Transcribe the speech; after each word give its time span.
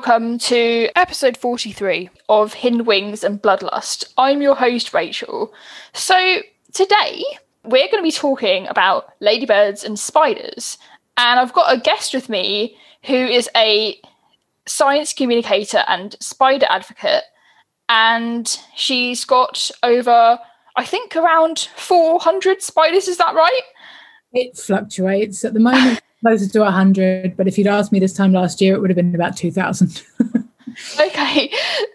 Welcome 0.00 0.38
to 0.38 0.88
episode 0.96 1.36
43 1.36 2.08
of 2.30 2.54
Hidden 2.54 2.86
Wings 2.86 3.22
and 3.22 3.40
Bloodlust. 3.40 4.10
I'm 4.16 4.40
your 4.40 4.54
host, 4.54 4.94
Rachel. 4.94 5.52
So, 5.92 6.40
today 6.72 7.22
we're 7.64 7.84
going 7.84 7.98
to 7.98 8.02
be 8.02 8.10
talking 8.10 8.66
about 8.68 9.12
ladybirds 9.20 9.84
and 9.84 9.98
spiders. 9.98 10.78
And 11.18 11.38
I've 11.38 11.52
got 11.52 11.70
a 11.70 11.78
guest 11.78 12.14
with 12.14 12.30
me 12.30 12.78
who 13.04 13.14
is 13.14 13.50
a 13.54 14.00
science 14.64 15.12
communicator 15.12 15.84
and 15.86 16.16
spider 16.18 16.66
advocate. 16.70 17.24
And 17.90 18.48
she's 18.74 19.26
got 19.26 19.70
over, 19.82 20.38
I 20.76 20.84
think, 20.86 21.14
around 21.14 21.68
400 21.76 22.62
spiders. 22.62 23.06
Is 23.06 23.18
that 23.18 23.34
right? 23.34 23.62
It 24.32 24.56
fluctuates. 24.56 25.44
At 25.44 25.52
the 25.52 25.60
moment, 25.60 26.00
closer 26.20 26.48
to 26.48 26.60
100, 26.60 27.36
but 27.36 27.48
if 27.48 27.58
you'd 27.58 27.66
asked 27.66 27.92
me 27.92 27.98
this 27.98 28.12
time 28.12 28.32
last 28.32 28.60
year, 28.60 28.74
it 28.74 28.80
would 28.80 28.90
have 28.90 28.96
been 28.96 29.14
about 29.14 29.36
2,000. 29.36 30.02
okay. 31.00 31.52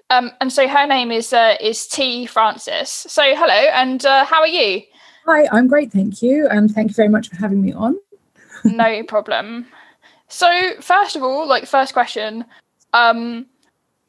Um, 0.09 0.31
and 0.41 0.52
so 0.52 0.67
her 0.67 0.86
name 0.88 1.11
is 1.11 1.33
uh, 1.33 1.55
is 1.59 1.88
T 1.88 2.25
Francis. 2.25 2.89
So 2.89 3.23
hello, 3.23 3.69
and 3.73 4.05
uh, 4.05 4.25
how 4.25 4.41
are 4.41 4.47
you? 4.47 4.81
Hi, 5.25 5.47
I'm 5.52 5.67
great, 5.67 5.91
thank 5.91 6.22
you, 6.22 6.47
and 6.47 6.69
thank 6.69 6.89
you 6.89 6.95
very 6.95 7.09
much 7.09 7.30
for 7.30 7.35
having 7.38 7.61
me 7.61 7.73
on. 7.73 7.97
no 8.63 9.03
problem. 9.03 9.66
So 10.28 10.73
first 10.81 11.16
of 11.16 11.23
all, 11.23 11.47
like 11.47 11.66
first 11.66 11.94
question, 11.94 12.45
um, 12.94 13.47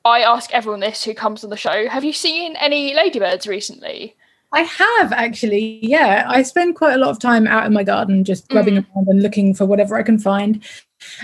I 0.04 0.20
ask 0.20 0.52
everyone 0.52 0.80
this 0.80 1.04
who 1.04 1.14
comes 1.14 1.42
on 1.44 1.50
the 1.50 1.56
show: 1.56 1.88
Have 1.88 2.04
you 2.04 2.12
seen 2.12 2.56
any 2.56 2.94
ladybirds 2.94 3.46
recently? 3.46 4.16
I 4.52 4.62
have 4.62 5.12
actually, 5.12 5.80
yeah. 5.82 6.24
I 6.28 6.42
spend 6.42 6.76
quite 6.76 6.94
a 6.94 6.98
lot 6.98 7.10
of 7.10 7.18
time 7.18 7.46
out 7.46 7.66
in 7.66 7.72
my 7.72 7.84
garden 7.84 8.24
just 8.24 8.48
grubbing 8.48 8.74
mm. 8.74 8.86
around 8.94 9.08
and 9.08 9.22
looking 9.22 9.54
for 9.54 9.66
whatever 9.66 9.96
I 9.96 10.02
can 10.02 10.18
find. 10.18 10.64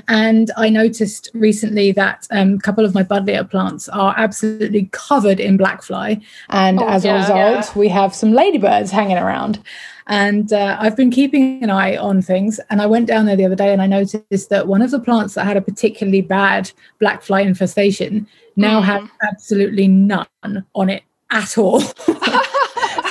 And 0.08 0.50
I 0.56 0.68
noticed 0.68 1.30
recently 1.32 1.92
that 1.92 2.26
um, 2.30 2.54
a 2.54 2.58
couple 2.58 2.84
of 2.84 2.94
my 2.94 3.02
buddleia 3.02 3.48
plants 3.48 3.88
are 3.88 4.14
absolutely 4.16 4.88
covered 4.92 5.40
in 5.40 5.56
black 5.56 5.82
fly. 5.82 6.20
And 6.50 6.80
oh, 6.80 6.88
as 6.88 7.04
yeah, 7.04 7.14
a 7.14 7.20
result, 7.20 7.66
yeah. 7.66 7.78
we 7.78 7.88
have 7.88 8.14
some 8.14 8.32
ladybirds 8.32 8.90
hanging 8.90 9.18
around. 9.18 9.62
And 10.08 10.52
uh, 10.52 10.76
I've 10.80 10.96
been 10.96 11.10
keeping 11.10 11.62
an 11.62 11.70
eye 11.70 11.96
on 11.96 12.22
things. 12.22 12.60
And 12.70 12.82
I 12.82 12.86
went 12.86 13.06
down 13.06 13.26
there 13.26 13.36
the 13.36 13.46
other 13.46 13.56
day 13.56 13.72
and 13.72 13.80
I 13.80 13.86
noticed 13.86 14.50
that 14.50 14.66
one 14.66 14.82
of 14.82 14.90
the 14.90 15.00
plants 15.00 15.34
that 15.34 15.46
had 15.46 15.56
a 15.56 15.62
particularly 15.62 16.22
bad 16.22 16.70
black 16.98 17.22
fly 17.22 17.40
infestation 17.40 18.26
now 18.56 18.80
mm. 18.80 18.84
has 18.84 19.08
absolutely 19.22 19.88
none 19.88 20.26
on 20.74 20.90
it 20.90 21.04
at 21.30 21.56
all. 21.56 21.82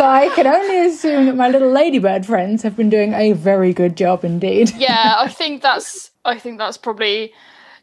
so 0.02 0.08
I 0.08 0.30
can 0.30 0.48
only 0.48 0.88
assume 0.88 1.28
that 1.28 1.36
my 1.36 1.48
little 1.48 1.70
ladybird 1.70 2.26
friends 2.26 2.64
have 2.64 2.76
been 2.76 2.90
doing 2.90 3.14
a 3.14 3.34
very 3.34 3.72
good 3.72 3.96
job 3.96 4.26
indeed. 4.26 4.72
yeah, 4.76 5.14
I 5.20 5.28
think 5.28 5.62
that's 5.62 6.10
I 6.26 6.40
think 6.40 6.58
that's 6.58 6.76
probably 6.76 7.32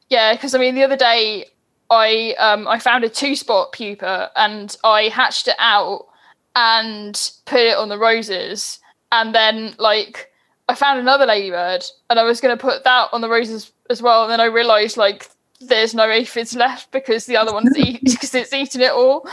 yeah, 0.08 0.34
because 0.34 0.52
I 0.52 0.58
mean 0.58 0.74
the 0.74 0.82
other 0.82 0.96
day 0.96 1.44
I 1.90 2.34
um 2.40 2.66
I 2.66 2.80
found 2.80 3.04
a 3.04 3.08
two 3.08 3.36
spot 3.36 3.70
pupa 3.70 4.32
and 4.34 4.76
I 4.82 5.02
hatched 5.04 5.46
it 5.46 5.54
out 5.60 6.08
and 6.56 7.14
put 7.44 7.60
it 7.60 7.76
on 7.76 7.88
the 7.88 7.98
roses 7.98 8.80
and 9.12 9.32
then 9.32 9.76
like 9.78 10.32
I 10.68 10.74
found 10.74 10.98
another 10.98 11.24
ladybird 11.24 11.84
and 12.10 12.18
I 12.18 12.24
was 12.24 12.40
gonna 12.40 12.56
put 12.56 12.82
that 12.82 13.10
on 13.12 13.20
the 13.20 13.28
roses 13.28 13.70
as 13.90 14.02
well 14.02 14.24
and 14.24 14.32
then 14.32 14.40
I 14.40 14.46
realised 14.46 14.96
like 14.96 15.30
there's 15.60 15.94
no 15.94 16.08
aphids 16.08 16.54
left 16.54 16.90
because 16.90 17.26
the 17.26 17.36
other 17.36 17.52
one's 17.52 17.76
eat 17.76 18.00
because 18.04 18.34
it's 18.34 18.52
eaten 18.52 18.80
it 18.80 18.92
all. 18.92 19.26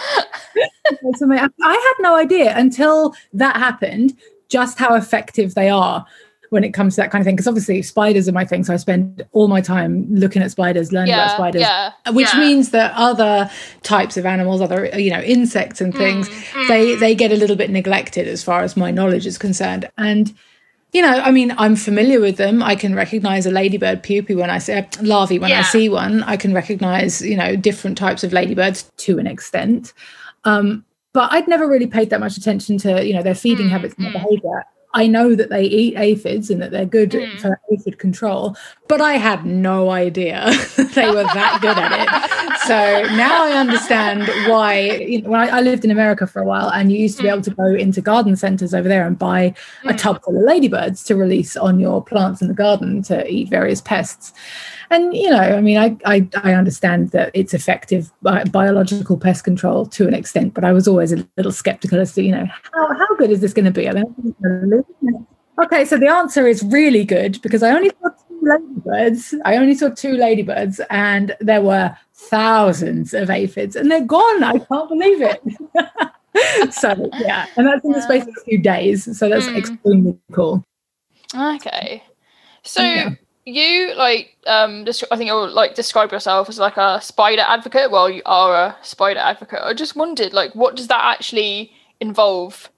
I 1.24 1.94
had 1.94 1.94
no 2.00 2.16
idea 2.16 2.58
until 2.58 3.14
that 3.34 3.58
happened 3.58 4.18
just 4.50 4.78
how 4.78 4.96
effective 4.96 5.56
they 5.56 5.70
are 5.70 6.06
when 6.50 6.64
it 6.64 6.74
comes 6.74 6.96
to 6.96 7.02
that 7.02 7.12
kind 7.12 7.22
of 7.22 7.26
thing. 7.26 7.36
Because 7.36 7.48
obviously 7.48 7.82
spiders 7.82 8.28
are 8.28 8.32
my 8.32 8.46
thing, 8.46 8.64
so 8.64 8.74
I 8.74 8.78
spend 8.78 9.26
all 9.32 9.48
my 9.48 9.62
time 9.62 10.08
looking 10.10 10.42
at 10.42 10.52
spiders, 10.52 10.92
learning 10.92 11.10
yeah, 11.10 11.26
about 11.26 11.36
spiders, 11.36 11.62
yeah, 11.62 11.92
which 12.12 12.34
yeah. 12.34 12.40
means 12.40 12.72
that 12.72 12.94
other 12.96 13.50
types 13.84 14.18
of 14.18 14.26
animals, 14.26 14.62
other 14.62 14.86
you 14.98 15.12
know 15.12 15.22
insects 15.22 15.82
and 15.82 15.94
things, 15.94 16.30
mm, 16.30 16.34
mm. 16.34 16.68
they 16.68 16.96
they 16.96 17.16
get 17.16 17.32
a 17.32 17.36
little 17.36 17.56
bit 17.56 17.70
neglected 17.70 18.28
as 18.28 18.44
far 18.44 18.62
as 18.62 18.78
my 18.78 18.92
knowledge 18.92 19.28
is 19.28 19.38
concerned, 19.38 19.90
and 19.98 20.34
you 20.96 21.02
know, 21.02 21.10
I 21.10 21.30
mean, 21.30 21.54
I'm 21.58 21.76
familiar 21.76 22.22
with 22.22 22.38
them. 22.38 22.64
I 22.64 22.74
can 22.74 22.96
recognize 22.96 23.46
a 23.46 23.52
ladybird 23.52 24.02
pupae 24.02 24.34
when 24.34 24.50
I 24.50 24.60
see 24.60 24.72
a 24.72 24.88
larvae 25.02 25.40
when 25.40 25.50
yeah. 25.50 25.60
I 25.60 25.64
see 25.64 25.90
one. 25.90 26.24
I 26.24 26.38
can 26.38 26.54
recognize, 26.54 27.22
you 27.22 27.36
know, 27.36 27.58
different 27.58 27.98
types 27.98 28.24
of 28.24 28.32
ladybirds 28.32 28.90
to 29.00 29.20
an 29.20 29.28
extent. 29.28 29.92
Um, 30.46 30.86
but 31.12 31.34
I'd 31.34 31.50
never 31.50 31.68
really 31.68 31.88
paid 31.88 32.12
that 32.12 32.22
much 32.22 32.38
attention 32.38 32.78
to, 32.78 33.06
you 33.06 33.14
know, 33.14 33.22
their 33.22 33.36
feeding 33.36 33.68
mm, 33.68 33.72
habits 33.72 33.94
and 33.96 34.06
their 34.06 34.14
mm. 34.14 34.24
behavior. 34.24 34.66
I 34.96 35.08
know 35.08 35.36
that 35.36 35.50
they 35.50 35.64
eat 35.64 35.98
aphids 35.98 36.50
and 36.50 36.62
that 36.62 36.72
they're 36.72 36.86
good 36.86 37.12
mm. 37.12 37.40
for 37.40 37.60
aphid 37.72 38.00
control, 38.00 38.56
but 38.88 39.02
I 39.02 39.14
had 39.14 39.46
no 39.46 39.90
idea 39.90 40.46
they 40.96 41.12
were 41.12 41.24
that 41.24 41.60
good 41.62 41.78
at 41.78 41.92
it. 41.92 42.60
So 42.62 43.16
now 43.16 43.46
I 43.46 43.52
understand 43.52 44.28
why. 44.50 44.80
You 44.80 45.22
know, 45.22 45.30
when 45.32 45.42
I, 45.42 45.58
I, 45.58 45.62
lived 45.62 45.84
in 45.84 45.92
America 45.92 46.26
for 46.26 46.42
a 46.42 46.46
while, 46.46 46.70
and 46.70 46.94
you 46.94 46.98
used 46.98 47.18
to 47.18 47.24
be 47.24 47.30
able 47.30 47.42
to 47.42 47.52
go 47.52 47.66
into 47.66 48.02
garden 48.02 48.38
centers 48.38 48.74
over 48.74 48.88
there 48.88 49.06
and 49.06 49.20
buy 49.20 49.54
a 49.84 49.90
mm. 49.90 49.98
tub 49.98 50.24
full 50.24 50.38
of 50.38 50.44
ladybirds 50.44 51.04
to 51.04 51.16
release 51.16 51.58
on 51.58 51.80
your 51.80 52.02
plants 52.02 52.42
in 52.42 52.48
the 52.48 52.54
garden 52.54 53.04
to 53.04 53.30
eat 53.30 53.50
various 53.50 53.82
pests 53.82 54.32
and 54.90 55.16
you 55.16 55.30
know 55.30 55.38
i 55.38 55.62
mean 55.62 55.78
i 55.78 55.96
i, 56.06 56.28
I 56.44 56.54
understand 56.54 57.12
that 57.12 57.32
it's 57.34 57.54
effective 57.54 58.12
bi- 58.22 58.44
biological 58.46 59.18
pest 59.18 59.44
control 59.44 59.86
to 59.88 60.08
an 60.08 60.14
extent 60.14 60.54
but 60.54 60.64
i 60.64 60.72
was 60.72 60.88
always 60.88 61.12
a 61.12 61.28
little 61.38 61.52
skeptical 61.52 62.00
as 62.00 62.14
to 62.14 62.24
you 62.24 62.32
know 62.32 62.46
how, 62.74 62.94
how 62.96 63.16
good 63.18 63.32
is 63.32 63.42
this 63.42 63.54
going 63.54 63.66
to 63.66 63.72
be? 63.72 63.90
I 63.90 63.94
mean, 63.94 64.86
okay 65.64 65.86
so 65.86 65.98
the 65.98 66.10
answer 66.10 66.48
is 66.48 66.64
really 66.64 67.06
good 67.06 67.42
because 67.42 67.64
i 67.64 67.72
only 67.72 67.90
saw 67.90 68.10
two 68.10 68.26
ladybirds. 68.46 69.34
I 69.44 69.58
only 69.58 69.76
saw 69.76 69.90
two 69.90 70.14
ladybirds 70.14 70.80
and 70.90 71.36
there 71.40 71.62
were 71.62 71.98
thousands 72.14 73.14
of 73.14 73.30
aphids 73.30 73.76
and 73.76 73.90
they're 73.90 74.06
gone. 74.06 74.44
I 74.44 74.60
can't 74.60 74.90
believe 74.90 75.22
it. 75.22 75.42
So 76.72 77.10
yeah 77.14 77.46
and 77.56 77.66
that's 77.66 77.86
in 77.86 77.94
the 77.94 78.02
space 78.02 78.24
of 78.24 78.36
a 78.38 78.44
few 78.44 78.58
days. 78.58 79.18
So 79.18 79.30
that's 79.30 79.46
mm. 79.46 79.58
extremely 79.58 80.18
cool. 80.34 80.66
Okay. 81.34 82.04
So 82.62 82.82
yeah 82.82 83.12
you 83.46 83.94
like 83.96 84.36
um 84.48 84.86
i 85.12 85.18
think 85.18 85.28
you'll 85.28 85.48
like 85.48 85.76
describe 85.76 86.12
yourself 86.12 86.50
as 86.50 86.58
like 86.58 86.78
a 86.78 87.00
spider 87.02 87.44
advocate. 87.44 87.92
Well 87.92 88.10
you 88.10 88.24
are 88.26 88.56
a 88.56 88.78
spider 88.82 89.20
advocate. 89.20 89.60
I 89.62 89.74
just 89.74 89.96
wondered 89.96 90.34
like 90.34 90.54
what 90.56 90.76
does 90.76 90.88
that 90.88 91.02
actually 91.04 91.72
involve? 92.00 92.70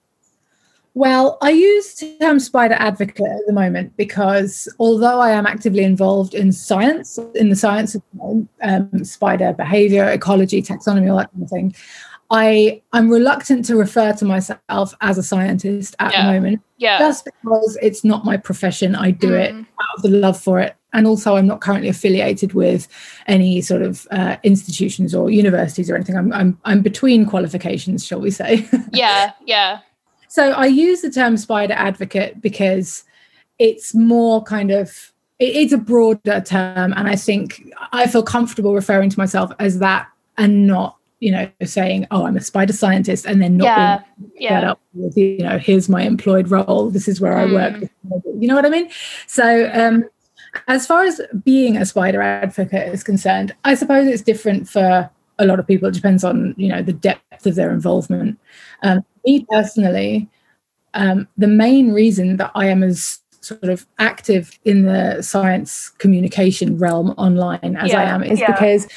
Well 0.94 1.38
i 1.42 1.52
use 1.52 1.96
the 1.96 2.18
term 2.20 2.40
spider 2.40 2.74
advocate 2.76 3.28
at 3.28 3.46
the 3.46 3.54
moment 3.54 3.96
because 3.98 4.68
although 4.80 5.20
i 5.20 5.30
am 5.30 5.46
actively 5.46 5.84
involved 5.84 6.34
in 6.34 6.52
science 6.52 7.18
in 7.36 7.50
the 7.50 7.56
science 7.56 7.96
of 7.96 8.02
um, 8.62 9.04
spider 9.04 9.54
behavior 9.54 10.10
ecology 10.10 10.62
taxonomy 10.62 11.10
all 11.12 11.18
that 11.18 11.32
kind 11.32 11.44
of 11.44 11.50
thing 11.50 11.76
I 12.30 12.82
I'm 12.92 13.10
reluctant 13.10 13.66
to 13.66 13.76
refer 13.76 14.14
to 14.14 14.26
myself 14.26 14.94
as 15.02 15.18
a 15.18 15.24
scientist 15.24 15.96
at 16.00 16.12
yeah. 16.12 16.26
the 16.26 16.34
moment. 16.34 16.62
Yeah. 16.78 17.00
Just 17.00 17.26
because 17.26 17.78
it's 17.82 18.04
not 18.04 18.26
my 18.26 18.38
profession. 18.38 18.96
I 18.96 19.12
do 19.12 19.30
mm. 19.30 19.40
it 19.40 19.54
out 19.54 19.98
of 19.98 20.02
the 20.04 20.10
love 20.10 20.40
for 20.40 20.60
it. 20.60 20.76
And 20.94 21.08
also 21.08 21.36
I'm 21.36 21.48
not 21.48 21.62
currently 21.62 21.90
affiliated 21.90 22.54
with 22.54 22.88
any 23.28 23.62
sort 23.62 23.82
of 23.82 24.08
uh, 24.12 24.38
institutions 24.44 25.16
or 25.16 25.30
universities 25.30 25.90
or 25.90 25.96
anything. 25.96 26.18
I'm 26.18 26.34
I'm 26.34 26.60
I'm 26.66 26.82
between 26.82 27.26
qualifications, 27.26 28.06
shall 28.06 28.20
we 28.20 28.32
say. 28.32 28.68
yeah, 28.92 29.32
yeah. 29.46 29.80
So 30.28 30.52
I 30.52 30.66
use 30.66 31.02
the 31.02 31.12
term 31.12 31.38
spider 31.38 31.74
advocate 31.74 32.42
because 32.42 33.06
it's 33.60 33.96
more 33.96 34.44
kind 34.44 34.72
of 34.72 35.14
it's 35.40 35.72
a 35.72 35.78
broader 35.78 36.42
term 36.42 36.94
and 36.94 37.08
I 37.08 37.16
think 37.16 37.72
I 37.92 38.08
feel 38.08 38.24
comfortable 38.24 38.74
referring 38.74 39.10
to 39.12 39.20
myself 39.20 39.52
as 39.60 39.80
that 39.80 40.08
and 40.38 40.66
not 40.66 40.98
you 41.20 41.32
know, 41.32 41.50
saying, 41.64 42.08
"Oh, 42.12 42.26
I'm 42.26 42.38
a 42.38 42.42
spider 42.42 42.74
scientist," 42.74 43.26
and 43.26 43.42
then 43.42 43.58
not 43.58 43.66
yeah, 43.66 44.02
yeah. 44.36 44.72
up 44.72 44.80
with, 44.94 45.18
you 45.18 45.40
know, 45.40 45.58
here's 45.58 45.90
my 45.90 46.04
employed 46.04 46.50
role. 46.50 46.90
This 46.90 47.08
is 47.08 47.20
where 47.20 47.34
mm. 47.34 47.50
I 47.50 47.54
work. 47.54 47.92
Hmm. 48.08 48.42
You 48.42 48.48
know 48.48 48.56
what 48.56 48.66
I 48.66 48.70
mean? 48.70 48.90
So, 49.26 49.70
um, 49.74 50.06
as 50.68 50.86
far 50.86 51.04
as 51.04 51.22
being 51.44 51.78
a 51.78 51.86
spider 51.86 52.22
advocate 52.22 52.94
is 52.94 53.04
concerned, 53.04 53.56
I 53.64 53.76
suppose 53.76 54.08
it's 54.08 54.22
different 54.22 54.70
for 54.70 55.10
a 55.40 55.46
lot 55.46 55.60
of 55.60 55.68
people. 55.68 55.88
It 55.88 55.96
depends 55.96 56.24
on 56.24 56.54
you 56.58 56.70
know 56.70 56.82
the 56.82 56.94
depth 56.94 57.46
of 57.46 57.56
their 57.56 57.72
involvement. 57.72 58.40
Um, 58.84 59.04
me 59.26 59.46
personally, 59.50 60.30
um, 60.94 61.28
the 61.38 61.48
main 61.48 61.94
reason 61.94 62.38
that 62.38 62.52
I 62.56 62.68
am 62.68 62.84
as 62.84 63.22
sort 63.42 63.66
of 63.66 63.86
active 64.00 64.60
in 64.66 64.84
the 64.84 65.22
science 65.22 65.90
communication 66.00 66.78
realm 66.78 67.12
online 67.12 67.78
as 67.78 67.92
yeah, 67.92 68.02
I 68.02 68.04
am 68.04 68.24
is 68.24 68.42
because 68.46 68.88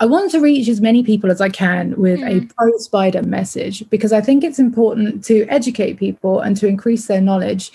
I 0.00 0.06
want 0.06 0.30
to 0.30 0.40
reach 0.40 0.68
as 0.68 0.80
many 0.80 1.02
people 1.02 1.30
as 1.30 1.40
I 1.40 1.48
can 1.48 1.96
with 1.96 2.20
mm. 2.20 2.50
a 2.50 2.54
pro 2.54 2.76
spider 2.78 3.22
message 3.22 3.88
because 3.90 4.12
I 4.12 4.20
think 4.20 4.44
it's 4.44 4.58
important 4.58 5.24
to 5.24 5.44
educate 5.46 5.98
people 5.98 6.40
and 6.40 6.56
to 6.58 6.68
increase 6.68 7.06
their 7.06 7.20
knowledge 7.20 7.72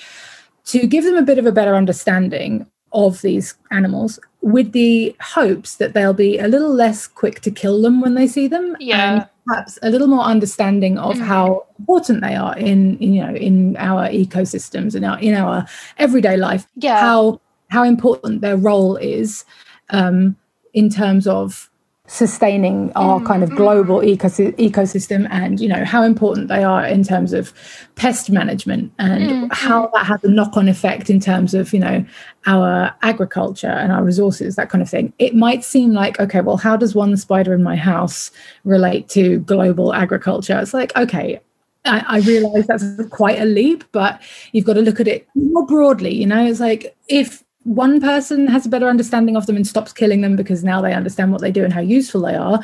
to 0.65 0.87
give 0.87 1.03
them 1.03 1.15
a 1.15 1.21
bit 1.21 1.37
of 1.37 1.45
a 1.45 1.51
better 1.51 1.75
understanding 1.75 2.65
of 2.93 3.21
these 3.21 3.55
animals 3.71 4.19
with 4.41 4.71
the 4.71 5.15
hopes 5.19 5.77
that 5.77 5.93
they'll 5.93 6.13
be 6.13 6.37
a 6.37 6.47
little 6.47 6.73
less 6.73 7.07
quick 7.07 7.41
to 7.41 7.51
kill 7.51 7.81
them 7.81 7.99
when 7.99 8.13
they 8.13 8.27
see 8.27 8.47
them 8.47 8.77
yeah 8.79 9.13
and 9.13 9.29
perhaps 9.47 9.79
a 9.81 9.89
little 9.89 10.07
more 10.07 10.23
understanding 10.23 10.97
of 10.99 11.15
mm. 11.15 11.21
how 11.21 11.65
important 11.79 12.21
they 12.21 12.35
are 12.35 12.55
in, 12.57 12.97
in, 12.99 13.13
you 13.13 13.25
know 13.25 13.35
in 13.35 13.75
our 13.77 14.07
ecosystems 14.09 14.95
and 14.95 15.03
our 15.03 15.19
in 15.19 15.33
our 15.33 15.65
everyday 15.97 16.37
life 16.37 16.67
yeah 16.75 16.99
how 16.99 17.41
how 17.69 17.83
important 17.83 18.41
their 18.41 18.57
role 18.57 18.95
is 18.97 19.43
um 19.89 20.35
in 20.73 20.89
terms 20.89 21.25
of 21.25 21.69
sustaining 22.13 22.91
our 22.95 23.19
mm. 23.19 23.25
kind 23.25 23.41
of 23.41 23.49
mm. 23.49 23.57
global 23.57 23.97
ecosy- 24.01 24.55
ecosystem 24.57 25.27
and 25.31 25.59
you 25.59 25.67
know 25.67 25.83
how 25.83 26.03
important 26.03 26.47
they 26.47 26.63
are 26.63 26.85
in 26.85 27.03
terms 27.03 27.33
of 27.33 27.51
pest 27.95 28.29
management 28.29 28.93
and 28.99 29.23
mm, 29.23 29.51
how 29.51 29.87
that 29.95 30.05
has 30.05 30.23
a 30.23 30.27
knock-on 30.27 30.69
effect 30.69 31.09
in 31.09 31.19
terms 31.19 31.55
of 31.55 31.73
you 31.73 31.79
know 31.79 32.05
our 32.45 32.93
agriculture 33.01 33.65
and 33.65 33.91
our 33.91 34.03
resources 34.03 34.55
that 34.55 34.69
kind 34.69 34.83
of 34.83 34.89
thing. 34.89 35.11
It 35.17 35.33
might 35.33 35.63
seem 35.63 35.91
like 35.91 36.19
okay 36.19 36.41
well 36.41 36.57
how 36.57 36.77
does 36.77 36.93
one 36.93 37.17
spider 37.17 37.51
in 37.51 37.63
my 37.63 37.75
house 37.75 38.29
relate 38.63 39.09
to 39.09 39.39
global 39.39 39.91
agriculture? 39.91 40.59
It's 40.59 40.73
like 40.73 40.95
okay 40.95 41.41
I, 41.85 42.05
I 42.07 42.19
realize 42.19 42.67
that's 42.67 42.85
quite 43.09 43.41
a 43.41 43.45
leap, 43.45 43.83
but 43.91 44.21
you've 44.51 44.65
got 44.65 44.73
to 44.73 44.81
look 44.81 45.01
at 45.01 45.07
it 45.07 45.27
more 45.35 45.65
broadly. 45.65 46.13
You 46.13 46.27
know, 46.27 46.45
it's 46.45 46.61
like 46.61 46.95
if 47.09 47.43
one 47.63 48.01
person 48.01 48.47
has 48.47 48.65
a 48.65 48.69
better 48.69 48.87
understanding 48.89 49.35
of 49.37 49.45
them 49.45 49.55
and 49.55 49.65
stops 49.65 49.93
killing 49.93 50.21
them 50.21 50.35
because 50.35 50.63
now 50.63 50.81
they 50.81 50.93
understand 50.93 51.31
what 51.31 51.41
they 51.41 51.51
do 51.51 51.63
and 51.63 51.73
how 51.73 51.81
useful 51.81 52.21
they 52.21 52.35
are, 52.35 52.59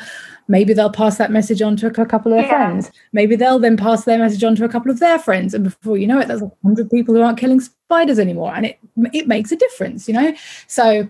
maybe 0.48 0.74
they'll 0.74 0.90
pass 0.90 1.16
that 1.18 1.30
message 1.30 1.62
on 1.62 1.76
to 1.76 1.86
a 1.86 1.90
couple 1.90 2.32
of 2.32 2.38
their 2.38 2.46
Yeah. 2.46 2.66
friends. 2.68 2.90
Maybe 3.12 3.36
they'll 3.36 3.58
then 3.58 3.76
pass 3.76 4.04
their 4.04 4.18
message 4.18 4.44
on 4.44 4.56
to 4.56 4.64
a 4.64 4.68
couple 4.68 4.90
of 4.90 4.98
their 5.00 5.18
friends, 5.18 5.54
and 5.54 5.64
before 5.64 5.96
you 5.96 6.06
know 6.06 6.18
it, 6.18 6.28
there's 6.28 6.42
a 6.42 6.50
hundred 6.62 6.90
people 6.90 7.14
who 7.14 7.22
aren't 7.22 7.38
killing 7.38 7.60
spiders 7.60 8.18
anymore, 8.18 8.52
and 8.54 8.66
it 8.66 8.78
it 9.12 9.26
makes 9.26 9.50
a 9.52 9.56
difference. 9.56 10.06
You 10.08 10.14
know, 10.14 10.34
so 10.66 11.08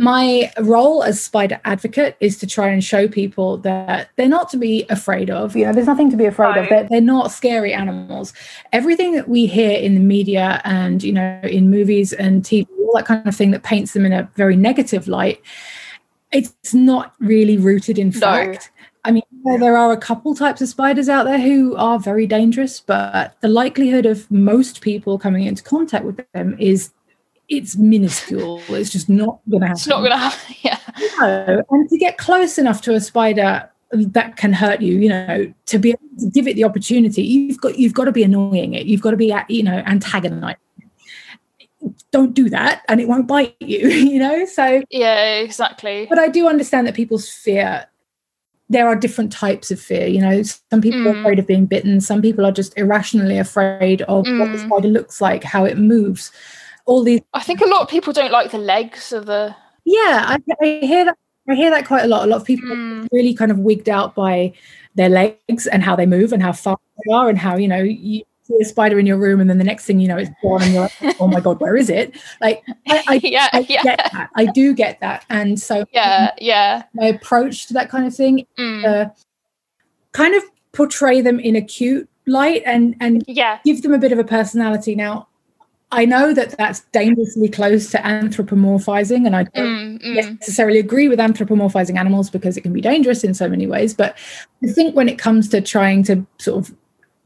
my 0.00 0.50
role 0.58 1.02
as 1.02 1.20
spider 1.20 1.60
advocate 1.66 2.16
is 2.20 2.38
to 2.38 2.46
try 2.46 2.68
and 2.68 2.82
show 2.82 3.06
people 3.06 3.58
that 3.58 4.08
they're 4.16 4.28
not 4.30 4.48
to 4.48 4.56
be 4.56 4.86
afraid 4.88 5.28
of. 5.28 5.54
You 5.54 5.66
know, 5.66 5.74
there's 5.74 5.86
nothing 5.86 6.10
to 6.10 6.16
be 6.16 6.24
afraid 6.24 6.56
of. 6.56 6.70
They're, 6.70 6.84
they're 6.84 7.02
not 7.02 7.30
scary 7.30 7.74
animals. 7.74 8.32
Everything 8.72 9.12
that 9.12 9.28
we 9.28 9.44
hear 9.44 9.78
in 9.78 9.92
the 9.92 10.00
media 10.00 10.62
and, 10.64 11.02
you 11.02 11.12
know, 11.12 11.38
in 11.42 11.70
movies 11.70 12.14
and 12.14 12.42
TV, 12.42 12.66
all 12.80 12.92
that 12.96 13.04
kind 13.04 13.26
of 13.28 13.36
thing 13.36 13.50
that 13.50 13.62
paints 13.62 13.92
them 13.92 14.06
in 14.06 14.14
a 14.14 14.22
very 14.36 14.56
negative 14.56 15.06
light, 15.06 15.42
it's 16.32 16.72
not 16.72 17.14
really 17.20 17.58
rooted 17.58 17.98
in 17.98 18.08
No. 18.08 18.20
fact. 18.20 18.70
I 19.04 19.10
mean, 19.12 19.22
there- 19.44 19.58
there 19.58 19.76
are 19.76 19.92
a 19.92 19.98
couple 19.98 20.34
types 20.34 20.62
of 20.62 20.68
spiders 20.68 21.10
out 21.10 21.24
there 21.24 21.40
who 21.40 21.76
are 21.76 21.98
very 21.98 22.26
dangerous, 22.26 22.80
but 22.80 23.34
the 23.42 23.48
likelihood 23.48 24.06
of 24.06 24.30
most 24.30 24.80
people 24.80 25.18
coming 25.18 25.44
into 25.44 25.62
contact 25.62 26.06
with 26.06 26.20
them 26.32 26.56
is 26.58 26.90
it's 27.50 27.76
minuscule. 27.76 28.62
It's 28.68 28.90
just 28.90 29.08
not 29.10 29.40
going 29.50 29.60
to 29.62 29.66
happen. 29.66 29.78
It's 29.78 29.86
not 29.86 29.98
going 29.98 30.12
to 30.12 30.16
happen. 30.16 30.54
Yeah. 30.62 30.78
No, 31.20 31.62
and 31.70 31.88
to 31.90 31.98
get 31.98 32.16
close 32.18 32.56
enough 32.58 32.80
to 32.82 32.94
a 32.94 33.00
spider 33.00 33.68
that 33.92 34.36
can 34.36 34.52
hurt 34.52 34.80
you, 34.80 34.98
you 34.98 35.08
know, 35.08 35.52
to 35.66 35.78
be 35.78 35.90
able 35.90 36.00
to 36.20 36.30
give 36.30 36.46
it 36.46 36.54
the 36.56 36.64
opportunity, 36.64 37.22
you've 37.22 37.60
got 37.60 37.78
you've 37.78 37.94
got 37.94 38.04
to 38.04 38.12
be 38.12 38.22
annoying 38.22 38.74
it. 38.74 38.86
You've 38.86 39.00
got 39.02 39.10
to 39.12 39.16
be, 39.16 39.34
you 39.48 39.62
know, 39.62 39.82
antagonizing. 39.86 40.56
Don't 42.12 42.34
do 42.34 42.50
that, 42.50 42.82
and 42.88 43.00
it 43.00 43.08
won't 43.08 43.26
bite 43.26 43.56
you. 43.60 43.88
You 44.10 44.18
know, 44.18 44.44
so 44.46 44.82
Yeah, 44.90 45.36
exactly. 45.40 46.06
but 46.08 46.18
I 46.18 46.28
do 46.28 46.46
understand 46.48 46.86
that 46.86 46.94
people's 46.94 47.28
fear. 47.28 47.86
There 48.68 48.86
are 48.86 48.94
different 48.94 49.32
types 49.32 49.70
of 49.70 49.80
fear. 49.80 50.06
You 50.06 50.20
know, 50.20 50.42
some 50.42 50.80
people 50.80 51.08
are 51.08 51.14
Mm. 51.14 51.20
afraid 51.20 51.38
of 51.40 51.46
being 51.46 51.66
bitten. 51.66 52.00
Some 52.00 52.22
people 52.22 52.44
are 52.46 52.52
just 52.52 52.76
irrationally 52.78 53.38
afraid 53.38 54.02
of 54.02 54.26
what 54.38 54.52
the 54.52 54.58
Mm. 54.58 54.66
spider 54.66 54.88
looks 54.88 55.20
like, 55.20 55.42
how 55.42 55.64
it 55.64 55.76
moves. 55.78 56.30
All 56.90 57.04
these 57.04 57.20
I 57.34 57.42
think 57.42 57.60
a 57.60 57.66
lot 57.68 57.82
of 57.82 57.88
people 57.88 58.12
don't 58.12 58.32
like 58.32 58.50
the 58.50 58.58
legs 58.58 59.12
of 59.12 59.26
the. 59.26 59.54
Yeah, 59.84 60.24
I, 60.26 60.38
I 60.60 60.66
hear 60.84 61.04
that. 61.04 61.16
I 61.48 61.54
hear 61.54 61.70
that 61.70 61.86
quite 61.86 62.04
a 62.04 62.08
lot. 62.08 62.24
A 62.24 62.26
lot 62.26 62.40
of 62.40 62.46
people 62.46 62.68
Mm. 62.68 63.06
really 63.12 63.32
kind 63.32 63.50
of 63.52 63.58
wigged 63.58 63.88
out 63.88 64.14
by 64.16 64.52
their 64.96 65.08
legs 65.08 65.66
and 65.68 65.82
how 65.84 65.94
they 65.96 66.06
move 66.06 66.32
and 66.32 66.42
how 66.42 66.52
fast 66.52 66.80
they 67.06 67.12
are 67.14 67.28
and 67.28 67.38
how 67.38 67.56
you 67.56 67.68
know 67.68 67.82
you 67.82 68.22
see 68.42 68.56
a 68.60 68.64
spider 68.64 68.98
in 68.98 69.06
your 69.06 69.16
room 69.18 69.40
and 69.40 69.48
then 69.48 69.58
the 69.58 69.64
next 69.64 69.84
thing 69.86 70.00
you 70.00 70.08
know 70.08 70.16
it's 70.16 70.30
gone 70.42 70.62
and 70.62 70.72
you're 70.74 70.82
like, 71.00 71.16
oh 71.20 71.28
my 71.28 71.38
god, 71.40 71.60
where 71.60 71.76
is 71.76 71.88
it? 71.90 72.16
Like 72.40 72.64
I, 72.88 73.04
I, 73.06 73.14
yeah, 73.22 73.48
I 73.52 73.60
yeah, 73.68 73.82
get 73.84 73.98
that. 74.12 74.30
I 74.34 74.46
do 74.46 74.74
get 74.74 74.98
that, 75.00 75.24
and 75.30 75.60
so 75.60 75.84
yeah, 75.92 76.32
yeah. 76.40 76.82
my 76.94 77.06
approach 77.06 77.66
to 77.68 77.72
that 77.74 77.88
kind 77.88 78.04
of 78.06 78.14
thing, 78.14 78.44
Mm. 78.58 78.84
uh, 78.84 79.10
kind 80.12 80.34
of 80.34 80.42
portray 80.72 81.20
them 81.20 81.38
in 81.38 81.54
a 81.54 81.62
cute 81.62 82.08
light 82.26 82.62
and 82.66 82.96
and 83.00 83.24
yeah, 83.28 83.60
give 83.64 83.82
them 83.82 83.94
a 83.94 83.98
bit 83.98 84.10
of 84.12 84.18
a 84.18 84.24
personality. 84.24 84.94
Now, 84.96 85.28
I 85.92 86.04
know 86.04 86.32
that 86.34 86.56
that's 86.56 86.80
dangerously 86.92 87.48
close 87.48 87.90
to 87.90 87.98
anthropomorphizing, 87.98 89.26
and 89.26 89.34
I 89.34 89.44
don't 89.44 89.98
mm, 89.98 90.02
mm. 90.02 90.38
necessarily 90.38 90.78
agree 90.78 91.08
with 91.08 91.18
anthropomorphizing 91.18 91.98
animals 91.98 92.30
because 92.30 92.56
it 92.56 92.60
can 92.60 92.72
be 92.72 92.80
dangerous 92.80 93.24
in 93.24 93.34
so 93.34 93.48
many 93.48 93.66
ways. 93.66 93.92
But 93.92 94.16
I 94.62 94.68
think 94.68 94.94
when 94.94 95.08
it 95.08 95.18
comes 95.18 95.48
to 95.48 95.60
trying 95.60 96.04
to 96.04 96.24
sort 96.38 96.68
of 96.68 96.76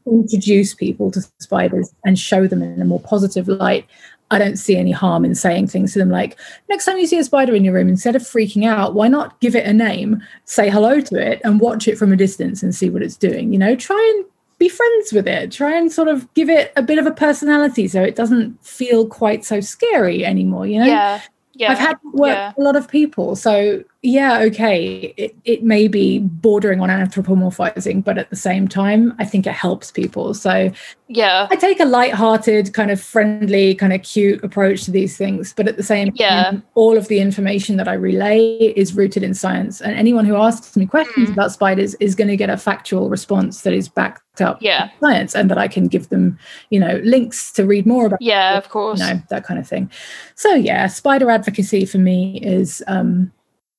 introduce 0.07 0.73
people 0.73 1.11
to 1.11 1.21
spiders 1.39 1.93
and 2.05 2.17
show 2.17 2.47
them 2.47 2.61
in 2.61 2.81
a 2.81 2.85
more 2.85 2.99
positive 2.99 3.47
light, 3.47 3.85
I 4.31 4.39
don't 4.39 4.57
see 4.57 4.75
any 4.75 4.91
harm 4.91 5.23
in 5.23 5.35
saying 5.35 5.67
things 5.67 5.93
to 5.93 5.99
them 5.99 6.09
like, 6.09 6.37
next 6.67 6.85
time 6.85 6.97
you 6.97 7.05
see 7.05 7.19
a 7.19 7.23
spider 7.23 7.53
in 7.53 7.63
your 7.63 7.75
room, 7.75 7.89
instead 7.89 8.15
of 8.15 8.23
freaking 8.23 8.65
out, 8.65 8.95
why 8.95 9.07
not 9.07 9.39
give 9.39 9.55
it 9.55 9.67
a 9.67 9.73
name, 9.73 10.23
say 10.45 10.69
hello 10.69 10.99
to 10.99 11.15
it, 11.15 11.41
and 11.43 11.59
watch 11.59 11.87
it 11.87 11.97
from 11.97 12.11
a 12.11 12.17
distance 12.17 12.63
and 12.63 12.73
see 12.73 12.89
what 12.89 13.03
it's 13.03 13.17
doing? 13.17 13.53
You 13.53 13.59
know, 13.59 13.75
try 13.75 14.13
and 14.15 14.25
be 14.57 14.69
friends 14.69 15.11
with 15.11 15.27
it, 15.27 15.51
try 15.51 15.75
and 15.77 15.91
sort 15.91 16.07
of 16.07 16.31
give 16.33 16.49
it 16.49 16.71
a 16.75 16.81
bit 16.81 16.97
of 16.97 17.05
a 17.05 17.11
personality 17.11 17.87
so 17.87 18.01
it 18.01 18.15
doesn't 18.15 18.63
feel 18.65 19.07
quite 19.07 19.43
so 19.43 19.59
scary 19.59 20.25
anymore, 20.25 20.65
you 20.65 20.79
know? 20.79 20.85
yeah, 20.85 21.21
yeah. 21.53 21.71
I've 21.71 21.79
had 21.79 21.97
work 22.13 22.35
yeah. 22.35 22.49
with 22.49 22.57
a 22.59 22.61
lot 22.61 22.75
of 22.75 22.87
people. 22.87 23.35
So 23.35 23.83
yeah, 24.05 24.39
okay, 24.41 25.13
it, 25.17 25.35
it 25.45 25.63
may 25.63 25.87
be 25.87 26.19
bordering 26.19 26.79
on 26.79 26.89
anthropomorphizing, 26.89 28.03
but 28.03 28.17
at 28.17 28.29
the 28.29 28.35
same 28.35 28.67
time, 28.67 29.13
I 29.19 29.25
think 29.25 29.47
it 29.47 29.53
helps 29.53 29.91
people. 29.91 30.33
So 30.33 30.71
yeah, 31.07 31.47
I 31.51 31.55
take 31.55 31.79
a 31.79 31.85
light-hearted, 31.85 32.73
kind 32.73 32.89
of 32.91 32.99
friendly, 33.01 33.75
kind 33.75 33.93
of 33.93 34.01
cute 34.03 34.43
approach 34.43 34.83
to 34.85 34.91
these 34.91 35.17
things. 35.17 35.53
But 35.55 35.67
at 35.67 35.77
the 35.77 35.83
same 35.83 36.11
Yeah. 36.15 36.43
time, 36.45 36.63
all 36.75 36.97
of 36.97 37.07
the 37.09 37.19
information 37.19 37.77
that 37.77 37.87
I 37.87 37.93
relay 37.93 38.57
is 38.75 38.95
rooted 38.95 39.21
in 39.23 39.33
science. 39.33 39.81
And 39.81 39.95
anyone 39.95 40.25
who 40.25 40.35
asks 40.35 40.75
me 40.75 40.85
questions 40.85 41.29
Mm. 41.29 41.33
about 41.33 41.51
spiders 41.51 41.93
is 41.95 42.15
going 42.15 42.27
to 42.29 42.37
get 42.37 42.49
a 42.49 42.57
factual 42.57 43.09
response 43.09 43.61
that 43.61 43.73
is 43.73 43.87
backed 43.87 44.41
up 44.41 44.57
Yeah. 44.61 44.89
by 44.99 45.07
science 45.11 45.35
and 45.35 45.49
that 45.51 45.57
I 45.57 45.67
can 45.67 45.87
give 45.87 46.09
them, 46.09 46.37
you 46.69 46.79
know, 46.79 46.99
links 47.03 47.51
to 47.53 47.65
read 47.65 47.85
more 47.85 48.05
about 48.07 48.21
yeah. 48.21 48.57
Of 48.57 48.69
course. 48.69 48.99
you 48.99 49.05
know 49.05 49.21
that 49.29 49.45
kind 49.45 49.59
of 49.59 49.67
thing 49.67 49.89
so 50.35 50.53
yeah 50.55 50.87
spider 50.87 51.29
advocacy 51.29 51.85
for 51.85 51.97
me 51.97 52.39
is 52.41 52.83
um 52.87 53.31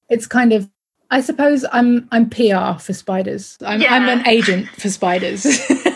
it's 0.09 0.27
kind 0.27 0.53
of 0.53 0.69
i 1.11 1.21
suppose 1.21 1.65
i'm 1.73 2.09
i'm 2.13 2.29
pr 2.29 2.79
for 2.81 2.93
spiders. 2.93 3.57
I'm, 3.61 3.83
I'm 3.83 4.09
an 4.09 4.27
agent 4.27 4.69
for 4.69 4.89
spiders. 4.89 5.47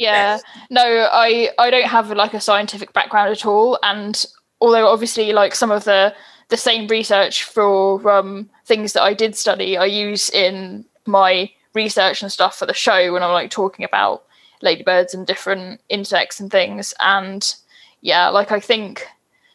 Yeah. 0.00 0.38
No 0.70 1.08
i 1.12 1.50
i 1.58 1.70
don't 1.70 1.86
have 1.86 2.10
like 2.10 2.32
a 2.32 2.40
scientific 2.40 2.92
background 2.94 3.30
at 3.30 3.44
all. 3.44 3.78
And 3.82 4.24
although 4.60 4.88
obviously 4.88 5.32
like 5.32 5.54
some 5.54 5.70
of 5.70 5.84
the 5.84 6.14
the 6.48 6.56
same 6.56 6.88
research 6.88 7.44
for 7.44 8.10
um 8.10 8.48
things 8.64 8.94
that 8.94 9.02
i 9.02 9.14
did 9.14 9.36
study 9.36 9.76
i 9.76 9.84
use 9.84 10.30
in 10.30 10.84
my 11.06 11.50
research 11.74 12.22
and 12.22 12.32
stuff 12.32 12.56
for 12.58 12.66
the 12.66 12.74
show 12.74 13.12
when 13.12 13.22
i'm 13.22 13.32
like 13.32 13.50
talking 13.50 13.84
about 13.84 14.24
ladybirds 14.62 15.14
and 15.14 15.26
different 15.26 15.80
insects 15.88 16.40
and 16.40 16.50
things. 16.50 16.92
And 17.00 17.54
yeah 18.00 18.28
like 18.28 18.50
i 18.50 18.58
think 18.58 19.06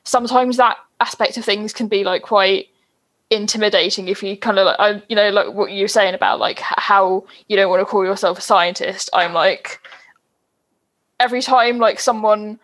sometimes 0.03 0.57
that 0.57 0.77
aspect 1.01 1.37
of 1.37 1.43
things 1.43 1.73
can 1.73 1.87
be 1.87 2.03
like 2.03 2.21
quite 2.21 2.67
intimidating 3.31 4.07
if 4.07 4.21
you 4.21 4.37
kind 4.37 4.59
of 4.59 4.65
like 4.65 4.79
I, 4.79 5.03
you 5.09 5.15
know 5.15 5.29
like 5.29 5.53
what 5.53 5.71
you're 5.71 5.87
saying 5.87 6.13
about 6.13 6.39
like 6.39 6.59
how 6.59 7.25
you 7.47 7.55
don't 7.55 7.69
want 7.69 7.81
to 7.81 7.85
call 7.85 8.05
yourself 8.05 8.37
a 8.37 8.41
scientist. 8.41 9.09
I'm 9.13 9.33
like 9.33 9.79
every 11.19 11.41
time 11.41 11.79
like 11.79 11.99
someone 11.99 12.59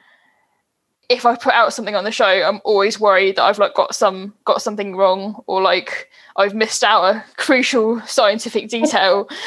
if 1.09 1.25
i 1.25 1.35
put 1.35 1.53
out 1.53 1.73
something 1.73 1.95
on 1.95 2.03
the 2.03 2.11
show 2.11 2.25
i'm 2.25 2.61
always 2.63 2.99
worried 2.99 3.35
that 3.35 3.43
i've 3.43 3.59
like 3.59 3.73
got 3.73 3.95
some 3.95 4.33
got 4.45 4.61
something 4.61 4.95
wrong 4.95 5.41
or 5.47 5.61
like 5.61 6.09
i've 6.37 6.53
missed 6.53 6.83
out 6.83 7.03
a 7.03 7.23
crucial 7.37 8.01
scientific 8.01 8.69
detail. 8.69 9.27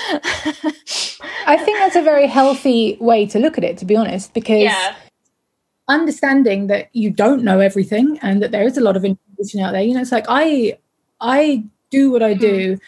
I 1.47 1.59
think 1.59 1.79
that's 1.79 1.97
a 1.97 2.03
very 2.03 2.27
healthy 2.27 2.97
way 3.01 3.27
to 3.27 3.39
look 3.39 3.59
at 3.59 3.65
it 3.65 3.77
to 3.79 3.85
be 3.85 3.97
honest 3.97 4.33
because 4.33 4.73
understanding 5.89 6.69
that 6.69 6.89
you 6.95 7.11
don't 7.11 7.45
know 7.45 7.61
everything 7.61 8.19
and 8.23 8.43
that 8.43 8.51
there 8.51 8.65
is 8.67 8.79
a 8.79 8.81
lot 8.81 8.97
of 8.97 9.05
information 9.05 9.61
out 9.61 9.73
there 9.73 9.83
you 9.83 9.93
know 9.93 10.01
it's 10.01 10.13
like 10.13 10.25
i 10.29 10.77
i 11.25 11.63
do 11.91 12.11
what 12.11 12.23
i 12.23 12.35
do 12.35 12.79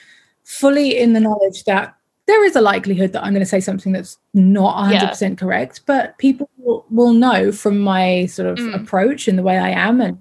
fully 0.45 0.99
in 0.99 1.13
the 1.13 1.21
knowledge 1.21 1.65
that 1.65 1.95
there 2.27 2.45
is 2.45 2.55
a 2.57 2.61
likelihood 2.61 3.13
that 3.13 3.23
i'm 3.25 3.33
going 3.33 3.41
to 3.41 3.47
say 3.57 3.61
something 3.61 3.93
that's 3.93 4.19
not 4.35 4.77
100% 4.91 5.39
correct 5.39 5.81
but 5.87 6.17
people 6.19 6.49
will, 6.59 6.85
will 6.91 7.13
know 7.13 7.51
from 7.53 7.79
my 7.79 8.27
sort 8.27 8.49
of 8.49 8.59
Mm. 8.59 8.75
approach 8.81 9.29
and 9.29 9.39
the 9.39 9.43
way 9.43 9.59
i 9.59 9.71
am 9.71 10.01
and 10.01 10.19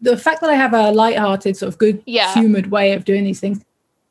the 0.00 0.16
fact 0.16 0.40
that 0.42 0.50
i 0.50 0.54
have 0.54 0.74
a 0.74 0.90
light-hearted 0.92 1.56
sort 1.56 1.68
of 1.72 1.78
good 1.78 2.02
Yeah. 2.06 2.32
humored 2.34 2.70
way 2.70 2.92
of 2.92 3.04
doing 3.04 3.24
these 3.24 3.40
things 3.40 3.58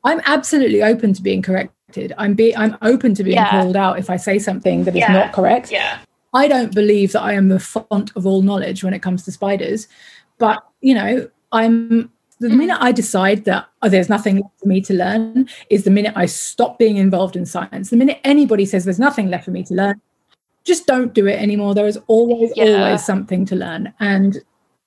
i'm 0.04 0.20
absolutely 0.24 0.82
open 0.82 1.12
to 1.14 1.22
being 1.22 1.42
corrected 1.42 2.14
i'm 2.18 2.34
be 2.34 2.56
i'm 2.56 2.76
open 2.82 3.14
to 3.14 3.22
being 3.24 3.36
Yeah. 3.36 3.50
called 3.50 3.76
out 3.76 3.98
if 3.98 4.08
i 4.10 4.16
say 4.16 4.38
something 4.38 4.84
that 4.84 4.94
is 4.94 5.00
Yeah. 5.00 5.12
not 5.12 5.32
correct 5.32 5.70
yeah 5.70 5.98
I 6.34 6.46
don't 6.46 6.74
believe 6.74 7.12
that 7.12 7.22
I 7.22 7.32
am 7.32 7.48
the 7.48 7.58
font 7.58 8.12
of 8.14 8.26
all 8.26 8.42
knowledge 8.42 8.84
when 8.84 8.92
it 8.92 9.00
comes 9.00 9.24
to 9.24 9.32
spiders, 9.32 9.88
but 10.36 10.62
you 10.82 10.94
know, 10.94 11.26
I'm 11.52 12.12
the 12.40 12.48
Mm. 12.48 12.56
minute 12.56 12.78
I 12.80 12.92
decide 12.92 13.44
that 13.44 13.66
oh, 13.82 13.88
there's 13.88 14.08
nothing 14.08 14.36
left 14.36 14.60
for 14.60 14.68
me 14.68 14.80
to 14.82 14.94
learn 14.94 15.48
is 15.70 15.84
the 15.84 15.90
minute 15.90 16.12
I 16.16 16.26
stop 16.26 16.78
being 16.78 16.96
involved 16.96 17.36
in 17.36 17.46
science. 17.46 17.90
The 17.90 17.96
minute 17.96 18.18
anybody 18.24 18.64
says 18.64 18.84
there's 18.84 18.98
nothing 18.98 19.28
left 19.30 19.44
for 19.44 19.50
me 19.50 19.62
to 19.64 19.74
learn, 19.74 20.00
just 20.64 20.86
don't 20.86 21.14
do 21.14 21.26
it 21.26 21.40
anymore. 21.40 21.74
There 21.74 21.86
is 21.86 21.98
always, 22.06 22.52
Yeah. 22.54 22.84
always 22.84 23.04
something 23.04 23.44
to 23.46 23.56
learn. 23.56 23.92
And 24.00 24.38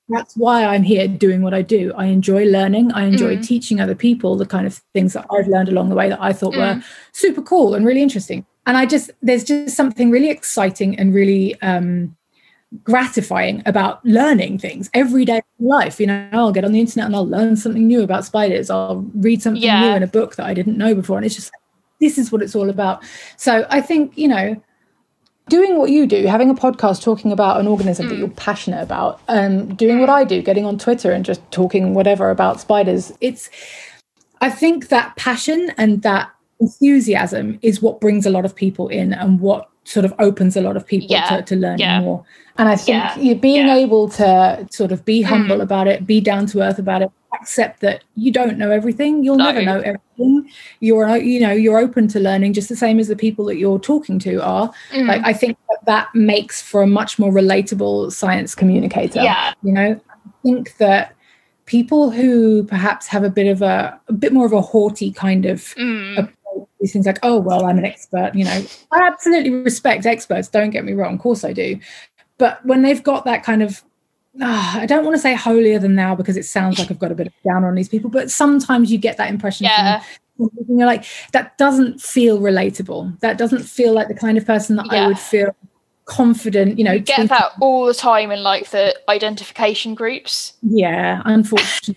that's 0.08 0.36
why 0.36 0.64
I'm 0.64 0.82
here 0.82 1.08
doing 1.08 1.42
what 1.42 1.54
I 1.54 1.62
do. 1.62 1.92
I 1.96 2.06
enjoy 2.06 2.44
learning. 2.44 2.92
I 2.92 3.04
enjoy 3.04 3.36
mm. 3.36 3.46
teaching 3.46 3.80
other 3.80 3.94
people 3.94 4.36
the 4.36 4.46
kind 4.46 4.66
of 4.66 4.74
things 4.94 5.12
that 5.14 5.26
I've 5.30 5.48
learned 5.48 5.68
along 5.68 5.88
the 5.88 5.94
way 5.94 6.08
that 6.08 6.20
I 6.20 6.32
thought 6.32 6.54
mm. 6.54 6.58
were 6.58 6.82
super 7.12 7.42
cool 7.42 7.74
and 7.74 7.86
really 7.86 8.02
interesting. 8.02 8.44
And 8.66 8.76
I 8.76 8.86
just, 8.86 9.10
there's 9.22 9.44
just 9.44 9.74
something 9.74 10.10
really 10.10 10.30
exciting 10.30 10.98
and 10.98 11.14
really 11.14 11.60
um, 11.62 12.16
gratifying 12.84 13.62
about 13.66 14.04
learning 14.04 14.58
things 14.58 14.90
every 14.94 15.24
day 15.24 15.38
of 15.38 15.44
life. 15.58 16.00
You 16.00 16.06
know, 16.06 16.28
I'll 16.32 16.52
get 16.52 16.64
on 16.64 16.72
the 16.72 16.80
internet 16.80 17.06
and 17.06 17.14
I'll 17.14 17.28
learn 17.28 17.56
something 17.56 17.86
new 17.86 18.02
about 18.02 18.24
spiders. 18.24 18.70
I'll 18.70 19.04
read 19.14 19.42
something 19.42 19.62
yeah. 19.62 19.90
new 19.90 19.96
in 19.96 20.02
a 20.02 20.06
book 20.06 20.36
that 20.36 20.46
I 20.46 20.54
didn't 20.54 20.78
know 20.78 20.94
before. 20.94 21.16
And 21.16 21.26
it's 21.26 21.34
just, 21.34 21.50
this 22.00 22.18
is 22.18 22.32
what 22.32 22.42
it's 22.42 22.54
all 22.54 22.70
about. 22.70 23.02
So 23.36 23.66
I 23.70 23.80
think, 23.80 24.16
you 24.16 24.28
know, 24.28 24.60
doing 25.48 25.76
what 25.76 25.90
you 25.90 26.06
do, 26.06 26.26
having 26.26 26.50
a 26.50 26.54
podcast 26.54 27.02
talking 27.02 27.32
about 27.32 27.60
an 27.60 27.66
organism 27.66 28.06
mm. 28.06 28.10
that 28.10 28.18
you're 28.18 28.28
passionate 28.28 28.82
about, 28.82 29.20
um, 29.28 29.74
doing 29.74 30.00
what 30.00 30.08
I 30.08 30.24
do, 30.24 30.40
getting 30.40 30.64
on 30.64 30.78
Twitter 30.78 31.12
and 31.12 31.24
just 31.24 31.40
talking 31.50 31.94
whatever 31.94 32.30
about 32.30 32.60
spiders. 32.60 33.12
It's, 33.20 33.50
I 34.40 34.50
think 34.50 34.88
that 34.88 35.14
passion 35.16 35.72
and 35.76 36.02
that 36.02 36.30
enthusiasm 36.60 37.58
is 37.60 37.82
what 37.82 38.00
brings 38.00 38.24
a 38.24 38.30
lot 38.30 38.44
of 38.44 38.54
people 38.54 38.88
in 38.88 39.12
and 39.12 39.40
what 39.40 39.68
sort 39.84 40.04
of 40.04 40.14
opens 40.18 40.56
a 40.56 40.60
lot 40.60 40.76
of 40.76 40.86
people 40.86 41.08
yeah. 41.10 41.36
to, 41.36 41.42
to 41.42 41.56
learn 41.56 41.78
yeah. 41.78 42.00
more. 42.00 42.24
And 42.58 42.68
I 42.68 42.76
think 42.76 42.88
yeah. 42.88 43.18
you 43.18 43.34
being 43.34 43.68
able 43.68 44.08
to 44.10 44.66
sort 44.70 44.92
of 44.92 45.04
be 45.04 45.22
humble 45.22 45.58
mm. 45.58 45.62
about 45.62 45.88
it, 45.88 46.06
be 46.06 46.20
down 46.20 46.46
to 46.46 46.60
earth 46.60 46.78
about 46.78 47.02
it, 47.02 47.10
accept 47.34 47.80
that 47.80 48.04
you 48.14 48.30
don't 48.30 48.58
know 48.58 48.70
everything 48.70 49.24
you'll 49.24 49.36
no. 49.36 49.50
never 49.50 49.62
know 49.62 49.80
everything 49.80 50.48
you're 50.80 51.16
you 51.16 51.40
know 51.40 51.50
you're 51.50 51.78
open 51.78 52.06
to 52.06 52.20
learning 52.20 52.52
just 52.52 52.68
the 52.68 52.76
same 52.76 52.98
as 52.98 53.08
the 53.08 53.16
people 53.16 53.44
that 53.44 53.56
you're 53.56 53.78
talking 53.78 54.18
to 54.18 54.36
are 54.42 54.70
mm. 54.90 55.06
like 55.06 55.22
i 55.24 55.32
think 55.32 55.56
that, 55.68 55.78
that 55.86 56.14
makes 56.14 56.60
for 56.60 56.82
a 56.82 56.86
much 56.86 57.18
more 57.18 57.32
relatable 57.32 58.12
science 58.12 58.54
communicator 58.54 59.22
yeah 59.22 59.54
you 59.62 59.72
know 59.72 59.98
i 60.10 60.30
think 60.42 60.76
that 60.76 61.14
people 61.64 62.10
who 62.10 62.64
perhaps 62.64 63.06
have 63.06 63.24
a 63.24 63.30
bit 63.30 63.46
of 63.46 63.62
a 63.62 63.98
a 64.08 64.12
bit 64.12 64.32
more 64.32 64.46
of 64.46 64.52
a 64.52 64.60
haughty 64.60 65.10
kind 65.10 65.46
of 65.46 65.60
mm. 65.76 66.30
These 66.80 66.92
things 66.92 67.06
like 67.06 67.18
oh 67.22 67.38
well 67.38 67.64
i'm 67.66 67.78
an 67.78 67.84
expert 67.84 68.34
you 68.34 68.44
know 68.44 68.64
i 68.92 69.06
absolutely 69.06 69.50
respect 69.50 70.06
experts 70.06 70.48
don't 70.48 70.70
get 70.70 70.84
me 70.84 70.92
wrong 70.92 71.14
of 71.14 71.20
course 71.20 71.44
i 71.44 71.52
do 71.52 71.78
but 72.38 72.64
when 72.66 72.82
they've 72.82 73.02
got 73.02 73.24
that 73.24 73.44
kind 73.44 73.62
of 73.62 73.82
oh, 74.40 74.72
I 74.74 74.86
don't 74.86 75.04
want 75.04 75.14
to 75.14 75.20
say 75.20 75.34
holier 75.34 75.78
than 75.78 75.96
thou 75.96 76.14
because 76.14 76.36
it 76.36 76.44
sounds 76.44 76.78
like 76.78 76.90
I've 76.90 76.98
got 76.98 77.12
a 77.12 77.14
bit 77.14 77.26
of 77.26 77.32
down 77.44 77.64
on 77.64 77.74
these 77.74 77.88
people, 77.88 78.10
but 78.10 78.30
sometimes 78.30 78.90
you 78.90 78.98
get 78.98 79.16
that 79.16 79.30
impression. 79.30 79.64
Yeah. 79.64 80.02
From, 80.36 80.50
you're 80.68 80.86
like, 80.86 81.04
that 81.32 81.56
doesn't 81.58 82.00
feel 82.00 82.40
relatable. 82.40 83.18
That 83.20 83.38
doesn't 83.38 83.62
feel 83.62 83.92
like 83.92 84.08
the 84.08 84.14
kind 84.14 84.38
of 84.38 84.46
person 84.46 84.76
that 84.76 84.86
yeah. 84.90 85.04
I 85.04 85.06
would 85.08 85.18
feel 85.18 85.54
confident, 86.06 86.78
you 86.78 86.84
know. 86.84 86.92
You 86.92 87.00
get 87.00 87.28
that 87.28 87.52
all 87.60 87.86
the 87.86 87.94
time 87.94 88.30
in 88.30 88.42
like 88.42 88.70
the 88.70 88.98
identification 89.08 89.94
groups. 89.94 90.54
Yeah, 90.62 91.22
unfortunately, 91.24 91.96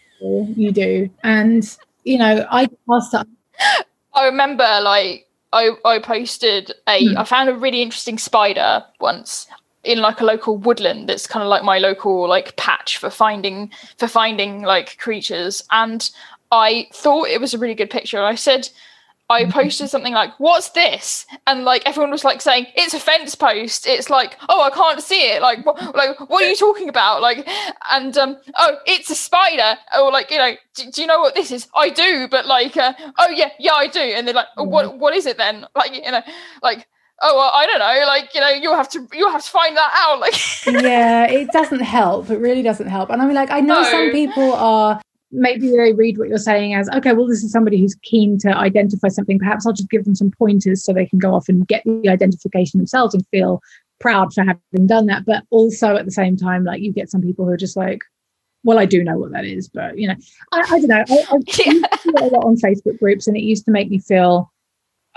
you 0.56 0.72
do. 0.72 1.10
And, 1.24 1.78
you 2.04 2.18
know, 2.18 2.46
I 2.50 2.68
asked 2.92 3.14
that. 3.14 3.28
I 4.16 4.26
remember 4.26 4.68
like 4.82 5.28
I, 5.54 5.72
I 5.86 6.00
posted 6.00 6.72
a 6.88 7.08
hmm. 7.08 7.18
I 7.18 7.24
found 7.24 7.50
a 7.50 7.56
really 7.56 7.82
interesting 7.82 8.18
spider 8.18 8.84
once 9.00 9.48
in 9.86 10.00
like 10.00 10.20
a 10.20 10.26
local 10.26 10.58
woodland 10.58 11.08
that's 11.08 11.28
kind 11.28 11.44
of 11.44 11.50
like 11.50 11.64
my 11.64 11.78
local 11.78 12.28
like 12.28 12.56
patch 12.58 12.98
for 12.98 13.10
finding 13.10 13.72
for 13.98 14.08
finding 14.08 14.64
like 14.64 14.98
creatures 14.98 15.64
and 15.72 16.10
i 16.52 16.88
thought 16.92 17.28
it 17.28 17.40
was 17.40 17.54
a 17.54 17.58
really 17.58 17.76
good 17.76 17.90
picture 17.90 18.24
i 18.24 18.36
said 18.36 18.68
I 19.30 19.46
posted 19.46 19.90
something 19.90 20.14
like, 20.14 20.40
"What's 20.40 20.70
this?" 20.70 21.26
and 21.48 21.66
like 21.66 21.84
everyone 21.86 22.12
was 22.12 22.24
like 22.24 22.42
saying, 22.42 22.68
"It's 22.76 22.94
a 22.94 23.00
fence 23.00 23.34
post." 23.36 23.88
It's 23.88 24.10
like, 24.10 24.38
"Oh, 24.50 24.62
I 24.62 24.70
can't 24.70 25.02
see 25.02 25.32
it." 25.32 25.42
Like, 25.42 25.66
what? 25.66 25.96
Like, 25.96 26.20
what 26.30 26.44
are 26.44 26.48
you 26.48 26.56
talking 26.56 26.90
about? 26.90 27.22
Like, 27.22 27.48
and 27.92 28.18
um, 28.18 28.38
oh, 28.56 28.78
it's 28.86 29.10
a 29.10 29.16
spider. 29.16 29.80
Or 29.98 30.12
like, 30.12 30.30
you 30.30 30.38
know, 30.38 30.56
do, 30.76 30.92
do 30.92 31.02
you 31.02 31.08
know 31.08 31.20
what 31.20 31.36
this 31.36 31.52
is? 31.52 31.68
I 31.76 31.90
do, 31.90 32.28
but 32.30 32.46
like, 32.46 32.78
uh, 32.78 32.94
oh 33.18 33.30
yeah, 33.30 33.50
yeah, 33.60 33.74
I 33.74 33.88
do. 33.88 34.00
And 34.00 34.28
they're 34.28 34.36
like, 34.36 34.48
oh, 34.58 34.64
"What? 34.64 34.86
Mm-hmm. 34.86 35.00
What 35.00 35.16
is 35.16 35.26
it 35.26 35.38
then?" 35.38 35.66
Like, 35.76 35.94
you 35.94 36.10
know, 36.10 36.22
like 36.64 36.88
oh 37.22 37.36
well, 37.38 37.52
i 37.54 37.66
don't 37.66 37.80
know 37.80 38.08
like 38.08 38.34
you 38.34 38.42
know 38.42 38.50
you'll 38.50 38.76
have 38.76 38.90
to 38.90 39.08
you'll 39.14 39.32
have 39.32 39.44
to 39.44 39.50
find 39.50 39.76
that 39.76 39.92
out 39.94 40.20
like 40.20 40.34
yeah 40.66 41.26
it 41.30 41.50
doesn't 41.52 41.82
help 41.82 42.30
it 42.30 42.38
really 42.38 42.62
doesn't 42.62 42.88
help 42.88 43.10
and 43.10 43.22
i 43.22 43.26
mean 43.26 43.36
like 43.36 43.52
i 43.52 43.60
know 43.60 43.82
no. 43.82 43.90
some 43.90 44.12
people 44.12 44.54
are 44.54 45.02
maybe 45.32 45.70
they 45.70 45.94
read 45.94 46.18
what 46.18 46.30
you're 46.30 46.38
saying 46.38 46.74
as 46.74 46.90
okay 46.90 47.14
well 47.14 47.28
this 47.28 47.44
is 47.44 47.52
somebody 47.52 47.80
who's 47.80 47.96
keen 48.04 48.38
to 48.38 48.50
identify 48.56 49.08
something 49.08 49.40
perhaps 49.40 49.66
i'll 49.66 49.74
just 49.74 49.90
give 49.90 50.06
them 50.06 50.16
some 50.16 50.32
pointers 50.32 50.84
so 50.84 50.94
they 50.94 51.06
can 51.06 51.20
go 51.20 51.34
off 51.34 51.50
and 51.50 51.68
get 51.68 51.84
the 51.86 52.10
identification 52.10 52.80
themselves 52.80 53.14
and 53.14 53.26
feel 53.28 53.62
proud 54.00 54.34
for 54.34 54.44
having 54.44 54.88
done 54.88 55.08
that 55.08 55.26
but 55.26 55.44
also 55.50 55.96
at 55.96 56.06
the 56.06 56.12
same 56.12 56.38
time 56.38 56.64
like 56.64 56.82
you 56.82 56.94
get 56.94 57.10
some 57.10 57.22
people 57.22 57.46
who 57.46 57.52
are 57.52 57.58
just 57.58 57.78
like 57.78 58.02
well, 58.66 58.80
I 58.80 58.86
do 58.86 59.04
know 59.04 59.20
what 59.20 59.32
that 59.32 59.46
is, 59.46 59.70
but 59.70 59.96
you 59.98 60.08
know, 60.08 60.16
I, 60.52 60.60
I 60.62 60.80
don't 60.80 60.88
know. 60.88 61.04
I, 61.08 61.24
I 61.30 61.38
yeah. 61.66 62.20
a 62.20 62.26
lot 62.26 62.46
on 62.46 62.56
Facebook 62.56 62.98
groups, 62.98 63.28
and 63.28 63.38
it 63.38 63.44
used 63.44 63.64
to 63.66 63.72
make 63.72 63.92
me 63.92 64.00
feel 64.00 64.52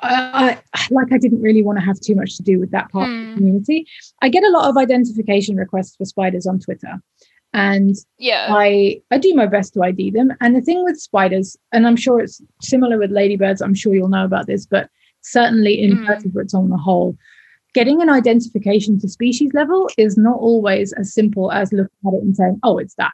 I, 0.00 0.58
like 0.90 1.12
I 1.12 1.18
didn't 1.18 1.42
really 1.42 1.62
want 1.62 1.78
to 1.78 1.84
have 1.84 1.98
too 1.98 2.14
much 2.14 2.36
to 2.36 2.42
do 2.42 2.60
with 2.60 2.70
that 2.70 2.90
part 2.92 3.08
mm. 3.08 3.12
of 3.12 3.18
the 3.20 3.32
hmm. 3.32 3.36
community. 3.38 3.86
I 4.22 4.28
get 4.28 4.44
a 4.44 4.50
lot 4.50 4.68
of 4.68 4.76
identification 4.76 5.56
requests 5.56 5.96
for 5.96 6.04
spiders 6.04 6.46
on 6.46 6.60
Twitter, 6.60 7.00
and 7.52 7.96
yeah, 8.18 8.48
I 8.50 9.00
I 9.10 9.18
do 9.18 9.34
my 9.34 9.46
best 9.46 9.74
to 9.74 9.82
ID 9.82 10.10
them. 10.10 10.32
And 10.40 10.54
the 10.54 10.60
thing 10.60 10.84
with 10.84 11.00
spiders, 11.00 11.56
and 11.72 11.86
I'm 11.86 11.96
sure 11.96 12.20
it's 12.20 12.42
similar 12.62 12.98
with 12.98 13.10
ladybirds. 13.10 13.62
I'm 13.62 13.74
sure 13.74 13.94
you'll 13.94 14.08
know 14.08 14.24
about 14.24 14.46
this, 14.46 14.66
but 14.66 14.90
certainly 15.22 15.80
in 15.80 15.98
mm. 15.98 16.06
vertebrates 16.06 16.54
on 16.54 16.68
the 16.68 16.76
whole, 16.76 17.16
getting 17.74 18.02
an 18.02 18.10
identification 18.10 18.98
to 19.00 19.08
species 19.08 19.52
level 19.54 19.88
is 19.96 20.16
not 20.16 20.38
always 20.38 20.92
as 20.94 21.12
simple 21.12 21.50
as 21.50 21.72
looking 21.72 21.98
at 22.06 22.14
it 22.14 22.22
and 22.22 22.36
saying, 22.36 22.60
"Oh, 22.62 22.78
it's 22.78 22.94
that." 22.96 23.12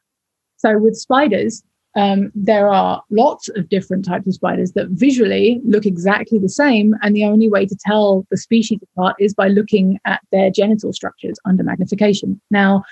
So 0.56 0.78
with 0.78 0.96
spiders, 0.96 1.62
um, 1.96 2.32
there 2.34 2.68
are 2.68 3.02
lots 3.10 3.48
of 3.50 3.68
different 3.68 4.04
types 4.04 4.26
of 4.26 4.34
spiders 4.34 4.72
that 4.72 4.88
visually 4.88 5.60
look 5.64 5.86
exactly 5.86 6.38
the 6.38 6.48
same. 6.48 6.94
And 7.02 7.14
the 7.14 7.24
only 7.24 7.48
way 7.48 7.66
to 7.66 7.76
tell 7.76 8.26
the 8.30 8.36
species 8.36 8.80
apart 8.82 9.16
is 9.20 9.34
by 9.34 9.48
looking 9.48 10.00
at 10.04 10.20
their 10.32 10.50
genital 10.50 10.92
structures 10.92 11.38
under 11.44 11.62
magnification. 11.62 12.40
Now, 12.50 12.82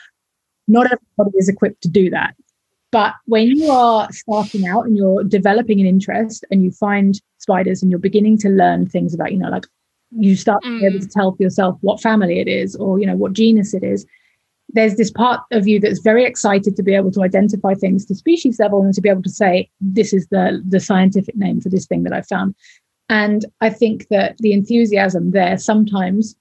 not 0.69 0.87
everybody 0.87 1.37
is 1.39 1.49
equipped 1.49 1.83
to 1.83 1.89
do 1.89 2.11
that. 2.11 2.35
But 2.91 3.15
when 3.25 3.47
you 3.47 3.71
are 3.71 4.11
starting 4.13 4.67
out 4.67 4.85
and 4.85 4.97
you're 4.97 5.25
developing 5.25 5.81
an 5.81 5.87
interest 5.87 6.45
and 6.51 6.63
you 6.63 6.71
find 6.71 7.21
spiders 7.39 7.83
and 7.83 7.91
you're 7.91 7.99
beginning 7.99 8.37
to 8.39 8.51
learn 8.51 8.87
things 8.87 9.15
about, 9.15 9.33
you 9.33 9.39
know, 9.39 9.49
like 9.49 9.67
you 10.11 10.37
start 10.37 10.63
mm. 10.63 10.77
to 10.77 10.81
be 10.81 10.87
able 10.87 11.01
to 11.01 11.07
mm. 11.07 11.13
tell 11.13 11.33
for 11.35 11.43
yourself 11.43 11.79
what 11.81 12.03
family 12.03 12.39
it 12.39 12.49
is 12.49 12.77
or, 12.77 13.01
you 13.01 13.07
know, 13.07 13.17
what 13.17 13.33
genus 13.33 13.73
it 13.73 13.83
is, 13.83 14.07
there's 14.73 14.97
this 14.97 15.11
part 15.11 15.41
of 15.51 15.69
you 15.69 15.79
that's 15.79 16.01
very 16.01 16.25
excited 16.25 16.77
to 16.77 16.83
be 16.83 16.95
able 16.95 17.11
to 17.13 17.23
identify 17.23 17.75
things 17.75 18.07
to 18.07 18.15
species 18.15 18.59
level 18.59 18.83
and 18.83 18.95
to 18.95 19.01
be 19.01 19.09
able 19.09 19.23
to 19.23 19.31
say 19.31 19.71
this 19.81 20.13
is 20.13 20.27
the 20.29 20.63
the 20.67 20.81
scientific 20.81 21.37
name 21.37 21.61
for 21.61 21.69
this 21.69 21.87
thing 21.87 22.03
that 22.03 22.13
i 22.13 22.23
found 22.23 22.55
and 23.09 23.45
i 23.61 23.69
think 23.69 24.09
that 24.09 24.37
the 24.39 24.53
enthusiasm 24.53 25.31
there 25.31 25.59
sometimes 25.59 26.37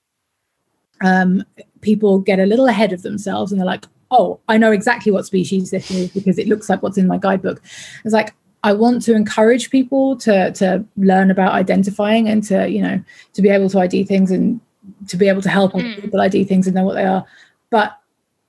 um, 1.04 1.44
people 1.82 2.20
get 2.20 2.40
a 2.40 2.46
little 2.46 2.68
ahead 2.68 2.94
of 2.94 3.01
themselves 3.01 3.51
and 3.51 3.60
they're 3.60 3.66
like 3.66 3.86
oh 4.12 4.39
i 4.48 4.58
know 4.58 4.72
exactly 4.72 5.12
what 5.12 5.25
species 5.25 5.72
this 5.72 5.89
is 5.89 6.12
because 6.12 6.38
it 6.38 6.48
looks 6.48 6.70
like 6.70 6.84
what's 6.84 6.98
in 6.98 7.08
my 7.08 7.18
guidebook 7.18 7.62
it's 8.03 8.13
like 8.13 8.36
i 8.63 8.72
want 8.72 9.01
to 9.01 9.15
encourage 9.15 9.70
people 9.70 10.15
to 10.15 10.51
to 10.51 10.84
learn 10.98 11.32
about 11.32 11.53
identifying 11.53 12.27
and 12.27 12.44
to 12.44 12.70
you 12.70 12.82
know 12.82 13.01
to 13.34 13.41
be 13.41 13.50
able 13.50 13.70
to 13.70 13.80
id 13.80 14.03
things 14.03 14.32
and 14.32 14.60
to 15.08 15.18
be 15.18 15.27
able 15.27 15.41
to 15.41 15.50
help 15.50 15.74
mm. 15.74 16.01
people 16.01 16.22
id 16.22 16.44
things 16.46 16.68
and 16.68 16.75
know 16.75 16.84
what 16.84 16.96
they 16.96 17.06
are 17.06 17.25
but 17.70 17.98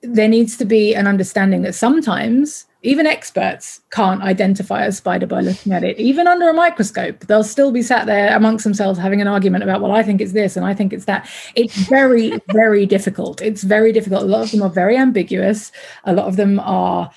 there 0.02 0.28
needs 0.28 0.57
to 0.57 0.64
be 0.64 0.95
an 0.95 1.07
understanding 1.07 1.62
that 1.62 1.75
sometimes 1.75 2.66
even 2.83 3.07
experts 3.07 3.81
can't 3.91 4.23
identify 4.23 4.85
a 4.85 4.93
spider 4.93 5.27
by 5.27 5.41
looking 5.41 5.73
at 5.73 5.85
it. 5.85 5.99
Even 5.99 6.27
under 6.27 6.49
a 6.49 6.53
microscope 6.53 7.21
they'll 7.21 7.45
still 7.45 7.71
be 7.71 7.83
sat 7.83 8.07
there 8.07 8.37
amongst 8.37 8.65
themselves 8.65 8.99
having 8.99 9.21
an 9.21 9.29
argument 9.29 9.62
about 9.62 9.81
well 9.81 9.93
i 9.93 10.03
think 10.03 10.21
it's 10.21 10.33
this 10.33 10.57
and 10.57 10.67
i 10.67 10.75
think 10.75 10.93
it's 10.93 11.05
that. 11.05 11.29
It's 11.55 11.77
very 11.89 12.41
very 12.53 12.87
difficult. 12.87 13.41
It's 13.41 13.62
very 13.62 13.93
difficult. 13.93 14.23
A 14.23 14.27
lot 14.27 14.43
of 14.43 14.51
them 14.51 14.62
are 14.62 14.69
very 14.69 14.97
ambiguous. 14.97 15.73
A 16.05 16.12
lot 16.12 16.27
of 16.27 16.37
them 16.37 16.61
are 16.61 17.11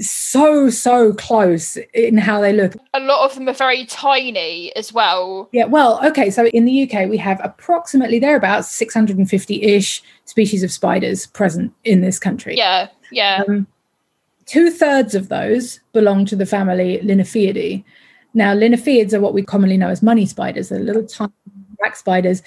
so 0.00 0.70
so 0.70 1.12
close 1.12 1.76
in 1.92 2.16
how 2.16 2.40
they 2.40 2.52
look. 2.52 2.74
A 2.94 3.00
lot 3.00 3.24
of 3.24 3.34
them 3.34 3.48
are 3.48 3.54
very 3.54 3.84
tiny 3.86 4.74
as 4.74 4.92
well. 4.92 5.48
Yeah 5.52 5.66
well 5.66 6.04
okay 6.04 6.30
so 6.30 6.46
in 6.48 6.64
the 6.64 6.82
uk 6.84 7.08
we 7.08 7.16
have 7.18 7.40
approximately 7.44 8.18
there 8.18 8.36
about 8.36 8.62
650-ish 8.62 10.02
species 10.24 10.62
of 10.62 10.72
spiders 10.72 11.26
present 11.26 11.72
in 11.84 12.00
this 12.00 12.18
country. 12.18 12.56
Yeah 12.56 12.88
yeah. 13.12 13.42
Um, 13.46 13.66
two-thirds 14.46 15.14
of 15.14 15.28
those 15.28 15.80
belong 15.92 16.24
to 16.26 16.36
the 16.36 16.46
family 16.46 16.98
Linyphiidae 17.02 17.84
now 18.34 18.54
Linyphiids 18.54 19.12
are 19.12 19.20
what 19.20 19.34
we 19.34 19.42
commonly 19.42 19.76
know 19.76 19.88
as 19.88 20.02
money 20.02 20.26
spiders 20.26 20.68
they're 20.68 20.80
little 20.80 21.06
tiny 21.06 21.32
black 21.78 21.96
spiders 21.96 22.42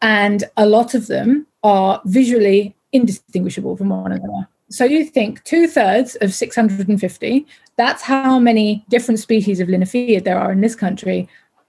and 0.00 0.44
a 0.56 0.66
lot 0.66 0.94
of 0.94 1.06
them 1.08 1.46
are 1.62 2.00
visually 2.04 2.74
indistinguishable 2.92 3.76
from 3.76 3.88
one 3.90 4.12
another 4.12 4.48
so 4.70 4.84
you 4.84 5.04
think 5.04 5.42
two 5.44 5.66
thirds 5.66 6.16
of 6.16 6.34
650, 6.34 7.46
that's 7.76 8.02
how 8.02 8.38
many 8.38 8.84
different 8.88 9.18
species 9.18 9.60
of 9.60 9.68
Linyphiid 9.68 10.24
there 10.24 10.38
are 10.38 10.52
in 10.52 10.60
this 10.60 10.74
country, 10.74 11.28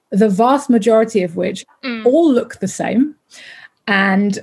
the 0.09 0.29
vast 0.29 0.69
majority 0.69 1.23
of 1.23 1.35
which 1.35 1.65
mm. 1.83 2.05
all 2.05 2.31
look 2.31 2.59
the 2.59 2.67
same. 2.67 3.15
And 3.87 4.39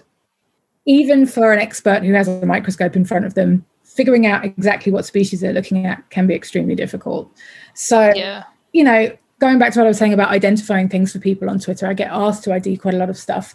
even 0.86 1.26
for 1.26 1.52
an 1.52 1.58
expert 1.58 2.02
who 2.02 2.14
has 2.14 2.28
a 2.28 2.46
microscope 2.46 2.96
in 2.96 3.04
front 3.04 3.26
of 3.26 3.34
them, 3.34 3.64
figuring 3.96 4.26
out 4.26 4.44
exactly 4.44 4.92
what 4.92 5.04
species 5.04 5.40
they're 5.40 5.52
looking 5.52 5.86
at 5.86 6.08
can 6.10 6.26
be 6.26 6.34
extremely 6.34 6.74
difficult. 6.74 7.32
So, 7.74 8.12
Yeah. 8.14 8.44
you 8.72 8.84
know, 8.84 9.10
going 9.38 9.58
back 9.58 9.72
to 9.72 9.78
what 9.80 9.86
I 9.86 9.88
was 9.88 9.98
saying 9.98 10.12
about 10.12 10.30
identifying 10.30 10.88
things 10.88 11.12
for 11.12 11.18
people 11.18 11.48
on 11.48 11.58
Twitter, 11.58 11.86
I 11.86 11.94
get 11.94 12.10
asked 12.10 12.44
to 12.44 12.52
ID 12.52 12.76
quite 12.76 12.94
a 12.94 12.98
lot 12.98 13.10
of 13.10 13.16
stuff. 13.16 13.54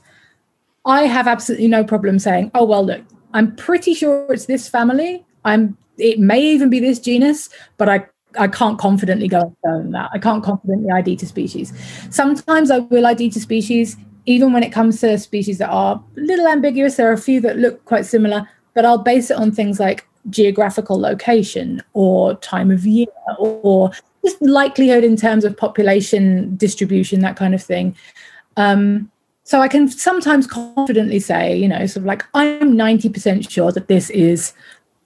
I 0.86 1.03
have 1.03 1.27
absolutely 1.27 1.67
no 1.67 1.83
problem 1.83 2.17
saying, 2.17 2.51
"Oh 2.55 2.65
well, 2.65 2.83
look, 2.83 3.01
I'm 3.33 3.55
pretty 3.55 3.93
sure 3.93 4.25
it's 4.33 4.45
this 4.45 4.67
family. 4.67 5.24
I'm. 5.45 5.77
It 5.98 6.19
may 6.19 6.41
even 6.41 6.69
be 6.69 6.79
this 6.79 7.00
genus, 7.00 7.50
but 7.77 7.88
I." 7.88 8.05
I 8.39 8.48
can't 8.48 8.79
confidently 8.79 9.27
go 9.27 9.41
and 9.41 9.55
confirm 9.62 9.91
that. 9.91 10.10
I 10.13 10.17
can't 10.17 10.41
confidently 10.41 10.89
ID 10.89 11.17
to 11.17 11.25
species. 11.27 11.74
Sometimes 12.12 12.71
I 12.71 12.79
will 12.79 13.05
ID 13.05 13.29
to 13.31 13.41
species, 13.41 13.98
even 14.25 14.53
when 14.53 14.63
it 14.63 14.71
comes 14.71 15.01
to 15.01 15.17
species 15.17 15.57
that 15.57 15.67
are 15.69 16.01
a 16.15 16.19
little 16.19 16.48
ambiguous. 16.48 16.95
There 16.95 17.10
are 17.10 17.12
a 17.12 17.17
few 17.17 17.41
that 17.41 17.57
look 17.57 17.83
quite 17.83 18.05
similar, 18.05 18.48
but 18.74 18.86
I'll 18.86 19.00
base 19.03 19.31
it 19.31 19.38
on 19.38 19.51
things 19.51 19.81
like 19.81 20.07
geographical 20.29 20.99
location 20.99 21.81
or 21.93 22.35
time 22.35 22.71
of 22.71 22.85
year 22.85 23.07
or 23.37 23.91
just 24.23 24.41
likelihood 24.41 25.03
in 25.03 25.15
terms 25.15 25.43
of 25.43 25.57
population 25.57 26.55
distribution, 26.55 27.21
that 27.21 27.35
kind 27.35 27.55
of 27.55 27.63
thing. 27.63 27.95
Um, 28.57 29.11
so 29.43 29.59
I 29.59 29.67
can 29.67 29.89
sometimes 29.89 30.47
confidently 30.47 31.19
say, 31.19 31.55
you 31.57 31.67
know, 31.67 31.85
sort 31.85 32.03
of 32.03 32.05
like, 32.05 32.23
I'm 32.33 32.73
90% 32.73 33.49
sure 33.49 33.71
that 33.71 33.87
this 33.87 34.09
is, 34.11 34.53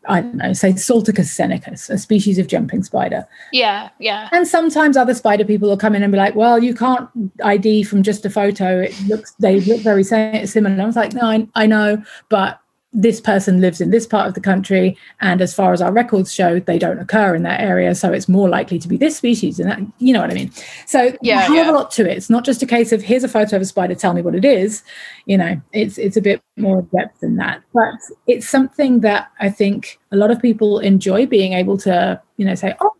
I 0.08 0.22
don't 0.22 0.36
know, 0.36 0.54
say 0.54 0.74
Salticus 0.74 1.30
scenicus, 1.30 1.90
a 1.90 1.98
species 1.98 2.38
of 2.38 2.48
jumping 2.48 2.84
spider. 2.84 3.26
Yeah. 3.54 3.90
Yeah. 4.00 4.30
And 4.32 4.48
sometimes 4.48 4.98
other 4.98 5.14
spider 5.14 5.46
people 5.46 5.70
will 5.70 5.78
come 5.78 5.96
in 5.96 6.04
and 6.04 6.12
be 6.12 6.18
like, 6.18 6.36
well, 6.36 6.62
you 6.62 6.76
can't 6.76 7.10
ID 7.44 7.84
from 7.84 8.04
just 8.04 8.26
a 8.26 8.30
photo. 8.30 8.82
It 8.82 9.00
looks, 9.08 9.32
they 9.40 9.62
look 9.62 9.82
very 9.82 10.04
similar. 10.04 10.82
I 10.82 10.86
was 10.86 10.96
like, 10.96 11.14
no, 11.14 11.24
I, 11.24 11.48
I 11.56 11.66
know, 11.66 12.04
but 12.30 12.60
this 12.96 13.20
person 13.20 13.60
lives 13.60 13.82
in 13.82 13.92
this 13.92 14.08
part 14.08 14.28
of 14.28 14.34
the 14.34 14.42
country. 14.42 14.98
And 15.20 15.42
as 15.42 15.54
far 15.54 15.74
as 15.74 15.82
our 15.82 15.92
records 15.92 16.34
show, 16.34 16.60
they 16.60 16.80
don't 16.80 16.98
occur 16.98 17.36
in 17.36 17.44
that 17.44 17.60
area. 17.60 17.94
So 17.94 18.14
it's 18.14 18.30
more 18.30 18.48
likely 18.48 18.80
to 18.80 18.88
be 18.88 18.96
this 18.96 19.18
species. 19.18 19.60
And 19.60 19.70
that, 19.70 19.80
you 20.00 20.14
know 20.14 20.22
what 20.22 20.32
I 20.32 20.34
mean? 20.34 20.52
So 20.88 21.16
Yeah, 21.22 21.40
a 21.40 21.42
hell 21.42 21.56
yeah. 21.56 21.72
a 21.72 21.74
lot 21.74 21.92
to 21.92 22.10
it. 22.10 22.16
It's 22.18 22.30
not 22.30 22.46
just 22.46 22.64
a 22.64 22.66
case 22.66 22.94
of 22.94 23.02
here's 23.02 23.26
a 23.26 23.28
photo 23.28 23.58
of 23.58 23.62
a 23.62 23.66
spider, 23.66 23.96
tell 23.96 24.14
me 24.14 24.22
what 24.22 24.34
it 24.34 24.46
is. 24.46 24.82
You 25.26 25.38
know, 25.38 25.62
it's 25.74 25.98
it's 25.98 26.16
a 26.16 26.22
bit 26.22 26.42
more 26.56 26.82
depth 26.96 27.20
than 27.20 27.36
that. 27.36 27.62
But 27.74 27.96
it's 28.28 28.48
something 28.48 29.02
that 29.02 29.30
I 29.40 29.50
think 29.50 30.00
a 30.12 30.16
lot 30.16 30.32
of 30.32 30.42
people 30.42 30.80
enjoy 30.80 31.26
being 31.26 31.54
able 31.54 31.78
to, 31.80 32.22
you 32.38 32.46
know, 32.46 32.56
say, 32.56 32.76
oh, 32.80 32.92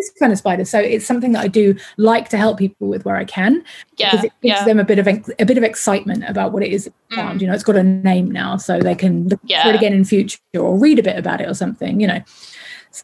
this 0.00 0.10
kind 0.18 0.32
of 0.32 0.38
spider. 0.38 0.64
So 0.64 0.78
it's 0.78 1.04
something 1.06 1.32
that 1.32 1.44
I 1.44 1.48
do 1.48 1.74
like 1.96 2.28
to 2.30 2.36
help 2.38 2.58
people 2.58 2.88
with 2.88 3.04
where 3.04 3.16
I 3.16 3.24
can 3.24 3.62
Yeah. 3.96 4.10
because 4.10 4.24
it 4.24 4.32
gives 4.42 4.60
Yeah. 4.60 4.64
them 4.64 4.80
a 4.80 4.84
bit 4.84 4.98
of 4.98 5.06
a 5.06 5.44
bit 5.44 5.58
of 5.58 5.64
excitement 5.64 6.24
about 6.26 6.52
what 6.52 6.62
it 6.62 6.72
is 6.72 6.90
found. 7.14 7.38
Mm. 7.38 7.42
You 7.42 7.46
know, 7.48 7.54
it's 7.54 7.64
got 7.64 7.76
a 7.76 7.82
name 7.82 8.30
now, 8.30 8.56
so 8.56 8.80
they 8.80 8.94
can 8.94 9.28
look 9.28 9.40
for 9.40 9.68
it 9.68 9.74
again 9.74 9.92
in 9.92 10.04
future 10.04 10.38
or 10.58 10.78
read 10.78 10.98
a 10.98 11.02
bit 11.02 11.18
about 11.18 11.40
it 11.40 11.48
or 11.48 11.54
something. 11.54 12.00
You 12.00 12.06
know, 12.06 12.20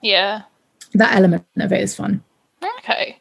Yeah. 0.02 0.42
that 0.94 1.14
element 1.14 1.44
of 1.58 1.72
it 1.72 1.80
is 1.80 1.94
fun. 1.94 2.22
Okay. 2.78 3.18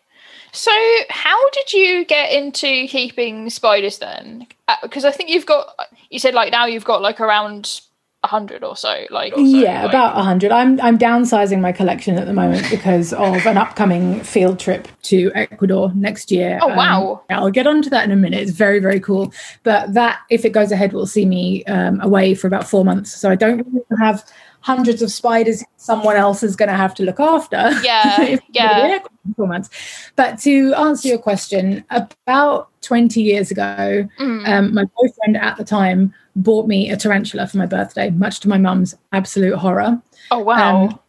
So, 0.51 0.71
how 1.09 1.49
did 1.49 1.73
you 1.73 2.05
get 2.05 2.31
into 2.31 2.87
keeping 2.87 3.49
spiders 3.49 3.97
then? 3.99 4.47
Because 4.81 5.03
I 5.03 5.11
think 5.11 5.29
you've 5.29 5.45
got, 5.45 5.67
you 6.09 6.17
said 6.17 6.33
like 6.33 6.49
now 6.51 6.65
you've 6.65 6.85
got 6.85 7.01
like 7.01 7.19
around 7.19 7.81
hundred 8.27 8.63
or 8.63 8.75
so. 8.75 9.05
Like, 9.09 9.33
or 9.33 9.37
so, 9.37 9.41
yeah, 9.43 9.81
like- 9.83 9.89
about 9.89 10.17
a 10.17 10.23
hundred. 10.23 10.51
I'm 10.51 10.79
I'm 10.81 10.97
downsizing 10.97 11.59
my 11.61 11.71
collection 11.71 12.17
at 12.17 12.25
the 12.25 12.33
moment 12.33 12.67
because 12.71 13.13
of 13.13 13.45
an 13.45 13.57
upcoming 13.57 14.21
field 14.21 14.59
trip 14.59 14.87
to 15.03 15.31
Ecuador 15.35 15.91
next 15.95 16.31
year. 16.31 16.59
Oh, 16.61 16.69
Um, 16.71 16.75
wow. 16.77 17.21
I'll 17.29 17.51
get 17.51 17.67
onto 17.67 17.89
that 17.89 18.05
in 18.05 18.11
a 18.11 18.15
minute. 18.15 18.41
It's 18.41 18.51
very 18.51 18.79
very 18.79 18.99
cool. 18.99 19.33
But 19.63 19.93
that, 19.93 20.19
if 20.29 20.45
it 20.45 20.49
goes 20.51 20.71
ahead, 20.71 20.93
will 20.93 21.07
see 21.07 21.25
me 21.25 21.63
um, 21.65 21.99
away 22.01 22.35
for 22.35 22.47
about 22.47 22.67
four 22.67 22.83
months. 22.85 23.15
So 23.15 23.29
I 23.29 23.35
don't 23.35 23.65
have 23.99 24.25
hundreds 24.61 25.03
of 25.03 25.11
spiders 25.11 25.63
someone 25.77 26.15
else 26.15 26.41
is 26.41 26.55
going 26.55 26.69
to 26.69 26.75
have 26.75 26.95
to 26.95 27.03
look 27.03 27.19
after. 27.19 27.55
Yeah, 27.83 28.37
yeah. 28.49 28.67
gonna 28.67 28.81
be 28.83 28.87
there 28.89 28.99
for 29.01 29.09
four 29.35 29.47
months. 29.47 29.69
But 30.15 30.39
to 30.39 30.73
answer 30.73 31.07
your 31.07 31.19
question, 31.19 31.83
about 31.91 32.69
20 32.81 33.21
years 33.21 33.51
ago, 33.51 34.07
Mm. 34.19 34.47
um, 34.47 34.73
my 34.73 34.85
boyfriend 34.97 35.37
at 35.37 35.57
the 35.57 35.63
time 35.63 36.15
bought 36.35 36.67
me 36.67 36.89
a 36.89 36.97
tarantula 36.97 37.47
for 37.47 37.57
my 37.57 37.65
birthday, 37.65 38.09
much 38.11 38.39
to 38.41 38.49
my 38.49 38.57
mum's 38.57 38.95
absolute 39.13 39.55
horror. 39.55 40.01
oh 40.31 40.39
wow. 40.39 40.99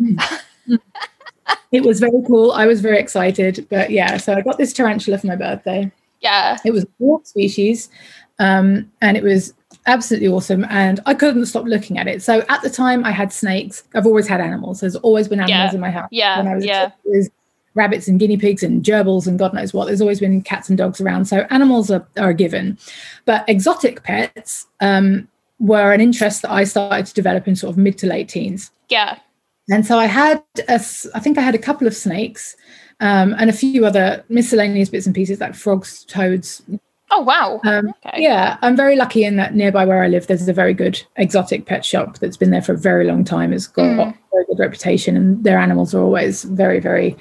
um, 0.00 0.18
It 1.72 1.84
was 1.84 2.00
very 2.00 2.22
cool. 2.26 2.52
I 2.52 2.66
was 2.66 2.82
very 2.82 2.98
excited. 2.98 3.66
But 3.70 3.90
yeah, 3.90 4.18
so 4.18 4.34
I 4.34 4.42
got 4.42 4.58
this 4.58 4.74
tarantula 4.74 5.16
for 5.18 5.26
my 5.26 5.36
birthday. 5.36 5.90
yeah. 6.20 6.58
It 6.66 6.70
was 6.70 6.84
a 6.84 6.86
dwarf 7.02 7.26
species, 7.26 7.88
um, 8.38 8.90
and 9.00 9.16
it 9.16 9.22
was 9.22 9.54
absolutely 9.86 10.28
awesome. 10.28 10.66
And 10.68 11.00
I 11.06 11.14
couldn't 11.14 11.46
stop 11.46 11.64
looking 11.64 11.96
at 11.98 12.06
it. 12.08 12.22
So 12.22 12.44
at 12.50 12.60
the 12.60 12.68
time, 12.68 13.04
I 13.06 13.10
had 13.10 13.32
snakes. 13.32 13.84
I've 13.94 14.04
always 14.06 14.28
had 14.28 14.40
animals. 14.40 14.80
There's 14.80 14.96
always 14.96 15.28
been 15.28 15.40
animals 15.40 15.70
Yeah. 15.72 15.74
in 15.74 15.80
my 15.80 15.90
house. 15.90 16.08
Yeah, 16.10 16.36
When 16.38 16.48
I 16.48 16.54
was 16.56 16.64
yeah. 16.66 16.90
kid, 17.10 17.30
rabbits 17.74 18.08
and 18.08 18.20
guinea 18.20 18.36
pigs 18.36 18.62
and 18.62 18.84
gerbils 18.84 19.26
and 19.26 19.38
God 19.38 19.54
knows 19.54 19.72
what. 19.72 19.86
There's 19.86 20.00
always 20.00 20.20
been 20.20 20.42
cats 20.42 20.68
and 20.68 20.76
dogs 20.76 21.00
around. 21.00 21.24
So 21.26 21.46
animals 21.50 21.90
are, 21.90 22.06
are 22.18 22.30
a 22.30 22.34
given. 22.34 22.78
But 23.24 23.48
exotic 23.48 24.02
pets 24.02 24.66
um, 24.80 25.28
were 25.58 25.92
an 25.92 26.00
interest 26.00 26.42
that 26.42 26.50
I 26.50 26.64
started 26.64 27.06
to 27.06 27.14
develop 27.14 27.48
in 27.48 27.56
sort 27.56 27.70
of 27.70 27.78
mid 27.78 27.98
to 27.98 28.06
late 28.06 28.28
teens. 28.28 28.70
Yeah. 28.88 29.18
And 29.70 29.86
so 29.86 29.98
I 29.98 30.06
had, 30.06 30.42
a 30.68 30.74
I 31.14 31.20
think 31.20 31.38
I 31.38 31.40
had 31.40 31.54
a 31.54 31.58
couple 31.58 31.86
of 31.86 31.94
snakes 31.94 32.56
um, 33.00 33.34
and 33.38 33.48
a 33.48 33.52
few 33.52 33.86
other 33.86 34.24
miscellaneous 34.28 34.88
bits 34.88 35.06
and 35.06 35.14
pieces 35.14 35.40
like 35.40 35.54
frogs, 35.54 36.04
toads. 36.04 36.62
Oh 37.10 37.20
wow. 37.20 37.60
Um, 37.64 37.92
okay. 38.06 38.22
Yeah, 38.22 38.58
I'm 38.62 38.76
very 38.76 38.96
lucky 38.96 39.22
in 39.24 39.36
that 39.36 39.54
nearby 39.54 39.84
where 39.84 40.02
I 40.02 40.08
live, 40.08 40.26
there's 40.26 40.48
a 40.48 40.52
very 40.52 40.74
good 40.74 41.02
exotic 41.16 41.66
pet 41.66 41.84
shop 41.84 42.18
that's 42.18 42.36
been 42.36 42.50
there 42.50 42.62
for 42.62 42.72
a 42.72 42.78
very 42.78 43.06
long 43.06 43.22
time. 43.22 43.52
It's 43.52 43.66
got 43.66 43.84
Mm. 43.84 44.08
a 44.08 44.18
very 44.32 44.44
good 44.46 44.58
reputation, 44.58 45.16
and 45.16 45.44
their 45.44 45.58
animals 45.58 45.94
are 45.94 46.02
always 46.02 46.44
very, 46.44 46.80
very 46.80 47.16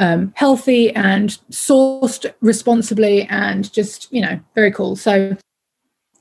um, 0.00 0.32
healthy 0.34 0.90
and 0.96 1.38
sourced 1.52 2.32
responsibly, 2.40 3.22
and 3.24 3.72
just 3.72 4.12
you 4.12 4.20
know 4.20 4.40
very 4.56 4.72
cool. 4.72 4.96
So 4.96 5.36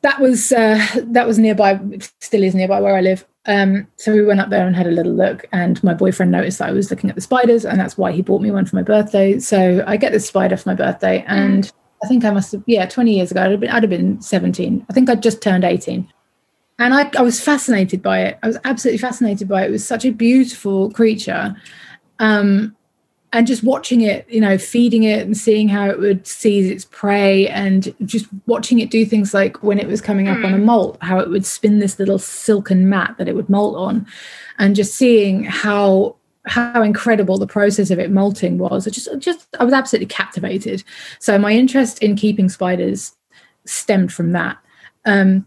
that 0.02 0.20
was 0.20 0.52
uh, 0.52 0.86
that 1.06 1.26
was 1.26 1.40
nearby, 1.40 1.80
still 2.22 2.44
is 2.44 2.54
nearby 2.54 2.80
where 2.80 2.96
I 2.96 3.02
live. 3.02 3.26
Um, 3.46 3.88
so 3.96 4.14
we 4.14 4.24
went 4.24 4.42
up 4.42 4.50
there 4.50 4.68
and 4.68 4.76
had 4.76 4.86
a 4.86 4.92
little 4.92 5.14
look, 5.14 5.46
and 5.52 5.84
my 5.84 5.94
boyfriend 5.94 6.32
noticed 6.32 6.60
that 6.60 6.70
I 6.70 6.74
was 6.74 6.92
looking 6.92 7.10
at 7.10 7.16
the 7.16 7.22
spiders, 7.22 7.66
and 7.66 7.80
that's 7.80 7.98
why 7.98 8.12
he 8.12 8.22
bought 8.22 8.42
me 8.42 8.52
one 8.52 8.66
for 8.66 8.76
my 8.76 8.84
birthday. 8.84 9.40
So 9.40 9.84
I 9.88 9.98
get 9.98 10.12
this 10.12 10.28
spider 10.28 10.58
for 10.58 10.70
my 10.70 10.76
birthday, 10.76 11.24
and 11.28 11.72
I 12.04 12.08
think 12.08 12.24
I 12.26 12.32
must 12.32 12.52
have, 12.52 12.64
yeah, 12.66 12.86
20 12.86 13.14
years 13.14 13.32
ago, 13.32 13.44
I'd 13.44 13.52
have 13.52 13.60
been, 13.60 13.70
I'd 13.70 13.84
have 13.84 13.90
been 13.90 14.22
17. 14.22 14.86
I 14.90 14.94
think 14.94 15.10
I'd 15.10 15.24
just 15.24 15.42
turned 15.42 15.64
18. 15.64 16.08
And 16.78 16.94
I, 16.94 17.10
I 17.18 17.22
was 17.22 17.42
fascinated 17.42 18.02
by 18.02 18.22
it. 18.22 18.40
I 18.42 18.48
was 18.48 18.58
absolutely 18.64 19.00
fascinated 19.00 19.50
by 19.50 19.64
it. 19.64 19.68
It 19.68 19.72
was 19.72 19.86
such 19.86 20.06
a 20.06 20.12
beautiful 20.12 20.92
creature. 20.92 21.56
Um, 22.20 22.76
and 23.32 23.46
just 23.46 23.64
watching 23.64 24.02
it, 24.02 24.28
you 24.30 24.42
know, 24.42 24.58
feeding 24.58 25.04
it 25.04 25.26
and 25.26 25.38
seeing 25.38 25.68
how 25.68 25.88
it 25.88 26.00
would 26.00 26.26
seize 26.26 26.70
its 26.70 26.86
prey 26.86 27.48
and 27.48 27.94
just 28.06 28.26
watching 28.48 28.80
it 28.80 28.90
do 28.90 29.06
things 29.06 29.34
like 29.34 29.62
when 29.62 29.78
it 29.78 29.88
was 29.88 30.02
coming 30.02 30.28
up 30.28 30.44
on 30.44 30.54
a 30.54 30.58
molt, 30.58 30.98
how 31.02 31.20
it 31.20 31.30
would 31.30 31.46
spin 31.46 31.80
this 31.80 32.00
little 32.00 32.18
silken 32.18 32.90
mat 32.90 33.16
that 33.18 33.28
it 33.28 33.36
would 33.36 33.50
molt 33.50 33.76
on 33.76 34.06
and 34.58 34.76
just 34.76 34.96
seeing 34.96 35.44
how 35.44 36.16
how 36.46 36.82
incredible 36.82 37.38
the 37.38 37.46
process 37.46 37.92
of 37.92 38.00
it 38.00 38.12
molting 38.12 38.58
was. 38.58 38.86
Just 38.86 39.10
just 39.20 39.48
I 39.60 39.64
was 39.64 39.74
absolutely 39.74 40.08
captivated. 40.08 40.84
So 41.20 41.38
my 41.38 41.52
interest 41.52 42.02
in 42.02 42.16
keeping 42.16 42.50
spiders 42.50 43.16
stemmed 43.66 44.12
from 44.12 44.32
that. 44.32 44.58
Um, 45.06 45.46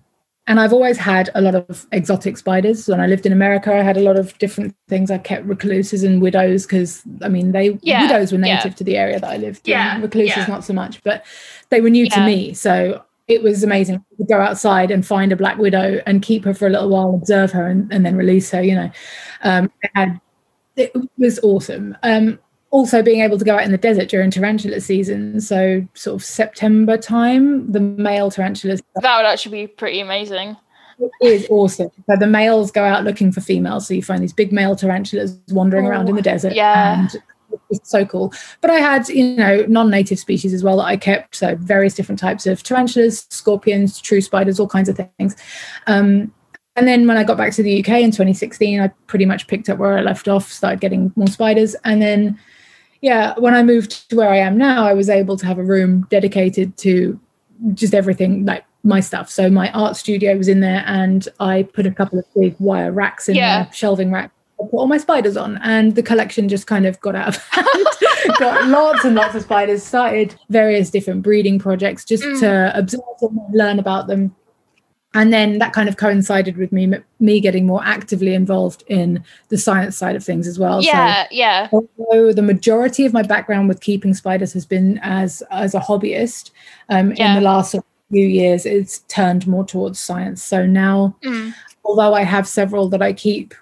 and 0.49 0.59
I've 0.59 0.73
always 0.73 0.99
had 0.99 1.31
a 1.35 1.41
lot 1.41 1.55
of 1.55 1.87
exotic 1.93 2.37
spiders. 2.37 2.89
When 2.89 3.01
I 3.01 3.07
lived 3.07 3.27
in 3.27 3.33
America, 3.33 3.73
I 3.73 3.83
had 3.83 3.97
a 3.97 4.01
lot 4.01 4.19
of 4.19 4.37
different 4.39 4.75
things. 4.89 5.11
I 5.11 5.19
kept 5.19 5.47
recluses 5.47 6.03
and 6.03 6.21
widows 6.21 6.67
because 6.67 7.03
I 7.23 7.29
mean, 7.29 7.53
they 7.53 7.79
Yeah, 7.83 8.03
widows 8.03 8.33
were 8.33 8.39
yeah. 8.39 8.57
native 8.57 8.75
to 8.77 8.85
the 8.85 8.97
area 8.97 9.21
that 9.21 9.31
I 9.31 9.37
lived 9.37 9.69
Yeah, 9.69 9.97
in. 9.97 10.03
Recluses 10.03 10.37
yeah. 10.37 10.47
not 10.47 10.65
so 10.65 10.73
much, 10.73 11.03
but 11.05 11.25
they 11.71 11.81
were 11.81 11.91
new 11.91 12.09
to 12.11 12.27
me. 12.27 12.55
So 12.55 13.05
it 13.29 13.43
was 13.43 13.63
amazing 13.63 14.05
to 14.19 14.25
go 14.25 14.41
outside 14.41 14.91
and 14.91 15.07
find 15.07 15.31
a 15.31 15.37
black 15.37 15.59
widow 15.59 16.01
and 16.07 16.23
keep 16.23 16.45
her 16.45 16.55
for 16.55 16.67
a 16.67 16.71
little 16.71 16.89
while, 16.89 17.15
observe 17.15 17.53
her, 17.53 17.69
and, 17.69 17.93
and 17.93 18.05
then 18.05 18.17
release 18.17 18.51
her. 18.51 18.63
You 18.63 18.75
know, 18.75 18.91
um, 19.43 19.71
I 19.85 19.89
had 19.95 20.21
it 20.77 20.93
was 21.19 21.39
awesome. 21.41 21.97
Um, 22.03 22.39
also, 22.73 23.03
being 23.03 23.21
able 23.21 23.39
to 23.39 23.45
go 23.45 23.55
out 23.55 23.65
in 23.65 23.71
the 23.71 23.77
desert 23.77 24.09
during 24.09 24.31
tarantula 24.31 24.81
season, 24.81 25.43
so 25.43 25.87
sort 25.93 26.17
of 26.17 26.25
September 26.25 26.97
time, 26.97 27.71
the 27.71 27.81
male 27.81 28.31
tarantulas 28.31 28.83
That 29.03 29.17
would 29.19 29.27
actually 29.27 29.67
be 29.67 29.67
pretty 29.67 30.01
amazing. 30.01 30.57
it 30.99 31.11
is 31.21 31.47
awesome. 31.51 31.91
So 32.09 32.17
the 32.19 32.27
males 32.27 32.71
go 32.71 32.83
out 32.83 33.05
looking 33.05 33.31
for 33.31 33.43
females, 33.43 33.87
so 33.87 33.93
you 33.93 34.03
find 34.03 34.23
these 34.23 34.33
big 34.33 34.53
male 34.53 34.75
tarantulas 34.75 35.39
wandering 35.51 35.87
around 35.87 36.09
in 36.09 36.17
the 36.17 36.23
desert. 36.23 36.55
yeah. 36.55 37.01
and 37.01 37.23
it's 37.71 37.91
so 37.91 38.07
cool. 38.07 38.33
But 38.63 38.71
I 38.71 38.79
had, 38.79 39.07
you 39.11 39.37
know, 39.37 39.67
non-native 39.69 40.19
species 40.19 40.55
as 40.55 40.65
well 40.65 40.79
that 40.79 40.85
I 40.85 40.97
kept, 40.97 41.37
so 41.37 41.55
various 41.57 41.95
different 41.95 42.19
types 42.19 42.47
of 42.47 42.63
tarantulas, 42.63 43.27
scorpions, 43.29 44.01
true 44.01 44.23
spiders, 44.23 44.59
all 44.59 44.67
kinds 44.67 44.89
of 44.89 44.99
things. 45.19 45.37
Um, 45.87 46.33
and 46.77 46.89
then 46.89 47.07
when 47.07 47.19
I 47.19 47.25
got 47.25 47.37
back 47.37 47.53
to 47.53 47.63
the 47.63 47.81
UK 47.81 48.01
in 48.01 48.13
2016, 48.13 48.81
I 48.81 48.89
pretty 49.07 49.27
much 49.27 49.47
picked 49.47 49.69
up 49.69 49.77
where 49.77 49.99
I 49.99 50.01
left 50.01 50.27
off, 50.27 50.51
started 50.51 50.81
getting 50.81 51.13
more 51.17 51.27
spiders. 51.27 51.77
And 51.85 52.01
then, 52.01 52.39
yeah, 53.03 53.35
when 53.39 53.55
I 53.55 53.63
moved 53.63 54.09
to 54.11 54.17
where 54.17 54.31
I 54.31 54.39
am 54.39 54.57
now, 54.57 54.85
I 54.87 54.95
was 54.95 55.11
able 55.11 55.37
to 55.37 55.45
have 55.47 55.59
a 55.59 55.63
room 55.65 56.07
dedicated 56.11 56.77
to 56.79 57.21
just 57.75 57.93
everything 57.95 58.47
like 58.47 58.65
my 58.85 59.01
stuff. 59.01 59.31
So 59.31 59.51
my 59.51 59.71
art 59.73 59.97
studio 59.97 60.37
was 60.37 60.49
in 60.49 60.61
there 60.61 60.83
and 60.87 61.29
I 61.39 61.65
put 61.65 61.87
a 61.87 61.91
couple 61.91 62.19
of 62.19 62.25
big 62.35 62.57
wire 62.59 62.91
racks 62.91 63.29
in 63.29 63.35
Yeah. 63.37 63.65
there, 63.65 63.73
shelving 63.73 64.11
rack 64.11 64.31
put 64.59 64.71
all 64.79 64.87
my 64.87 64.99
spiders 64.99 65.37
on, 65.37 65.59
and 65.65 65.97
the 65.97 66.03
collection 66.05 66.49
just 66.49 66.69
kind 66.69 66.87
of 66.87 67.01
got 67.01 67.17
out 67.17 67.27
of 67.37 67.37
hand. 67.51 67.67
got 68.39 68.69
lots 68.69 69.05
and 69.05 69.17
lots 69.17 69.35
of 69.35 69.43
spiders. 69.43 69.83
Started 69.83 70.37
various 70.51 70.89
different 70.89 71.21
breeding 71.23 71.59
projects 71.59 72.05
just 72.05 72.23
Mm. 72.23 72.39
to 72.41 72.79
observe 72.79 73.01
them 73.21 73.41
and 73.45 73.59
learn 73.59 73.79
about 73.81 74.07
them. 74.07 74.33
And 75.15 75.31
then 75.33 75.59
that 75.59 75.75
kind 75.75 75.89
of 75.91 75.99
coincided 75.99 76.57
with 76.57 76.73
me 76.73 76.91
me 77.21 77.39
getting 77.41 77.67
more 77.67 77.85
actively 77.85 78.35
involved 78.35 78.83
in 78.87 79.23
the 79.49 79.59
science 79.59 79.97
side 79.97 80.17
of 80.17 80.25
things 80.25 80.47
as 80.47 80.59
well. 80.59 80.81
So 80.83 80.89
yeah, 80.89 81.27
yeah. 81.31 81.69
although 81.71 82.33
the 82.33 82.41
majority 82.43 83.05
of 83.05 83.13
my 83.13 83.23
background 83.23 83.69
with 83.69 83.81
keeping 83.83 84.15
spiders 84.15 84.53
has 84.55 84.65
been 84.65 84.99
as 85.03 85.43
as 85.51 85.75
a 85.75 85.81
hobbyist 85.81 86.51
um, 86.89 87.13
Yeah. 87.13 87.29
in 87.29 87.35
the 87.35 87.43
last 87.43 87.75
few 88.11 88.27
years 88.27 88.67
it's 88.67 88.99
turned 89.09 89.47
more 89.47 89.65
towards 89.65 89.99
science 89.99 90.43
so 90.43 90.67
now 90.67 91.17
Mm. 91.25 91.55
although 91.83 92.13
i 92.13 92.23
have 92.25 92.47
several 92.47 92.87
that 92.91 93.01
i 93.01 93.11
keep 93.11 93.55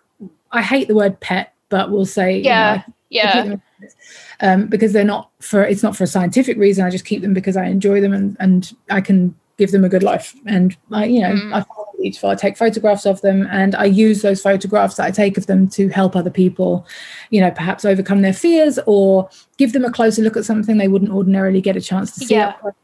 i 0.50 0.60
hate 0.60 0.88
the 0.88 0.94
word 0.96 1.20
pet 1.20 1.54
but 1.68 1.92
we'll 1.92 2.04
say 2.04 2.38
you 2.38 2.42
know, 2.42 2.48
Yeah, 2.48 2.82
yeah. 3.10 3.42
them 3.44 3.52
as 3.52 3.58
pets, 3.80 3.96
um, 4.40 4.66
because 4.66 4.92
they're 4.92 5.04
not 5.04 5.30
for 5.40 5.62
it's 5.62 5.84
not 5.84 5.96
for 5.96 6.02
a 6.02 6.08
scientific 6.08 6.56
reason 6.58 6.84
i 6.84 6.90
just 6.90 7.04
keep 7.04 7.22
them 7.22 7.32
because 7.32 7.56
i 7.56 7.64
enjoy 7.66 8.00
them 8.00 8.12
and 8.12 8.36
and 8.40 8.74
i 8.90 9.00
can 9.00 9.36
give 9.60 9.70
them 9.72 9.84
a 9.84 9.88
good 9.94 10.02
life 10.02 10.34
and 10.46 10.76
i 10.90 11.04
you 11.04 11.20
know 11.20 11.32
Mm. 11.32 11.50
i 11.56 11.60
find 11.60 11.86
it 11.94 12.02
beautiful 12.02 12.30
i 12.30 12.34
take 12.34 12.56
photographs 12.56 13.04
of 13.04 13.20
them 13.20 13.46
and 13.52 13.74
i 13.74 13.84
use 13.84 14.22
those 14.22 14.40
photographs 14.40 14.94
that 14.96 15.04
i 15.06 15.10
take 15.10 15.36
of 15.36 15.46
them 15.46 15.68
to 15.68 15.88
help 15.88 16.16
other 16.16 16.30
people 16.30 16.86
you 17.28 17.40
know 17.42 17.50
perhaps 17.50 17.84
overcome 17.84 18.22
their 18.22 18.32
fears 18.32 18.78
or 18.86 19.28
give 19.58 19.74
them 19.74 19.84
a 19.84 19.92
closer 19.92 20.22
look 20.22 20.36
at 20.38 20.46
something 20.46 20.78
they 20.78 20.88
wouldn't 20.88 21.10
ordinarily 21.12 21.60
get 21.60 21.76
a 21.76 21.80
chance 21.90 22.12
to 22.14 22.20
see 22.26 22.34
Yeah. 22.36 22.54
up 22.64 22.74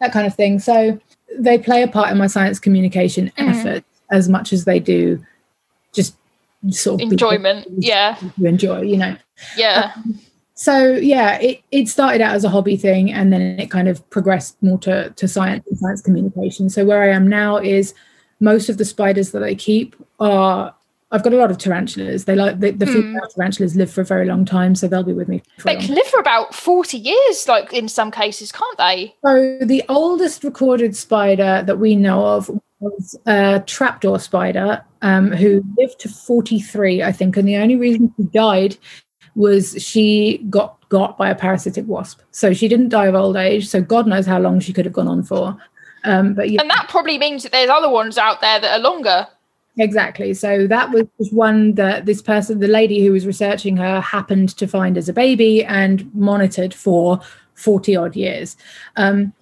that 0.00 0.10
kind 0.12 0.26
of 0.26 0.34
thing 0.34 0.58
so 0.58 0.98
they 1.38 1.58
play 1.58 1.82
a 1.82 1.88
part 1.88 2.10
in 2.10 2.16
my 2.16 2.26
science 2.28 2.58
communication 2.58 3.30
Mhm. 3.38 3.50
effort 3.50 3.84
as 4.10 4.28
much 4.30 4.52
as 4.54 4.64
they 4.64 4.80
do 4.80 5.22
just 5.92 6.14
sort 6.70 7.02
of 7.02 7.10
Enjoyment. 7.12 7.66
Yeah, 7.76 8.16
to 8.38 8.46
enjoy 8.46 8.80
you 8.92 8.96
know 8.96 9.16
yeah. 9.58 9.92
So 10.62 10.92
yeah 10.92 11.38
it, 11.40 11.60
it 11.72 11.88
started 11.88 12.20
out 12.20 12.36
as 12.36 12.44
a 12.44 12.48
hobby 12.48 12.76
thing 12.76 13.12
and 13.12 13.32
then 13.32 13.42
it 13.58 13.68
kind 13.68 13.88
of 13.88 14.08
progressed 14.10 14.56
more 14.62 14.78
to, 14.78 15.10
to 15.10 15.26
science 15.26 15.64
and 15.68 15.76
science 15.78 16.00
communication 16.00 16.70
so 16.70 16.84
where 16.84 17.02
i 17.02 17.08
am 17.08 17.26
now 17.26 17.56
is 17.56 17.94
most 18.38 18.68
of 18.68 18.78
the 18.78 18.84
spiders 18.84 19.32
that 19.32 19.42
i 19.42 19.54
keep 19.56 19.96
are 20.20 20.72
i've 21.10 21.24
got 21.24 21.32
a 21.32 21.36
lot 21.36 21.50
of 21.50 21.58
tarantulas 21.58 22.26
they 22.26 22.36
like 22.36 22.60
the, 22.60 22.70
the 22.70 22.86
Hmm. 22.86 22.92
female 22.92 23.28
tarantulas 23.34 23.74
live 23.74 23.90
for 23.90 24.02
a 24.02 24.04
very 24.04 24.24
long 24.24 24.44
time 24.44 24.76
so 24.76 24.86
they'll 24.86 25.02
be 25.02 25.12
with 25.12 25.26
me 25.28 25.42
for 25.58 25.64
They 25.64 25.76
can 25.76 25.96
live 25.96 26.06
for 26.06 26.20
about 26.20 26.54
40 26.54 26.96
years, 26.96 27.48
like 27.48 27.72
in 27.72 27.88
some 27.88 28.10
cases, 28.12 28.52
can't 28.52 28.78
they? 28.78 29.14
So 29.24 29.58
the 29.62 29.82
oldest 29.88 30.44
recorded 30.44 30.94
spider 30.96 31.62
that 31.66 31.78
we 31.78 31.96
know 31.96 32.24
of 32.24 32.50
was 32.80 33.16
a 33.26 33.62
trapdoor 33.66 34.18
spider 34.18 34.84
um, 35.02 35.30
who 35.32 35.64
lived 35.76 36.00
to 36.00 36.08
43, 36.08 37.02
I 37.02 37.12
think, 37.12 37.36
and 37.36 37.46
the 37.46 37.56
only 37.56 37.76
reason 37.76 38.12
she 38.16 38.24
died 38.24 38.76
was 39.34 39.74
she 39.82 40.38
got 40.50 40.78
got 40.88 41.16
by 41.16 41.30
a 41.30 41.34
parasitic 41.34 41.86
wasp. 41.86 42.20
So 42.32 42.52
she 42.52 42.68
didn't 42.68 42.90
die 42.90 43.06
of 43.06 43.14
old 43.14 43.36
age. 43.36 43.66
So 43.66 43.80
God 43.80 44.06
knows 44.06 44.26
how 44.26 44.38
long 44.38 44.60
she 44.60 44.72
could 44.72 44.84
have 44.84 44.92
gone 44.92 45.08
on 45.08 45.22
for. 45.22 45.56
Um, 46.04 46.34
but 46.34 46.50
yeah, 46.50 46.60
And 46.60 46.70
that 46.70 46.88
probably 46.88 47.18
means 47.18 47.42
that 47.44 47.52
there's 47.52 47.70
other 47.70 47.88
ones 47.88 48.18
out 48.18 48.40
there 48.40 48.60
that 48.60 48.78
are 48.78 48.82
longer. 48.82 49.26
Exactly. 49.78 50.34
So 50.34 50.66
that 50.66 50.90
was 50.90 51.04
just 51.18 51.32
one 51.32 51.74
that 51.76 52.04
this 52.04 52.20
person, 52.20 52.58
the 52.58 52.68
lady 52.68 53.02
who 53.02 53.12
was 53.12 53.26
researching 53.26 53.76
her, 53.78 54.00
happened 54.00 54.50
to 54.58 54.66
find 54.66 54.98
as 54.98 55.08
a 55.08 55.14
baby 55.14 55.64
and 55.64 56.14
monitored 56.14 56.74
for 56.74 57.20
40 57.54 57.96
odd 57.96 58.14
years, 58.14 58.56
um, 58.96 59.32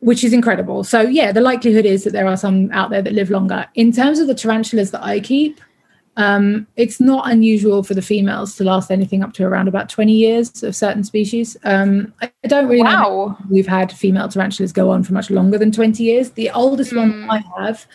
which 0.00 0.24
is 0.24 0.32
incredible. 0.32 0.82
So, 0.82 1.02
yeah, 1.02 1.30
the 1.30 1.40
likelihood 1.40 1.86
is 1.86 2.02
that 2.04 2.12
there 2.12 2.26
are 2.26 2.36
some 2.36 2.70
out 2.72 2.90
there 2.90 3.02
that 3.02 3.12
live 3.12 3.30
longer. 3.30 3.66
In 3.74 3.92
terms 3.92 4.18
of 4.18 4.26
the 4.26 4.34
tarantulas 4.34 4.90
that 4.90 5.04
I 5.04 5.20
keep, 5.20 5.60
um, 6.16 6.66
it's 6.76 6.98
not 7.00 7.30
unusual 7.30 7.82
for 7.82 7.94
the 7.94 8.02
females 8.02 8.56
to 8.56 8.64
last 8.64 8.90
anything 8.90 9.22
up 9.22 9.32
to 9.34 9.44
around 9.44 9.68
about 9.68 9.88
20 9.88 10.12
years 10.12 10.62
of 10.62 10.74
certain 10.74 11.04
species. 11.04 11.56
Um, 11.64 12.12
I 12.22 12.30
I 12.44 12.48
don't 12.48 12.68
really 12.68 12.82
know 12.84 13.36
we've 13.50 13.66
had 13.66 13.92
female 13.92 14.28
tarantulas 14.28 14.72
go 14.72 14.90
on 14.90 15.02
for 15.02 15.12
much 15.12 15.30
longer 15.30 15.58
than 15.58 15.72
20 15.72 16.02
years. 16.02 16.30
The 16.30 16.50
oldest 16.50 16.94
one 16.94 17.12
Mm. 17.12 17.28
I 17.30 17.62
have 17.62 17.86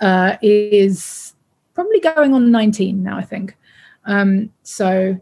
uh, 0.00 0.36
is 0.40 1.34
probably 1.74 2.00
going 2.00 2.32
on 2.34 2.50
19 2.50 3.02
now, 3.02 3.18
I 3.18 3.22
think. 3.22 3.56
Um, 4.06 4.50
so 4.62 5.20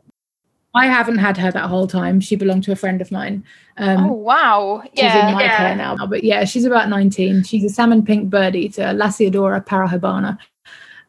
I 0.74 0.86
haven't 0.86 1.18
had 1.18 1.36
her 1.38 1.50
that 1.50 1.64
whole 1.68 1.86
time. 1.86 2.20
She 2.20 2.36
belonged 2.36 2.64
to 2.64 2.72
a 2.72 2.76
friend 2.76 3.00
of 3.00 3.10
mine. 3.10 3.42
Um, 3.78 4.04
oh, 4.10 4.12
wow. 4.12 4.82
She's 4.94 5.00
in 5.00 5.06
Yeah. 5.06 5.32
my 5.32 5.48
care 5.48 5.74
now, 5.74 5.96
but 6.06 6.22
yeah, 6.22 6.44
she's 6.44 6.66
about 6.66 6.88
19. 6.90 7.42
She's 7.44 7.64
a 7.64 7.70
salmon 7.70 8.04
pink 8.04 8.28
bird 8.30 8.54
eater, 8.54 8.92
Lasiodora 8.94 9.64
parahybana. 9.66 10.38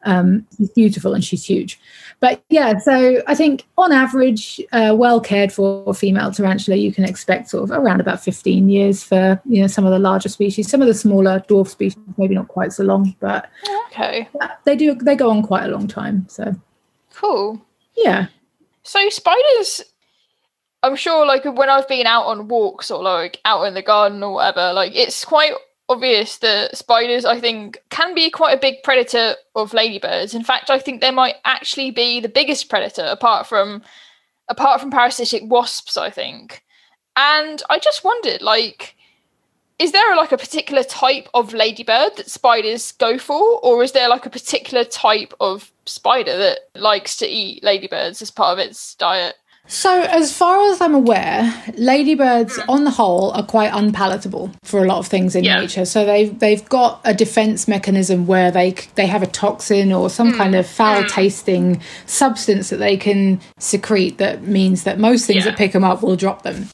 Um, 0.04 0.46
she's 0.56 0.70
beautiful 0.70 1.12
and 1.14 1.24
she's 1.24 1.44
huge. 1.44 1.78
But 2.20 2.42
yeah, 2.50 2.78
so 2.78 3.22
I 3.26 3.34
think 3.34 3.64
on 3.76 3.92
average, 3.92 4.60
uh, 4.72 4.94
well 4.96 5.20
cared 5.20 5.52
for 5.52 5.92
female 5.94 6.30
tarantula, 6.32 6.76
you 6.76 6.92
can 6.92 7.04
expect 7.04 7.48
sort 7.50 7.64
of 7.64 7.70
around 7.70 8.00
about 8.00 8.22
15 8.22 8.68
years 8.68 9.02
for 9.02 9.40
you 9.44 9.60
know 9.60 9.66
some 9.66 9.84
of 9.86 9.92
the 9.92 9.98
larger 9.98 10.28
species. 10.28 10.68
Some 10.70 10.80
of 10.82 10.88
the 10.88 10.94
smaller 10.94 11.40
dwarf 11.48 11.68
species, 11.68 11.98
maybe 12.16 12.34
not 12.34 12.48
quite 12.48 12.72
so 12.72 12.84
long, 12.84 13.14
but 13.20 13.50
Okay. 13.86 14.28
they 14.64 14.76
do 14.76 14.94
they 14.94 15.16
go 15.16 15.30
on 15.30 15.42
quite 15.42 15.64
a 15.64 15.68
long 15.68 15.86
time. 15.88 16.26
So 16.28 16.54
Cool. 17.14 17.60
yeah, 17.96 18.26
So 18.84 19.08
spiders, 19.08 19.82
I'm 20.84 20.94
sure, 20.94 21.26
like 21.26 21.44
when 21.44 21.68
I've 21.68 21.88
been 21.88 22.06
out 22.06 22.26
on 22.26 22.46
walks 22.48 22.90
or 22.90 23.02
like 23.02 23.40
out 23.44 23.64
in 23.64 23.74
the 23.74 23.82
garden 23.82 24.22
or 24.22 24.34
whatever, 24.34 24.72
like 24.72 24.94
it's 24.94 25.24
quite 25.24 25.52
obvious 25.88 26.38
that 26.38 26.76
spiders, 26.76 27.24
I 27.24 27.40
think, 27.40 27.78
can 27.90 28.14
be 28.14 28.30
quite 28.30 28.56
a 28.56 28.60
big 28.60 28.82
predator 28.82 29.36
of 29.54 29.72
ladybirds. 29.72 30.34
In 30.34 30.44
fact, 30.44 30.70
I 30.70 30.78
think 30.78 31.00
they 31.00 31.10
might 31.10 31.36
actually 31.44 31.90
be 31.90 32.20
the 32.20 32.28
biggest 32.28 32.68
predator 32.68 33.04
apart 33.04 33.46
from 33.46 33.82
apart 34.48 34.80
from 34.80 34.90
parasitic 34.90 35.42
wasps. 35.44 35.96
I 35.96 36.10
think, 36.10 36.62
and 37.16 37.62
I 37.70 37.78
just 37.78 38.04
wondered, 38.04 38.42
like. 38.42 38.94
Is 39.78 39.92
there 39.92 40.16
like 40.16 40.32
a 40.32 40.36
particular 40.36 40.82
type 40.82 41.28
of 41.34 41.54
ladybird 41.54 42.16
that 42.16 42.28
spiders 42.28 42.90
go 42.90 43.16
for, 43.16 43.60
or 43.60 43.84
is 43.84 43.92
there 43.92 44.08
like 44.08 44.26
a 44.26 44.30
particular 44.30 44.82
type 44.82 45.32
of 45.38 45.70
spider 45.86 46.36
that 46.36 46.58
likes 46.74 47.16
to 47.18 47.28
eat 47.28 47.62
ladybirds 47.62 48.20
as 48.20 48.32
part 48.32 48.58
of 48.58 48.66
its 48.66 48.96
diet? 48.96 49.36
So, 49.70 50.00
as 50.02 50.34
far 50.36 50.70
as 50.72 50.80
I'm 50.80 50.94
aware, 50.94 51.52
ladybirds, 51.76 52.58
on 52.70 52.84
the 52.84 52.90
whole, 52.90 53.32
are 53.32 53.42
quite 53.44 53.70
unpalatable 53.74 54.50
for 54.64 54.82
a 54.82 54.86
lot 54.86 54.96
of 54.98 55.06
things 55.06 55.36
in 55.36 55.44
Yeah. 55.44 55.60
nature. 55.60 55.84
So 55.84 56.06
they've 56.06 56.36
they've 56.38 56.66
got 56.70 57.02
a 57.04 57.12
defense 57.12 57.68
mechanism 57.68 58.26
where 58.26 58.50
they 58.50 58.74
they 58.94 59.06
have 59.06 59.22
a 59.22 59.26
toxin 59.26 59.92
or 59.92 60.08
some 60.08 60.32
kind 60.32 60.54
of 60.54 60.66
foul 60.66 61.04
tasting 61.04 61.82
substance 62.06 62.70
that 62.70 62.78
they 62.78 62.96
can 62.96 63.40
secrete 63.58 64.16
that 64.18 64.42
means 64.44 64.84
that 64.84 64.98
most 64.98 65.26
things 65.26 65.44
Yeah. 65.44 65.50
that 65.50 65.58
pick 65.58 65.72
them 65.72 65.84
up 65.84 66.02
will 66.02 66.16
drop 66.16 66.42
them. 66.42 66.68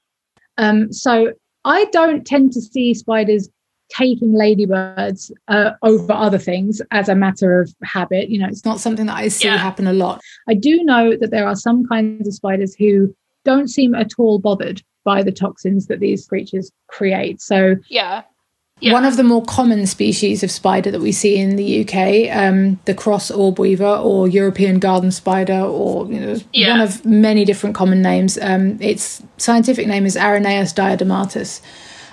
Um, 0.56 0.92
so 0.92 1.32
I 1.64 1.86
don't 1.86 2.24
tend 2.24 2.52
to 2.52 2.60
see 2.60 2.94
spiders 2.94 3.48
taking 3.90 4.32
ladybirds 4.34 5.30
uh, 5.48 5.72
over 5.82 6.12
other 6.12 6.38
things 6.38 6.80
as 6.90 7.08
a 7.08 7.14
matter 7.14 7.60
of 7.60 7.72
habit. 7.82 8.30
You 8.30 8.38
know, 8.40 8.46
it's 8.48 8.64
not 8.64 8.80
something 8.80 9.06
that 9.06 9.16
I 9.16 9.28
see 9.28 9.46
Yeah. 9.46 9.56
happen 9.58 9.86
a 9.86 9.92
lot. 9.92 10.20
I 10.48 10.54
do 10.54 10.82
know 10.84 11.16
that 11.16 11.30
there 11.30 11.46
are 11.46 11.56
some 11.56 11.86
kinds 11.86 12.26
of 12.26 12.34
spiders 12.34 12.74
who 12.74 13.14
don't 13.44 13.68
seem 13.68 13.94
at 13.94 14.12
all 14.18 14.38
bothered 14.38 14.82
by 15.04 15.22
the 15.22 15.32
toxins 15.32 15.86
that 15.86 16.00
these 16.00 16.26
creatures 16.26 16.70
create. 16.88 17.42
So, 17.42 17.76
Yeah. 17.90 18.22
one 18.90 19.04
of 19.04 19.16
the 19.18 19.22
more 19.22 19.42
common 19.42 19.86
species 19.86 20.42
of 20.42 20.50
spider 20.50 20.90
that 20.90 21.00
we 21.00 21.12
see 21.12 21.36
in 21.36 21.56
the 21.56 21.64
UK, 21.84 22.28
um, 22.30 22.78
the 22.86 22.94
cross 22.94 23.30
orb 23.30 23.58
weaver 23.58 23.84
or 24.02 24.26
European 24.28 24.78
garden 24.78 25.10
spider, 25.10 25.60
or 25.60 26.06
you 26.10 26.18
know, 26.20 26.36
Yeah. 26.54 26.70
one 26.70 26.80
of 26.80 27.04
many 27.04 27.44
different 27.44 27.74
common 27.74 28.00
names. 28.02 28.38
Um, 28.40 28.78
its 28.80 29.22
scientific 29.36 29.86
name 29.86 30.06
is 30.06 30.16
Araneus 30.16 30.74
diadematus. 30.74 31.60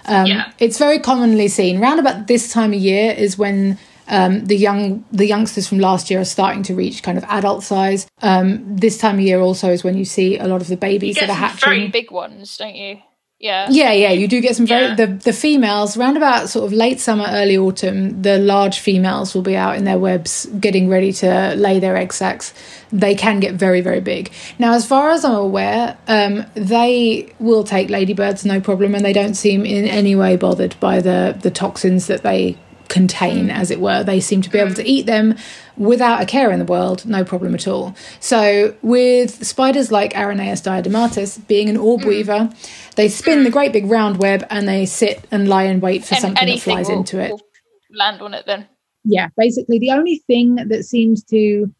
Um, 0.05 0.25
Yeah. 0.27 0.51
It's 0.59 0.77
very 0.77 0.99
commonly 0.99 1.47
seen. 1.47 1.79
Round 1.79 1.99
about 1.99 2.27
this 2.27 2.51
time 2.51 2.73
of 2.73 2.79
year 2.79 3.11
is 3.11 3.37
when 3.37 3.77
um, 4.07 4.45
the 4.45 4.55
young 4.57 5.05
the 5.11 5.25
youngsters 5.25 5.67
from 5.67 5.79
last 5.79 6.09
year 6.11 6.19
are 6.19 6.25
starting 6.25 6.63
to 6.63 6.75
reach 6.75 7.01
kind 7.03 7.17
of 7.17 7.23
adult 7.25 7.63
size. 7.63 8.07
Um, 8.21 8.75
this 8.75 8.97
time 8.97 9.15
of 9.15 9.21
year 9.21 9.39
also 9.39 9.71
is 9.71 9.83
when 9.83 9.97
you 9.97 10.05
see 10.05 10.37
a 10.37 10.47
lot 10.47 10.61
of 10.61 10.67
the 10.67 10.77
babies 10.77 11.15
that 11.15 11.29
are 11.29 11.33
hatching. 11.33 11.69
very 11.69 11.87
big 11.87 12.11
ones, 12.11 12.57
don't 12.57 12.75
you? 12.75 12.99
Yeah. 13.41 13.67
Yeah, 13.71 13.91
yeah, 13.91 14.11
you 14.11 14.27
do 14.27 14.39
get 14.39 14.55
some 14.55 14.67
very 14.67 14.89
Yeah. 14.89 14.95
the 14.95 15.07
the 15.07 15.33
females 15.33 15.97
round 15.97 16.15
about 16.15 16.47
sort 16.49 16.65
of 16.65 16.73
late 16.73 16.99
summer, 16.99 17.25
early 17.27 17.57
autumn. 17.57 18.21
The 18.21 18.37
large 18.37 18.77
females 18.79 19.33
will 19.33 19.41
be 19.41 19.55
out 19.57 19.75
in 19.77 19.83
their 19.83 19.97
webs, 19.97 20.45
getting 20.59 20.87
ready 20.89 21.11
to 21.13 21.55
lay 21.55 21.79
their 21.79 21.97
egg 21.97 22.13
sacs. 22.13 22.53
They 22.93 23.15
can 23.15 23.39
get 23.39 23.55
very 23.55 23.81
very 23.81 23.99
big. 23.99 24.31
Now, 24.59 24.73
as 24.73 24.85
far 24.85 25.09
as 25.09 25.25
I'm 25.25 25.33
aware, 25.35 25.97
um, 26.07 26.45
they 26.53 27.33
will 27.39 27.63
take 27.63 27.89
ladybirds 27.89 28.45
no 28.45 28.61
problem, 28.61 28.93
and 28.93 29.03
they 29.03 29.13
don't 29.13 29.35
seem 29.35 29.65
in 29.65 29.85
any 29.85 30.15
way 30.15 30.35
bothered 30.37 30.75
by 30.79 31.01
the 31.01 31.35
the 31.41 31.51
toxins 31.51 32.05
that 32.07 32.21
they 32.21 32.57
contain, 32.91 33.47
mm. 33.47 33.53
as 33.53 33.71
it 33.71 33.79
were. 33.79 34.03
They 34.03 34.19
seem 34.19 34.41
to 34.41 34.49
be 34.49 34.59
able 34.59 34.75
to 34.75 34.83
mm. 34.83 34.87
eat 34.87 35.05
them 35.05 35.35
without 35.77 36.21
a 36.21 36.25
care 36.25 36.51
in 36.51 36.59
the 36.59 36.65
world, 36.65 37.05
no 37.05 37.23
problem 37.23 37.55
at 37.55 37.67
all. 37.67 37.95
So, 38.19 38.75
with 38.81 39.45
spiders 39.45 39.91
like 39.91 40.13
Araneus 40.13 40.61
diadematus 40.61 41.47
being 41.47 41.69
an 41.69 41.77
orb 41.77 42.03
weaver, 42.03 42.49
mm. 42.51 42.95
they 42.95 43.07
spin 43.07 43.43
the 43.43 43.49
great 43.49 43.73
big 43.73 43.85
round 43.85 44.17
web 44.17 44.45
and 44.49 44.67
they 44.67 44.85
sit 44.85 45.25
and 45.31 45.47
lie 45.47 45.63
in 45.63 45.79
wait 45.79 46.03
for 46.03 46.15
And 46.15 46.21
something 46.21 46.47
that 46.47 46.59
flies 46.59 46.89
will, 46.89 46.97
into 46.97 47.19
it. 47.19 47.41
land 47.89 48.21
on 48.21 48.33
it 48.33 48.45
then. 48.45 48.67
Yeah, 49.03 49.29
basically, 49.37 49.79
the 49.79 49.91
only 49.91 50.21
thing 50.27 50.55
that 50.55 50.83
seems 50.83 51.23
to 51.25 51.73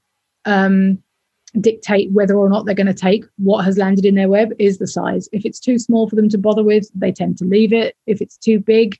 um, 0.46 1.04
dictate 1.60 2.12
whether 2.12 2.36
or 2.36 2.50
not 2.50 2.66
they're 2.66 2.74
going 2.74 2.88
to 2.88 2.94
take 2.94 3.26
what 3.38 3.66
has 3.66 3.78
landed 3.78 4.06
in 4.06 4.16
their 4.16 4.30
web 4.30 4.54
is 4.58 4.78
the 4.78 4.88
size. 4.88 5.28
If 5.34 5.46
it's 5.46 5.60
too 5.60 5.78
small 5.78 6.10
for 6.10 6.16
them 6.16 6.30
to 6.30 6.38
bother 6.38 6.64
with, 6.64 6.90
they 6.96 7.12
tend 7.12 7.38
to 7.40 7.46
leave 7.46 7.74
it. 7.74 7.96
If 8.08 8.22
it's 8.22 8.38
too 8.38 8.60
big, 8.60 8.98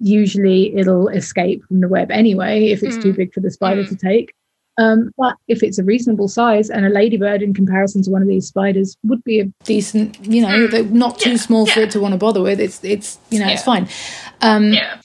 usually 0.00 0.74
it'll 0.76 1.08
escape 1.08 1.62
from 1.66 1.80
the 1.80 1.88
web 1.88 2.10
anyway, 2.10 2.70
if 2.70 2.82
it's 2.82 2.96
mm. 2.96 3.02
too 3.02 3.12
big 3.12 3.32
for 3.32 3.40
the 3.40 3.50
spider 3.50 3.84
mm. 3.84 3.88
to 3.88 3.96
take. 3.96 4.34
Um, 4.78 5.12
but 5.18 5.36
if 5.46 5.62
it's 5.62 5.78
a 5.78 5.84
reasonable 5.84 6.28
size 6.28 6.70
and 6.70 6.86
a 6.86 6.88
ladybird 6.88 7.42
in 7.42 7.52
comparison 7.52 8.02
to 8.04 8.10
one 8.10 8.22
of 8.22 8.28
these 8.28 8.48
spiders 8.48 8.96
would 9.02 9.22
be 9.24 9.40
a 9.40 9.44
decent, 9.64 10.18
you 10.24 10.40
know, 10.40 10.68
mm. 10.68 10.90
not 10.90 11.18
too 11.18 11.32
yeah. 11.32 11.36
small 11.36 11.66
yeah. 11.68 11.74
for 11.74 11.80
it 11.80 11.90
to 11.90 12.00
want 12.00 12.12
to 12.12 12.18
bother 12.18 12.40
with. 12.40 12.58
It's 12.58 12.82
it's 12.82 13.18
you 13.30 13.38
know 13.38 13.46
yeah. 13.46 13.52
it's 13.52 13.62
fine. 13.62 13.88
Um, 14.40 14.72
yeah. 14.72 15.00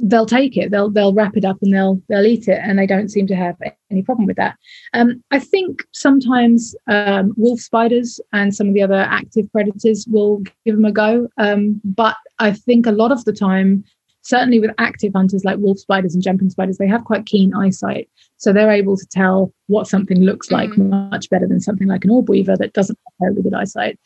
They'll 0.00 0.26
take 0.26 0.56
it. 0.56 0.70
They'll 0.70 0.90
they'll 0.90 1.14
wrap 1.14 1.36
it 1.36 1.44
up 1.44 1.58
and 1.60 1.72
they'll 1.72 2.00
they'll 2.08 2.26
eat 2.26 2.48
it, 2.48 2.60
and 2.62 2.78
they 2.78 2.86
don't 2.86 3.08
seem 3.08 3.26
to 3.28 3.36
have 3.36 3.56
any 3.90 4.02
problem 4.02 4.26
with 4.26 4.36
that. 4.36 4.56
Um, 4.94 5.22
I 5.30 5.38
think 5.40 5.84
sometimes 5.92 6.74
um, 6.88 7.34
wolf 7.36 7.60
spiders 7.60 8.20
and 8.32 8.54
some 8.54 8.68
of 8.68 8.74
the 8.74 8.82
other 8.82 8.94
active 8.94 9.50
predators 9.52 10.06
will 10.08 10.38
give 10.64 10.76
them 10.76 10.84
a 10.84 10.92
go, 10.92 11.28
um, 11.36 11.80
but 11.84 12.16
I 12.38 12.52
think 12.52 12.86
a 12.86 12.92
lot 12.92 13.12
of 13.12 13.24
the 13.24 13.32
time 13.32 13.84
certainly 14.28 14.60
with 14.60 14.70
active 14.76 15.12
hunters 15.14 15.42
like 15.42 15.56
wolf 15.58 15.78
spiders 15.78 16.12
and 16.12 16.22
jumping 16.22 16.50
spiders, 16.50 16.76
they 16.76 16.86
have 16.86 17.04
quite 17.04 17.24
keen 17.24 17.54
eyesight. 17.54 18.10
So 18.36 18.52
they're 18.52 18.70
able 18.70 18.96
to 18.96 19.06
tell 19.06 19.54
what 19.68 19.88
something 19.88 20.20
looks 20.20 20.50
like 20.50 20.68
mm. 20.70 21.10
much 21.10 21.30
better 21.30 21.48
than 21.48 21.60
something 21.60 21.88
like 21.88 22.04
an 22.04 22.10
orb 22.10 22.28
weaver 22.28 22.54
that 22.58 22.74
doesn't 22.74 22.98
have 23.06 23.14
terribly 23.20 23.42
good 23.42 23.54
eyesight. 23.54 23.98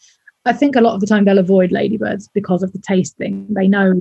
I 0.44 0.52
think 0.52 0.76
a 0.76 0.80
lot 0.80 0.94
of 0.94 1.00
the 1.00 1.08
time 1.08 1.24
they'll 1.24 1.38
avoid 1.38 1.72
ladybirds 1.72 2.28
because 2.28 2.62
of 2.62 2.72
the 2.72 2.78
taste 2.78 3.16
thing. 3.16 3.48
They 3.50 3.66
know 3.66 4.00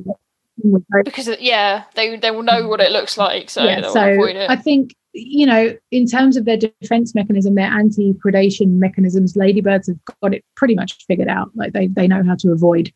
because 1.04 1.28
yeah, 1.40 1.86
they 1.96 2.18
they 2.18 2.30
will 2.30 2.44
know 2.44 2.68
what 2.68 2.82
it 2.82 2.92
looks 2.92 3.18
like, 3.18 3.50
so 3.50 3.64
yeah, 3.64 3.90
so 3.90 4.00
I 4.02 4.56
think 4.56 4.94
you 5.14 5.46
know, 5.46 5.76
in 5.92 6.08
terms 6.08 6.38
of 6.38 6.46
their 6.46 6.58
defense 6.58 7.16
mechanism, 7.16 7.56
their 7.56 7.72
anti 7.72 8.14
predation 8.14 8.74
mechanisms, 8.74 9.36
ladybirds 9.36 9.88
have 9.88 9.98
got 10.22 10.34
it 10.34 10.44
pretty 10.56 10.76
much 10.76 11.04
figured 11.06 11.28
out. 11.28 11.52
Like 11.56 11.74
they 11.74 11.88
they 11.88 12.08
know 12.08 12.24
how 12.24 12.36
to 12.36 12.52
avoid 12.52 12.92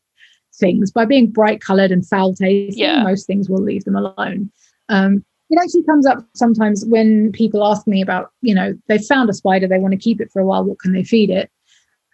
things. 0.57 0.91
By 0.91 1.05
being 1.05 1.27
bright 1.27 1.61
colored 1.61 1.91
and 1.91 2.07
foul 2.07 2.33
tasting 2.33 2.83
yeah. 2.83 3.03
most 3.03 3.27
things 3.27 3.49
will 3.49 3.61
leave 3.61 3.83
them 3.85 3.95
alone. 3.95 4.51
Um, 4.89 5.23
it 5.49 5.59
actually 5.61 5.83
comes 5.83 6.05
up 6.05 6.25
sometimes 6.33 6.85
when 6.85 7.31
people 7.31 7.65
ask 7.65 7.85
me 7.87 8.01
about 8.01 8.31
you 8.41 8.53
know 8.53 8.73
they've 8.87 9.03
found 9.05 9.29
a 9.29 9.33
spider 9.33 9.67
they 9.67 9.79
want 9.79 9.93
to 9.93 9.99
keep 9.99 10.19
it 10.19 10.31
for 10.31 10.41
a 10.41 10.45
while 10.45 10.63
what 10.63 10.79
can 10.79 10.93
they 10.93 11.03
feed 11.03 11.29
it? 11.29 11.51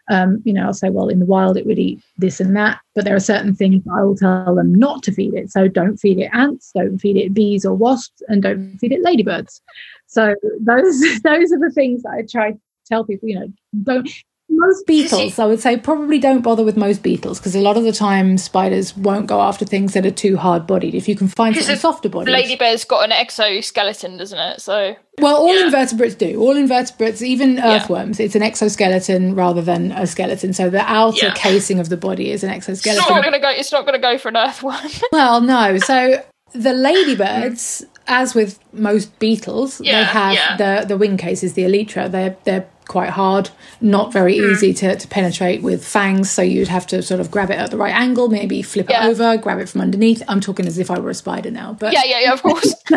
Um, 0.10 0.42
you 0.44 0.52
know 0.52 0.66
i'll 0.66 0.74
say 0.74 0.90
well 0.90 1.08
in 1.08 1.20
the 1.20 1.26
wild 1.26 1.56
it 1.56 1.66
would 1.66 1.80
eat 1.80 2.02
this 2.18 2.42
and 2.42 2.56
that 2.58 2.82
but 2.96 3.06
there 3.06 3.16
are 3.16 3.20
certain 3.20 3.56
things 3.56 3.84
i 3.96 4.04
will 4.04 4.18
tell 4.18 4.56
them 4.56 4.74
not 4.74 5.04
to 5.04 5.14
feed 5.14 5.36
it. 5.36 5.52
So 5.52 5.68
don't 5.68 5.98
feed 5.98 6.20
it 6.20 6.30
ants 6.34 6.72
don't 6.76 6.98
feed 6.98 7.18
it 7.18 7.34
bees 7.34 7.66
or 7.66 7.76
wasps 7.76 8.22
and 8.28 8.42
don't 8.42 8.78
feed 8.80 8.92
it 8.92 9.04
ladybirds. 9.04 9.62
So 10.08 10.36
those 10.60 11.00
those 11.24 11.52
are 11.54 11.60
the 11.60 11.72
things 11.74 12.04
that 12.04 12.14
i 12.14 12.22
try 12.30 12.52
to 12.52 12.60
tell 12.86 13.06
people 13.06 13.30
you 13.30 13.40
know 13.40 13.48
don't 13.84 14.10
most 14.52 14.86
beetles, 14.86 15.40
I 15.40 15.46
would 15.46 15.60
say, 15.60 15.78
probably 15.78 16.20
don't 16.20 16.42
bother 16.42 16.64
with 16.64 16.78
most 16.78 17.02
beetles 17.02 17.40
because 17.40 17.56
a 17.56 17.62
lot 17.62 17.78
of 17.78 17.84
the 17.84 17.92
time 17.92 18.38
spiders 18.38 18.96
won't 18.96 19.28
go 19.28 19.42
after 19.42 19.66
things 19.66 19.94
that 19.94 20.06
are 20.06 20.12
too 20.12 20.38
hard 20.38 20.68
bodied. 20.68 20.94
If 20.94 21.08
you 21.08 21.16
can 21.16 21.28
find 21.28 21.56
something 21.56 21.76
softer 21.76 22.10
bodied. 22.10 22.34
Ladybear's 22.34 22.84
got 22.84 23.04
an 23.04 23.12
exoskeleton, 23.12 24.18
doesn't 24.18 24.38
it? 24.38 24.62
So 24.62 24.96
well, 25.20 25.38
all 25.38 25.56
yeah. 25.56 25.66
invertebrates 25.66 26.16
do. 26.16 26.40
All 26.40 26.56
invertebrates, 26.56 27.22
even 27.22 27.60
earthworms, 27.60 28.20
yeah. 28.20 28.26
it's 28.26 28.36
an 28.36 28.44
exoskeleton 28.44 29.36
rather 29.36 29.62
than 29.62 29.92
a 29.92 30.08
skeleton. 30.08 30.54
So 30.54 30.70
the 30.70 30.82
outer 30.82 31.28
yeah. 31.28 31.34
casing 31.36 31.80
of 31.80 31.90
the 31.90 31.98
body 31.98 32.32
is 32.32 32.44
an 32.44 32.50
exoskeleton. 32.50 33.00
It's 33.00 33.10
not 33.10 33.22
going 33.22 33.34
to 33.34 33.40
go. 33.40 33.50
It's 33.50 33.72
not 33.72 33.86
going 33.86 34.00
to 34.00 34.02
go 34.02 34.18
for 34.18 34.30
an 34.30 34.38
earthworm. 34.38 34.78
well, 35.12 35.42
no. 35.42 35.78
So 35.80 36.24
the 36.54 36.74
ladybirds, 36.74 37.86
as 38.08 38.36
with 38.36 38.60
most 38.74 39.18
beetles, 39.20 39.80
they 39.80 40.04
have 40.04 40.58
the 40.58 40.86
the 40.88 40.98
wing 40.98 41.18
cases, 41.18 41.54
the 41.54 41.64
elytra. 41.64 42.12
They're 42.12 42.38
they're 42.44 42.68
quite 42.92 43.10
hard, 43.10 43.50
not 43.80 44.12
very 44.12 44.36
mm. 44.36 44.52
easy 44.52 44.74
to, 44.74 44.98
to 44.98 45.08
penetrate 45.08 45.64
with 45.64 45.86
fangs. 45.86 46.30
So 46.30 46.42
you'd 46.42 46.68
have 46.68 46.86
to 46.88 47.02
sort 47.02 47.22
of 47.22 47.32
grab 47.32 47.50
it 47.50 47.58
at 47.58 47.72
the 47.72 47.78
right 47.78 47.96
angle, 47.96 48.28
maybe 48.28 48.62
flip 48.62 48.90
yeah. 48.90 49.08
it 49.08 49.10
over, 49.10 49.38
grab 49.38 49.60
it 49.60 49.70
from 49.70 49.80
underneath. 49.80 50.22
I'm 50.28 50.42
talking 50.42 50.68
as 50.68 50.78
if 50.78 50.92
I 50.92 51.00
were 51.00 51.10
a 51.10 51.16
spider 51.16 51.50
now, 51.50 51.74
but 51.80 51.94
yeah, 51.94 52.04
yeah, 52.06 52.20
yeah, 52.20 52.34
of 52.34 52.44
course. 52.44 52.76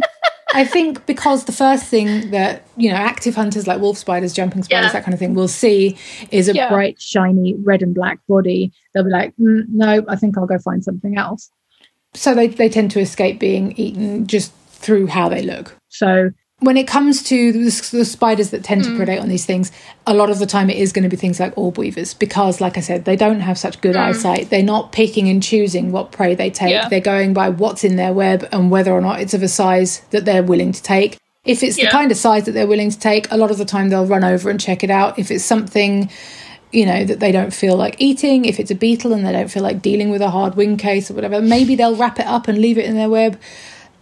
I 0.52 0.64
think 0.64 1.06
because 1.06 1.44
the 1.44 1.52
first 1.52 1.84
thing 1.86 2.30
that 2.32 2.64
you 2.76 2.90
know 2.90 2.96
active 2.96 3.34
hunters 3.34 3.66
like 3.66 3.80
wolf 3.80 3.96
spiders, 3.96 4.32
jumping 4.32 4.64
spiders, 4.64 4.88
yeah. 4.88 4.92
that 4.92 5.04
kind 5.04 5.14
of 5.14 5.18
thing 5.18 5.34
will 5.34 5.48
see 5.48 5.96
is 6.30 6.48
a 6.48 6.54
yeah. 6.54 6.68
bright, 6.68 7.00
shiny 7.00 7.54
red 7.62 7.82
and 7.82 7.94
black 7.94 8.18
body. 8.28 8.72
They'll 8.92 9.04
be 9.04 9.10
like, 9.10 9.34
mm, 9.36 9.62
"No, 9.68 10.04
I 10.08 10.16
think 10.16 10.36
I'll 10.36 10.46
go 10.46 10.58
find 10.58 10.84
something 10.84 11.16
else." 11.16 11.50
So 12.14 12.34
they 12.34 12.48
they 12.48 12.68
tend 12.68 12.90
to 12.92 13.00
escape 13.00 13.38
being 13.38 13.72
eaten 13.72 14.26
just 14.26 14.52
through 14.68 15.06
how 15.06 15.28
they 15.28 15.42
look. 15.42 15.76
So 15.88 16.30
when 16.60 16.76
it 16.76 16.86
comes 16.86 17.22
to 17.24 17.52
the, 17.52 17.88
the 17.90 18.04
spiders 18.04 18.50
that 18.50 18.62
tend 18.62 18.82
mm. 18.82 18.84
to 18.84 18.90
predate 18.90 19.20
on 19.20 19.28
these 19.28 19.46
things, 19.46 19.72
a 20.06 20.12
lot 20.12 20.28
of 20.28 20.38
the 20.38 20.46
time 20.46 20.68
it 20.68 20.76
is 20.76 20.92
going 20.92 21.02
to 21.02 21.08
be 21.08 21.16
things 21.16 21.40
like 21.40 21.56
orb 21.56 21.78
weavers 21.78 22.12
because, 22.12 22.60
like 22.60 22.76
I 22.76 22.80
said, 22.80 23.06
they 23.06 23.16
don't 23.16 23.40
have 23.40 23.58
such 23.58 23.80
good 23.80 23.96
mm. 23.96 24.00
eyesight. 24.00 24.50
They're 24.50 24.62
not 24.62 24.92
picking 24.92 25.28
and 25.28 25.42
choosing 25.42 25.90
what 25.90 26.12
prey 26.12 26.34
they 26.34 26.50
take. 26.50 26.70
Yeah. 26.70 26.88
They're 26.88 27.00
going 27.00 27.32
by 27.32 27.48
what's 27.48 27.82
in 27.82 27.96
their 27.96 28.12
web 28.12 28.46
and 28.52 28.70
whether 28.70 28.92
or 28.92 29.00
not 29.00 29.20
it's 29.20 29.32
of 29.32 29.42
a 29.42 29.48
size 29.48 30.00
that 30.10 30.26
they're 30.26 30.42
willing 30.42 30.72
to 30.72 30.82
take. 30.82 31.16
If 31.46 31.62
it's 31.62 31.78
yeah. 31.78 31.86
the 31.86 31.90
kind 31.90 32.10
of 32.10 32.18
size 32.18 32.44
that 32.44 32.52
they're 32.52 32.66
willing 32.66 32.90
to 32.90 32.98
take, 32.98 33.30
a 33.32 33.38
lot 33.38 33.50
of 33.50 33.56
the 33.56 33.64
time 33.64 33.88
they'll 33.88 34.06
run 34.06 34.22
over 34.24 34.50
and 34.50 34.60
check 34.60 34.84
it 34.84 34.90
out. 34.90 35.18
If 35.18 35.30
it's 35.30 35.44
something 35.44 36.10
you 36.72 36.86
know 36.86 37.04
that 37.04 37.18
they 37.18 37.32
don't 37.32 37.52
feel 37.52 37.74
like 37.74 37.96
eating 37.98 38.44
if 38.44 38.60
it's 38.60 38.70
a 38.70 38.76
beetle 38.76 39.12
and 39.12 39.26
they 39.26 39.32
don't 39.32 39.50
feel 39.50 39.62
like 39.62 39.82
dealing 39.82 40.08
with 40.08 40.22
a 40.22 40.30
hard 40.30 40.54
wing 40.54 40.76
case 40.76 41.10
or 41.10 41.14
whatever 41.14 41.40
maybe 41.40 41.74
they'll 41.74 41.96
wrap 41.96 42.20
it 42.20 42.26
up 42.26 42.46
and 42.46 42.58
leave 42.58 42.78
it 42.78 42.84
in 42.84 42.94
their 42.94 43.08
web 43.08 43.36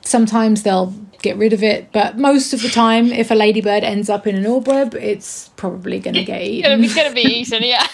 sometimes 0.02 0.64
they'll 0.64 0.92
get 1.22 1.36
rid 1.36 1.52
of 1.52 1.62
it. 1.62 1.92
But 1.92 2.18
most 2.18 2.52
of 2.52 2.62
the 2.62 2.68
time, 2.68 3.12
if 3.12 3.30
a 3.30 3.34
ladybird 3.34 3.84
ends 3.84 4.08
up 4.10 4.26
in 4.26 4.36
an 4.36 4.46
orb 4.46 4.66
web, 4.66 4.94
it's 4.94 5.48
probably 5.56 6.00
going 6.00 6.14
to 6.14 6.24
get 6.24 6.42
eaten. 6.42 6.84
It's 6.84 6.94
going 6.94 7.08
to 7.08 7.14
be 7.14 7.22
eaten, 7.22 7.62
yeah. 7.62 7.86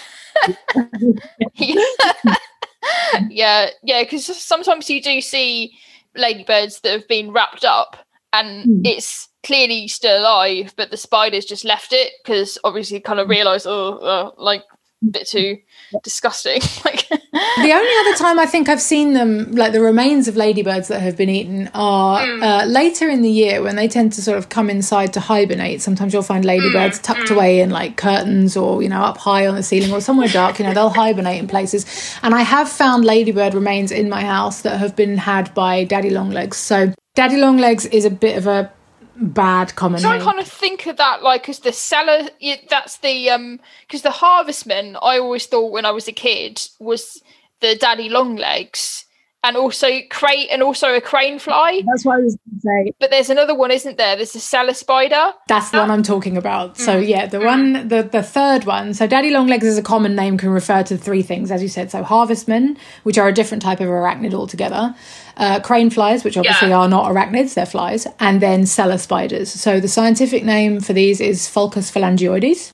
yeah, 3.30 3.70
yeah, 3.82 4.02
because 4.02 4.24
sometimes 4.26 4.90
you 4.90 5.02
do 5.02 5.20
see 5.20 5.76
ladybirds 6.14 6.80
that 6.80 6.92
have 6.92 7.08
been 7.08 7.32
wrapped 7.32 7.64
up 7.64 7.96
and 8.32 8.66
mm. 8.66 8.80
it's 8.84 9.28
clearly 9.42 9.88
still 9.88 10.20
alive, 10.20 10.74
but 10.76 10.90
the 10.90 10.96
spiders 10.96 11.44
just 11.44 11.64
left 11.64 11.92
it 11.92 12.12
because 12.22 12.58
obviously 12.64 13.00
kind 13.00 13.20
of 13.20 13.28
realised, 13.28 13.66
oh, 13.66 13.98
uh, 13.98 14.30
like 14.36 14.62
a 15.02 15.10
bit 15.10 15.28
too 15.28 15.58
disgusting. 16.02 16.60
like 16.84 17.08
the 17.08 17.72
only 17.72 18.10
other 18.10 18.18
time 18.18 18.38
I 18.38 18.46
think 18.46 18.68
I've 18.68 18.80
seen 18.80 19.12
them, 19.14 19.52
like 19.52 19.72
the 19.72 19.80
remains 19.80 20.28
of 20.28 20.36
ladybirds 20.36 20.88
that 20.88 21.00
have 21.00 21.16
been 21.16 21.28
eaten, 21.28 21.70
are 21.74 22.20
mm. 22.20 22.42
uh, 22.42 22.66
later 22.66 23.08
in 23.08 23.22
the 23.22 23.30
year 23.30 23.62
when 23.62 23.76
they 23.76 23.88
tend 23.88 24.12
to 24.14 24.22
sort 24.22 24.38
of 24.38 24.48
come 24.48 24.70
inside 24.70 25.12
to 25.14 25.20
hibernate. 25.20 25.82
Sometimes 25.82 26.12
you'll 26.12 26.22
find 26.22 26.44
ladybirds 26.44 26.98
mm. 26.98 27.02
tucked 27.02 27.28
mm. 27.28 27.34
away 27.36 27.60
in 27.60 27.70
like 27.70 27.96
curtains 27.96 28.56
or 28.56 28.82
you 28.82 28.88
know 28.88 29.00
up 29.00 29.18
high 29.18 29.46
on 29.46 29.54
the 29.54 29.62
ceiling 29.62 29.92
or 29.92 30.00
somewhere 30.00 30.28
dark. 30.28 30.58
You 30.58 30.66
know 30.66 30.74
they'll 30.74 30.90
hibernate 30.90 31.38
in 31.38 31.48
places. 31.48 31.86
And 32.22 32.34
I 32.34 32.42
have 32.42 32.68
found 32.68 33.04
ladybird 33.04 33.54
remains 33.54 33.90
in 33.90 34.08
my 34.08 34.22
house 34.22 34.62
that 34.62 34.78
have 34.78 34.96
been 34.96 35.18
had 35.18 35.52
by 35.54 35.84
daddy 35.84 36.10
longlegs. 36.10 36.56
So 36.56 36.92
daddy 37.14 37.36
longlegs 37.36 37.86
is 37.86 38.04
a 38.04 38.10
bit 38.10 38.36
of 38.36 38.46
a 38.46 38.72
bad 39.16 39.74
common 39.76 40.00
so 40.00 40.08
i 40.08 40.18
kind 40.18 40.38
of 40.38 40.46
think 40.46 40.86
of 40.86 40.96
that 40.96 41.22
like 41.22 41.48
as 41.48 41.60
the 41.60 41.72
cellar 41.72 42.28
that's 42.68 42.98
the 42.98 43.30
um 43.30 43.60
because 43.86 44.02
the 44.02 44.10
harvestman 44.10 44.96
i 45.02 45.18
always 45.18 45.46
thought 45.46 45.70
when 45.70 45.84
i 45.84 45.90
was 45.90 46.08
a 46.08 46.12
kid 46.12 46.60
was 46.80 47.22
the 47.60 47.76
daddy 47.76 48.08
long 48.08 48.36
legs 48.36 49.04
and 49.44 49.58
also 49.58 50.00
crate 50.08 50.48
and 50.50 50.62
also 50.62 50.94
a 50.94 51.00
crane 51.02 51.38
fly. 51.38 51.82
That's 51.86 52.04
what 52.04 52.16
I 52.16 52.20
was 52.20 52.36
going 52.36 52.60
to 52.60 52.60
say. 52.60 52.94
But 52.98 53.10
there's 53.10 53.28
another 53.28 53.54
one, 53.54 53.70
isn't 53.70 53.98
there? 53.98 54.16
There's 54.16 54.34
a 54.34 54.40
cellar 54.40 54.72
spider. 54.72 55.32
That's 55.48 55.70
the 55.70 55.78
one 55.78 55.90
I'm 55.90 56.02
talking 56.02 56.38
about. 56.38 56.78
So 56.78 57.00
mm. 57.00 57.06
yeah, 57.06 57.26
the 57.26 57.38
mm. 57.38 57.44
one, 57.44 57.88
the 57.88 58.02
the 58.02 58.22
third 58.22 58.64
one. 58.64 58.94
So 58.94 59.06
daddy 59.06 59.30
longlegs 59.30 59.66
is 59.66 59.76
a 59.76 59.82
common 59.82 60.16
name 60.16 60.38
can 60.38 60.48
refer 60.48 60.82
to 60.84 60.96
three 60.96 61.22
things, 61.22 61.50
as 61.50 61.62
you 61.62 61.68
said. 61.68 61.90
So 61.90 62.02
harvestmen, 62.02 62.78
which 63.02 63.18
are 63.18 63.28
a 63.28 63.34
different 63.34 63.62
type 63.62 63.80
of 63.80 63.88
arachnid 63.88 64.32
altogether. 64.32 64.94
Uh, 65.36 65.60
crane 65.60 65.90
flies, 65.90 66.22
which 66.22 66.36
obviously 66.36 66.68
yeah. 66.68 66.78
are 66.78 66.88
not 66.88 67.10
arachnids, 67.10 67.54
they're 67.54 67.66
flies, 67.66 68.06
and 68.20 68.40
then 68.40 68.66
cellar 68.66 68.98
spiders. 68.98 69.50
So 69.50 69.80
the 69.80 69.88
scientific 69.88 70.44
name 70.44 70.80
for 70.80 70.92
these 70.92 71.20
is 71.20 71.48
Pholcus 71.48 71.90
phalangioides 71.90 72.70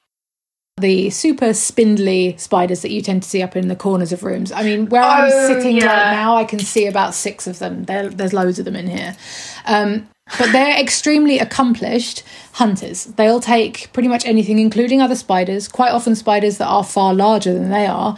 the 0.81 1.11
super 1.11 1.53
spindly 1.55 2.37
spiders 2.37 2.83
that 2.83 2.91
you 2.91 3.03
tend 3.03 3.23
to 3.23 3.29
see 3.29 3.43
up 3.43 3.57
in 3.57 3.69
the 3.69 3.77
corners 3.77 4.13
of 4.13 4.23
rooms. 4.23 4.51
I 4.51 4.63
mean, 4.63 4.89
where 4.89 5.03
oh, 5.03 5.07
I'm 5.07 5.31
sitting 5.31 5.77
yeah. 5.77 5.87
right 5.87 6.13
now, 6.13 6.37
I 6.37 6.45
can 6.45 6.59
see 6.59 6.87
about 6.87 7.15
six 7.15 7.47
of 7.47 7.59
them. 7.59 7.85
There, 7.85 8.09
there's 8.09 8.33
loads 8.33 8.59
of 8.59 8.65
them 8.65 8.77
in 8.77 8.87
here. 8.87 9.17
Um, 9.67 10.09
but 10.39 10.53
they're 10.53 10.79
extremely 10.79 11.39
accomplished 11.39 12.23
hunters. 12.53 13.05
They'll 13.05 13.41
take 13.41 13.93
pretty 13.93 14.09
much 14.09 14.25
anything, 14.25 14.59
including 14.59 15.01
other 15.01 15.17
spiders, 15.17 15.69
quite 15.69 15.91
often 15.91 16.15
spiders 16.15 16.59
that 16.59 16.69
are 16.69 16.85
far 16.85 17.15
larger 17.15 17.53
than 17.53 17.71
they 17.71 17.87
are. 17.87 18.17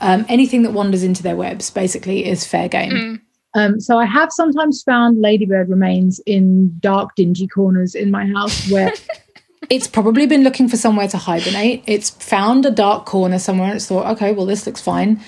Um, 0.00 0.26
anything 0.28 0.62
that 0.64 0.72
wanders 0.72 1.02
into 1.02 1.22
their 1.22 1.36
webs 1.36 1.70
basically 1.70 2.26
is 2.26 2.46
fair 2.46 2.68
game. 2.68 2.92
Mm. 2.92 3.20
Um, 3.54 3.80
so 3.80 3.98
I 3.98 4.04
have 4.04 4.32
sometimes 4.32 4.82
found 4.82 5.20
ladybird 5.20 5.68
remains 5.68 6.20
in 6.26 6.76
dark, 6.80 7.14
dingy 7.14 7.46
corners 7.46 7.94
in 7.94 8.10
my 8.10 8.26
house 8.26 8.68
where 8.70 8.92
it's 9.70 9.86
probably 9.86 10.26
been 10.26 10.42
looking 10.42 10.68
for 10.68 10.76
somewhere 10.76 11.08
to 11.08 11.16
hibernate. 11.18 11.84
It's 11.86 12.10
found 12.10 12.66
a 12.66 12.70
dark 12.70 13.06
corner 13.06 13.38
somewhere 13.38 13.68
and 13.68 13.76
it's 13.76 13.86
thought, 13.86 14.10
okay, 14.16 14.32
well, 14.32 14.46
this 14.46 14.66
looks 14.66 14.80
fine. 14.80 15.20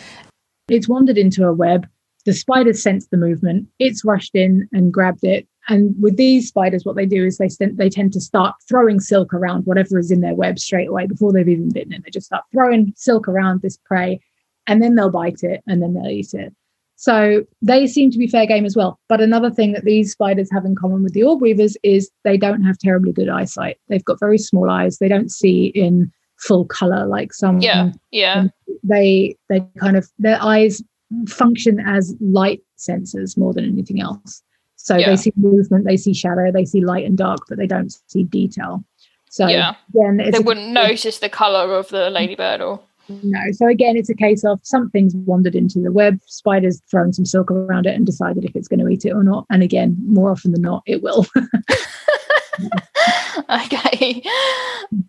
It's 0.69 0.89
wandered 0.89 1.19
into 1.19 1.47
a 1.47 1.53
web 1.53 1.87
the 2.27 2.35
spider 2.35 2.73
sensed 2.75 3.11
the 3.11 3.17
movement, 3.17 3.69
it's 3.79 4.05
rushed 4.05 4.35
in 4.35 4.69
and 4.73 4.93
grabbed 4.93 5.25
it. 5.25 5.47
And 5.69 5.95
with 6.01 6.17
these 6.17 6.49
spiders, 6.49 6.85
what 6.85 6.97
they 6.97 7.07
do 7.07 7.25
is 7.25 7.39
they 7.39 7.49
st- 7.49 7.77
they 7.77 7.89
tend 7.89 8.13
to 8.13 8.21
start 8.21 8.57
throwing 8.69 9.01
silk 9.01 9.33
around 9.33 9.65
whatever 9.65 9.99
is 9.99 10.11
in 10.11 10.21
their 10.21 10.35
web 10.35 10.59
straight 10.59 10.89
away 10.89 11.07
before 11.07 11.33
they've 11.33 11.49
even 11.49 11.73
bitten 11.73 11.93
it. 11.93 12.03
They 12.05 12.11
just 12.11 12.27
start 12.27 12.45
throwing 12.53 12.93
silk 12.97 13.29
around 13.29 13.63
this 13.63 13.79
prey, 13.85 14.21
and 14.67 14.83
then 14.83 14.97
they'll 14.97 15.11
bite 15.11 15.43
it 15.43 15.63
and 15.69 15.81
then 15.81 15.95
they'll 15.95 16.11
eat 16.11 16.35
it. 16.35 16.53
So 16.97 17.45
they 17.61 17.87
seem 17.87 18.11
to 18.11 18.19
be 18.19 18.27
fair 18.27 18.47
game 18.47 18.65
as 18.65 18.75
well. 18.75 18.99
But 19.09 19.21
another 19.21 19.51
thing 19.51 19.73
that 19.73 19.85
these 19.85 20.13
spiders 20.13 20.49
have 20.51 20.65
in 20.65 20.75
common 20.75 21.03
with 21.03 21.13
the 21.13 21.23
orb 21.23 21.43
weavers 21.43 21.77
is 21.83 22.11
they 22.25 22.39
don't 22.39 22.63
have 22.65 22.79
terribly 22.79 23.13
good 23.13 23.29
eyesight. 23.29 23.79
They've 23.89 24.05
got 24.05 24.19
very 24.19 24.39
small 24.39 24.71
eyes. 24.71 24.99
They 24.99 25.09
don't 25.09 25.31
see 25.31 25.67
in 25.67 26.11
full 26.39 26.65
color 26.65 27.07
like 27.07 27.33
some. 27.35 27.61
Yeah, 27.61 27.83
um, 27.83 28.01
yeah. 28.11 28.35
Um, 28.41 28.51
they 28.83 29.37
they 29.49 29.61
kind 29.79 29.97
of 29.97 30.11
their 30.19 30.43
eyes 30.43 30.83
function 31.29 31.81
as 31.87 32.15
light 32.21 32.63
sensors 32.79 33.37
more 33.37 33.53
than 33.53 33.65
anything 33.65 34.01
else. 34.01 34.43
So 34.77 34.97
Yeah. 34.97 35.11
they 35.11 35.17
see 35.17 35.33
movement, 35.37 35.85
they 35.85 35.97
see 35.97 36.15
shadow, 36.15 36.51
they 36.51 36.65
see 36.65 36.81
light 36.81 37.05
and 37.05 37.17
dark, 37.17 37.41
but 37.49 37.59
they 37.59 37.67
don't 37.67 37.91
see 38.09 38.25
detail. 38.25 38.85
So 39.31 39.47
Yeah. 39.49 39.75
again, 39.95 40.21
it's 40.21 40.37
They 40.37 40.43
wouldn't 40.43 40.73
notice 40.73 41.19
the 41.19 41.29
colour 41.29 41.75
of 41.75 41.89
the 41.89 42.11
ladybird 42.11 42.61
or 42.61 42.81
no. 43.09 43.41
So 43.53 43.67
again, 43.67 43.97
it's 43.97 44.11
a 44.11 44.15
case 44.15 44.45
of 44.45 44.61
something's 44.63 45.15
wandered 45.15 45.55
into 45.55 45.81
the 45.81 45.93
web, 45.93 46.21
spiders 46.27 46.83
thrown 46.91 47.13
some 47.13 47.25
silk 47.25 47.51
around 47.51 47.87
it 47.87 47.95
and 47.95 48.07
decided 48.07 48.45
if 48.45 48.57
it's 48.57 48.69
going 48.69 48.81
to 48.81 48.89
eat 48.89 49.05
it 49.05 49.13
or 49.13 49.23
not. 49.23 49.47
And 49.51 49.63
again, 49.63 49.97
more 50.05 50.31
often 50.31 50.53
than 50.53 50.63
not, 50.63 50.83
it 50.87 51.03
will. 51.03 51.27
okay. 53.51 54.23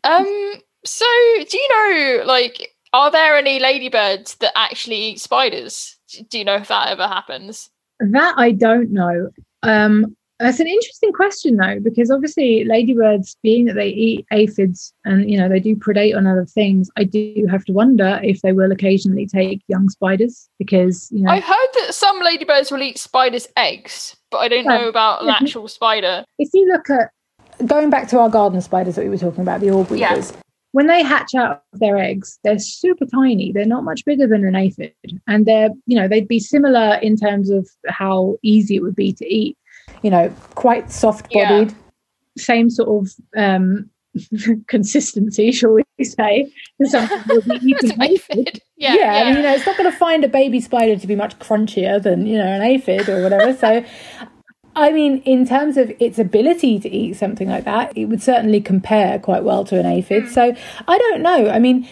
Um 0.04 0.54
so 0.86 1.06
do 1.50 1.58
you 1.58 1.70
know 1.70 2.24
like 2.26 2.70
are 2.94 3.12
there 3.12 3.38
any 3.38 3.60
ladybirds 3.60 4.36
that 4.36 4.54
actually 4.56 4.98
eat 4.98 5.20
spiders? 5.20 5.98
Do 6.30 6.38
you 6.38 6.46
know 6.46 6.56
if 6.56 6.70
that 6.70 6.90
ever 6.90 7.08
happens? 7.08 7.70
that 8.00 8.36
I 8.38 8.52
don't 8.52 8.92
know. 8.92 9.30
Um, 9.64 10.16
that's 10.40 10.60
an 10.60 10.68
interesting 10.68 11.12
question 11.12 11.56
though, 11.56 11.80
because 11.80 12.12
obviously 12.12 12.64
ladybirds, 12.64 13.38
being 13.42 13.66
that 13.66 13.76
they 13.76 13.90
eat 13.90 14.26
aphids 14.32 14.94
and 15.06 15.30
you 15.30 15.38
know 15.38 15.50
they 15.50 15.60
do 15.60 15.76
predate 15.76 16.16
on 16.16 16.28
other 16.28 16.46
things, 16.46 16.90
I 16.98 17.04
do 17.06 17.48
have 17.50 17.66
to 17.66 17.74
wonder 17.74 18.20
if 18.24 18.42
they 18.42 18.54
will 18.54 18.72
occasionally 18.72 19.26
take 19.26 19.62
young 19.68 19.90
spiders 19.90 20.50
because 20.60 21.10
you 21.12 21.24
know 21.24 21.32
I've 21.32 21.44
heard 21.44 21.68
that 21.80 21.94
some 21.94 22.20
ladybirds 22.22 22.72
will 22.72 22.82
eat 22.82 22.98
spiders' 23.00 23.48
eggs, 23.58 24.16
but 24.30 24.38
I 24.40 24.48
don't 24.48 24.66
Yeah. 24.66 24.78
know 24.78 24.88
about 24.90 25.24
an 25.24 25.30
actual 25.30 25.68
spider. 25.68 26.24
if 26.40 26.50
you 26.54 26.68
look 26.68 26.90
at 26.90 27.10
going 27.66 27.90
back 27.90 28.08
to 28.10 28.20
our 28.20 28.30
garden 28.30 28.62
spiders 28.62 28.96
that 28.96 29.04
we 29.04 29.10
were 29.10 29.18
talking 29.18 29.42
about, 29.42 29.62
the 29.62 29.72
orb 29.72 29.90
Yeah. 29.90 30.12
weavers, 30.14 30.34
when 30.74 30.86
they 30.86 31.02
hatch 31.02 31.34
out 31.34 31.64
of 31.74 31.80
their 31.80 31.98
eggs, 31.98 32.38
they're 32.44 32.60
super 32.60 33.06
tiny. 33.08 33.52
They're 33.52 33.66
not 33.66 33.84
much 33.84 34.06
bigger 34.06 34.28
than 34.28 34.46
an 34.46 34.56
aphid, 34.56 34.94
and 35.28 35.48
they're 35.48 35.70
you 35.88 35.96
know 35.98 36.08
they'd 36.08 36.28
be 36.28 36.40
similar 36.40 37.00
in 37.02 37.16
terms 37.16 37.50
of 37.50 37.68
how 37.88 38.38
easy 38.44 38.76
it 38.76 38.84
would 38.84 38.96
be 38.96 39.12
to 39.14 39.26
eat. 39.26 39.58
You 40.02 40.12
know, 40.12 40.34
quite 40.56 40.92
soft 40.92 41.32
bodied, 41.32 41.76
same 42.38 42.70
sort 42.70 43.08
of 43.08 43.12
um, 43.36 43.90
consistency, 44.68 45.52
shall 45.52 45.72
we 45.72 45.84
say? 46.02 46.52
something 46.84 47.22
that 47.28 47.62
be 47.62 47.72
It's 47.72 47.92
an 47.92 48.02
aphid. 48.02 48.62
Yeah, 48.78 48.96
yeah, 48.96 49.14
I 49.14 49.26
mean, 49.26 49.38
you 49.38 49.44
know, 49.44 49.54
it's 49.54 49.66
not 49.66 49.78
going 49.78 49.92
to 49.92 49.98
find 49.98 50.24
a 50.24 50.28
baby 50.28 50.62
spider 50.62 50.98
to 50.98 51.08
be 51.08 51.16
much 51.16 51.38
crunchier 51.40 52.02
than 52.02 52.26
you 52.28 52.38
know 52.38 52.46
an 52.46 52.62
aphid 52.62 53.10
or 53.10 53.24
whatever. 53.24 53.56
So, 53.56 53.84
I 54.76 54.92
mean, 54.92 55.24
in 55.24 55.48
terms 55.48 55.78
of 55.78 55.92
its 56.00 56.20
ability 56.20 56.80
to 56.80 56.90
eat 56.90 57.16
something 57.16 57.50
like 57.50 57.66
that, 57.66 57.98
it 57.98 58.06
would 58.06 58.22
certainly 58.22 58.62
compare 58.62 59.18
quite 59.18 59.44
well 59.44 59.66
to 59.66 59.80
an 59.80 59.86
aphid. 59.86 60.30
So, 60.30 60.56
I 60.88 60.98
don't 60.98 61.22
know. 61.22 61.50
I 61.50 61.60
mean, 61.60 61.88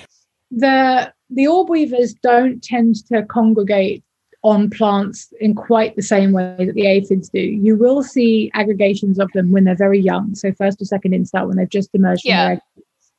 the 0.52 1.12
the 1.30 1.48
orb 1.48 1.70
weavers 1.70 2.14
don't 2.14 2.64
tend 2.64 2.96
to 3.08 3.24
congregate 3.24 4.04
on 4.46 4.70
plants 4.70 5.34
in 5.42 5.56
quite 5.56 5.96
the 5.96 6.04
same 6.04 6.32
way 6.32 6.56
that 6.60 6.76
the 6.76 6.86
aphids 6.86 7.30
do. 7.30 7.40
You 7.40 7.76
will 7.76 8.04
see 8.04 8.52
aggregations 8.54 9.18
of 9.18 9.32
them 9.34 9.52
when 9.52 9.64
they're 9.64 9.76
very 9.76 10.00
young, 10.00 10.36
so 10.36 10.52
first 10.54 10.80
or 10.80 10.86
second 10.86 11.14
instar 11.14 11.48
when 11.48 11.58
they've 11.58 11.68
just 11.68 11.90
emerged 11.94 12.22
from 12.22 12.30
Yeah. 12.30 12.46
their 12.46 12.54
egg. 12.54 12.60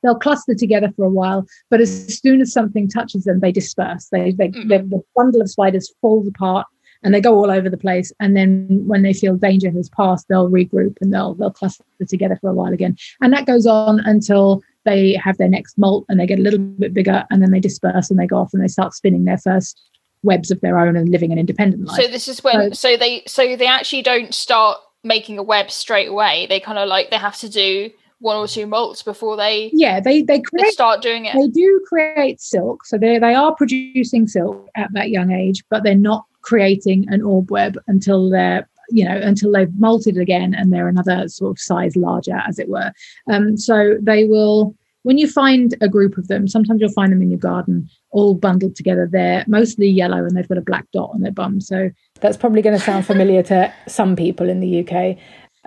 They'll 0.05 0.15
cluster 0.15 0.55
together 0.55 0.93
for 0.95 1.05
a 1.05 1.11
while, 1.11 1.45
but 1.69 1.81
as 1.81 1.91
soon 2.21 2.41
as 2.41 2.53
something 2.53 2.87
touches 2.89 3.25
them, 3.25 3.41
they 3.41 3.51
disperse. 3.51 4.09
They, 4.13 4.31
they 4.31 4.51
Mhm. 4.51 4.69
the, 4.69 4.79
the 4.97 5.03
bundle 5.17 5.41
of 5.41 5.51
spiders 5.51 5.93
falls 6.01 6.29
apart 6.29 6.67
and 7.03 7.13
they 7.13 7.21
go 7.21 7.35
all 7.35 7.51
over 7.51 7.69
the 7.69 7.77
place. 7.77 8.13
And 8.21 8.37
then 8.37 8.85
when 8.87 9.03
they 9.03 9.13
feel 9.13 9.35
danger 9.37 9.71
has 9.73 9.89
passed, 9.91 10.27
they'll 10.29 10.49
regroup 10.49 10.97
and 11.01 11.13
they'll 11.13 11.35
they'll 11.35 11.51
cluster 11.51 11.83
together 12.09 12.39
for 12.41 12.51
a 12.51 12.55
while 12.55 12.73
again. 12.73 12.95
And 13.21 13.33
that 13.33 13.47
goes 13.47 13.67
on 13.67 13.99
until 14.01 14.63
they 14.85 15.15
have 15.15 15.39
their 15.39 15.49
next 15.49 15.77
molt 15.77 16.05
and 16.09 16.21
they 16.21 16.27
get 16.27 16.39
a 16.39 16.43
little 16.43 16.61
bit 16.61 16.95
bigger 16.95 17.25
and 17.33 17.43
then 17.43 17.51
they 17.51 17.59
disperse 17.59 18.11
and 18.11 18.21
they 18.21 18.29
go 18.29 18.37
off 18.39 18.55
and 18.55 18.63
they 18.63 18.69
start 18.69 18.95
spinning 18.95 19.25
their 19.25 19.39
first 19.39 19.81
webs 20.23 20.51
of 20.51 20.61
their 20.61 20.79
own 20.79 20.97
and 20.97 21.09
living 21.09 21.33
an 21.33 21.39
independent 21.39 21.85
life. 21.85 22.01
So 22.01 22.09
this 22.09 22.29
is 22.29 22.43
when 22.43 22.75
so 22.75 22.97
they 22.97 23.23
so 23.27 23.57
they 23.57 23.67
actually 23.67 24.03
don't 24.03 24.35
start 24.35 24.79
making 25.05 25.39
a 25.39 25.43
web 25.43 25.71
straight 25.71 26.09
away. 26.09 26.47
They 26.49 26.61
kind 26.61 26.79
of 26.79 26.89
like 26.89 27.11
they 27.11 27.17
have 27.17 27.37
to 27.39 27.49
do 27.49 27.91
one 28.19 28.37
or 28.37 28.49
two 28.49 28.67
molts 28.67 29.05
before 29.05 29.37
they, 29.37 29.71
yeah, 29.75 30.01
they 30.01 30.23
they 30.23 30.43
they 30.53 30.71
start 30.71 31.03
doing 31.03 31.27
it. 31.27 31.35
they 31.35 31.49
do 31.49 31.85
create 31.87 32.41
silk, 32.41 32.85
so 32.85 32.99
they 32.99 33.19
they 33.19 33.35
are 33.35 33.55
producing 33.55 34.27
silk 34.27 34.69
at 34.75 34.93
that 34.93 35.11
young 35.11 35.33
age, 35.33 35.63
but 35.69 35.83
they're 35.83 35.95
not 35.95 36.25
creating 36.41 37.07
an 37.09 37.23
orb 37.23 37.51
web 37.51 37.77
until 37.89 38.31
they're 38.31 38.69
you 38.89 39.05
know 39.05 39.17
until 39.17 39.53
they've 39.53 39.69
molted 39.69 40.21
again 40.21 40.55
and 40.55 40.73
they're 40.73 40.89
another 40.89 41.29
sort 41.29 41.51
of 41.51 41.59
size 41.61 41.97
larger, 41.97 42.41
as 42.47 42.59
it 42.59 42.69
were. 42.69 42.93
Um, 43.31 43.57
so 43.57 43.97
they 44.01 44.25
will. 44.25 44.75
When 45.03 45.19
you 45.19 45.31
find 45.31 45.77
a 45.81 45.89
group 45.89 46.19
of 46.19 46.27
them, 46.27 46.49
sometimes 46.49 46.81
you'll 46.81 46.91
find 46.91 47.13
them 47.13 47.23
in 47.23 47.31
your 47.31 47.39
garden, 47.39 47.89
all 48.11 48.35
bundled 48.35 48.77
together. 48.77 49.09
They're 49.11 49.45
mostly 49.47 49.89
yellow 49.89 50.19
and 50.25 50.37
they've 50.37 50.49
got 50.49 50.59
a 50.59 50.63
black 50.63 50.87
dot 50.93 51.11
on 51.13 51.21
their 51.21 51.33
bum. 51.33 51.61
So 51.61 51.91
that's 52.21 52.37
probably 52.37 52.63
going 52.63 52.79
to 52.79 52.83
sound 52.85 53.07
familiar 53.07 53.43
to 53.45 53.73
some 53.89 54.17
people 54.17 54.49
in 54.49 54.61
the 54.61 54.81
UK. 54.81 55.19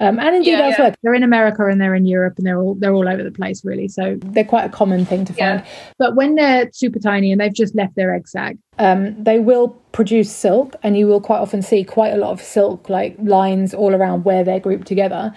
Um, 0.02 0.18
and 0.18 0.34
indeed 0.38 0.52
Yeah, 0.52 0.68
elsewhere. 0.70 0.96
they're 1.04 1.14
in 1.14 1.24
America 1.24 1.66
and 1.68 1.80
they're 1.82 1.94
in 1.94 2.06
Europe 2.06 2.36
and 2.38 2.48
they're 2.48 2.58
all 2.62 2.74
they're 2.76 2.94
all 2.94 3.10
over 3.10 3.22
the 3.22 3.32
place 3.32 3.66
really. 3.66 3.90
So, 3.90 4.18
They're 4.24 4.46
quite 4.46 4.64
a 4.64 4.70
common 4.70 5.04
thing 5.06 5.26
to 5.26 5.34
find. 5.34 5.60
Yeah. 5.60 5.66
but 5.98 6.16
when 6.16 6.36
they're 6.36 6.70
super 6.72 7.00
tiny 7.00 7.34
and 7.34 7.42
they've 7.42 7.54
just 7.54 7.76
left 7.76 7.96
their 7.96 8.16
egg 8.16 8.26
sac, 8.30 8.56
um, 8.78 9.22
they 9.22 9.40
will 9.40 9.70
produce 9.92 10.32
silk, 10.32 10.78
and 10.84 10.98
you 10.98 11.06
will 11.08 11.20
quite 11.20 11.40
often 11.40 11.62
see 11.62 11.84
quite 11.84 12.14
a 12.14 12.18
lot 12.18 12.32
of 12.32 12.42
silk 12.42 12.88
like 12.90 13.18
lines 13.20 13.74
all 13.74 13.94
around 13.94 14.24
where 14.24 14.46
they're 14.46 14.62
grouped 14.62 14.88
together. 14.88 15.34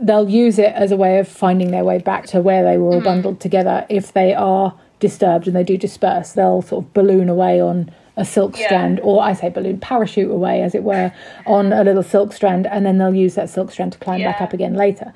They'll 0.00 0.28
use 0.28 0.58
it 0.58 0.72
as 0.74 0.90
a 0.90 0.96
way 0.96 1.18
of 1.20 1.28
finding 1.28 1.70
their 1.70 1.84
way 1.84 1.98
back 1.98 2.26
to 2.28 2.40
where 2.40 2.64
they 2.64 2.78
were 2.78 2.94
all 2.94 3.00
bundled 3.00 3.38
together. 3.38 3.86
If 3.88 4.14
they 4.14 4.34
are 4.34 4.74
disturbed 5.02 5.46
and 5.46 5.54
they 5.54 5.64
do 5.64 5.76
disperse, 5.76 6.32
they'll 6.32 6.62
sort 6.62 6.84
of 6.86 6.94
balloon 6.94 7.28
away 7.28 7.60
on 7.60 7.90
a 8.16 8.24
silk 8.24 8.56
Yeah. 8.56 8.64
strand, 8.66 9.00
or 9.02 9.22
I 9.22 9.32
say 9.34 9.48
balloon, 9.50 9.78
parachute 9.78 10.30
away, 10.30 10.62
as 10.62 10.74
it 10.74 10.82
were, 10.84 11.12
on 11.46 11.72
a 11.72 11.82
little 11.84 12.02
silk 12.02 12.32
strand, 12.32 12.66
and 12.66 12.86
then 12.86 12.96
they'll 12.98 13.14
use 13.14 13.34
that 13.34 13.50
silk 13.50 13.70
strand 13.70 13.92
to 13.92 13.98
climb 13.98 14.20
back 14.22 14.40
up 14.40 14.52
again 14.54 14.74
later. 14.74 15.12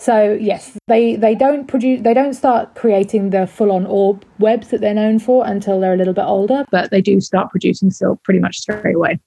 So 0.00 0.32
yes, 0.32 0.78
they 0.88 1.16
they 1.16 1.34
don't 1.34 1.66
produce 1.66 2.00
they 2.02 2.14
don't 2.14 2.32
start 2.32 2.74
creating 2.74 3.30
the 3.30 3.46
full 3.46 3.70
on 3.70 3.84
orb 3.86 4.24
webs 4.38 4.68
that 4.68 4.80
they're 4.80 4.94
known 4.94 5.18
for 5.18 5.46
until 5.46 5.78
they're 5.78 5.92
a 5.92 5.96
little 5.98 6.14
bit 6.14 6.24
older. 6.24 6.64
but 6.70 6.90
they 6.90 7.02
do 7.02 7.20
start 7.20 7.50
producing 7.50 7.90
silk 7.90 8.22
pretty 8.24 8.40
much 8.40 8.56
straight 8.58 8.94
away. 8.96 9.20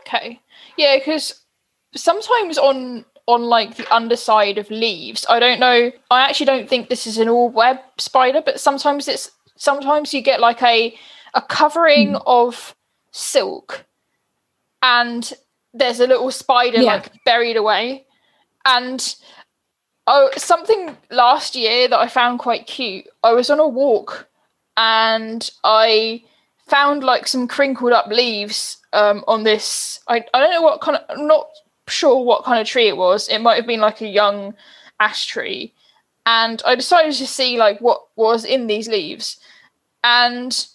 Okay. 0.00 0.40
Yeah, 0.76 0.96
because 0.98 1.44
sometimes 1.96 2.58
on 2.58 3.04
on 3.26 3.42
like 3.42 3.76
the 3.76 3.94
underside 3.94 4.58
of 4.58 4.70
leaves, 4.70 5.26
I 5.28 5.38
don't 5.40 5.60
know. 5.60 5.90
I 6.10 6.20
actually 6.22 6.46
don't 6.46 6.68
think 6.68 6.88
this 6.88 7.06
is 7.06 7.18
an 7.18 7.28
orb 7.28 7.54
web 7.54 7.78
spider, 7.98 8.42
but 8.44 8.60
sometimes 8.60 9.08
it's 9.08 9.30
sometimes 9.56 10.14
you 10.14 10.22
get 10.22 10.40
like 10.40 10.62
a 10.62 10.96
a 11.34 11.42
covering 11.42 12.16
of 12.26 12.74
silk, 13.12 13.84
and 14.82 15.32
there's 15.74 16.00
a 16.00 16.06
little 16.06 16.30
spider 16.30 16.78
Yeah. 16.78 16.94
like 16.94 17.12
buried 17.24 17.56
away, 17.56 18.06
and. 18.64 19.14
Oh, 20.08 20.30
something 20.36 20.96
last 21.10 21.56
year 21.56 21.88
that 21.88 21.98
I 21.98 22.06
found 22.06 22.38
quite 22.38 22.68
cute. 22.68 23.06
I 23.24 23.32
was 23.32 23.50
on 23.50 23.58
a 23.58 23.66
walk 23.66 24.28
and 24.76 25.50
I 25.64 26.22
found 26.68 27.02
like 27.02 27.26
some 27.26 27.48
crinkled 27.48 27.90
up 27.92 28.06
leaves 28.06 28.76
um, 28.92 29.24
on 29.26 29.42
this. 29.42 29.98
I, 30.06 30.24
I 30.32 30.38
don't 30.38 30.52
know 30.52 30.62
what 30.62 30.80
kind 30.80 30.96
of, 30.98 31.02
I'm 31.08 31.26
not 31.26 31.48
sure 31.88 32.22
what 32.24 32.44
kind 32.44 32.60
of 32.60 32.66
tree 32.66 32.88
it 32.88 32.96
was. 32.96 33.28
It 33.28 33.40
might 33.40 33.56
have 33.56 33.66
been 33.66 33.80
like 33.80 34.00
a 34.00 34.08
young 34.08 34.54
ash 35.00 35.26
tree. 35.26 35.72
And 36.24 36.60
I 36.66 36.74
decided 36.74 37.14
to 37.14 37.26
see 37.26 37.56
like 37.56 37.80
what 37.80 38.02
was 38.16 38.44
in 38.44 38.66
these 38.66 38.88
leaves. 38.88 39.38
And 40.02 40.66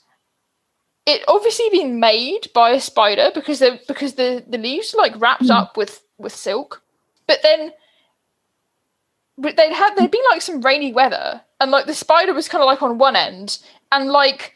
it 1.06 1.24
obviously 1.28 1.68
been 1.72 2.00
made 2.00 2.48
by 2.54 2.72
a 2.72 2.80
spider 2.80 3.32
because 3.34 3.60
they 3.60 3.80
because 3.88 4.14
the, 4.14 4.44
the 4.48 4.58
leaves 4.58 4.94
are 4.94 4.98
like 4.98 5.20
wrapped 5.20 5.46
Hmm. 5.46 5.52
up 5.52 5.78
with, 5.78 6.02
with 6.18 6.34
silk. 6.34 6.82
But 7.28 7.40
then 7.44 7.72
but 9.38 9.58
they'd 9.58 9.74
had 9.74 9.96
there'd 9.96 10.12
been 10.12 10.22
like 10.30 10.42
some 10.42 10.62
rainy 10.62 10.94
weather 10.94 11.42
and 11.60 11.72
like 11.72 11.86
the 11.88 11.94
spider 11.94 12.34
was 12.34 12.48
kind 12.48 12.62
of 12.62 12.68
like 12.68 12.82
on 12.84 12.98
one 12.98 13.16
end 13.16 13.58
and 13.92 14.10
like 14.10 14.54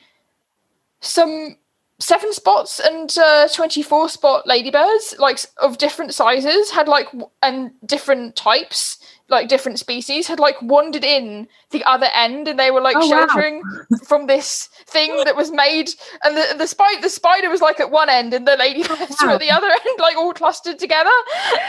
some 1.01 1.57
seven 1.99 2.33
spots 2.33 2.79
and 2.79 3.17
uh, 3.17 3.47
24 3.47 4.09
spot 4.09 4.45
ladybirds 4.45 5.15
like 5.17 5.39
of 5.61 5.77
different 5.77 6.13
sizes 6.13 6.69
had 6.71 6.89
like 6.89 7.05
w- 7.05 7.29
and 7.41 7.71
different 7.85 8.35
types 8.35 8.97
like 9.29 9.47
different 9.47 9.79
species 9.79 10.27
had 10.27 10.37
like 10.37 10.61
wandered 10.61 11.05
in 11.05 11.47
the 11.71 11.81
other 11.85 12.07
end 12.13 12.49
and 12.49 12.59
they 12.59 12.69
were 12.69 12.81
like 12.81 12.97
Oh, 12.97 13.07
wow. 13.09 13.25
sheltering 13.25 13.61
from 14.05 14.27
this 14.27 14.67
thing 14.87 15.15
that 15.23 15.37
was 15.37 15.51
made 15.51 15.89
and 16.25 16.35
the 16.35 16.55
the 16.57 16.67
spider 16.67 16.99
the 17.01 17.09
spider 17.09 17.49
was 17.49 17.61
like 17.61 17.79
at 17.79 17.91
one 17.91 18.09
end 18.09 18.33
and 18.33 18.45
the 18.45 18.57
ladybirds 18.57 19.15
were 19.23 19.29
at 19.29 19.39
the 19.39 19.49
other 19.51 19.67
end 19.67 19.99
like 19.99 20.17
all 20.17 20.33
clustered 20.33 20.77
together 20.77 21.09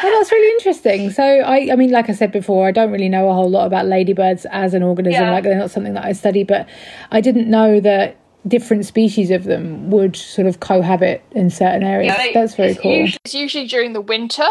Well, 0.03 0.18
that's 0.18 0.33
really 0.33 0.53
interesting. 0.57 1.11
So, 1.12 1.22
I, 1.22 1.68
I 1.72 1.77
mean, 1.77 1.93
like 1.93 2.11
I 2.11 2.12
said 2.14 2.33
before, 2.33 2.66
I 2.66 2.72
don't 2.72 2.91
really 2.91 3.09
know 3.09 3.29
a 3.29 3.33
whole 3.33 3.49
lot 3.49 3.66
about 3.66 3.87
ladybirds 3.87 4.45
as 4.51 4.74
an 4.74 4.83
organism. 4.83 5.22
Yeah. 5.22 5.31
Like, 5.33 5.45
they're 5.45 5.57
not 5.59 5.70
something 5.70 5.95
that 5.95 6.05
I 6.05 6.12
study, 6.12 6.43
but 6.45 6.68
I 7.12 7.20
didn't 7.20 7.49
know 7.49 7.81
that 7.81 8.16
different 8.47 8.84
species 8.86 9.30
of 9.30 9.44
them 9.44 9.90
would 9.90 10.14
sort 10.16 10.47
of 10.47 10.61
cohabit 10.61 11.22
in 11.32 11.51
certain 11.51 11.82
areas. 11.82 12.16
they- 12.16 12.32
that's 12.32 12.55
very 12.55 12.70
it's 12.70 12.80
cool. 12.80 12.92
usually, 12.92 13.18
it's 13.24 13.34
usually 13.34 13.66
during 13.66 13.92
the 13.92 14.01
winter 14.01 14.47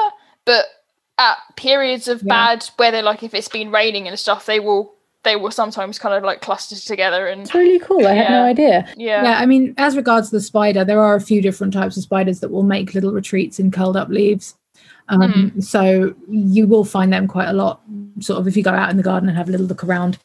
but 0.46 0.66
at 1.18 1.38
periods 1.56 2.08
of 2.08 2.22
Yeah. 2.24 2.28
bad 2.56 2.70
weather 2.78 3.02
like 3.02 3.24
if 3.24 3.34
it's 3.34 3.48
been 3.48 3.72
raining 3.72 4.08
and 4.08 4.18
stuff 4.20 4.46
they 4.46 4.60
will 4.60 4.94
they 5.24 5.36
will 5.36 5.50
sometimes 5.50 5.98
kind 5.98 6.14
of 6.14 6.24
like 6.24 6.42
cluster 6.42 6.76
together 6.76 7.26
and 7.28 7.42
It's 7.42 7.54
really 7.56 7.80
cool. 7.80 8.06
I 8.06 8.14
had 8.14 8.30
no 8.30 8.44
idea. 8.44 8.88
yeah 8.96 9.24
Yeah, 9.24 9.38
I 9.40 9.48
mean, 9.48 9.74
as 9.78 9.96
regards 9.96 10.30
the 10.30 10.40
spider, 10.40 10.86
there 10.86 11.02
are 11.02 11.16
a 11.16 11.20
few 11.20 11.42
different 11.42 11.74
types 11.74 11.98
of 11.98 12.04
spiders 12.04 12.42
that 12.42 12.52
will 12.52 12.62
make 12.62 12.94
little 12.94 13.12
retreats 13.12 13.60
in 13.60 13.72
curled 13.72 13.98
up 13.98 14.10
leaves. 14.10 14.54
Um, 15.10 15.54
So 15.62 16.16
you 16.30 16.68
will 16.68 16.84
find 16.84 17.14
them 17.14 17.28
quite 17.28 17.48
a 17.50 17.54
lot. 17.54 17.82
Sort 18.22 18.40
of 18.40 18.48
if 18.48 18.56
you 18.56 18.64
go 18.64 18.72
out 18.72 18.90
in 18.90 18.98
the 18.98 19.04
garden 19.04 19.28
and 19.28 19.38
have 19.38 19.50
a 19.50 19.52
little 19.52 19.68
look 19.68 19.84
around, 19.84 20.18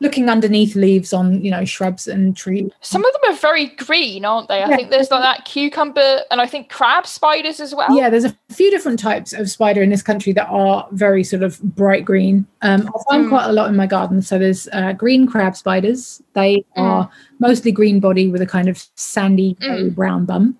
looking 0.00 0.30
underneath 0.30 0.74
leaves 0.74 1.12
on 1.12 1.44
you 1.44 1.50
know 1.50 1.64
shrubs 1.64 2.06
and 2.06 2.34
trees. 2.36 2.70
Some 2.80 3.04
of 3.04 3.12
them 3.12 3.32
are 3.32 3.36
very 3.36 3.66
green, 3.66 4.24
aren't 4.24 4.48
they? 4.48 4.62
I 4.62 4.70
Yeah. 4.70 4.76
think 4.76 4.90
there's 4.90 5.10
like 5.10 5.20
that 5.22 5.44
cucumber 5.44 6.20
and 6.30 6.40
I 6.40 6.46
think 6.46 6.70
crab 6.70 7.06
spiders 7.06 7.60
as 7.60 7.74
well. 7.74 7.94
Yeah, 7.94 8.08
there's 8.08 8.24
a 8.24 8.34
few 8.50 8.70
different 8.70 8.98
types 8.98 9.32
of 9.34 9.50
spider 9.50 9.82
in 9.82 9.90
this 9.90 10.02
country 10.02 10.32
that 10.32 10.48
are 10.48 10.88
very 10.92 11.22
sort 11.22 11.42
of 11.42 11.60
bright 11.62 12.04
green. 12.04 12.46
Um, 12.62 12.88
I 12.96 13.02
find 13.12 13.26
Mm. 13.26 13.28
quite 13.28 13.46
a 13.46 13.52
lot 13.52 13.68
in 13.68 13.76
my 13.76 13.86
garden. 13.86 14.22
So 14.22 14.38
there's 14.38 14.66
uh, 14.72 14.92
green 14.94 15.26
crab 15.26 15.54
spiders. 15.54 16.22
They 16.32 16.64
Mm. 16.78 16.82
are 16.82 17.10
mostly 17.40 17.72
green 17.72 18.00
body 18.00 18.28
with 18.28 18.40
a 18.40 18.46
kind 18.46 18.68
of 18.68 18.82
sandy 18.96 19.56
Mm. 19.60 19.94
brown 19.94 20.24
bum. 20.24 20.56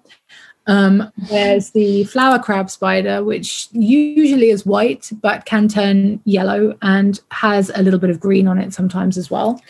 Um, 0.67 1.13
there's 1.29 1.71
the 1.71 2.05
flower 2.05 2.39
crab 2.39 2.71
spider, 2.71 3.23
which 3.23 3.69
usually 3.73 4.51
is 4.51 4.65
white 4.65 5.11
but 5.21 5.45
can 5.45 5.69
turn 5.69 6.21
yellow 6.25 6.77
and 6.83 7.21
has 7.31 7.71
a 7.75 7.83
little 7.83 8.01
bit 8.01 8.11
of 8.11 8.21
green 8.21 8.49
on 8.49 8.59
it 8.59 8.73
sometimes 8.73 9.19
as 9.19 9.31
well. 9.31 9.61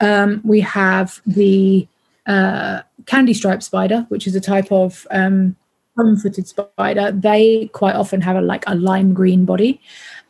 Um, 0.00 0.40
we 0.44 0.60
have 0.60 1.20
the 1.26 1.86
uh, 2.26 2.82
candy 3.06 3.34
stripe 3.34 3.62
spider, 3.62 4.04
which 4.08 4.26
is 4.26 4.34
a 4.34 4.40
type 4.40 4.70
of 4.72 5.06
um, 5.10 5.56
comb-footed 5.96 6.46
spider. 6.46 7.12
They 7.12 7.70
quite 7.72 7.94
often 7.94 8.20
have 8.20 8.36
a 8.36 8.40
like 8.40 8.64
a 8.66 8.74
lime 8.74 9.14
green 9.14 9.44
body. 9.44 9.80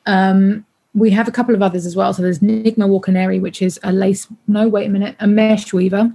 Um, 0.05 0.65
we 0.95 1.11
have 1.11 1.29
a 1.29 1.33
couple 1.33 1.55
of 1.55 1.63
others 1.63 1.85
as 1.85 1.95
well. 1.95 2.15
So 2.15 2.23
there's 2.23 2.39
Nigma 2.39 2.89
walckenaeri, 2.89 3.41
which 3.41 3.61
is 3.61 3.79
a 3.83 3.93
lace. 3.93 4.27
No, 4.47 4.69
wait 4.69 4.87
a 4.87 4.91
minute, 4.91 5.17
a 5.21 5.27
mesh 5.27 5.73
weaver. 5.73 6.13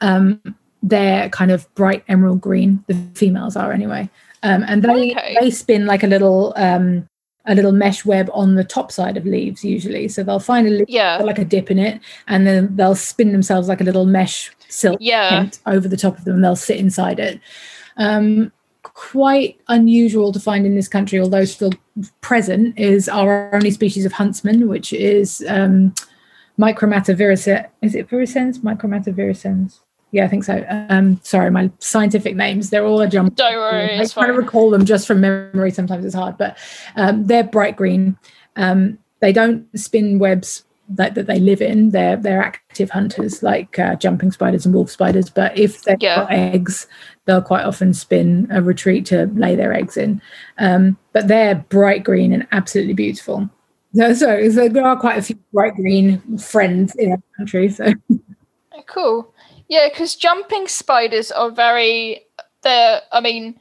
Um, 0.00 0.40
they're 0.82 1.28
kind 1.30 1.50
of 1.50 1.72
bright 1.74 2.04
emerald 2.08 2.40
green. 2.40 2.82
The 2.86 2.94
females 3.14 3.56
are 3.56 3.72
anyway, 3.72 4.08
um, 4.42 4.64
and 4.66 4.82
they 4.82 5.12
Okay. 5.12 5.36
they 5.40 5.50
spin 5.50 5.86
like 5.86 6.02
a 6.02 6.06
little 6.06 6.52
um, 6.56 7.08
a 7.46 7.54
little 7.54 7.72
mesh 7.72 8.04
web 8.04 8.28
on 8.34 8.56
the 8.56 8.64
top 8.64 8.92
side 8.92 9.16
of 9.16 9.24
leaves 9.24 9.64
usually. 9.64 10.06
So 10.08 10.22
they'll 10.22 10.38
find 10.38 10.66
a 10.66 10.70
leaf 10.70 10.88
Yeah. 10.88 11.16
like 11.18 11.38
a 11.38 11.44
dip 11.44 11.70
in 11.70 11.78
it, 11.78 12.00
and 12.26 12.46
then 12.46 12.76
they'll 12.76 12.94
spin 12.94 13.32
themselves 13.32 13.68
like 13.68 13.80
a 13.80 13.84
little 13.84 14.04
mesh 14.06 14.52
silk 14.68 14.98
Yeah. 15.00 15.30
tent 15.30 15.58
over 15.66 15.88
the 15.88 15.96
top 15.96 16.18
of 16.18 16.24
them, 16.24 16.34
and 16.36 16.44
they'll 16.44 16.56
sit 16.56 16.76
inside 16.76 17.18
it. 17.18 17.40
Um, 17.96 18.52
quite 18.82 19.58
unusual 19.68 20.32
to 20.32 20.38
find 20.40 20.66
in 20.66 20.74
this 20.74 20.88
country, 20.88 21.18
although 21.20 21.44
still 21.44 21.72
present, 22.20 22.78
is 22.78 23.08
our 23.08 23.54
only 23.54 23.70
species 23.70 24.04
of 24.04 24.12
huntsman, 24.12 24.68
which 24.68 24.92
is 24.92 25.42
um, 25.48 25.94
Micrommata 26.58 27.16
virescens. 27.16 27.66
Is 27.82 27.94
it 27.94 28.08
virescens? 28.08 28.58
Micrommata 28.58 29.12
virescens. 29.14 29.80
Yeah, 30.10 30.24
I 30.24 30.28
think 30.28 30.44
so. 30.44 30.64
Um, 30.88 31.20
sorry, 31.22 31.50
my 31.50 31.70
scientific 31.80 32.34
names—they're 32.34 32.84
all 32.86 33.00
a 33.00 33.08
jumble. 33.08 33.34
Don't 33.34 33.54
worry, 33.56 33.98
I 33.98 34.04
try 34.06 34.26
to 34.26 34.32
recall 34.32 34.70
them 34.70 34.84
just 34.86 35.06
from 35.06 35.20
memory. 35.20 35.70
Sometimes 35.70 36.04
it's 36.04 36.14
hard, 36.14 36.38
but 36.38 36.56
um, 36.96 37.26
they're 37.26 37.44
bright 37.44 37.76
green. 37.76 38.16
Um, 38.56 38.98
they 39.20 39.32
don't 39.32 39.66
spin 39.78 40.18
webs 40.18 40.64
that, 40.88 41.14
that 41.14 41.26
they 41.26 41.38
live 41.38 41.60
in. 41.60 41.90
They're 41.90 42.16
they're 42.16 42.42
active 42.42 42.88
hunters, 42.90 43.42
like 43.42 43.78
uh, 43.78 43.96
jumping 43.96 44.32
spiders 44.32 44.64
and 44.64 44.74
wolf 44.74 44.90
spiders. 44.90 45.28
But 45.28 45.58
if 45.58 45.82
they've 45.82 45.98
Yeah. 46.00 46.16
got 46.16 46.32
eggs, 46.32 46.86
they'll 47.26 47.42
quite 47.42 47.64
often 47.66 47.92
spin 47.92 48.48
a 48.50 48.62
retreat 48.62 49.04
to 49.06 49.26
lay 49.34 49.56
their 49.56 49.74
eggs 49.74 49.98
in. 49.98 50.22
Um, 50.56 50.96
but 51.12 51.28
they're 51.28 51.56
bright 51.68 52.02
green 52.04 52.32
and 52.32 52.46
absolutely 52.52 52.94
beautiful. 52.94 53.50
So, 53.94 54.14
so, 54.14 54.50
so 54.50 54.68
there 54.68 54.84
are 54.86 54.98
quite 54.98 55.18
a 55.18 55.22
few 55.22 55.38
bright 55.52 55.74
green 55.74 56.38
friends 56.38 56.94
in 56.96 57.12
our 57.12 57.22
country. 57.36 57.68
So 57.68 57.92
Cool. 58.86 59.34
Yeah, 59.68 59.88
because 59.88 60.16
jumping 60.16 60.66
spiders 60.66 61.30
are 61.30 61.50
very. 61.50 62.22
They're. 62.62 63.02
I 63.12 63.20
mean, 63.20 63.60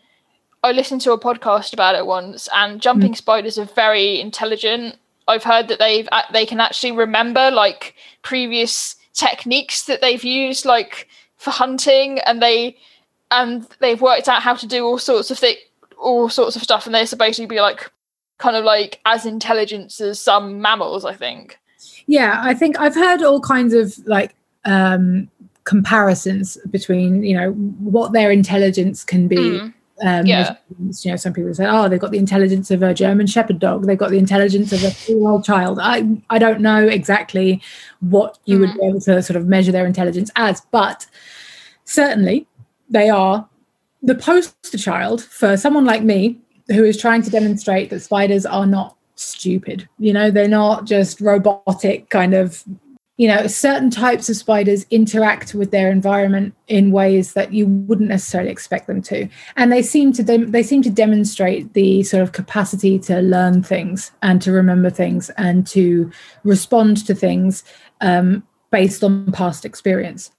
I 0.63 0.71
listened 0.71 1.01
to 1.01 1.11
a 1.11 1.19
podcast 1.19 1.73
about 1.73 1.95
it 1.95 2.05
once, 2.05 2.49
and 2.53 2.81
jumping 2.81 3.15
spiders 3.15 3.57
are 3.57 3.65
very 3.65 4.19
intelligent. 4.19 4.95
I've 5.27 5.43
heard 5.43 5.67
that 5.67 5.79
they've 5.79 6.07
they 6.31 6.45
can 6.45 6.59
actually 6.59 6.93
remember 6.93 7.51
like 7.51 7.95
previous 8.21 8.95
techniques 9.13 9.85
that 9.85 10.01
they've 10.01 10.23
used, 10.23 10.65
like 10.65 11.09
for 11.37 11.51
hunting, 11.51 12.19
and 12.19 12.41
they 12.41 12.77
and 13.29 13.67
they've 13.79 14.01
worked 14.01 14.29
out 14.29 14.41
how 14.41 14.55
to 14.55 14.67
do 14.67 14.85
all 14.85 14.97
sorts 14.97 15.29
of 15.29 15.37
thi- 15.37 15.59
all 15.99 16.29
sorts 16.29 16.55
of 16.55 16.63
stuff, 16.63 16.85
and 16.85 16.95
they're 16.95 17.05
supposed 17.05 17.37
to 17.37 17.47
be 17.47 17.59
like 17.59 17.91
kind 18.37 18.55
of 18.55 18.63
like 18.63 19.01
as 19.05 19.25
intelligent 19.25 19.99
as 19.99 20.21
some 20.21 20.61
mammals. 20.61 21.03
I 21.03 21.13
think. 21.13 21.59
yeah, 22.07 22.39
I 22.41 22.53
think 22.53 22.79
I've 22.79 22.95
heard 22.95 23.21
all 23.21 23.41
kinds 23.41 23.73
of 23.73 23.97
like 24.07 24.33
um, 24.65 25.29
comparisons 25.67 26.57
between 26.69 27.23
you 27.23 27.35
know 27.35 27.51
what 27.51 28.13
their 28.13 28.31
intelligence 28.31 29.03
can 29.03 29.27
be. 29.27 29.35
Mm. 29.35 29.73
Um, 30.03 30.25
Yeah. 30.25 30.55
You 30.79 31.11
know, 31.11 31.17
some 31.17 31.33
people 31.33 31.53
say, 31.53 31.65
"Oh, 31.67 31.89
they've 31.89 31.99
got 31.99 32.11
the 32.11 32.19
intelligence 32.19 32.71
of 32.71 32.81
a 32.83 32.93
German 32.93 33.27
Shepherd 33.27 33.59
dog. 33.59 33.85
They've 33.85 33.97
got 33.97 34.11
the 34.11 34.17
intelligence 34.17 34.71
of 34.71 34.83
a 34.83 34.91
four-year-old 34.91 35.43
child." 35.43 35.79
I 35.81 36.07
I 36.29 36.39
don't 36.39 36.61
know 36.61 36.87
exactly 36.87 37.61
what 37.99 38.39
you 38.45 38.59
would 38.59 38.73
be 38.75 38.85
able 38.85 39.01
to 39.01 39.21
sort 39.21 39.35
of 39.35 39.47
measure 39.47 39.73
their 39.73 39.85
intelligence 39.85 40.31
as, 40.35 40.61
but 40.71 41.05
certainly 41.83 42.47
they 42.89 43.09
are 43.09 43.47
the 44.01 44.15
poster 44.15 44.77
child 44.77 45.23
for 45.23 45.57
someone 45.57 45.83
like 45.83 46.03
me 46.03 46.37
who 46.69 46.85
is 46.85 46.97
trying 46.97 47.23
to 47.23 47.29
demonstrate 47.29 47.89
that 47.89 48.01
spiders 48.01 48.45
are 48.45 48.67
not 48.67 48.95
stupid. 49.15 49.89
You 49.99 50.13
know, 50.13 50.31
they're 50.31 50.47
not 50.47 50.85
just 50.85 51.19
robotic 51.19 52.09
kind 52.09 52.33
of 52.33 52.63
you 53.17 53.27
know 53.27 53.47
certain 53.47 53.89
types 53.89 54.29
of 54.29 54.35
spiders 54.35 54.85
interact 54.91 55.53
with 55.53 55.71
their 55.71 55.91
environment 55.91 56.53
in 56.67 56.91
ways 56.91 57.33
that 57.33 57.51
you 57.51 57.65
wouldn't 57.67 58.09
necessarily 58.09 58.49
expect 58.51 58.87
them 58.87 59.01
to 59.01 59.27
and 59.55 59.71
they 59.71 59.81
seem 59.81 60.13
to 60.13 60.23
dem- 60.23 60.51
they 60.51 60.63
seem 60.63 60.81
to 60.83 60.89
demonstrate 60.89 61.73
the 61.73 62.03
sort 62.03 62.23
of 62.23 62.31
capacity 62.31 62.97
to 62.99 63.19
learn 63.21 63.61
things 63.63 64.11
and 64.21 64.41
to 64.41 64.51
remember 64.51 64.89
things 64.89 65.29
and 65.31 65.65
to 65.67 66.09
respond 66.43 67.05
to 67.05 67.13
things 67.15 67.63
um, 68.01 68.43
based 68.71 69.03
on 69.03 69.31
past 69.31 69.65
experience 69.65 70.31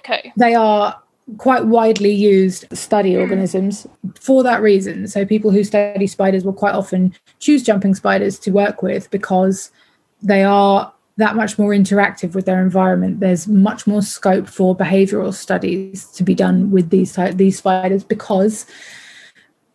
Okay. 0.00 0.32
they 0.36 0.54
are 0.54 1.00
quite 1.36 1.66
widely 1.66 2.12
used 2.12 2.64
Study 2.76 3.14
organisms. 3.16 3.86
for 4.18 4.42
that 4.42 4.62
reason. 4.62 5.06
So 5.08 5.26
people 5.26 5.50
who 5.50 5.62
study 5.62 6.06
spiders 6.06 6.42
will 6.42 6.54
quite 6.54 6.74
often 6.74 7.14
choose 7.38 7.62
jumping 7.62 7.94
spiders 7.94 8.38
to 8.40 8.50
work 8.50 8.82
with 8.82 9.10
because 9.10 9.70
they 10.22 10.42
are 10.42 10.92
that 11.18 11.36
much 11.36 11.58
more 11.58 11.70
interactive 11.70 12.34
with 12.34 12.46
their 12.46 12.62
environment. 12.62 13.20
There's 13.20 13.46
much 13.46 13.86
more 13.86 14.02
scope 14.02 14.48
for 14.48 14.74
behavioral 14.76 15.34
studies 15.34 16.06
to 16.12 16.22
be 16.22 16.34
done 16.34 16.70
with 16.70 16.90
these 16.90 17.18
these 17.34 17.58
spiders 17.58 18.02
because 18.04 18.64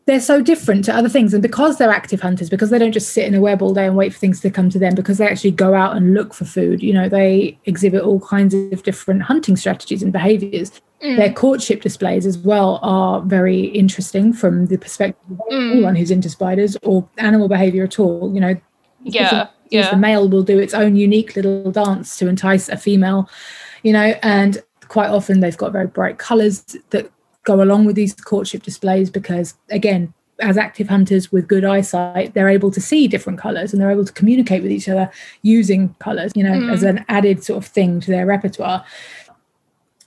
they're 0.06 0.20
so 0.20 0.42
different 0.42 0.84
to 0.86 0.94
other 0.94 1.08
things 1.08 1.34
and 1.34 1.42
because 1.42 1.78
they're 1.78 1.90
active 1.92 2.20
hunters 2.22 2.50
because 2.50 2.70
they 2.70 2.78
don't 2.80 2.92
just 2.92 3.14
sit 3.14 3.26
in 3.26 3.34
a 3.34 3.40
web 3.40 3.62
all 3.62 3.74
day 3.74 3.86
and 3.86 3.96
wait 3.96 4.12
for 4.12 4.20
things 4.20 4.42
to 4.42 4.50
come 4.50 4.70
to 4.70 4.78
them 4.78 4.94
because 4.96 5.18
they 5.18 5.26
actually 5.28 5.52
go 5.52 5.74
out 5.74 5.96
and 5.96 6.14
look 6.14 6.34
for 6.34 6.44
food 6.44 6.84
you 6.84 6.92
know 6.92 7.08
they 7.08 7.58
exhibit 7.66 8.02
all 8.02 8.20
kinds 8.20 8.54
of 8.54 8.84
different 8.84 9.22
hunting 9.22 9.56
strategies 9.56 10.04
and 10.04 10.12
behaviors 10.14 10.82
Mm. 11.02 11.18
their 11.18 11.34
courtship 11.34 11.82
displays 11.82 12.26
as 12.26 12.38
well 12.38 12.80
are 12.82 13.20
very 13.22 13.66
interesting 13.66 14.32
from 14.32 14.68
the 14.68 14.78
perspective 14.78 15.32
of 15.32 15.38
Mm. 15.52 15.72
anyone 15.72 15.96
who's 15.96 16.12
into 16.12 16.30
spiders 16.30 16.78
or 16.84 17.06
animal 17.18 17.48
behavior 17.50 17.84
at 17.84 18.00
all 18.00 18.32
you 18.34 18.40
know 18.42 18.56
Yeah. 19.04 19.48
Is 19.82 19.90
the 19.90 19.98
male 19.98 20.28
will 20.30 20.44
do 20.44 20.60
its 20.60 20.74
own 20.74 20.96
unique 20.96 21.36
little 21.36 21.72
dance 21.72 22.18
to 22.18 22.28
entice 22.28 22.70
a 22.70 22.78
female 22.78 23.30
you 23.84 23.92
know 23.94 24.14
and 24.22 24.62
quite 24.88 25.10
often 25.10 25.40
they've 25.40 25.58
got 25.58 25.72
very 25.72 25.88
bright 25.88 26.18
colors 26.18 26.78
that 26.92 27.10
go 27.44 27.62
along 27.62 27.86
with 27.86 27.96
these 27.96 28.14
courtship 28.14 28.64
displays 28.64 29.10
because 29.10 29.56
again 29.70 30.14
as 30.40 30.58
active 30.58 30.90
hunters 30.90 31.32
with 31.32 31.48
good 31.48 31.64
eyesight 31.64 32.34
they're 32.34 32.50
able 32.50 32.72
to 32.72 32.82
see 32.82 33.08
different 33.08 33.40
colors 33.40 33.72
and 33.72 33.82
they're 33.82 33.92
able 33.92 34.06
to 34.06 34.14
communicate 34.14 34.62
with 34.64 34.72
each 34.72 34.90
other 34.90 35.10
using 35.42 35.94
colors 36.00 36.32
you 36.36 36.44
know 36.44 36.52
Mm. 36.52 36.72
as 36.74 36.84
an 36.84 37.06
added 37.10 37.44
sort 37.44 37.58
of 37.64 37.66
thing 37.70 38.00
to 38.00 38.12
their 38.12 38.26
repertoire. 38.26 38.84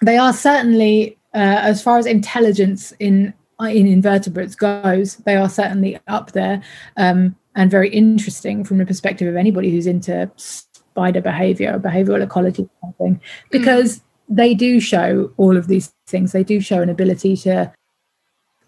They 0.03 0.19
are 0.19 0.33
certainly 0.33 1.17
uh, 1.35 1.61
as 1.71 1.83
far 1.83 1.99
as 1.99 2.07
intelligence 2.07 2.93
in 2.99 3.35
in 3.61 3.87
invertebrates 3.87 4.55
goes, 4.55 5.17
they 5.25 5.37
are 5.37 5.49
certainly 5.49 5.99
up 6.09 6.33
there. 6.33 6.63
Um, 6.99 7.37
and 7.57 7.71
very 7.71 7.89
interesting 7.89 8.63
from 8.63 8.79
the 8.79 8.87
perspective 8.87 9.27
of 9.27 9.35
anybody 9.35 9.71
who's 9.71 9.87
into 9.87 10.31
spider 10.37 11.21
behavior, 11.21 11.81
behavioral 11.83 12.23
ecology, 12.23 12.69
something, 12.83 13.21
because 13.51 13.99
mm. 13.99 14.03
they 14.29 14.55
do 14.55 14.79
show 14.79 15.33
all 15.39 15.57
of 15.57 15.67
these 15.67 15.93
things. 16.07 16.33
They 16.33 16.45
do 16.45 16.61
show 16.61 16.83
an 16.83 16.91
ability 16.91 17.37
to 17.39 17.73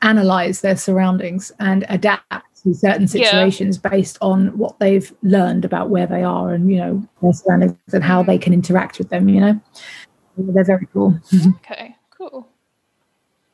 analyze 0.02 0.62
their 0.62 0.76
surroundings 0.76 1.52
and 1.60 1.84
adapt 1.88 2.32
to 2.62 2.74
certain 2.74 3.06
situations 3.06 3.80
yeah. 3.82 3.90
based 3.90 4.18
on 4.20 4.56
what 4.56 4.78
they've 4.78 5.12
learned 5.22 5.64
about 5.64 5.90
where 5.90 6.06
they 6.06 6.22
are 6.22 6.52
and 6.52 6.70
you 6.70 6.76
know 6.76 7.08
their 7.22 7.32
surroundings 7.32 7.76
and 7.92 8.04
how 8.04 8.22
they 8.22 8.38
can 8.38 8.52
interact 8.52 8.98
with 8.98 9.08
them 9.10 9.28
you 9.28 9.40
know 9.40 9.60
they're 10.36 10.64
very 10.64 10.86
cool 10.92 11.18
okay 11.56 11.96
cool 12.10 12.48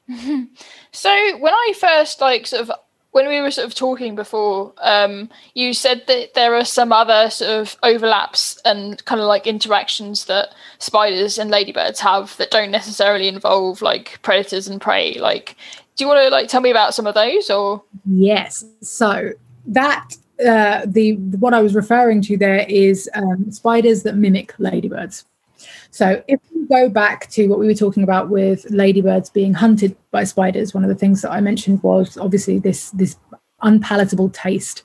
so 0.93 1.39
when 1.39 1.53
i 1.53 1.72
first 1.78 2.20
like 2.20 2.47
sort 2.47 2.62
of 2.62 2.70
when 3.14 3.28
we 3.28 3.40
were 3.40 3.50
sort 3.52 3.64
of 3.64 3.76
talking 3.76 4.16
before 4.16 4.72
um, 4.82 5.30
you 5.54 5.72
said 5.72 6.02
that 6.08 6.34
there 6.34 6.52
are 6.52 6.64
some 6.64 6.92
other 6.92 7.30
sort 7.30 7.48
of 7.48 7.76
overlaps 7.84 8.60
and 8.64 9.04
kind 9.04 9.20
of 9.20 9.28
like 9.28 9.46
interactions 9.46 10.24
that 10.24 10.48
spiders 10.78 11.38
and 11.38 11.48
ladybirds 11.48 12.00
have 12.00 12.36
that 12.38 12.50
don't 12.50 12.72
necessarily 12.72 13.28
involve 13.28 13.80
like 13.82 14.20
predators 14.22 14.66
and 14.66 14.80
prey. 14.80 15.14
Like 15.20 15.54
do 15.94 16.04
you 16.04 16.08
want 16.08 16.24
to 16.24 16.28
like 16.28 16.48
tell 16.48 16.60
me 16.60 16.72
about 16.72 16.92
some 16.92 17.06
of 17.06 17.14
those 17.14 17.50
or? 17.50 17.84
Yes. 18.04 18.64
So 18.80 19.30
that 19.66 20.16
uh, 20.44 20.82
the 20.84 21.12
what 21.38 21.54
i 21.54 21.62
was 21.62 21.76
referring 21.76 22.20
to 22.20 22.36
there 22.36 22.66
is 22.68 23.08
um, 23.14 23.50
spiders 23.52 24.02
that 24.02 24.16
mimic 24.16 24.52
ladybirds 24.58 25.24
so 25.95 26.22
if 26.26 26.40
we 26.53 26.66
go 26.66 26.88
back 26.88 27.30
to 27.30 27.47
what 27.47 27.59
we 27.59 27.66
were 27.66 27.74
talking 27.74 28.03
about 28.03 28.28
with 28.28 28.68
ladybirds 28.70 29.30
being 29.30 29.55
hunted 29.55 29.97
by 30.11 30.24
spiders 30.24 30.74
one 30.74 30.82
of 30.82 30.88
the 30.88 30.95
things 30.95 31.22
that 31.22 31.30
i 31.30 31.40
mentioned 31.40 31.82
was 31.82 32.16
obviously 32.18 32.59
this 32.59 32.90
this 32.90 33.16
unpalatable 33.62 34.28
taste 34.30 34.82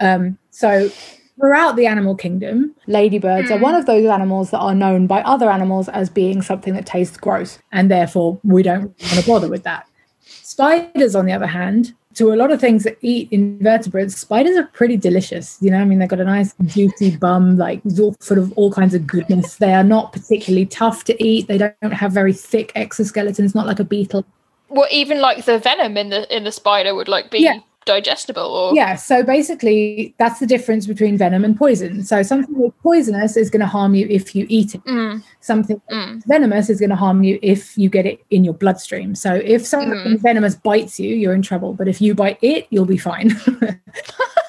um, 0.00 0.38
so 0.50 0.90
throughout 1.38 1.76
the 1.76 1.86
animal 1.86 2.14
kingdom, 2.14 2.74
ladybirds 2.86 3.50
are 3.50 3.58
one 3.58 3.74
of 3.74 3.86
those 3.86 4.06
animals 4.08 4.50
that 4.50 4.58
are 4.58 4.74
known 4.74 5.06
by 5.06 5.22
other 5.22 5.50
animals 5.50 5.88
as 5.88 6.08
being 6.08 6.42
something 6.42 6.74
that 6.74 6.86
tastes 6.86 7.16
gross. 7.16 7.58
And 7.72 7.90
therefore, 7.90 8.40
we 8.42 8.62
don't 8.62 8.84
want 8.84 9.20
to 9.20 9.26
bother 9.26 9.48
with 9.48 9.64
that. 9.64 9.88
Spiders, 10.20 11.14
on 11.14 11.26
the 11.26 11.32
other 11.32 11.46
hand, 11.46 11.94
to 12.14 12.32
a 12.32 12.36
lot 12.36 12.50
of 12.50 12.60
things 12.60 12.84
that 12.84 12.96
eat 13.02 13.28
invertebrates, 13.30 14.16
spiders 14.16 14.56
are 14.56 14.66
pretty 14.72 14.96
delicious. 14.96 15.58
You 15.60 15.70
know, 15.70 15.78
I 15.78 15.84
mean, 15.84 15.98
they've 15.98 16.08
got 16.08 16.20
a 16.20 16.24
nice 16.24 16.54
juicy 16.66 17.16
bum, 17.16 17.56
like 17.56 17.80
sort 18.20 18.38
of 18.38 18.52
all 18.52 18.72
kinds 18.72 18.94
of 18.94 19.06
goodness. 19.06 19.56
They 19.56 19.74
are 19.74 19.84
not 19.84 20.12
particularly 20.12 20.66
tough 20.66 21.04
to 21.04 21.24
eat. 21.24 21.48
They 21.48 21.58
don't 21.58 21.92
have 21.92 22.12
very 22.12 22.32
thick 22.32 22.72
exoskeletons, 22.74 23.54
not 23.54 23.66
like 23.66 23.80
a 23.80 23.84
beetle. 23.84 24.24
Well, 24.68 24.88
even 24.90 25.20
like 25.20 25.44
the 25.44 25.58
venom 25.58 25.96
in 25.96 26.08
the 26.08 26.34
in 26.34 26.44
the 26.44 26.52
spider 26.52 26.94
would 26.94 27.08
like 27.08 27.30
be 27.30 27.40
yeah 27.40 27.60
digestible 27.84 28.42
or? 28.42 28.74
Yeah 28.74 28.96
so 28.96 29.22
basically 29.22 30.14
that's 30.18 30.40
the 30.40 30.46
difference 30.46 30.86
between 30.86 31.16
venom 31.16 31.44
and 31.44 31.56
poison. 31.56 32.04
So 32.04 32.22
something 32.22 32.54
that's 32.58 32.74
poisonous 32.82 33.36
is 33.36 33.50
going 33.50 33.60
to 33.60 33.66
harm 33.66 33.94
you 33.94 34.06
if 34.08 34.34
you 34.34 34.46
eat 34.48 34.74
it. 34.74 34.84
Mm. 34.84 35.22
something 35.40 35.80
mm. 35.90 36.22
venomous 36.26 36.70
is 36.70 36.80
going 36.80 36.90
to 36.90 36.96
harm 36.96 37.22
you 37.22 37.38
if 37.42 37.76
you 37.76 37.88
get 37.88 38.06
it 38.06 38.24
in 38.30 38.44
your 38.44 38.54
bloodstream. 38.54 39.14
So 39.14 39.34
if 39.34 39.66
something 39.66 39.92
mm. 39.92 40.20
venomous 40.20 40.54
bites 40.54 40.98
you 40.98 41.14
you're 41.14 41.34
in 41.34 41.42
trouble. 41.42 41.74
But 41.74 41.88
if 41.88 42.00
you 42.00 42.14
bite 42.14 42.38
it 42.42 42.66
you'll 42.70 42.84
be 42.86 42.98
fine. 42.98 43.36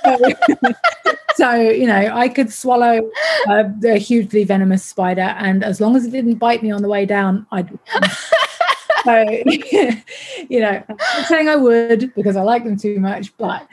So, 0.05 0.17
so, 1.35 1.53
you 1.55 1.87
know 1.87 2.11
i 2.13 2.29
could 2.29 2.51
swallow 2.53 3.09
a, 3.47 3.65
a 3.85 3.97
hugely 3.97 4.43
venomous 4.43 4.83
spider 4.83 5.35
and 5.39 5.63
as 5.63 5.81
long 5.81 5.95
as 5.95 6.05
it 6.05 6.11
didn't 6.11 6.35
bite 6.35 6.63
me 6.63 6.71
on 6.71 6.81
the 6.81 6.87
way 6.87 7.05
down 7.05 7.45
i'd 7.51 7.77
so, 9.05 9.21
you 10.49 10.59
know, 10.59 10.83
I'm 10.89 10.97
not 10.97 11.25
saying 11.27 11.47
I 11.47 11.55
would 11.55 12.13
because 12.15 12.35
I 12.35 12.41
like 12.41 12.63
them 12.63 12.77
too 12.77 12.99
much, 12.99 13.35
but 13.37 13.67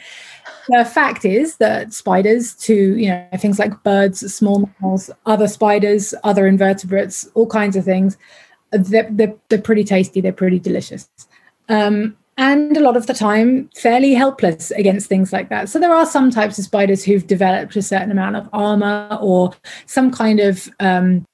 the 0.69 0.85
fact 0.85 1.25
is 1.25 1.57
that 1.57 1.93
spiders 1.93 2.55
to 2.55 2.97
you 2.97 3.09
know 3.09 3.27
things 3.37 3.59
like 3.59 3.83
birds 3.83 4.33
small 4.33 4.61
mammals 4.81 5.11
other 5.27 5.49
spiders 5.49 6.15
other 6.23 6.47
invertebrates 6.47 7.29
all 7.35 7.49
kinds 7.49 7.75
of 7.75 7.85
things 7.85 8.17
they're, 8.71 9.09
they're, 9.11 9.35
they're 9.49 9.61
pretty 9.61 9.85
tasty 9.85 10.21
they're 10.21 10.33
pretty 10.33 10.59
delicious. 10.59 11.09
Um, 11.69 12.17
and 12.39 12.77
a 12.77 12.81
lot 12.81 12.97
of 12.97 13.07
the 13.07 13.15
time 13.15 13.69
fairly 13.77 14.15
helpless 14.15 14.71
against 14.73 15.09
things 15.09 15.33
like 15.33 15.51
that. 15.51 15.69
So 15.69 15.79
there 15.79 15.93
are 15.93 16.07
some 16.07 16.31
types 16.31 16.59
of 16.59 16.65
spiders 16.65 17.05
who've 17.05 17.27
developed 17.27 17.77
a 17.77 17.83
certain 17.83 18.11
amount 18.11 18.37
of 18.37 18.49
armor 18.53 19.19
or 19.21 19.53
some 19.87 20.11
kind 20.11 20.41
of 20.41 20.69
um, 20.81 21.27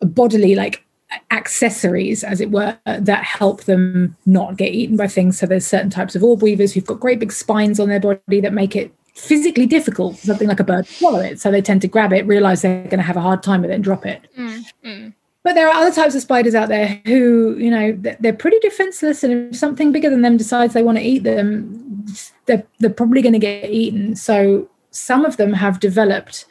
bodily 0.00 0.54
like 0.56 0.83
accessories, 1.30 2.24
as 2.24 2.40
it 2.40 2.50
were, 2.50 2.78
that 2.86 3.24
help 3.24 3.64
them 3.64 4.16
not 4.26 4.56
get 4.56 4.72
eaten 4.72 4.96
by 4.96 5.06
things. 5.06 5.38
So 5.38 5.46
there's 5.46 5.66
certain 5.66 5.90
types 5.90 6.14
of 6.14 6.24
orb 6.24 6.42
weavers 6.42 6.72
who've 6.72 6.86
got 6.86 7.00
great 7.00 7.20
big 7.20 7.32
spines 7.32 7.80
on 7.80 7.88
their 7.88 8.00
body 8.00 8.40
that 8.40 8.52
make 8.52 8.76
it 8.76 8.92
physically 9.14 9.66
difficult 9.66 10.18
for 10.18 10.26
something 10.26 10.48
like 10.48 10.60
a 10.60 10.64
bird 10.64 10.86
to 10.86 10.92
swallow 10.92 11.20
it. 11.20 11.40
So 11.40 11.50
they 11.50 11.62
tend 11.62 11.82
to 11.82 11.88
grab 11.88 12.12
it, 12.12 12.26
realize 12.26 12.62
they're 12.62 12.82
going 12.84 12.98
to 12.98 13.02
have 13.02 13.16
a 13.16 13.20
hard 13.20 13.42
time 13.42 13.62
with 13.62 13.70
it, 13.70 13.74
and 13.74 13.84
drop 13.84 14.06
it. 14.06 14.26
Mm, 14.36 14.64
mm. 14.84 15.14
But 15.42 15.54
there 15.54 15.68
are 15.68 15.74
other 15.74 15.94
types 15.94 16.14
of 16.14 16.22
spiders 16.22 16.54
out 16.54 16.68
there 16.68 17.00
who, 17.04 17.56
you 17.58 17.70
know, 17.70 17.92
they're 18.20 18.32
pretty 18.32 18.58
defenseless, 18.60 19.22
and 19.22 19.50
if 19.52 19.56
something 19.56 19.92
bigger 19.92 20.08
than 20.08 20.22
them 20.22 20.36
decides 20.36 20.72
they 20.72 20.82
want 20.82 20.98
to 20.98 21.04
eat 21.04 21.22
them, 21.22 22.06
they're, 22.46 22.64
they're 22.78 22.90
probably 22.90 23.20
going 23.20 23.34
to 23.34 23.38
get 23.38 23.70
eaten. 23.70 24.16
So 24.16 24.68
some 24.90 25.24
of 25.24 25.36
them 25.36 25.52
have 25.52 25.80
developed 25.80 26.46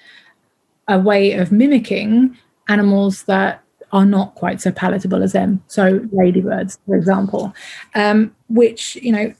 a 0.87 0.99
way 0.99 1.33
of 1.33 1.51
mimicking 1.51 2.37
animals 2.69 3.23
that 3.23 3.62
are 3.93 4.05
not 4.05 4.35
quite 4.35 4.59
so 4.59 4.71
palatable 4.71 5.23
as 5.23 5.31
them. 5.31 5.63
So 5.67 6.05
ladybirds, 6.11 6.79
for 6.85 6.95
example, 6.95 7.53
um, 7.95 8.35
which 8.49 8.97
you 8.97 9.11
know 9.13 9.33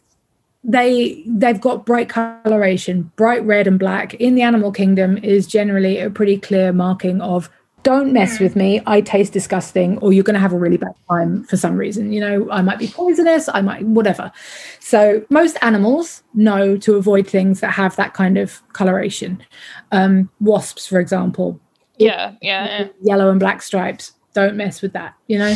they 0.64 1.24
they've 1.28 1.60
got 1.60 1.86
bright 1.86 2.08
coloration, 2.08 3.12
bright 3.18 3.44
red 3.44 3.68
and 3.68 3.78
black. 3.78 4.14
In 4.16 4.36
the 4.36 4.44
animal 4.44 4.72
kingdom 4.72 5.18
is 5.18 5.48
generally 5.48 6.00
a 6.00 6.10
pretty 6.10 6.38
clear 6.38 6.72
marking 6.72 7.20
of 7.20 7.50
don't 7.82 8.14
mess 8.14 8.40
with 8.40 8.56
me. 8.56 8.82
I 8.86 9.02
taste 9.02 9.34
disgusting, 9.34 9.98
or 9.98 10.14
you're 10.14 10.24
going 10.24 10.36
to 10.36 10.40
have 10.40 10.54
a 10.54 10.58
really 10.58 10.78
bad 10.78 10.94
time 11.10 11.44
for 11.44 11.58
some 11.58 11.76
reason. 11.76 12.14
You 12.14 12.22
know, 12.22 12.50
I 12.50 12.62
might 12.62 12.80
be 12.80 12.88
poisonous, 12.88 13.50
I 13.54 13.60
might, 13.60 13.84
whatever. 13.86 14.32
So, 14.80 15.26
most 15.30 15.58
animals 15.62 16.24
know 16.34 16.78
to 16.78 16.96
avoid 16.96 17.28
things 17.28 17.60
that 17.60 17.72
have 17.72 17.98
that 17.98 18.14
kind 18.14 18.38
of 18.38 18.62
coloration. 18.72 19.44
Um, 19.92 20.30
wasps, 20.40 20.88
for 20.88 21.02
example. 21.02 21.60
Yeah, 21.98 22.36
yeah, 22.42 22.84
yeah. 22.84 22.88
Yellow 23.02 23.30
and 23.30 23.40
black 23.40 23.62
stripes 23.62 24.14
don't 24.34 24.56
mess 24.56 24.82
with 24.82 24.94
that, 24.94 25.16
you 25.28 25.38
know? 25.38 25.56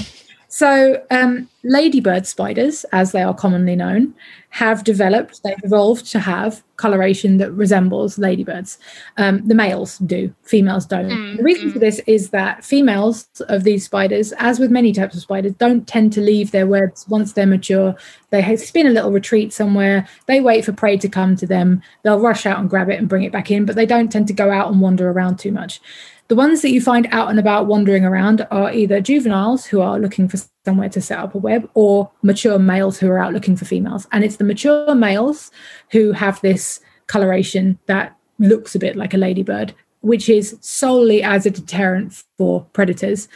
So, 0.50 1.04
um, 1.12 1.50
ladybird 1.64 2.26
spiders, 2.26 2.86
as 2.94 3.12
they 3.12 3.22
are 3.22 3.34
commonly 3.34 3.76
known, 3.76 4.14
have 4.50 4.86
developed, 4.86 5.44
they've 5.44 5.58
evolved 5.64 6.10
to 6.12 6.20
have 6.20 6.64
coloration 6.78 7.38
that 7.38 7.52
resembles 7.52 8.18
ladybirds. 8.18 8.78
Um, 9.18 9.46
the 9.46 9.54
males 9.54 9.98
do, 10.00 10.34
females 10.44 10.86
don't. 10.86 11.10
Mm, 11.10 11.38
the 11.38 11.44
reason 11.44 11.70
mm. 11.70 11.74
for 11.74 11.80
this 11.80 12.00
is 12.08 12.30
that 12.30 12.64
females 12.64 13.28
of 13.50 13.66
these 13.66 13.84
spiders, 13.84 14.32
as 14.38 14.58
with 14.58 14.72
many 14.72 14.94
types 14.94 15.16
of 15.16 15.22
spiders, 15.22 15.54
don't 15.54 15.86
tend 15.86 16.14
to 16.14 16.22
leave 16.22 16.52
their 16.52 16.66
webs 16.66 17.06
once 17.10 17.34
they're 17.34 17.46
mature. 17.46 17.94
They 18.30 18.56
spin 18.56 18.88
a 18.88 18.92
little 18.92 19.12
retreat 19.12 19.52
somewhere, 19.52 20.08
they 20.28 20.40
wait 20.40 20.64
for 20.64 20.72
prey 20.72 20.98
to 20.98 21.10
come 21.10 21.36
to 21.36 21.46
them, 21.46 21.82
they'll 22.04 22.20
rush 22.20 22.46
out 22.46 22.60
and 22.60 22.70
grab 22.70 22.90
it 22.90 23.00
and 23.00 23.10
bring 23.10 23.24
it 23.24 23.34
back 23.34 23.52
in, 23.52 23.66
but 23.66 23.76
they 23.76 23.86
don't 23.86 24.12
tend 24.12 24.28
to 24.28 24.34
go 24.34 24.50
out 24.50 24.72
and 24.72 24.80
wander 24.80 25.10
around 25.12 25.40
too 25.40 25.52
much. 25.52 25.82
The 26.28 26.36
ones 26.36 26.62
that 26.62 26.72
you 26.72 26.82
find 26.82 27.08
out 27.12 27.30
and 27.30 27.40
about 27.40 27.68
wandering 27.68 28.04
around 28.04 28.46
are 28.52 28.72
either 28.72 29.00
juveniles 29.00 29.66
who 29.66 29.80
are 29.82 29.98
looking 30.00 30.28
for 30.28 30.38
somewhere 30.66 30.90
to 30.90 31.02
set 31.02 31.20
up 31.20 31.36
a 31.36 31.38
web 31.38 31.70
or 31.74 32.12
mature 32.22 32.60
males 32.60 32.98
who 33.00 33.10
are 33.10 33.18
out 33.18 33.34
looking 33.34 33.56
for 33.56 33.64
females. 33.66 34.08
And 34.12 34.24
it's 34.24 34.36
the 34.36 34.44
mature 34.44 34.94
males 34.94 35.52
who 35.92 36.12
have 36.12 36.42
this 36.42 36.82
coloration 37.08 37.80
that 37.86 38.18
looks 38.40 38.76
a 38.76 38.80
bit 38.80 38.98
like 38.98 39.14
a 39.14 39.18
ladybird, 39.18 39.74
which 40.02 40.28
is 40.28 40.58
solely 40.60 41.24
as 41.24 41.46
a 41.46 41.50
deterrent 41.50 42.24
for 42.38 42.66
predators 42.74 43.30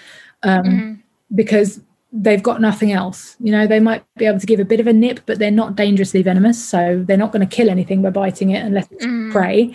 um, 0.43 0.63
mm-hmm. 0.63 0.93
because 1.33 1.79
they've 2.11 2.43
got 2.43 2.59
nothing 2.59 2.91
else. 2.91 3.37
You 3.39 3.53
know, 3.53 3.67
they 3.67 3.79
might 3.79 4.03
be 4.17 4.25
able 4.25 4.39
to 4.39 4.45
give 4.45 4.59
a 4.59 4.65
bit 4.65 4.81
of 4.81 4.87
a 4.87 4.93
nip, 4.93 5.21
but 5.25 5.39
they're 5.39 5.49
not 5.49 5.75
dangerously 5.75 6.21
venomous. 6.21 6.63
So 6.63 7.03
they're 7.07 7.15
not 7.15 7.31
going 7.31 7.47
to 7.47 7.55
kill 7.55 7.69
anything 7.69 8.01
by 8.01 8.09
biting 8.09 8.49
it 8.51 8.65
unless 8.65 8.91
it's 8.91 9.05
mm. 9.05 9.31
prey. 9.31 9.73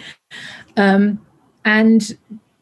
Um, 0.77 1.25
and 1.65 2.17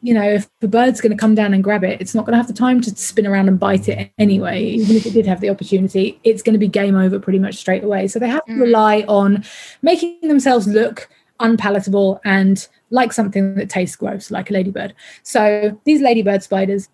you 0.04 0.12
know, 0.12 0.28
if 0.28 0.50
the 0.60 0.68
bird's 0.68 1.00
going 1.00 1.12
to 1.12 1.16
come 1.16 1.34
down 1.34 1.54
and 1.54 1.64
grab 1.64 1.82
it, 1.82 1.98
it's 1.98 2.14
not 2.14 2.26
going 2.26 2.34
to 2.34 2.36
have 2.36 2.46
the 2.46 2.52
time 2.52 2.78
to 2.82 2.94
spin 2.94 3.26
around 3.26 3.48
and 3.48 3.58
bite 3.58 3.88
it 3.88 4.10
anyway. 4.18 4.62
Even 4.62 4.96
if 4.96 5.06
it 5.06 5.14
did 5.14 5.24
have 5.24 5.40
the 5.40 5.48
opportunity, 5.48 6.20
it's 6.24 6.42
going 6.42 6.52
to 6.52 6.58
be 6.58 6.68
game 6.68 6.94
over 6.94 7.18
pretty 7.18 7.38
much 7.38 7.54
straight 7.54 7.82
away. 7.82 8.06
So 8.06 8.18
they 8.18 8.28
have 8.28 8.44
to 8.44 8.52
mm. 8.52 8.60
rely 8.60 9.00
on 9.08 9.42
making 9.80 10.18
themselves 10.28 10.66
look 10.66 11.08
unpalatable 11.40 12.20
and 12.22 12.68
like 12.90 13.14
something 13.14 13.54
that 13.54 13.70
tastes 13.70 13.96
gross, 13.96 14.30
like 14.30 14.50
a 14.50 14.52
ladybird. 14.52 14.92
So 15.22 15.80
these 15.84 16.02
ladybird 16.02 16.42
spiders, 16.42 16.90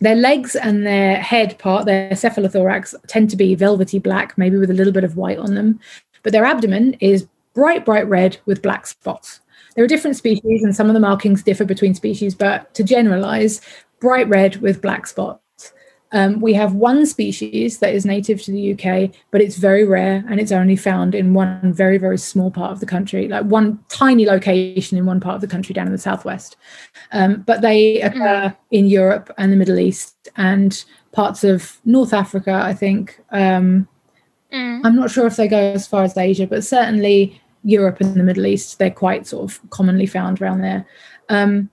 their 0.00 0.14
legs 0.14 0.54
and 0.54 0.86
their 0.86 1.16
head 1.16 1.58
part, 1.58 1.86
their 1.86 2.10
cephalothorax, 2.10 2.94
tend 3.06 3.30
to 3.30 3.36
be 3.36 3.54
velvety 3.54 3.98
black, 3.98 4.36
maybe 4.36 4.58
with 4.58 4.68
a 4.68 4.74
little 4.74 4.92
bit 4.92 5.04
of 5.04 5.16
white 5.16 5.38
on 5.38 5.54
them. 5.54 5.80
But 6.22 6.32
their 6.32 6.44
abdomen 6.44 6.92
is 7.00 7.26
bright, 7.54 7.86
bright 7.86 8.06
red 8.06 8.36
with 8.44 8.60
black 8.60 8.86
spots. 8.86 9.40
There 9.74 9.84
are 9.84 9.88
different 9.88 10.16
species, 10.16 10.62
and 10.62 10.74
some 10.74 10.88
of 10.88 10.94
the 10.94 11.00
markings 11.00 11.42
differ 11.42 11.64
between 11.64 11.94
species, 11.94 12.34
but 12.34 12.72
to 12.74 12.84
generalize, 12.84 13.60
bright 14.00 14.28
red 14.28 14.56
with 14.56 14.82
black 14.82 15.06
spots. 15.06 15.40
Um, 16.14 16.40
we 16.40 16.54
have 16.54 16.74
one 16.74 17.06
species 17.06 17.80
that 17.80 17.92
is 17.92 18.06
native 18.06 18.40
to 18.42 18.52
the 18.52 18.72
UK, 18.72 19.10
but 19.32 19.40
it's 19.40 19.56
very 19.56 19.84
rare 19.84 20.24
and 20.28 20.38
it's 20.38 20.52
only 20.52 20.76
found 20.76 21.12
in 21.12 21.34
one 21.34 21.72
very, 21.72 21.98
very 21.98 22.18
small 22.18 22.52
part 22.52 22.70
of 22.70 22.78
the 22.78 22.86
country, 22.86 23.26
like 23.26 23.44
one 23.46 23.80
tiny 23.88 24.24
location 24.24 24.96
in 24.96 25.06
one 25.06 25.18
part 25.18 25.34
of 25.34 25.40
the 25.40 25.48
country 25.48 25.72
down 25.72 25.86
in 25.86 25.92
the 25.92 25.98
southwest. 25.98 26.56
Um, 27.10 27.42
but 27.42 27.62
they 27.62 28.00
occur 28.00 28.48
mm. 28.48 28.56
in 28.70 28.86
Europe 28.86 29.28
and 29.38 29.50
the 29.50 29.56
Middle 29.56 29.80
East 29.80 30.28
and 30.36 30.84
parts 31.10 31.42
of 31.42 31.80
North 31.84 32.12
Africa, 32.12 32.52
I 32.52 32.74
think. 32.74 33.20
Um, 33.30 33.88
mm. 34.52 34.82
I'm 34.84 34.94
not 34.94 35.10
sure 35.10 35.26
if 35.26 35.34
they 35.34 35.48
go 35.48 35.72
as 35.72 35.88
far 35.88 36.04
as 36.04 36.16
Asia, 36.16 36.46
but 36.46 36.62
certainly 36.62 37.40
Europe 37.64 38.00
and 38.00 38.14
the 38.14 38.22
Middle 38.22 38.46
East, 38.46 38.78
they're 38.78 38.90
quite 38.90 39.26
sort 39.26 39.50
of 39.50 39.70
commonly 39.70 40.06
found 40.06 40.40
around 40.40 40.60
there. 40.60 40.86
Um, 41.28 41.70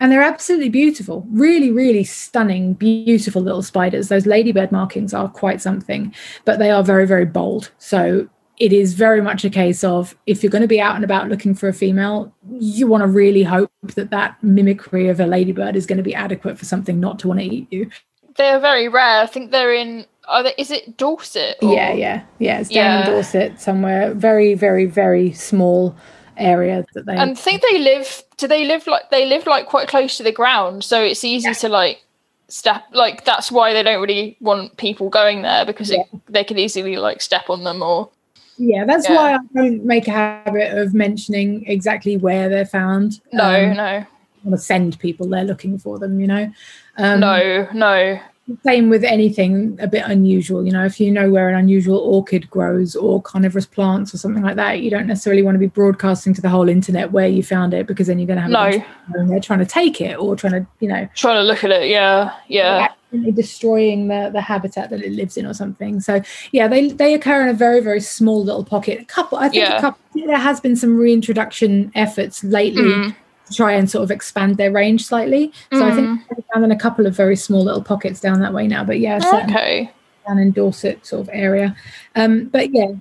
and 0.00 0.12
they're 0.12 0.22
absolutely 0.22 0.68
beautiful 0.68 1.26
really 1.30 1.70
really 1.70 2.04
stunning 2.04 2.74
beautiful 2.74 3.42
little 3.42 3.62
spiders. 3.62 4.08
Those 4.08 4.26
ladybird 4.26 4.72
markings 4.72 5.14
are 5.14 5.28
quite 5.28 5.60
something 5.60 6.14
but 6.44 6.58
they 6.58 6.70
are 6.70 6.82
very 6.82 7.06
very 7.06 7.24
bold. 7.24 7.70
So 7.78 8.28
it 8.58 8.72
is 8.72 8.94
very 8.94 9.20
much 9.20 9.44
a 9.44 9.50
case 9.50 9.84
of 9.84 10.16
if 10.26 10.42
you're 10.42 10.50
going 10.50 10.62
to 10.62 10.68
be 10.68 10.80
out 10.80 10.96
and 10.96 11.04
about 11.04 11.28
looking 11.28 11.54
for 11.54 11.68
a 11.68 11.72
female 11.72 12.32
you 12.58 12.86
want 12.86 13.02
to 13.02 13.08
really 13.08 13.42
hope 13.42 13.70
that 13.94 14.10
that 14.10 14.42
mimicry 14.42 15.08
of 15.08 15.20
a 15.20 15.26
ladybird 15.26 15.76
is 15.76 15.86
going 15.86 15.98
to 15.98 16.02
be 16.02 16.14
adequate 16.14 16.58
for 16.58 16.64
something 16.64 17.00
not 17.00 17.18
to 17.20 17.28
want 17.28 17.40
to 17.40 17.46
eat 17.46 17.66
you. 17.70 17.90
They're 18.36 18.60
very 18.60 18.88
rare. 18.88 19.22
I 19.22 19.26
think 19.26 19.50
they're 19.50 19.74
in 19.74 20.06
are 20.28 20.42
they, 20.42 20.54
is 20.58 20.70
it 20.70 20.96
dorset 20.96 21.56
or? 21.62 21.72
yeah 21.72 21.92
yeah 21.92 22.22
yeah 22.38 22.60
it's 22.60 22.68
down 22.68 22.76
yeah. 22.76 23.06
in 23.06 23.12
dorset 23.12 23.60
somewhere 23.60 24.14
very 24.14 24.54
very 24.54 24.84
very 24.84 25.32
small 25.32 25.96
area 26.36 26.84
that 26.94 27.06
they 27.06 27.16
and 27.16 27.32
I 27.32 27.34
think 27.34 27.62
they 27.62 27.78
live 27.78 28.22
do 28.36 28.46
they 28.46 28.64
live 28.64 28.86
like 28.86 29.10
they 29.10 29.26
live 29.26 29.46
like 29.46 29.66
quite 29.66 29.88
close 29.88 30.16
to 30.18 30.22
the 30.22 30.32
ground 30.32 30.84
so 30.84 31.02
it's 31.02 31.24
easy 31.24 31.48
yeah. 31.48 31.54
to 31.54 31.68
like 31.68 32.04
step 32.48 32.84
like 32.92 33.24
that's 33.24 33.52
why 33.52 33.72
they 33.72 33.82
don't 33.82 34.00
really 34.00 34.36
want 34.40 34.76
people 34.76 35.10
going 35.10 35.42
there 35.42 35.66
because 35.66 35.90
yeah. 35.90 36.00
it, 36.00 36.20
they 36.28 36.44
can 36.44 36.58
easily 36.58 36.96
like 36.96 37.20
step 37.20 37.50
on 37.50 37.64
them 37.64 37.82
or 37.82 38.08
yeah 38.56 38.84
that's 38.86 39.08
why 39.08 39.34
i 39.34 39.38
don't 39.54 39.84
make 39.84 40.08
a 40.08 40.12
habit 40.12 40.76
of 40.76 40.94
mentioning 40.94 41.64
exactly 41.66 42.16
where 42.16 42.48
they're 42.48 42.64
found 42.64 43.20
no 43.32 43.70
um, 43.70 43.76
no 43.76 43.84
I 43.84 44.06
want 44.44 44.58
to 44.58 44.64
send 44.64 44.98
people 44.98 45.28
there 45.28 45.44
looking 45.44 45.78
for 45.78 45.98
them 45.98 46.20
you 46.20 46.26
know 46.26 46.50
um, 46.96 47.20
no 47.20 47.68
no 47.74 48.18
same 48.64 48.88
with 48.88 49.04
anything 49.04 49.78
a 49.80 49.86
bit 49.86 50.02
unusual 50.06 50.64
you 50.64 50.72
know 50.72 50.84
if 50.84 50.98
you 50.98 51.10
know 51.10 51.30
where 51.30 51.48
an 51.48 51.54
unusual 51.54 51.98
orchid 51.98 52.48
grows 52.50 52.96
or 52.96 53.20
carnivorous 53.20 53.66
plants 53.66 54.14
or 54.14 54.18
something 54.18 54.42
like 54.42 54.56
that 54.56 54.80
you 54.80 54.90
don't 54.90 55.06
necessarily 55.06 55.42
want 55.42 55.54
to 55.54 55.58
be 55.58 55.66
broadcasting 55.66 56.32
to 56.32 56.40
the 56.40 56.48
whole 56.48 56.68
internet 56.68 57.12
where 57.12 57.28
you 57.28 57.42
found 57.42 57.74
it 57.74 57.86
because 57.86 58.06
then 58.06 58.18
you're 58.18 58.26
going 58.26 58.36
to 58.36 58.42
have 58.42 58.50
no. 58.50 59.26
they're 59.28 59.40
trying 59.40 59.58
to 59.58 59.66
take 59.66 60.00
it 60.00 60.18
or 60.18 60.34
trying 60.34 60.52
to 60.52 60.66
you 60.80 60.88
know. 60.88 61.08
Trying 61.14 61.36
to 61.36 61.42
look 61.42 61.62
at 61.64 61.70
it 61.70 61.88
yeah 61.88 62.34
yeah. 62.48 62.88
Destroying 63.34 64.08
the 64.08 64.30
the 64.32 64.40
habitat 64.40 64.90
that 64.90 65.02
it 65.02 65.12
lives 65.12 65.38
in 65.38 65.46
or 65.46 65.54
something. 65.54 66.00
So 66.00 66.20
yeah 66.52 66.68
they 66.68 66.88
they 66.88 67.14
occur 67.14 67.42
in 67.42 67.48
a 67.48 67.54
very 67.54 67.80
very 67.80 68.00
small 68.00 68.44
little 68.44 68.64
pocket. 68.64 69.00
A 69.00 69.04
couple 69.04 69.38
i 69.38 69.48
think 69.48 69.66
yeah. 69.66 69.78
a 69.78 69.80
couple 69.80 70.00
there 70.26 70.36
has 70.36 70.60
been 70.60 70.76
some 70.76 70.96
reintroduction 70.96 71.90
efforts 71.94 72.44
lately 72.44 72.82
mm 72.82 73.14
try 73.54 73.72
and 73.72 73.90
sort 73.90 74.04
of 74.04 74.10
expand 74.10 74.56
their 74.56 74.72
range 74.72 75.04
slightly. 75.04 75.52
So 75.72 75.80
mm. 75.80 75.90
I 75.90 75.94
think 75.94 76.20
found 76.52 76.64
in 76.64 76.70
a 76.70 76.78
couple 76.78 77.06
of 77.06 77.14
very 77.14 77.36
small 77.36 77.64
little 77.64 77.82
pockets 77.82 78.20
down 78.20 78.40
that 78.40 78.52
way 78.52 78.66
now. 78.66 78.84
But 78.84 79.00
yeah, 79.00 79.20
okay. 79.44 79.90
down 80.26 80.38
in 80.38 80.50
Dorset 80.50 81.04
sort 81.06 81.22
of 81.22 81.30
area. 81.32 81.76
Um, 82.16 82.44
but 82.46 82.72
yeah, 82.72 82.92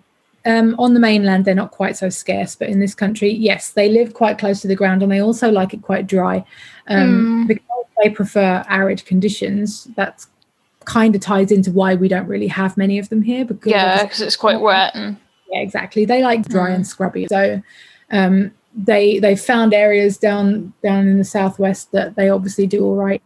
um, 0.46 0.76
on 0.80 0.94
the 0.94 1.00
mainland 1.00 1.46
they're 1.46 1.56
not 1.56 1.72
quite 1.72 1.98
so 1.98 2.10
scarce, 2.10 2.56
but 2.56 2.70
in 2.70 2.80
this 2.80 2.96
country, 2.96 3.32
yes, 3.32 3.72
they 3.72 3.90
live 3.90 4.14
quite 4.14 4.38
close 4.38 4.62
to 4.62 4.68
the 4.68 4.76
ground 4.76 5.04
and 5.04 5.12
they 5.12 5.20
also 5.20 5.52
like 5.52 5.74
it 5.74 5.82
quite 5.82 6.08
dry. 6.08 6.46
Um, 6.88 7.46
mm. 7.46 7.48
Because 7.48 7.86
they 8.04 8.10
prefer 8.10 8.64
arid 8.70 9.06
conditions, 9.06 9.86
that's 9.96 10.28
kind 10.86 11.16
of 11.16 11.22
ties 11.22 11.52
into 11.52 11.72
why 11.72 11.96
we 11.96 12.08
don't 12.08 12.28
really 12.28 12.48
have 12.48 12.78
many 12.78 12.98
of 13.00 13.10
them 13.10 13.22
here. 13.22 13.46
Because 13.46 13.72
yeah, 13.72 14.04
because 14.04 14.22
it's 14.22 14.38
quite 14.38 14.62
wet. 14.62 14.92
And... 14.96 15.18
Yeah, 15.52 15.62
exactly. 15.62 16.06
They 16.06 16.22
like 16.22 16.48
dry 16.48 16.72
mm. 16.72 16.76
and 16.76 16.88
scrubby. 16.88 17.28
So 17.28 17.62
um, 18.12 18.52
they 18.78 19.18
they 19.20 19.36
found 19.36 19.74
areas 19.74 20.18
down 20.18 20.72
down 20.84 21.08
in 21.08 21.18
the 21.18 21.24
southwest 21.24 21.92
that 21.92 22.16
they 22.16 22.30
obviously 22.30 22.68
do 22.68 22.86
all 22.86 22.96
right. 22.96 23.22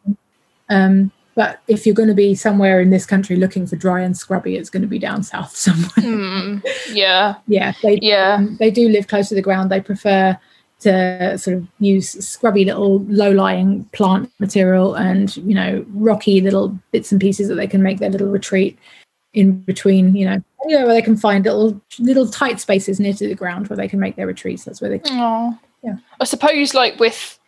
Um, 0.70 1.12
but 1.36 1.60
if 1.68 1.86
you're 1.86 1.96
going 1.96 2.10
to 2.10 2.16
be 2.16 2.36
somewhere 2.36 2.82
in 2.82 2.90
this 2.90 3.06
country 3.06 3.36
looking 3.36 3.66
for 3.68 3.76
dry 3.76 4.02
and 4.02 4.18
scrubby, 4.18 4.56
it's 4.56 4.70
going 4.70 4.82
to 4.82 4.88
be 4.88 5.00
down 5.00 5.24
south 5.24 5.56
somewhere. 5.56 5.90
Mm, 5.98 6.64
yeah, 6.94 7.36
yeah, 7.48 7.74
they, 7.84 8.00
yeah. 8.02 8.36
Um, 8.36 8.58
they 8.60 8.72
do 8.72 8.90
live 8.90 9.08
close 9.08 9.30
to 9.30 9.36
the 9.36 9.42
ground. 9.42 9.70
They 9.70 9.82
prefer 9.82 10.38
to 10.82 11.38
sort 11.38 11.58
of 11.58 11.68
use 11.80 12.10
scrubby 12.26 12.66
little 12.66 13.00
low-lying 13.04 13.84
plant 13.94 14.32
material 14.40 14.96
and 14.96 15.38
you 15.38 15.54
know 15.54 15.86
rocky 15.90 16.42
little 16.42 16.70
bits 16.92 17.12
and 17.12 17.22
pieces 17.22 17.48
that 17.48 17.56
they 17.56 17.68
can 17.68 17.84
make 17.84 18.00
their 18.00 18.10
little 18.10 18.30
retreat 18.30 18.80
in 19.34 19.62
between, 19.62 20.16
you 20.16 20.26
know, 20.26 20.44
anywhere 20.66 20.86
where 20.86 20.96
they 20.96 21.02
can 21.02 21.18
find 21.18 21.46
little 21.46 21.82
little 22.00 22.28
tight 22.28 22.60
spaces 22.60 23.00
near 23.00 23.14
to 23.14 23.28
the 23.28 23.36
ground 23.36 23.68
where 23.68 23.78
they 23.78 23.88
can 23.88 24.00
make 24.00 24.16
their 24.16 24.28
retreats. 24.28 24.66
That's 24.66 24.82
where 24.82 24.90
they. 24.90 25.00
Can, 25.00 25.60
yeah. 25.84 25.96
I 26.20 26.24
suppose, 26.26 26.74
like 26.74 27.00
with 27.00 27.40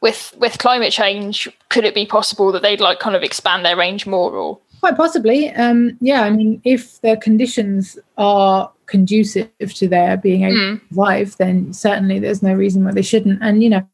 with 0.00 0.34
with 0.38 0.58
climate 0.58 0.92
change, 0.92 1.48
could 1.68 1.84
it 1.84 1.94
be 1.94 2.06
possible 2.06 2.52
that 2.52 2.62
they'd 2.62 2.80
like 2.80 3.00
kind 3.00 3.16
of 3.16 3.22
expand 3.22 3.64
their 3.64 3.76
range 3.76 4.06
more, 4.06 4.32
or 4.32 4.58
quite 4.80 4.96
possibly? 4.96 5.50
Um, 5.50 5.96
yeah, 6.00 6.22
I 6.22 6.30
mean, 6.30 6.60
if 6.64 7.00
the 7.00 7.16
conditions 7.16 7.98
are 8.16 8.70
conducive 8.86 9.50
to 9.58 9.88
their 9.88 10.16
being 10.16 10.44
able 10.44 10.56
mm. 10.56 10.80
to 10.80 10.88
survive, 10.88 11.36
then 11.38 11.72
certainly 11.72 12.18
there's 12.18 12.42
no 12.42 12.54
reason 12.54 12.84
why 12.84 12.92
they 12.92 13.02
shouldn't. 13.02 13.42
And 13.42 13.62
you 13.62 13.70
know, 13.70 13.88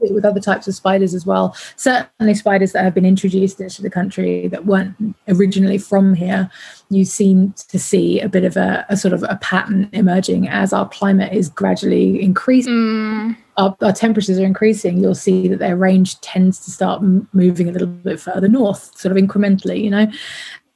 with 0.00 0.24
other 0.24 0.40
types 0.40 0.68
of 0.68 0.74
spiders 0.74 1.14
as 1.14 1.26
well. 1.26 1.56
Certainly, 1.76 2.34
spiders 2.34 2.72
that 2.72 2.84
have 2.84 2.94
been 2.94 3.06
introduced 3.06 3.60
into 3.60 3.82
the 3.82 3.90
country 3.90 4.48
that 4.48 4.66
weren't 4.66 4.94
originally 5.28 5.78
from 5.78 6.14
here. 6.14 6.50
You 6.90 7.04
seem 7.04 7.54
to 7.68 7.78
see 7.78 8.20
a 8.20 8.28
bit 8.28 8.44
of 8.44 8.56
a, 8.56 8.84
a 8.88 8.96
sort 8.96 9.14
of 9.14 9.24
a 9.28 9.36
pattern 9.36 9.88
emerging 9.92 10.48
as 10.48 10.72
our 10.72 10.88
climate 10.88 11.32
is 11.32 11.48
gradually 11.48 12.22
increasing. 12.22 12.72
Mm. 12.72 13.36
Our, 13.56 13.76
our, 13.80 13.92
temperatures 13.92 14.38
are 14.38 14.44
increasing. 14.44 14.98
You'll 14.98 15.14
see 15.14 15.48
that 15.48 15.58
their 15.58 15.76
range 15.76 16.20
tends 16.20 16.62
to 16.66 16.70
start 16.70 17.02
moving 17.32 17.68
a 17.68 17.72
little 17.72 17.88
bit 17.88 18.20
further 18.20 18.48
north, 18.48 18.98
sort 18.98 19.16
of 19.16 19.22
incrementally. 19.22 19.82
You 19.82 19.90
know. 19.90 20.12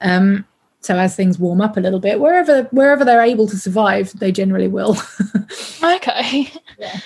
Um, 0.00 0.46
so 0.80 0.96
as 0.96 1.14
things 1.14 1.38
warm 1.38 1.60
up 1.60 1.76
a 1.76 1.80
little 1.80 2.00
bit, 2.00 2.20
wherever 2.20 2.62
wherever 2.70 3.04
they're 3.04 3.22
able 3.22 3.46
to 3.48 3.56
survive, 3.56 4.18
they 4.18 4.32
generally 4.32 4.68
will. 4.68 4.96
okay. 5.84 6.50
Yeah. 6.78 7.00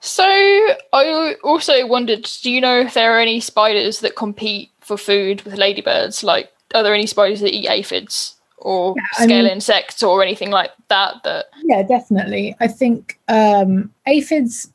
So 0.00 0.24
I 0.24 1.34
also 1.42 1.86
wondered, 1.86 2.28
do 2.42 2.50
you 2.50 2.60
know 2.60 2.80
if 2.80 2.94
there 2.94 3.16
are 3.16 3.20
any 3.20 3.40
spiders 3.40 4.00
that 4.00 4.16
compete 4.16 4.70
for 4.80 4.96
food 4.96 5.42
with 5.42 5.58
ladybirds? 5.58 6.22
Like, 6.22 6.52
are 6.74 6.82
there 6.82 6.94
any 6.94 7.06
spiders 7.06 7.40
that 7.40 7.54
eat 7.54 7.68
aphids 7.68 8.36
or 8.58 8.94
yeah, 8.96 9.24
scale 9.24 9.44
mean, 9.44 9.52
insects 9.52 10.02
or 10.02 10.22
anything 10.22 10.50
like 10.50 10.70
that? 10.88 11.22
That 11.24 11.46
yeah, 11.64 11.82
definitely. 11.82 12.56
I 12.60 12.68
think 12.68 13.18
um, 13.28 13.92
aphids 14.06 14.70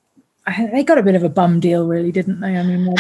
they 0.71 0.83
got 0.83 0.97
a 0.97 1.03
bit 1.03 1.15
of 1.15 1.23
a 1.23 1.29
bum 1.29 1.59
deal, 1.59 1.87
really, 1.87 2.11
didn't 2.11 2.41
they? 2.41 2.57
I 2.57 2.63
mean, 2.63 2.93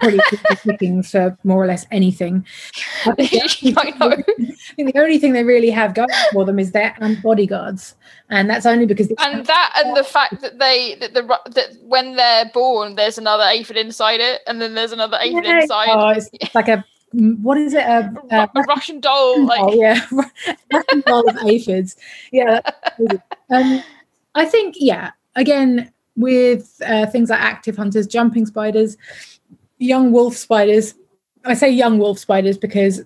pretty 0.00 0.18
looking 0.64 1.02
for 1.02 1.36
more 1.44 1.62
or 1.62 1.66
less 1.66 1.86
anything. 1.90 2.46
I 3.06 3.26
think, 3.26 3.78
I, 3.78 3.90
know. 3.90 4.10
I 4.10 4.54
think 4.74 4.92
the 4.92 5.00
only 5.00 5.18
thing 5.18 5.32
they 5.32 5.44
really 5.44 5.70
have 5.70 5.94
going 5.94 6.08
for 6.32 6.44
them 6.44 6.58
is 6.58 6.72
their 6.72 6.94
bodyguards, 7.22 7.94
and 8.28 8.48
that's 8.48 8.66
only 8.66 8.86
because. 8.86 9.12
And 9.18 9.46
that, 9.46 9.72
and 9.76 9.96
the 9.96 10.04
fact 10.04 10.40
that 10.40 10.58
they 10.58 10.96
that 10.96 11.14
the 11.14 11.22
that 11.22 11.76
when 11.82 12.16
they're 12.16 12.50
born, 12.52 12.96
there's 12.96 13.18
another 13.18 13.44
aphid 13.44 13.76
inside 13.76 14.20
it, 14.20 14.40
and 14.46 14.60
then 14.60 14.74
there's 14.74 14.92
another 14.92 15.18
aphid 15.20 15.44
yeah. 15.44 15.60
inside. 15.60 15.88
Oh, 15.90 16.08
it's 16.10 16.54
like 16.54 16.68
a 16.68 16.84
what 17.12 17.58
is 17.58 17.74
it? 17.74 17.84
A, 17.84 18.14
a, 18.30 18.50
a 18.54 18.62
Russian 18.68 19.00
doll, 19.00 19.44
like 19.44 19.60
oh, 19.62 19.74
yeah, 19.74 20.00
Russian 20.72 21.00
doll 21.06 21.28
of 21.28 21.36
aphids. 21.38 21.96
Yeah, 22.32 22.60
um, 23.50 23.82
I 24.34 24.44
think 24.44 24.76
yeah. 24.78 25.10
Again, 25.36 25.92
with 26.16 26.80
uh, 26.84 27.06
things 27.06 27.30
like 27.30 27.40
active 27.40 27.76
hunters, 27.76 28.06
jumping 28.06 28.46
spiders, 28.46 28.96
young 29.80 30.12
wolf 30.12 30.36
spiders. 30.36 30.94
I 31.44 31.54
say 31.54 31.70
young 31.70 31.98
wolf 31.98 32.18
spiders 32.18 32.56
because 32.56 33.02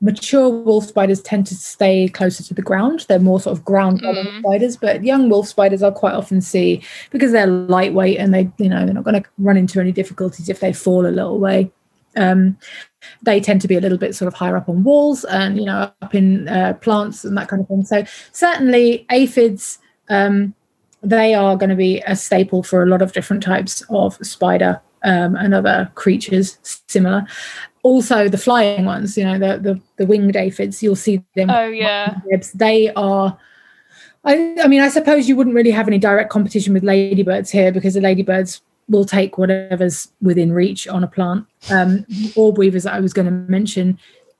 mature 0.00 0.48
wolf 0.48 0.86
spiders 0.86 1.20
tend 1.22 1.46
to 1.46 1.54
stay 1.54 2.08
closer 2.08 2.42
to 2.44 2.54
the 2.54 2.62
ground. 2.62 3.06
They're 3.08 3.18
more 3.18 3.40
sort 3.40 3.56
of 3.56 3.64
ground 3.64 4.02
mm. 4.02 4.40
spiders, 4.40 4.76
but 4.76 5.02
young 5.04 5.28
wolf 5.28 5.48
spiders 5.48 5.82
I'll 5.82 5.92
quite 5.92 6.14
often 6.14 6.40
see 6.40 6.82
because 7.10 7.32
they're 7.32 7.46
lightweight 7.46 8.18
and 8.18 8.32
they, 8.34 8.50
you 8.58 8.68
know, 8.68 8.84
they're 8.84 8.94
not 8.94 9.04
going 9.04 9.22
to 9.22 9.28
run 9.38 9.56
into 9.56 9.80
any 9.80 9.92
difficulties 9.92 10.48
if 10.48 10.60
they 10.60 10.72
fall 10.72 11.06
a 11.06 11.08
little 11.08 11.38
way. 11.38 11.70
Um, 12.14 12.58
they 13.22 13.40
tend 13.40 13.62
to 13.62 13.68
be 13.68 13.76
a 13.76 13.80
little 13.80 13.96
bit 13.96 14.14
sort 14.14 14.28
of 14.28 14.34
higher 14.34 14.56
up 14.56 14.68
on 14.68 14.84
walls 14.84 15.24
and 15.24 15.56
you 15.56 15.64
know 15.64 15.90
up 16.02 16.14
in 16.14 16.46
uh, 16.46 16.74
plants 16.74 17.24
and 17.24 17.36
that 17.38 17.48
kind 17.48 17.62
of 17.62 17.68
thing. 17.68 17.84
So 17.84 18.04
certainly 18.32 19.06
aphids. 19.10 19.78
Um, 20.08 20.54
they 21.04 21.34
are 21.34 21.56
going 21.56 21.70
to 21.70 21.74
be 21.74 22.00
a 22.06 22.14
staple 22.14 22.62
for 22.62 22.82
a 22.82 22.86
lot 22.86 23.02
of 23.02 23.12
different 23.12 23.42
types 23.42 23.82
of 23.88 24.14
spider 24.24 24.80
um, 25.04 25.36
and 25.36 25.54
other 25.54 25.90
creatures 25.94 26.58
similar. 26.88 27.26
Also, 27.82 28.28
the 28.28 28.38
flying 28.38 28.84
ones, 28.84 29.16
you 29.18 29.24
know, 29.24 29.38
the 29.38 29.58
the, 29.58 29.80
the 29.96 30.06
winged 30.06 30.36
aphids, 30.36 30.82
you'll 30.82 30.96
see 30.96 31.22
them. 31.34 31.50
Oh 31.50 31.66
yeah, 31.68 32.16
they 32.54 32.92
are. 32.94 33.36
I, 34.24 34.56
I 34.62 34.68
mean, 34.68 34.80
I 34.80 34.88
suppose 34.88 35.28
you 35.28 35.34
wouldn't 35.34 35.56
really 35.56 35.72
have 35.72 35.88
any 35.88 35.98
direct 35.98 36.30
competition 36.30 36.72
with 36.74 36.84
ladybirds 36.84 37.50
here 37.50 37.72
because 37.72 37.94
the 37.94 38.00
ladybirds 38.00 38.62
will 38.88 39.04
take 39.04 39.36
whatever's 39.36 40.12
within 40.20 40.52
reach 40.52 40.86
on 40.86 41.02
a 41.02 41.08
plant. 41.08 41.44
Um, 41.70 42.06
orb 42.36 42.56
weavers 42.56 42.84
that 42.84 42.94
I 42.94 43.00
was 43.00 43.12
going 43.12 43.26
to 43.26 43.32
mention, 43.32 43.98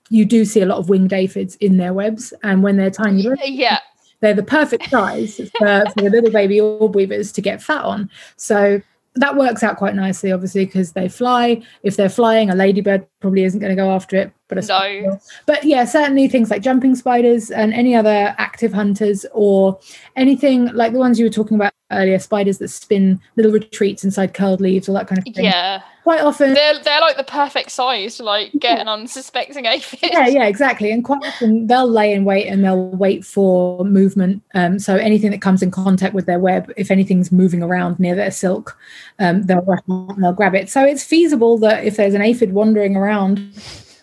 you 0.08 0.24
do 0.24 0.44
see 0.44 0.60
a 0.60 0.66
lot 0.66 0.78
of 0.78 0.88
winged 0.88 1.12
aphids 1.12 1.56
in 1.56 1.78
their 1.78 1.92
webs, 1.92 2.32
and 2.44 2.62
when 2.62 2.76
they're 2.76 2.90
tiny, 2.90 3.26
Yeah. 3.44 3.78
they're 4.20 4.34
the 4.34 4.42
perfect 4.44 4.88
size 4.90 5.36
for, 5.58 5.84
for 5.90 6.02
the 6.02 6.10
little 6.10 6.30
baby 6.30 6.60
orb 6.60 6.94
weavers 6.94 7.32
to 7.32 7.40
get 7.40 7.60
fat 7.60 7.82
on. 7.82 8.08
So 8.36 8.80
that 9.14 9.36
works 9.36 9.62
out 9.62 9.76
quite 9.76 9.94
nicely, 9.94 10.32
obviously, 10.32 10.64
because 10.64 10.92
they 10.92 11.08
fly. 11.08 11.62
If 11.82 11.96
they're 11.96 12.08
flying, 12.08 12.50
a 12.50 12.54
ladybird 12.54 13.06
probably 13.20 13.44
isn't 13.44 13.60
going 13.60 13.74
to 13.74 13.80
go 13.80 13.90
after 13.90 14.16
it. 14.16 14.32
But 14.48 14.58
a 14.58 14.66
No. 14.66 15.20
But 15.46 15.64
yeah, 15.64 15.84
certainly 15.84 16.28
things 16.28 16.50
like 16.50 16.62
jumping 16.62 16.94
spiders 16.94 17.50
and 17.50 17.74
any 17.74 17.94
other 17.94 18.34
active 18.38 18.72
hunters 18.72 19.26
or 19.32 19.78
anything 20.16 20.66
like 20.72 20.92
the 20.92 20.98
ones 20.98 21.18
you 21.18 21.26
were 21.26 21.30
talking 21.30 21.56
about 21.56 21.72
earlier, 21.90 22.18
spiders 22.18 22.58
that 22.58 22.68
spin 22.68 23.20
little 23.36 23.52
retreats 23.52 24.02
inside 24.02 24.34
curled 24.34 24.60
leaves, 24.60 24.88
all 24.88 24.94
that 24.94 25.08
kind 25.08 25.18
of 25.18 25.34
thing. 25.34 25.44
Yeah. 25.44 25.82
Quite 26.02 26.20
often 26.20 26.52
They're 26.54 26.78
they're 26.80 27.00
like 27.00 27.16
the 27.16 27.22
perfect 27.22 27.70
size 27.70 28.16
to 28.16 28.24
like 28.24 28.50
get 28.58 28.80
an 28.80 28.88
unsuspecting 28.88 29.66
aphid. 29.74 30.10
yeah 30.12 30.26
yeah 30.26 30.46
exactly 30.46 30.90
and 30.90 31.04
quite 31.04 31.24
often 31.24 31.68
they'll 31.68 31.88
lay 31.88 32.12
in 32.12 32.24
wait 32.24 32.48
and 32.48 32.64
they'll 32.64 32.88
wait 32.90 33.24
for 33.24 33.84
movement 33.84 34.42
um, 34.54 34.80
so 34.80 34.96
anything 34.96 35.30
that 35.30 35.40
comes 35.40 35.62
in 35.62 35.70
contact 35.70 36.12
with 36.12 36.26
their 36.26 36.40
web 36.40 36.72
if 36.76 36.90
anything's 36.90 37.30
moving 37.30 37.62
around 37.62 38.00
near 38.00 38.16
their 38.16 38.32
silk 38.32 38.76
um, 39.20 39.42
they'll 39.42 39.62
rush 39.62 39.78
out 39.90 40.14
and 40.14 40.24
they'll 40.24 40.32
grab 40.32 40.54
it. 40.56 40.68
So 40.68 40.84
it's 40.84 41.04
feasible 41.04 41.56
that 41.58 41.84
if 41.84 41.96
there's 41.96 42.14
an 42.14 42.22
aphid 42.22 42.52
wandering 42.52 42.96
around 42.96 43.38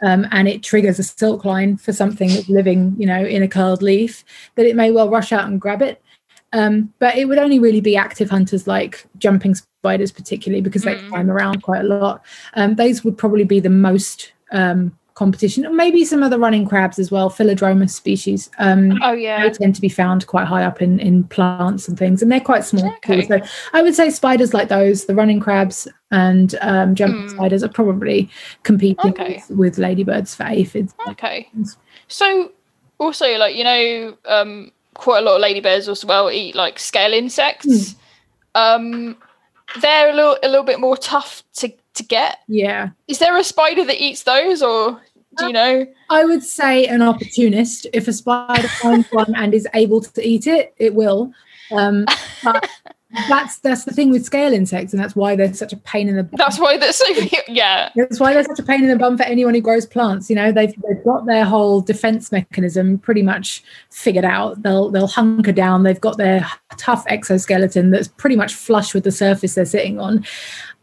um, 0.02 0.26
and 0.32 0.48
it 0.48 0.64
triggers 0.64 1.00
a 1.00 1.04
silk 1.04 1.44
line 1.44 1.76
for 1.76 1.92
something 1.92 2.30
that's 2.30 2.48
living 2.48 2.96
you 2.98 3.06
know 3.06 3.26
in 3.26 3.44
a 3.44 3.48
curled 3.48 3.82
leaf 3.82 4.24
that 4.56 4.66
it 4.66 4.76
may 4.76 4.92
well 4.92 5.10
rush 5.10 5.34
out 5.34 5.46
and 5.50 5.60
grab 5.60 5.82
it 5.82 6.02
um, 6.54 6.94
but 7.00 7.16
it 7.16 7.26
would 7.26 7.38
only 7.40 7.60
really 7.60 7.82
be 7.82 7.96
active 7.96 8.30
hunters 8.30 8.68
like 8.68 9.06
jumping 9.18 9.56
spiders 9.56 10.12
particularly 10.12 10.62
because 10.62 10.84
they 10.84 10.96
Mm. 10.96 11.10
climb 11.10 11.30
around 11.32 11.62
quite 11.62 11.82
a 11.82 11.88
lot 11.88 12.24
um, 12.56 12.76
those 12.76 13.04
would 13.04 13.18
probably 13.18 13.44
be 13.44 13.60
the 13.60 13.70
most 13.70 14.34
um, 14.52 14.92
competition 15.14 15.66
and 15.66 15.76
maybe 15.76 16.06
some 16.06 16.24
other 16.24 16.40
running 16.40 16.66
crabs 16.66 16.98
as 16.98 17.12
well 17.12 17.30
philodromus 17.30 17.90
species 17.92 18.50
um, 18.58 19.00
Oh 19.04 19.12
they 19.14 19.22
yeah. 19.22 19.50
tend 19.50 19.76
to 19.76 19.82
be 19.82 19.90
found 19.90 20.26
quite 20.28 20.46
high 20.48 20.64
up 20.64 20.82
in, 20.82 20.98
in 21.00 21.26
plants 21.26 21.88
and 21.90 21.98
things 22.00 22.22
and 22.22 22.32
they're 22.32 22.40
quite 22.40 22.64
small 22.64 22.90
too. 23.04 23.22
So 23.24 23.40
i 23.74 23.82
would 23.82 23.94
say 23.96 24.10
spiders 24.10 24.54
like 24.54 24.70
those 24.70 25.06
the 25.06 25.16
running 25.16 25.40
crabs 25.42 25.88
and 26.12 26.56
um, 26.62 26.96
jumping 26.96 27.26
Mm. 27.26 27.32
spiders 27.32 27.64
are 27.64 27.70
probably 27.70 28.30
competing 28.64 29.12
Okay. 29.12 29.44
with, 29.50 29.58
with 29.58 29.78
ladybirds 29.78 30.34
for 30.36 30.44
aphids 30.44 30.94
Okay. 31.12 31.50
So 32.08 32.52
also 32.98 33.38
like 33.38 33.56
you 33.56 33.64
know 33.64 34.18
um 34.26 34.72
quite 35.00 35.20
a 35.20 35.22
lot 35.22 35.36
of 35.36 35.42
ladybirds 35.42 35.88
as 35.88 36.04
well 36.04 36.30
eat 36.30 36.56
like 36.56 36.78
scale 36.78 37.14
insects. 37.14 37.96
Um 38.54 39.18
they're 39.82 40.10
a 40.10 40.14
little 40.14 40.38
a 40.44 40.48
little 40.48 40.66
bit 40.66 40.80
more 40.80 40.98
tough 40.98 41.44
to 41.56 41.72
to 41.94 42.04
get. 42.04 42.40
yeah 42.48 42.90
Is 43.08 43.20
there 43.20 43.38
a 43.38 43.44
spider 43.44 43.86
that 43.86 44.04
eats 44.04 44.24
those 44.24 44.62
or 44.62 45.02
do 45.38 45.48
you 45.48 45.54
know? 45.54 45.88
I 46.10 46.26
would 46.26 46.44
say 46.44 46.86
an 46.86 47.02
opportunist. 47.02 47.88
If 47.94 48.08
a 48.08 48.14
spider 48.14 48.68
finds 48.68 49.08
one 49.12 49.34
and 49.36 49.54
is 49.54 49.68
able 49.74 50.02
to 50.02 50.28
eat 50.28 50.48
it, 50.48 50.74
it 50.78 50.94
will. 50.94 51.32
Um, 51.72 52.06
but 52.44 52.68
that's 53.28 53.58
that's 53.60 53.86
the 53.86 53.92
thing 53.92 54.12
with 54.12 54.24
scale 54.24 54.54
insects, 54.54 54.94
and 54.94 55.02
that's 55.02 55.16
why 55.16 55.36
they're 55.36 55.54
such 55.54 55.74
a 55.74 55.78
pain 55.78 56.10
in 56.10 56.16
the. 56.16 56.30
That's 56.34 56.60
why 56.60 56.78
they're 56.78 56.94
so 56.94 57.06
yeah. 57.48 57.90
That's 57.96 58.20
why 58.20 58.34
they're 58.34 58.44
such 58.44 58.60
a 58.60 58.64
pain 58.64 58.84
in 58.84 58.90
the 58.90 58.98
bum 58.98 59.18
for 59.18 59.24
anyone 59.24 59.56
who 59.56 59.62
grows 59.62 59.88
plants. 59.88 60.30
You 60.30 60.36
know, 60.36 60.52
they've 60.52 60.74
they've 60.88 61.04
got 61.04 61.26
their 61.26 61.44
whole 61.44 61.82
defense 61.82 62.32
mechanism 62.32 63.00
pretty 63.00 63.24
much 63.24 63.64
figured 63.90 64.26
out. 64.26 64.62
They'll 64.62 64.92
they'll 64.92 65.08
hunker 65.08 65.52
down. 65.52 65.84
They've 65.84 66.00
got 66.00 66.18
their 66.18 66.46
tough 66.78 67.04
exoskeleton 67.08 67.90
that's 67.90 68.08
pretty 68.08 68.36
much 68.36 68.54
flush 68.54 68.94
with 68.94 69.06
the 69.06 69.12
surface 69.12 69.56
they're 69.56 69.66
sitting 69.66 70.00
on. 70.00 70.24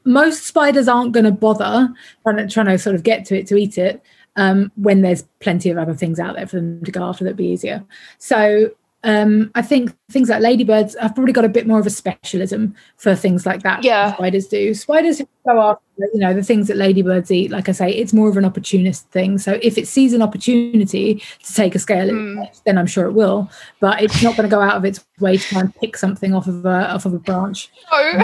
Most 0.05 0.45
spiders 0.47 0.89
aren't 0.89 1.13
going 1.13 1.25
to 1.25 1.33
bother 1.33 1.93
trying 2.23 2.37
to, 2.37 2.49
trying 2.49 2.67
to 2.67 2.79
sort 2.79 2.97
of 2.97 3.03
get 3.03 3.25
to 3.27 3.39
it 3.39 3.47
to 3.49 3.57
eat 3.57 3.79
it 3.79 4.03
um, 4.37 4.71
when 4.77 5.03
there's 5.03 5.23
plenty 5.41 5.71
of 5.71 5.79
other 5.79 5.95
things 5.95 6.19
out 6.19 6.35
there 6.35 6.47
for 6.47 6.57
them 6.57 6.85
to 6.85 6.91
go 6.91 7.05
after 7.05 7.25
that'd 7.25 7.37
be 7.37 7.47
easier. 7.47 7.85
So 8.19 8.71
um, 9.05 9.51
I 9.55 9.63
think 9.63 9.97
things 10.11 10.29
like 10.29 10.41
ladybirds 10.41 10.97
have 11.01 11.15
probably 11.15 11.33
got 11.33 11.45
a 11.45 11.49
bit 11.49 11.67
more 11.67 11.79
of 11.79 11.87
a 11.87 11.91
specialism 11.91 12.75
for 12.97 13.15
things 13.15 13.47
like 13.47 13.63
that. 13.63 13.85
Yeah. 13.85 14.15
spiders 14.15 14.49
do. 14.49 14.75
Spiders 14.75 15.23
go 15.47 15.61
after 15.61 15.83
you 16.13 16.21
know 16.21 16.35
the 16.35 16.43
things 16.43 16.69
that 16.69 16.77
ladybirds 16.77 17.31
eat. 17.31 17.51
Like 17.51 17.69
I 17.69 17.73
say, 17.73 17.91
it's 17.91 18.13
more 18.13 18.29
of 18.29 18.37
an 18.37 18.45
opportunist 18.45 19.09
thing. 19.11 19.39
So 19.39 19.59
if 19.63 19.79
it 19.79 19.87
sees 19.87 20.13
an 20.13 20.23
opportunity 20.23 21.23
to 21.43 21.55
take 21.55 21.75
a 21.75 21.79
scale, 21.79 22.09
insect, 22.09 22.65
then 22.65 22.79
I'm 22.79 22.87
sure 22.87 23.07
it 23.07 23.13
will. 23.13 23.51
But 23.81 24.03
it's 24.03 24.23
not 24.23 24.37
going 24.37 24.49
to 24.49 24.55
go 24.55 24.61
out 24.61 24.77
of 24.77 24.85
its 24.85 25.05
way 25.21 25.37
to 25.37 25.43
try 25.43 25.61
and 25.61 25.75
pick 25.77 25.97
something 25.97 26.35
off 26.35 26.47
of 26.47 26.65
a 26.65 26.93
off 26.93 27.07
of 27.07 27.15
a 27.15 27.19
branch. 27.19 27.71
No. 27.93 28.23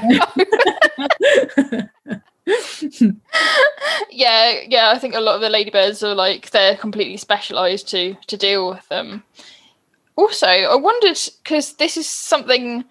yeah, 4.10 4.60
yeah, 4.66 4.90
I 4.90 4.98
think 4.98 5.14
a 5.14 5.20
lot 5.20 5.36
of 5.36 5.40
the 5.40 5.48
ladybirds 5.48 6.02
are 6.02 6.14
like 6.14 6.50
they're 6.50 6.76
completely 6.76 7.16
specialized 7.16 7.88
to 7.90 8.16
to 8.26 8.36
deal 8.36 8.68
with 8.68 8.88
them. 8.88 9.22
Also, 10.16 10.46
I 10.46 10.74
wondered 10.74 11.18
because 11.42 11.74
this 11.74 11.96
is 11.96 12.06
something. 12.06 12.84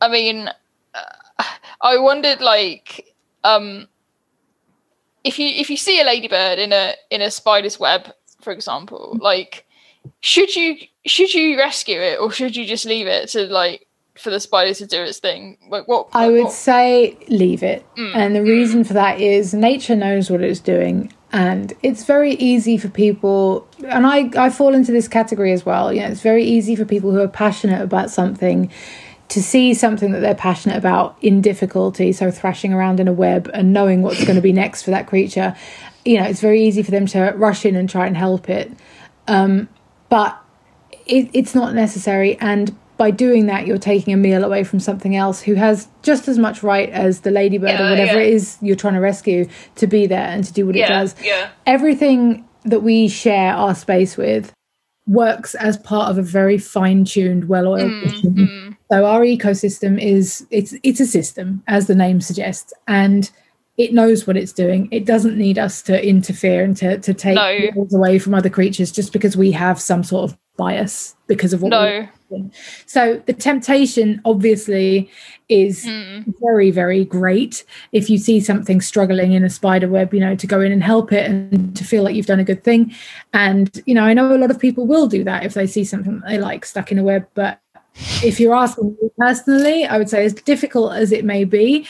I 0.00 0.08
mean, 0.08 0.50
uh, 0.94 1.44
I 1.80 1.98
wondered 1.98 2.40
like 2.40 3.14
um 3.44 3.88
if 5.24 5.38
you 5.38 5.48
if 5.48 5.70
you 5.70 5.76
see 5.76 6.00
a 6.00 6.04
ladybird 6.04 6.58
in 6.58 6.72
a 6.72 6.94
in 7.10 7.22
a 7.22 7.30
spider's 7.30 7.80
web, 7.80 8.12
for 8.40 8.52
example, 8.52 9.16
like 9.20 9.66
should 10.20 10.54
you 10.54 10.76
should 11.06 11.32
you 11.34 11.58
rescue 11.58 12.00
it 12.00 12.20
or 12.20 12.30
should 12.30 12.56
you 12.56 12.64
just 12.64 12.84
leave 12.84 13.06
it 13.06 13.28
to 13.30 13.46
like 13.46 13.85
for 14.18 14.30
the 14.30 14.40
spider 14.40 14.74
to 14.74 14.86
do 14.86 15.02
its 15.02 15.18
thing? 15.18 15.58
Like 15.68 15.86
what 15.88 16.08
I 16.12 16.28
would 16.28 16.44
what- 16.44 16.52
say 16.52 17.16
leave 17.28 17.62
it. 17.62 17.84
Mm, 17.96 18.14
And 18.14 18.36
the 18.36 18.42
reason 18.42 18.84
for 18.84 18.94
that 18.94 19.20
is 19.20 19.52
nature 19.54 19.96
knows 19.96 20.30
what 20.30 20.40
it's 20.42 20.60
doing. 20.60 21.12
And 21.32 21.72
it's 21.82 22.04
very 22.04 22.34
easy 22.34 22.78
for 22.78 22.88
people, 22.88 23.66
and 23.86 24.06
I, 24.06 24.30
I 24.38 24.48
fall 24.48 24.74
into 24.74 24.92
this 24.92 25.08
category 25.08 25.52
as 25.52 25.66
well. 25.66 25.92
You 25.92 26.00
know, 26.02 26.06
it's 26.08 26.20
very 26.20 26.44
easy 26.44 26.76
for 26.76 26.84
people 26.84 27.10
who 27.10 27.20
are 27.20 27.28
passionate 27.28 27.82
about 27.82 28.10
something 28.10 28.70
to 29.28 29.42
see 29.42 29.74
something 29.74 30.12
that 30.12 30.20
they're 30.20 30.36
passionate 30.36 30.76
about 30.78 31.16
in 31.20 31.40
difficulty. 31.40 32.12
So, 32.12 32.30
thrashing 32.30 32.72
around 32.72 33.00
in 33.00 33.08
a 33.08 33.12
web 33.12 33.50
and 33.52 33.72
knowing 33.72 34.02
what's 34.02 34.24
going 34.24 34.36
to 34.36 34.40
be 34.40 34.52
next 34.52 34.82
for 34.84 34.92
that 34.92 35.08
creature. 35.08 35.56
You 36.04 36.20
know, 36.20 36.26
it's 36.26 36.40
very 36.40 36.62
easy 36.62 36.84
for 36.84 36.92
them 36.92 37.06
to 37.06 37.32
rush 37.36 37.66
in 37.66 37.74
and 37.74 37.90
try 37.90 38.06
and 38.06 38.16
help 38.16 38.48
it. 38.48 38.70
Um, 39.26 39.68
but 40.08 40.38
it, 41.06 41.28
it's 41.34 41.56
not 41.56 41.74
necessary 41.74 42.38
and 42.40 42.74
by 42.98 43.10
doing 43.10 43.46
that 43.46 43.66
you're 43.66 43.78
taking 43.78 44.14
a 44.14 44.16
meal 44.16 44.42
away 44.44 44.64
from 44.64 44.80
something 44.80 45.14
else 45.16 45.42
who 45.42 45.54
has 45.54 45.88
just 46.02 46.28
as 46.28 46.38
much 46.38 46.62
right 46.62 46.88
as 46.90 47.20
the 47.20 47.30
ladybird 47.30 47.70
Yeah, 47.70 47.86
or 47.86 47.90
whatever 47.90 48.18
yeah. 48.20 48.26
it 48.26 48.32
is 48.34 48.56
you're 48.62 48.76
trying 48.76 48.94
to 48.94 49.00
rescue 49.00 49.48
to 49.76 49.86
be 49.86 50.06
there 50.06 50.26
and 50.28 50.42
to 50.44 50.52
do 50.52 50.66
what 50.66 50.76
it 50.76 50.86
does 50.88 51.14
yeah. 51.22 51.50
everything 51.66 52.46
that 52.64 52.80
we 52.80 53.08
share 53.08 53.52
our 53.54 53.74
space 53.74 54.16
with 54.16 54.52
works 55.06 55.54
as 55.56 55.76
part 55.76 56.10
of 56.10 56.18
a 56.18 56.22
very 56.22 56.58
fine-tuned 56.58 57.48
well-oiled 57.48 57.90
Mm, 57.92 58.10
system. 58.10 58.76
So 58.90 59.04
our 59.04 59.20
ecosystem 59.20 60.00
is 60.02 60.44
it's 60.50 60.74
it's 60.82 60.98
a 61.00 61.06
system, 61.06 61.62
as 61.68 61.86
the 61.86 61.94
name 61.94 62.20
suggests, 62.20 62.72
and 62.88 63.30
it 63.76 63.92
knows 63.92 64.26
what 64.26 64.36
it's 64.36 64.52
doing. 64.52 64.88
It 64.90 65.04
doesn't 65.04 65.36
need 65.38 65.58
us 65.58 65.80
to 65.82 66.04
interfere 66.04 66.64
and 66.64 66.76
to, 66.78 66.98
to 66.98 67.14
take 67.14 67.36
No. 67.36 67.86
away 67.96 68.18
from 68.18 68.34
other 68.34 68.48
creatures 68.50 68.90
just 68.90 69.12
because 69.12 69.36
we 69.36 69.52
have 69.52 69.80
some 69.80 70.02
sort 70.02 70.30
of 70.30 70.38
bias 70.56 71.14
because 71.28 71.52
of 71.52 71.62
what 71.62 71.68
No. 71.70 72.08
So 72.86 73.22
the 73.26 73.32
temptation 73.32 74.20
obviously 74.24 75.10
is 75.48 75.86
Mm. 75.86 76.34
very, 76.40 76.70
very 76.72 77.04
great 77.04 77.64
if 77.92 78.10
you 78.10 78.18
see 78.18 78.40
something 78.40 78.80
struggling 78.80 79.32
in 79.32 79.44
a 79.44 79.50
spider 79.50 79.88
web, 79.88 80.12
you 80.12 80.20
know, 80.20 80.34
to 80.34 80.46
go 80.46 80.60
in 80.60 80.72
and 80.72 80.82
help 80.82 81.12
it 81.12 81.30
and 81.30 81.76
to 81.76 81.84
feel 81.84 82.02
like 82.02 82.16
you've 82.16 82.26
done 82.26 82.40
a 82.40 82.44
good 82.44 82.64
thing. 82.64 82.92
And, 83.32 83.70
you 83.86 83.94
know, 83.94 84.02
I 84.02 84.12
know 84.12 84.34
a 84.34 84.38
lot 84.38 84.50
of 84.50 84.58
people 84.58 84.86
will 84.86 85.06
do 85.06 85.22
that 85.24 85.44
if 85.44 85.54
they 85.54 85.66
see 85.66 85.84
something 85.84 86.20
they 86.26 86.38
like 86.38 86.64
stuck 86.64 86.90
in 86.90 86.98
a 86.98 87.04
web. 87.04 87.28
But 87.34 87.60
if 88.24 88.40
you're 88.40 88.54
asking 88.54 88.96
me 89.00 89.08
personally, 89.16 89.84
I 89.86 89.98
would 89.98 90.10
say 90.10 90.24
as 90.24 90.34
difficult 90.34 90.94
as 90.94 91.12
it 91.12 91.24
may 91.24 91.44
be, 91.44 91.86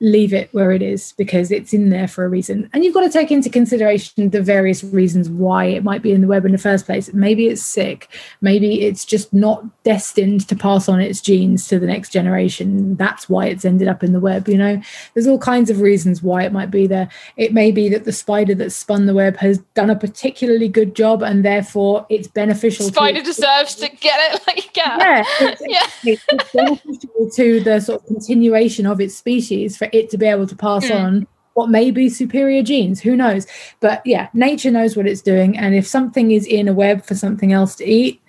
leave 0.00 0.34
it 0.34 0.52
where 0.52 0.72
it 0.72 0.82
is 0.82 1.12
because 1.16 1.50
it's 1.50 1.72
in 1.72 1.90
there 1.90 2.08
for 2.08 2.24
a 2.24 2.28
reason. 2.28 2.68
And 2.72 2.84
you've 2.84 2.94
got 2.94 3.02
to 3.02 3.10
take 3.10 3.30
into 3.30 3.48
consideration 3.48 4.30
the 4.30 4.42
various 4.42 4.82
reasons 4.82 5.28
why 5.28 5.66
it 5.66 5.84
might 5.84 6.02
be 6.02 6.12
in 6.12 6.20
the 6.20 6.26
web 6.26 6.44
in 6.44 6.52
the 6.52 6.58
first 6.58 6.84
place. 6.84 7.12
Maybe 7.14 7.46
it's 7.46 7.62
sick. 7.62 8.08
Maybe 8.40 8.82
it's 8.82 9.04
just 9.04 9.32
not 9.32 9.64
destined 9.84 10.48
to 10.48 10.56
pass 10.56 10.88
on 10.88 11.00
its 11.00 11.20
genes 11.20 11.68
to 11.68 11.78
the 11.78 11.86
next 11.86 12.10
generation. 12.10 12.96
That's 12.96 13.28
why 13.28 13.46
it's 13.46 13.64
ended 13.64 13.88
up 13.88 14.02
in 14.02 14.12
the 14.12 14.20
web. 14.20 14.48
You 14.48 14.58
know, 14.58 14.82
there's 15.14 15.26
all 15.26 15.38
kinds 15.38 15.70
of 15.70 15.80
reasons 15.80 16.22
why 16.22 16.42
it 16.42 16.52
might 16.52 16.70
be 16.70 16.86
there. 16.86 17.08
It 17.36 17.52
may 17.52 17.70
be 17.70 17.88
that 17.90 18.04
the 18.04 18.12
spider 18.12 18.54
that 18.56 18.70
spun 18.70 19.06
the 19.06 19.14
web 19.14 19.36
has 19.36 19.58
done 19.74 19.90
a 19.90 19.96
particularly 19.96 20.68
good 20.68 20.94
job 20.96 21.22
and 21.22 21.44
therefore 21.44 22.04
it's 22.08 22.28
beneficial 22.28 22.86
Spider 22.86 23.20
to 23.20 23.24
deserves 23.24 23.76
to 23.76 23.88
get 23.88 24.34
it 24.34 24.42
like 24.46 24.76
yeah. 24.76 24.96
yeah, 24.98 25.24
it's, 25.40 25.62
Yeah. 25.66 26.12
it's, 26.12 26.24
it's 26.28 26.52
beneficial 26.52 27.30
to 27.36 27.60
the 27.60 27.80
sort 27.80 28.02
of 28.02 28.06
continuation 28.06 28.86
of 28.86 29.00
its 29.00 29.14
species 29.14 29.76
for 29.84 29.96
it 29.96 30.10
to 30.10 30.18
be 30.18 30.26
able 30.26 30.46
to 30.46 30.56
pass 30.56 30.86
Mm. 30.86 31.00
on 31.00 31.26
what 31.54 31.70
may 31.70 31.90
be 31.90 32.08
superior 32.08 32.62
genes. 32.62 33.00
Who 33.00 33.16
knows? 33.16 33.46
But 33.80 34.02
yeah, 34.04 34.28
nature 34.34 34.70
knows 34.70 34.96
what 34.96 35.06
it's 35.06 35.22
doing, 35.22 35.56
and 35.56 35.74
if 35.74 35.86
something 35.86 36.30
is 36.32 36.46
in 36.46 36.68
a 36.68 36.72
web 36.72 37.04
for 37.04 37.14
something 37.14 37.52
else 37.52 37.76
to 37.76 37.84
eat, 37.88 38.20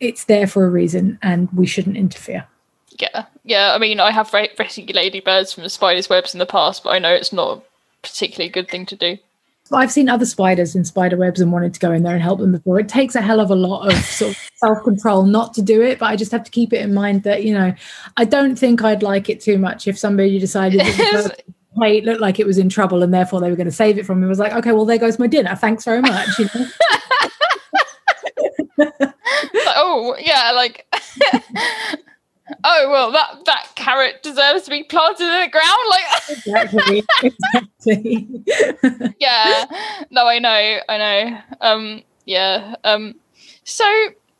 it's 0.00 0.24
there 0.24 0.46
for 0.46 0.66
a 0.66 0.70
reason, 0.70 1.18
and 1.22 1.48
we 1.52 1.66
shouldn't 1.66 1.96
interfere. 1.96 2.46
Yeah, 2.98 3.24
yeah. 3.44 3.72
I 3.74 3.78
mean, 3.78 4.00
I 4.00 4.10
have 4.10 4.32
re- 4.32 4.50
rescued 4.58 4.94
ladybirds 4.94 5.52
from 5.52 5.62
the 5.62 5.70
spider's 5.70 6.08
webs 6.08 6.34
in 6.34 6.38
the 6.38 6.46
past, 6.46 6.82
but 6.84 6.90
I 6.90 6.98
know 6.98 7.12
it's 7.14 7.32
not 7.32 7.58
a 7.58 7.62
particularly 8.02 8.50
good 8.50 8.68
thing 8.68 8.86
to 8.86 8.96
do. 8.96 9.18
I've 9.72 9.90
seen 9.90 10.08
other 10.10 10.26
spiders 10.26 10.74
in 10.76 10.84
spider 10.84 11.16
webs 11.16 11.40
and 11.40 11.50
wanted 11.50 11.72
to 11.74 11.80
go 11.80 11.90
in 11.90 12.02
there 12.02 12.12
and 12.12 12.22
help 12.22 12.38
them 12.38 12.52
before. 12.52 12.78
It 12.78 12.88
takes 12.88 13.14
a 13.14 13.22
hell 13.22 13.40
of 13.40 13.50
a 13.50 13.54
lot 13.54 13.90
of 13.90 13.96
sort 14.04 14.32
of 14.32 14.50
self 14.56 14.84
control 14.84 15.24
not 15.24 15.54
to 15.54 15.62
do 15.62 15.80
it, 15.80 15.98
but 15.98 16.06
I 16.06 16.16
just 16.16 16.32
have 16.32 16.44
to 16.44 16.50
keep 16.50 16.72
it 16.72 16.82
in 16.82 16.92
mind 16.92 17.22
that 17.22 17.44
you 17.44 17.54
know 17.54 17.74
I 18.16 18.24
don't 18.24 18.56
think 18.56 18.82
I'd 18.82 19.02
like 19.02 19.30
it 19.30 19.40
too 19.40 19.58
much 19.58 19.88
if 19.88 19.98
somebody 19.98 20.38
decided 20.38 20.82
plate 21.74 22.04
looked 22.04 22.20
like 22.20 22.38
it 22.38 22.46
was 22.46 22.58
in 22.58 22.68
trouble 22.68 23.02
and 23.02 23.14
therefore 23.14 23.40
they 23.40 23.48
were 23.48 23.56
going 23.56 23.64
to 23.66 23.72
save 23.72 23.96
it 23.96 24.04
from 24.04 24.20
me. 24.20 24.26
I 24.26 24.28
was 24.28 24.38
like, 24.38 24.52
okay, 24.52 24.72
well 24.72 24.84
there 24.84 24.98
goes 24.98 25.18
my 25.18 25.26
dinner. 25.26 25.56
Thanks 25.56 25.84
very 25.84 26.02
much. 26.02 26.38
You 26.38 26.48
know? 26.54 26.68
oh 29.76 30.16
yeah, 30.20 30.52
like 30.52 30.86
oh 32.64 32.88
well 32.90 33.12
that 33.12 33.44
that 33.44 33.68
carrot 33.76 34.22
deserves 34.22 34.62
to 34.62 34.70
be 34.70 34.82
planted 34.82 35.24
in 35.24 35.40
the 35.40 35.48
ground 35.48 35.78
like 35.90 36.04
exactly 36.30 37.04
exactly. 37.22 39.14
Yeah 39.20 39.64
no 40.10 40.26
i 40.26 40.38
know 40.38 40.80
i 40.88 40.98
know. 40.98 41.38
Um 41.60 42.02
yeah 42.24 42.74
um 42.84 43.14
so 43.64 43.84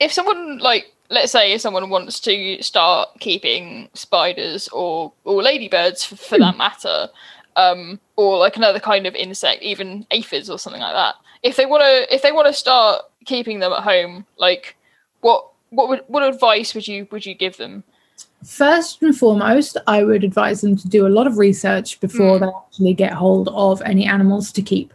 if 0.01 0.13
someone 0.13 0.59
like 0.59 0.93
let's 1.11 1.33
say 1.33 1.53
if 1.53 1.61
someone 1.61 1.91
wants 1.91 2.19
to 2.21 2.61
start 2.63 3.09
keeping 3.21 3.89
spiders 3.95 4.69
or 4.69 5.13
or 5.25 5.43
ladybirds 5.43 6.05
for, 6.05 6.17
for 6.17 6.39
that 6.39 6.57
matter 6.65 7.09
um 7.57 8.01
or 8.17 8.39
like 8.39 8.57
another 8.57 8.81
kind 8.81 9.07
of 9.07 9.15
insect 9.15 9.63
even 9.63 10.07
aphids 10.11 10.51
or 10.51 10.59
something 10.59 10.83
like 10.83 10.95
that 10.95 11.15
if 11.43 11.57
they 11.57 11.67
want 11.67 11.83
to 11.83 12.15
if 12.15 12.23
they 12.23 12.33
want 12.33 12.47
to 12.47 12.53
start 12.53 13.03
keeping 13.27 13.61
them 13.61 13.73
at 13.73 13.83
home 13.83 14.27
like 14.39 14.77
what 15.21 15.47
what 15.71 15.89
would 15.89 16.01
what 16.09 16.23
advice 16.23 16.75
would 16.75 16.89
you 16.89 17.07
would 17.11 17.25
you 17.27 17.35
give 17.35 17.57
them 17.59 17.85
First 18.45 19.03
and 19.03 19.17
foremost, 19.17 19.79
I 19.87 20.05
would 20.05 20.23
advise 20.23 20.61
them 20.61 20.77
to 20.77 20.89
do 20.89 21.07
a 21.07 21.09
lot 21.09 21.27
of 21.27 21.39
research 21.39 21.99
before 22.01 22.39
mm. 22.39 22.41
they 22.41 22.47
actually 22.47 22.95
get 22.95 23.13
hold 23.13 23.49
of 23.49 23.81
any 23.83 24.05
animals 24.05 24.53
to 24.53 24.63
keep. 24.63 24.93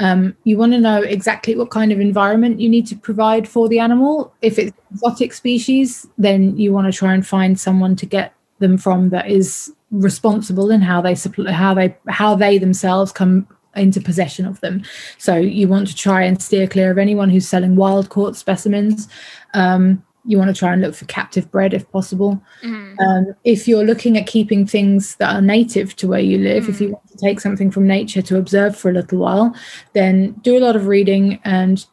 Um, 0.00 0.34
you 0.44 0.56
want 0.56 0.72
to 0.72 0.80
know 0.80 1.02
exactly 1.02 1.54
what 1.54 1.70
kind 1.70 1.92
of 1.92 2.00
environment 2.00 2.58
you 2.58 2.68
need 2.68 2.86
to 2.88 2.96
provide 2.96 3.46
for 3.46 3.68
the 3.68 3.78
animal. 3.78 4.32
If 4.40 4.58
it's 4.58 4.72
exotic 4.90 5.32
species, 5.34 6.08
then 6.16 6.56
you 6.56 6.72
want 6.72 6.92
to 6.92 6.98
try 6.98 7.14
and 7.14 7.24
find 7.24 7.60
someone 7.60 7.96
to 7.96 8.06
get 8.06 8.34
them 8.60 8.78
from 8.78 9.10
that 9.10 9.30
is 9.30 9.72
responsible 9.90 10.70
in 10.70 10.80
how 10.80 11.00
they 11.00 11.14
supply, 11.14 11.52
how 11.52 11.74
they 11.74 11.96
how 12.08 12.34
they 12.34 12.58
themselves 12.58 13.12
come 13.12 13.46
into 13.76 14.00
possession 14.00 14.46
of 14.46 14.60
them. 14.60 14.82
So 15.18 15.36
you 15.36 15.68
want 15.68 15.86
to 15.88 15.94
try 15.94 16.22
and 16.22 16.40
steer 16.40 16.66
clear 16.66 16.90
of 16.90 16.98
anyone 16.98 17.30
who's 17.30 17.46
selling 17.46 17.76
wild 17.76 18.08
caught 18.08 18.36
specimens. 18.36 19.08
Um, 19.54 20.02
you 20.24 20.38
want 20.38 20.54
to 20.54 20.58
try 20.58 20.72
and 20.72 20.82
look 20.82 20.94
for 20.94 21.06
captive 21.06 21.50
bred 21.50 21.72
if 21.72 21.90
possible. 21.90 22.40
Mm. 22.62 23.00
Um, 23.00 23.34
if 23.44 23.66
you're 23.66 23.84
looking 23.84 24.18
at 24.18 24.26
keeping 24.26 24.66
things 24.66 25.16
that 25.16 25.34
are 25.34 25.40
native 25.40 25.96
to 25.96 26.08
where 26.08 26.20
you 26.20 26.38
live, 26.38 26.64
mm. 26.64 26.68
if 26.68 26.80
you 26.80 26.88
mm. 26.88 26.92
want 26.92 27.08
to 27.10 27.16
take 27.18 27.40
something 27.40 27.70
from 27.70 27.86
nature 27.86 28.22
to 28.22 28.38
observe 28.38 28.76
for 28.76 28.90
a 28.90 28.94
little 28.94 29.18
while, 29.18 29.54
then 29.92 30.32
do 30.42 30.56
a 30.56 30.60
lot 30.60 30.76
of 30.76 30.86
reading 30.86 31.40
and 31.44 31.86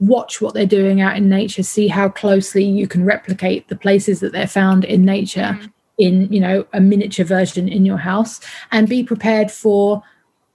watch 0.00 0.40
what 0.40 0.54
they're 0.54 0.66
doing 0.66 1.00
out 1.00 1.16
in 1.16 1.28
nature, 1.28 1.62
see 1.62 1.88
how 1.88 2.08
closely 2.08 2.64
you 2.64 2.86
can 2.88 3.04
replicate 3.04 3.68
the 3.68 3.76
places 3.76 4.20
that 4.20 4.32
they're 4.32 4.46
found 4.46 4.84
in 4.84 5.04
nature. 5.04 5.58
Mm. 5.60 5.72
in 5.98 6.32
you 6.32 6.40
know 6.40 6.64
a 6.72 6.80
miniature 6.80 7.26
version 7.26 7.68
in 7.68 7.84
your 7.84 7.98
house 7.98 8.40
and 8.70 8.88
be 8.88 9.04
prepared 9.04 9.50
for 9.50 10.02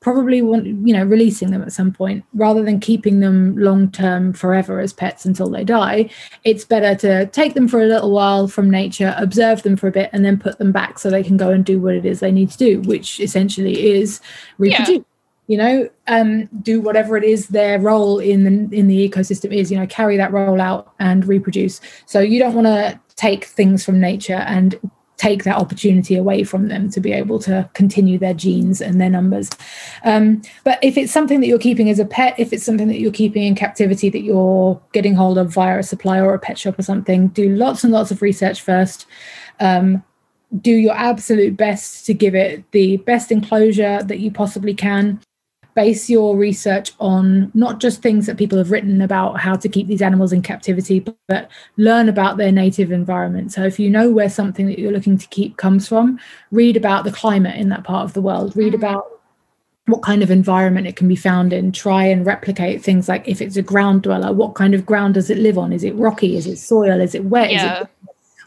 probably 0.08 0.42
want 0.42 0.66
you 0.66 0.94
know 0.94 1.04
releasing 1.04 1.52
them 1.52 1.62
at 1.62 1.74
some 1.74 1.92
point. 1.92 2.24
Rather 2.34 2.64
than 2.64 2.80
keeping 2.80 3.20
them 3.20 3.58
long 3.58 3.92
term 3.92 4.32
forever 4.32 4.80
as 4.80 4.94
pets 4.94 5.26
until 5.26 5.50
they 5.50 5.64
die 5.64 6.10
it's 6.44 6.64
better 6.64 6.96
to 6.96 7.26
take 7.28 7.54
them 7.54 7.68
for 7.68 7.82
a 7.82 7.86
little 7.86 8.12
while 8.12 8.48
from 8.48 8.70
nature 8.70 9.14
observe 9.18 9.64
them 9.64 9.76
for 9.76 9.88
a 9.88 9.92
bit 9.92 10.10
and 10.14 10.24
then 10.24 10.38
put 10.38 10.58
them 10.58 10.72
back 10.72 10.98
so 10.98 11.10
they 11.10 11.24
can 11.24 11.38
go 11.38 11.50
and 11.50 11.66
do 11.66 11.80
what 11.80 11.94
it 11.94 12.06
is 12.06 12.20
they 12.20 12.32
need 12.32 12.50
to 12.50 12.58
do 12.58 12.80
which 12.82 13.20
essentially 13.20 13.98
is 13.98 14.22
reproduce 14.58 14.90
yeah. 14.90 15.04
you 15.48 15.58
know? 15.58 15.90
Um, 16.08 16.46
do 16.62 16.80
whatever 16.80 17.18
it 17.18 17.24
is 17.24 17.48
their 17.48 17.80
role 17.80 18.20
in 18.20 18.44
the 18.44 18.78
in 18.78 18.88
the 18.88 19.10
ecosystem 19.10 19.54
is 19.54 19.70
you 19.70 19.78
know 19.78 19.88
carry 19.88 20.16
that 20.18 20.32
role 20.32 20.62
out 20.62 20.94
and 21.00 21.26
reproduce. 21.26 21.82
So 22.06 22.22
you 22.22 22.40
don't 22.40 22.54
want 22.54 22.68
to 22.68 23.00
take 23.16 23.44
things 23.44 23.84
from 23.84 24.00
nature 24.00 24.42
and 24.48 24.80
take 25.18 25.44
that 25.44 25.58
opportunity 25.58 26.16
away 26.16 26.44
from 26.44 26.68
them 26.68 26.90
to 26.92 27.00
be 27.00 27.12
able 27.12 27.40
to 27.40 27.68
continue 27.74 28.18
their 28.18 28.34
genes 28.34 28.82
and 28.82 29.02
their 29.02 29.10
numbers. 29.10 29.50
Um, 30.04 30.42
but 30.64 30.80
if 30.84 30.98
it's 30.98 31.12
something 31.12 31.40
that 31.42 31.48
you're 31.48 31.60
keeping 31.60 31.90
as 31.90 32.00
a 32.00 32.06
pet, 32.06 32.36
if 32.38 32.54
it's 32.54 32.64
something 32.64 32.88
that 32.88 33.00
you're 33.00 33.12
keeping 33.12 33.44
in 33.44 33.56
captivity 33.56 34.10
that 34.10 34.22
you're 34.22 34.80
getting 34.94 35.16
hold 35.16 35.38
of 35.38 35.52
via 35.52 35.80
a 35.80 35.84
supplier 35.84 36.26
or 36.26 36.36
a 36.36 36.40
pet 36.40 36.58
shop 36.58 36.78
or 36.78 36.84
something, 36.84 37.28
do 37.30 37.50
lots 37.50 37.84
and 37.84 37.92
lots 37.92 38.12
of 38.12 38.22
research 38.22 38.62
first. 38.62 39.08
Um, 39.60 40.04
do 40.62 40.72
your 40.72 40.96
absolute 40.96 41.58
best 41.58 42.06
to 42.06 42.14
give 42.14 42.34
it 42.34 42.64
the 42.72 42.98
best 42.98 43.32
enclosure 43.32 44.02
that 44.04 44.20
you 44.20 44.32
possibly 44.32 44.74
can 44.74 45.20
base 45.78 46.10
your 46.10 46.36
research 46.36 46.92
on 47.00 47.52
not 47.54 47.80
just 47.80 48.02
things 48.02 48.26
that 48.26 48.36
people 48.36 48.58
have 48.58 48.72
written 48.72 49.00
about 49.00 49.40
how 49.40 49.56
to 49.56 49.70
keep 49.70 49.86
these 49.86 50.02
animals 50.02 50.34
in 50.34 50.42
captivity, 50.42 51.06
but 51.28 51.52
learn 51.78 52.10
about 52.10 52.38
their 52.38 52.52
native 52.52 52.92
environment. 52.92 53.52
So 53.52 53.64
if 53.64 53.78
you 53.78 53.88
know 53.88 54.10
where 54.10 54.28
something 54.28 54.66
that 54.66 54.80
you're 54.80 54.92
looking 54.92 55.20
to 55.20 55.28
keep 55.28 55.58
comes 55.58 55.88
from, 55.88 56.20
read 56.50 56.76
about 56.76 57.04
the 57.04 57.12
climate 57.12 57.58
in 57.58 57.70
that 57.70 57.84
part 57.84 58.06
of 58.06 58.14
the 58.14 58.24
world, 58.24 58.58
read 58.58 58.74
mm. 58.74 58.78
about 58.78 59.06
what 59.86 60.02
kind 60.02 60.24
of 60.24 60.32
environment 60.32 60.88
it 60.88 60.96
can 60.96 61.08
be 61.08 61.16
found 61.16 61.54
in 61.54 61.72
try 61.72 62.06
and 62.06 62.26
replicate 62.26 62.84
things 62.84 63.08
like 63.08 63.28
if 63.28 63.40
it's 63.40 63.56
a 63.56 63.62
ground 63.62 64.02
dweller 64.02 64.34
what 64.34 64.54
kind 64.54 64.74
of 64.74 64.86
ground 64.86 65.14
does 65.14 65.30
it 65.30 65.38
live 65.38 65.58
on 65.58 65.72
is 65.72 65.82
it 65.82 65.96
rocky 65.96 66.36
is 66.36 66.46
it 66.46 66.58
soil 66.58 67.00
is 67.00 67.16
it 67.16 67.24
wet 67.24 67.50
yeah. 67.50 67.78
is 67.78 67.82
it 67.84 67.90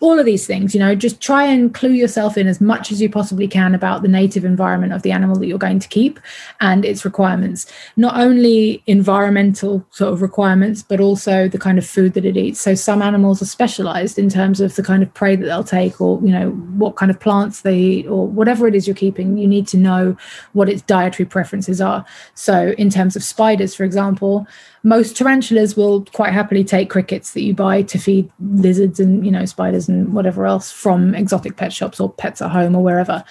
all 0.01 0.19
of 0.19 0.27
these 0.27 0.47
things 0.47 0.75
you 0.75 0.81
know 0.81 0.95
just 0.95 1.21
try 1.21 1.45
and 1.45 1.75
clue 1.75 1.93
yourself 1.93 2.37
in 2.37 2.47
as 2.47 2.61
much 2.61 2.91
as 2.91 3.01
you 3.01 3.09
possibly 3.09 3.47
can 3.47 3.75
about 3.75 4.03
the 4.03 4.09
native 4.09 4.45
environment 4.45 4.93
of 4.93 5.03
the 5.03 5.13
animal 5.13 5.37
that 5.39 5.47
you're 5.47 5.59
going 5.59 5.79
to 5.79 5.89
keep 5.89 6.21
and 6.61 6.85
its 6.85 7.05
requirements. 7.05 7.67
Not 7.97 8.17
only 8.19 8.83
environmental 8.87 9.85
sort 9.91 10.13
of 10.13 10.23
requirements 10.23 10.83
but 10.83 11.01
also 11.01 11.49
the 11.49 11.59
kind 11.59 11.79
of 11.79 11.87
food 11.87 12.15
that 12.15 12.25
it 12.25 12.37
eats. 12.37 12.61
So 12.61 12.75
some 12.75 13.03
animals 13.03 13.43
are 13.43 13.47
specialized 13.47 14.19
in 14.19 14.29
terms 14.29 14.61
of 14.61 14.77
the 14.77 14.83
kind 14.83 15.03
of 15.03 15.13
prey 15.15 15.37
that 15.37 15.45
they'll 15.45 15.65
take 15.65 16.01
or 16.01 16.21
you 16.23 16.33
know 16.33 16.51
what 16.51 16.97
kind 16.97 17.11
of 17.11 17.21
plants 17.21 17.63
they 17.63 17.79
eat 17.79 18.07
or 18.07 18.27
whatever 18.27 18.67
it 18.67 18.75
is 18.75 18.87
you're 18.87 18.97
keeping. 18.97 19.37
You 19.37 19.49
need 19.49 19.67
to 19.69 19.77
know 19.77 20.17
what 20.53 20.69
its 20.69 20.83
dietary 20.83 21.27
preferences 21.27 21.81
are. 21.81 22.05
So 22.35 22.75
in 22.79 22.91
terms 22.91 23.17
of 23.17 23.23
spiders 23.23 23.75
for 23.75 23.85
example 23.85 24.47
most 24.83 25.17
tarantulas 25.17 25.77
will 25.77 26.05
quite 26.07 26.33
happily 26.33 26.65
take 26.65 26.89
crickets 26.89 27.33
that 27.33 27.43
you 27.43 27.55
buy 27.55 27.83
to 27.83 27.99
feed 27.99 28.31
lizards 28.41 28.99
and 28.99 29.25
you 29.25 29.31
know 29.31 29.45
spiders 29.45 29.89
and 29.89 30.13
whatever 30.13 30.47
else 30.47 30.71
from 30.71 31.15
exotic 31.15 31.57
pet 31.57 31.73
shops 31.73 32.01
or 32.01 32.11
pets 32.11 32.41
at 32.41 32.51
home 32.51 32.75
or 32.75 32.83
wherever. 32.83 33.23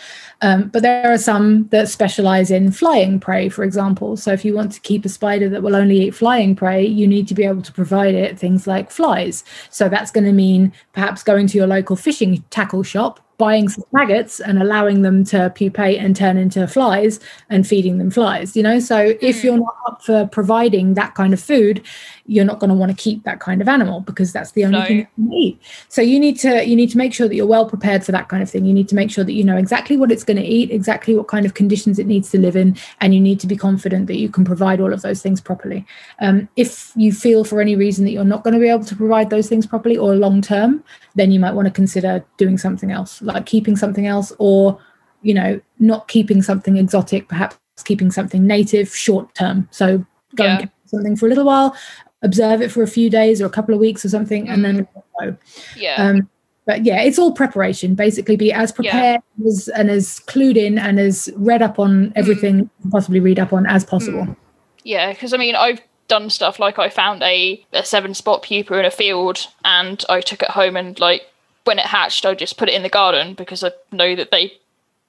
Um, 0.42 0.70
but 0.70 0.84
there 0.84 1.12
are 1.12 1.18
some 1.18 1.68
that 1.70 1.90
specialize 1.90 2.52
in 2.52 2.72
flying 2.72 3.20
prey 3.20 3.50
for 3.50 3.64
example. 3.64 4.16
So 4.18 4.32
if 4.32 4.46
you 4.46 4.54
want 4.54 4.72
to 4.74 4.82
keep 4.82 5.06
a 5.06 5.10
spider 5.10 5.50
that 5.50 5.64
will 5.64 5.76
only 5.76 6.02
eat 6.02 6.16
flying 6.16 6.56
prey 6.56 6.86
you 6.86 7.08
need 7.08 7.28
to 7.28 7.34
be 7.34 7.44
able 7.44 7.62
to 7.64 7.74
provide 7.74 8.16
it 8.16 8.38
things 8.38 8.68
like 8.68 8.92
flies. 8.92 9.44
So 9.70 9.90
that's 9.90 10.12
going 10.12 10.26
to 10.26 10.34
mean 10.34 10.72
perhaps 10.94 11.24
going 11.24 11.48
to 11.48 11.58
your 11.58 11.68
local 11.68 11.96
fishing 11.96 12.44
tackle 12.50 12.84
shop 12.84 13.20
buying 13.40 13.70
some 13.70 13.86
maggots 13.94 14.42
and 14.42 14.62
allowing 14.62 15.02
them 15.02 15.24
to 15.24 15.50
pupate 15.56 15.98
and 15.98 16.14
turn 16.14 16.38
into 16.38 16.68
flies 16.68 17.22
and 17.50 17.66
feeding 17.66 17.98
them 17.98 18.12
flies 18.12 18.56
you 18.56 18.62
know 18.62 18.80
so 18.80 19.16
if 19.22 19.40
hmm. 19.40 19.48
you're 19.48 19.58
not 19.58 19.76
up 19.88 20.04
for 20.04 20.28
providing 20.28 20.94
that 20.94 21.16
kind 21.16 21.34
of 21.34 21.40
food 21.40 21.82
you're 22.26 22.46
not 22.46 22.60
going 22.60 22.70
to 22.70 22.76
want 22.76 22.92
to 22.92 23.02
keep 23.02 23.24
that 23.24 23.40
kind 23.40 23.62
of 23.62 23.70
animal 23.70 24.02
because 24.02 24.34
that's 24.34 24.52
the 24.52 24.66
only 24.66 24.78
no. 24.78 24.86
thing 24.86 24.98
you 24.98 25.08
can 25.16 25.34
eat 25.34 25.62
so 25.88 26.02
you 26.02 26.20
need 26.20 26.38
to 26.38 26.68
you 26.68 26.76
need 26.76 26.92
to 26.92 26.98
make 26.98 27.14
sure 27.14 27.30
that 27.30 27.36
you're 27.36 27.48
well 27.48 27.66
prepared 27.66 28.04
for 28.04 28.12
that 28.12 28.28
kind 28.28 28.44
of 28.44 28.50
thing 28.50 28.66
you 28.66 28.74
need 28.74 28.90
to 28.90 28.96
make 28.96 29.10
sure 29.10 29.24
that 29.24 29.34
you 29.34 29.44
know 29.44 29.56
exactly 29.56 29.96
what 29.96 30.12
it's 30.12 30.26
going 30.26 30.38
to 30.38 30.44
eat 30.44 30.70
exactly 30.70 31.16
what 31.16 31.30
kind 31.30 31.46
of 31.46 31.54
conditions 31.54 31.98
it 31.98 32.06
needs 32.06 32.30
to 32.30 32.38
live 32.38 32.58
in 32.58 32.76
and 33.00 33.16
you 33.16 33.22
need 33.22 33.40
to 33.40 33.48
be 33.48 33.56
confident 33.56 34.08
that 34.08 34.18
you 34.18 34.28
can 34.28 34.44
provide 34.44 34.82
all 34.82 34.92
of 34.92 35.02
those 35.02 35.22
things 35.22 35.40
properly 35.40 35.86
um, 36.20 36.48
if 36.58 36.92
you 36.98 37.14
feel 37.14 37.46
for 37.46 37.62
any 37.62 37.78
reason 37.78 38.04
that 38.04 38.12
you're 38.12 38.26
not 38.26 38.44
going 38.44 38.54
to 38.54 38.60
be 38.60 38.68
able 38.68 38.84
to 38.84 38.98
provide 38.98 39.30
those 39.30 39.48
things 39.48 39.66
properly 39.66 39.96
or 39.96 40.14
long 40.14 40.42
term 40.42 40.84
then 41.16 41.32
you 41.32 41.40
might 41.40 41.54
want 41.54 41.68
to 41.68 41.72
consider 41.72 42.24
doing 42.38 42.58
something 42.58 42.92
else 42.92 43.22
like 43.22 43.46
keeping 43.46 43.76
something 43.76 44.08
else 44.08 44.32
or 44.40 44.80
you 45.22 45.34
know 45.34 45.60
not 45.80 46.08
keeping 46.08 46.42
something 46.42 46.78
exotic 46.78 47.28
perhaps 47.28 47.58
keeping 47.84 48.12
something 48.12 48.46
native 48.46 48.94
short 48.96 49.34
term 49.36 49.68
so 49.72 49.98
go 50.36 50.44
yeah. 50.44 50.52
and 50.52 50.60
get 50.62 50.72
something 50.86 51.16
for 51.16 51.26
a 51.26 51.30
little 51.30 51.46
while 51.46 51.76
observe 52.22 52.62
it 52.62 52.72
for 52.72 52.84
a 52.84 52.88
few 52.88 53.10
days 53.10 53.42
or 53.42 53.46
a 53.46 53.50
couple 53.50 53.74
of 53.74 53.80
weeks 53.80 54.04
or 54.04 54.10
something 54.10 54.46
mm. 54.46 54.54
and 54.54 54.66
then 54.66 54.86
mm. 54.86 55.04
go 55.20 55.38
yeah 55.78 55.96
um, 55.96 56.30
but 56.66 56.84
yeah 56.86 57.02
it's 57.02 57.18
all 57.18 57.32
preparation 57.32 57.96
basically 57.96 58.36
be 58.36 58.52
as 58.52 58.72
prepared 58.72 59.22
yeah. 59.38 59.48
as, 59.48 59.70
and 59.70 59.90
as 59.90 60.20
clued 60.28 60.58
in 60.58 60.78
and 60.78 61.00
as 61.00 61.30
read 61.36 61.62
up 61.62 61.80
on 61.80 62.12
everything 62.16 62.70
mm. 62.86 62.92
possibly 62.92 63.20
read 63.20 63.40
up 63.40 63.54
on 63.54 63.66
as 63.66 63.86
possible 63.86 64.26
mm. 64.26 64.36
yeah 64.84 65.14
because 65.14 65.34
i 65.34 65.38
mean 65.38 65.56
i've 65.56 65.82
done 66.10 66.30
stuff 66.30 66.60
like 66.60 66.78
i 66.78 66.90
found 66.90 67.24
a, 67.24 67.64
a 67.72 67.86
seven 67.86 68.14
spot 68.14 68.44
pupa 68.44 68.78
in 68.78 68.86
a 68.86 68.92
field 68.92 69.48
and 69.64 70.04
i 70.10 70.20
took 70.20 70.42
it 70.44 70.50
home 70.50 70.76
and 70.76 71.00
like 71.00 71.30
when 71.70 71.80
it 71.80 71.86
hatched, 71.86 72.26
I 72.26 72.34
just 72.34 72.58
put 72.58 72.68
it 72.68 72.74
in 72.74 72.82
the 72.82 72.90
garden 72.90 73.36
because 73.36 73.64
I 73.64 73.72
know 73.92 74.16
that 74.16 74.32
they 74.32 74.54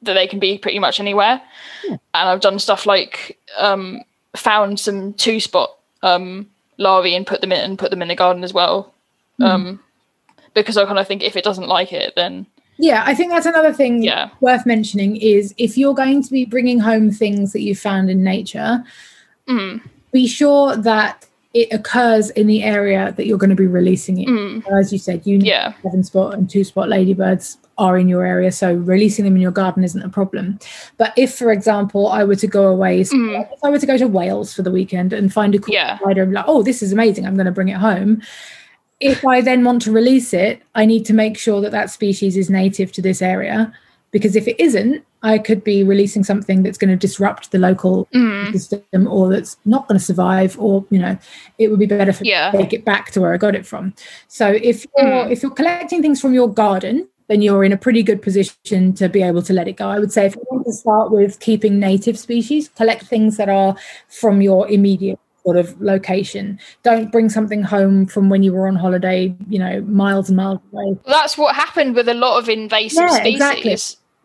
that 0.03 0.13
they 0.13 0.27
can 0.27 0.39
be 0.39 0.59
pretty 0.59 0.79
much 0.79 1.01
anywhere. 1.01 1.41
Yeah. 1.85 1.97
And 2.15 2.29
I've 2.29 2.41
done 2.41 2.59
stuff 2.59 2.85
like 2.85 3.39
um, 3.57 4.03
found 4.37 4.79
some 4.79 5.15
two 5.15 5.41
spot 5.41 5.77
um, 6.03 6.49
larvae 6.77 7.17
and 7.17 7.27
put 7.27 7.41
them 7.41 7.53
in 7.53 7.61
and 7.61 7.79
put 7.79 7.91
them 7.91 8.03
in 8.03 8.09
the 8.09 8.15
garden 8.15 8.45
as 8.45 8.53
well. 8.53 8.93
Mm. 9.41 9.47
Um, 9.47 9.81
because 10.53 10.77
I 10.77 10.85
kind 10.85 10.99
of 10.99 11.07
think 11.07 11.23
if 11.23 11.35
it 11.35 11.45
doesn't 11.45 11.69
like 11.69 11.95
it, 11.95 12.15
then 12.15 12.47
yeah, 12.77 13.05
I 13.07 13.15
think 13.15 13.31
that's 13.31 13.47
another 13.47 13.73
thing 13.73 14.03
yeah. 14.03 14.31
worth 14.41 14.67
mentioning 14.67 15.17
is 15.17 15.55
if 15.57 15.79
you're 15.79 15.95
going 15.95 16.23
to 16.23 16.31
be 16.31 16.45
bringing 16.45 16.79
home 16.79 17.11
things 17.11 17.53
that 17.53 17.61
you 17.61 17.75
found 17.75 18.11
in 18.11 18.23
nature, 18.23 18.85
Mm. 19.49 19.81
Be 20.13 20.27
sure 20.27 20.77
that 20.77 21.27
it 21.53 21.73
occurs 21.73 22.31
in 22.31 22.47
the 22.47 22.63
area 22.63 23.13
that 23.17 23.27
you're 23.27 23.39
going 23.39 23.51
to 23.51 23.57
be 23.57 23.67
releasing 23.67 24.19
it. 24.19 24.29
Mm. 24.29 24.63
As 24.79 24.93
you 24.93 24.99
said, 24.99 25.23
you 25.27 25.39
Yeah. 25.39 25.73
seven 25.83 26.05
spot 26.05 26.35
and 26.35 26.49
two 26.49 26.63
spot 26.63 26.89
ladybirds 26.89 27.59
are 27.77 27.99
in 27.99 28.09
your 28.09 28.25
area, 28.25 28.53
so 28.53 28.75
releasing 28.75 29.25
them 29.25 29.35
in 29.35 29.43
your 29.43 29.51
garden 29.51 29.83
isn't 29.83 30.03
a 30.03 30.09
problem. 30.09 30.61
But 30.97 31.13
if, 31.17 31.35
for 31.35 31.51
example, 31.51 32.07
I 32.09 32.23
were 32.23 32.37
to 32.37 32.47
go 32.47 32.67
away, 32.69 33.03
so 33.03 33.17
Mm. 33.17 33.49
if 33.53 33.59
I 33.65 33.71
were 33.71 33.79
to 33.79 33.87
go 33.87 33.97
to 33.97 34.07
Wales 34.07 34.55
for 34.55 34.63
the 34.63 34.71
weekend 34.71 35.13
and 35.13 35.33
find 35.33 35.55
a 35.55 35.59
cool 35.59 35.75
Yeah. 35.75 35.99
spider 35.99 36.23
and 36.23 36.31
be 36.31 36.37
like, 36.37 36.45
oh, 36.47 36.63
this 36.63 36.83
is 36.83 36.93
amazing, 36.93 37.27
I'm 37.27 37.35
going 37.35 37.47
to 37.47 37.53
bring 37.53 37.69
it 37.69 37.79
home. 37.79 38.21
If 39.01 39.27
I 39.27 39.41
then 39.41 39.65
want 39.65 39.83
to 39.83 39.93
release 39.93 40.33
it, 40.35 40.61
I 40.75 40.85
need 40.85 41.05
to 41.07 41.15
make 41.15 41.39
sure 41.39 41.61
that 41.63 41.73
that 41.73 41.91
species 41.91 42.37
is 42.37 42.49
native 42.51 42.93
to 42.93 43.03
this 43.03 43.23
area, 43.23 43.73
because 44.13 44.37
if 44.37 44.47
it 44.47 44.61
isn't, 44.61 45.03
I 45.23 45.39
could 45.39 45.63
be 45.63 45.83
releasing 45.85 46.25
something 46.25 46.63
that's 46.63 46.79
going 46.79 46.91
to 46.91 46.97
disrupt 46.97 47.51
the 47.51 47.59
local 47.59 48.09
Mm. 48.15 48.53
system 48.53 49.07
or 49.07 49.29
that's 49.31 49.57
not 49.65 49.87
going 49.87 49.99
to 49.99 50.05
survive 50.05 50.59
or 50.59 50.85
you 50.91 50.99
know 50.99 51.19
it 51.59 51.69
would 51.69 51.79
be 51.79 51.87
better 51.87 52.13
for 52.13 52.25
Yeah. 52.25 52.51
to 52.51 52.59
take 52.59 52.73
it 52.73 52.85
back 52.85 53.11
to 53.13 53.21
where 53.21 53.33
i 53.33 53.37
got 53.37 53.55
it 53.55 53.67
from 53.67 53.93
so 54.29 54.47
if 54.51 54.87
you're 54.97 55.07
Mm. 55.27 55.31
if 55.31 55.43
you're 55.43 55.53
collecting 55.53 56.01
things 56.03 56.21
from 56.21 56.33
your 56.35 56.49
garden 56.49 57.07
then 57.29 57.43
you're 57.43 57.63
in 57.65 57.73
a 57.73 57.77
pretty 57.77 58.03
good 58.03 58.23
position 58.23 58.93
to 58.95 59.09
be 59.09 59.23
able 59.23 59.43
to 59.43 59.53
let 59.53 59.69
it 59.69 59.77
go 59.77 59.89
i 59.89 59.99
would 59.99 60.11
say 60.13 60.25
if 60.27 60.35
you 60.37 60.43
want 60.51 60.65
to 60.67 60.73
start 60.73 61.11
with 61.13 61.39
keeping 61.41 61.79
native 61.79 62.19
species 62.19 62.69
collect 62.71 63.03
things 63.05 63.37
that 63.37 63.49
are 63.49 63.77
from 64.09 64.41
your 64.41 64.69
immediate 64.69 65.19
sort 65.45 65.57
of 65.57 65.81
location 65.81 66.59
don't 66.83 67.13
bring 67.13 67.29
something 67.29 67.63
home 67.63 68.05
from 68.07 68.29
when 68.31 68.43
you 68.43 68.53
were 68.53 68.67
on 68.67 68.75
holiday 68.77 69.35
you 69.49 69.59
know 69.59 69.81
miles 69.83 70.29
and 70.29 70.37
miles 70.37 70.59
away 70.73 70.97
That's 71.07 71.37
what 71.39 71.55
happened 71.55 71.95
with 71.95 72.09
a 72.09 72.15
lot 72.15 72.39
of 72.39 72.49
invasive 72.49 73.03
Yeah, 73.03 73.09
species. 73.21 73.35
exactly. 73.35 73.77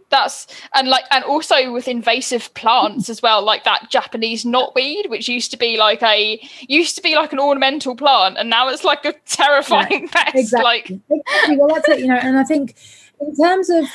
That's 0.09 0.47
and 0.73 0.87
like 0.87 1.03
and 1.11 1.23
also 1.23 1.71
with 1.73 1.87
invasive 1.87 2.53
plants 2.53 3.09
as 3.09 3.21
well, 3.21 3.43
like 3.43 3.63
that 3.63 3.89
Japanese 3.89 4.45
knotweed, 4.45 5.09
which 5.09 5.27
used 5.27 5.51
to 5.51 5.57
be 5.57 5.77
like 5.77 6.01
a 6.03 6.39
used 6.67 6.95
to 6.95 7.01
be 7.01 7.15
like 7.15 7.33
an 7.33 7.39
ornamental 7.39 7.95
plant, 7.95 8.37
and 8.37 8.49
now 8.49 8.69
it's 8.69 8.83
like 8.83 9.03
a 9.05 9.13
terrifying 9.25 10.07
pest. 10.07 10.35
exactly. 10.35 10.63
Like 10.63 10.89
exactly. 10.89 11.57
Well, 11.57 11.73
that's 11.73 11.89
it. 11.89 11.99
You 11.99 12.07
know, 12.07 12.17
and 12.17 12.37
I 12.37 12.43
think 12.43 12.75
in 13.19 13.35
terms 13.35 13.69
of 13.69 13.85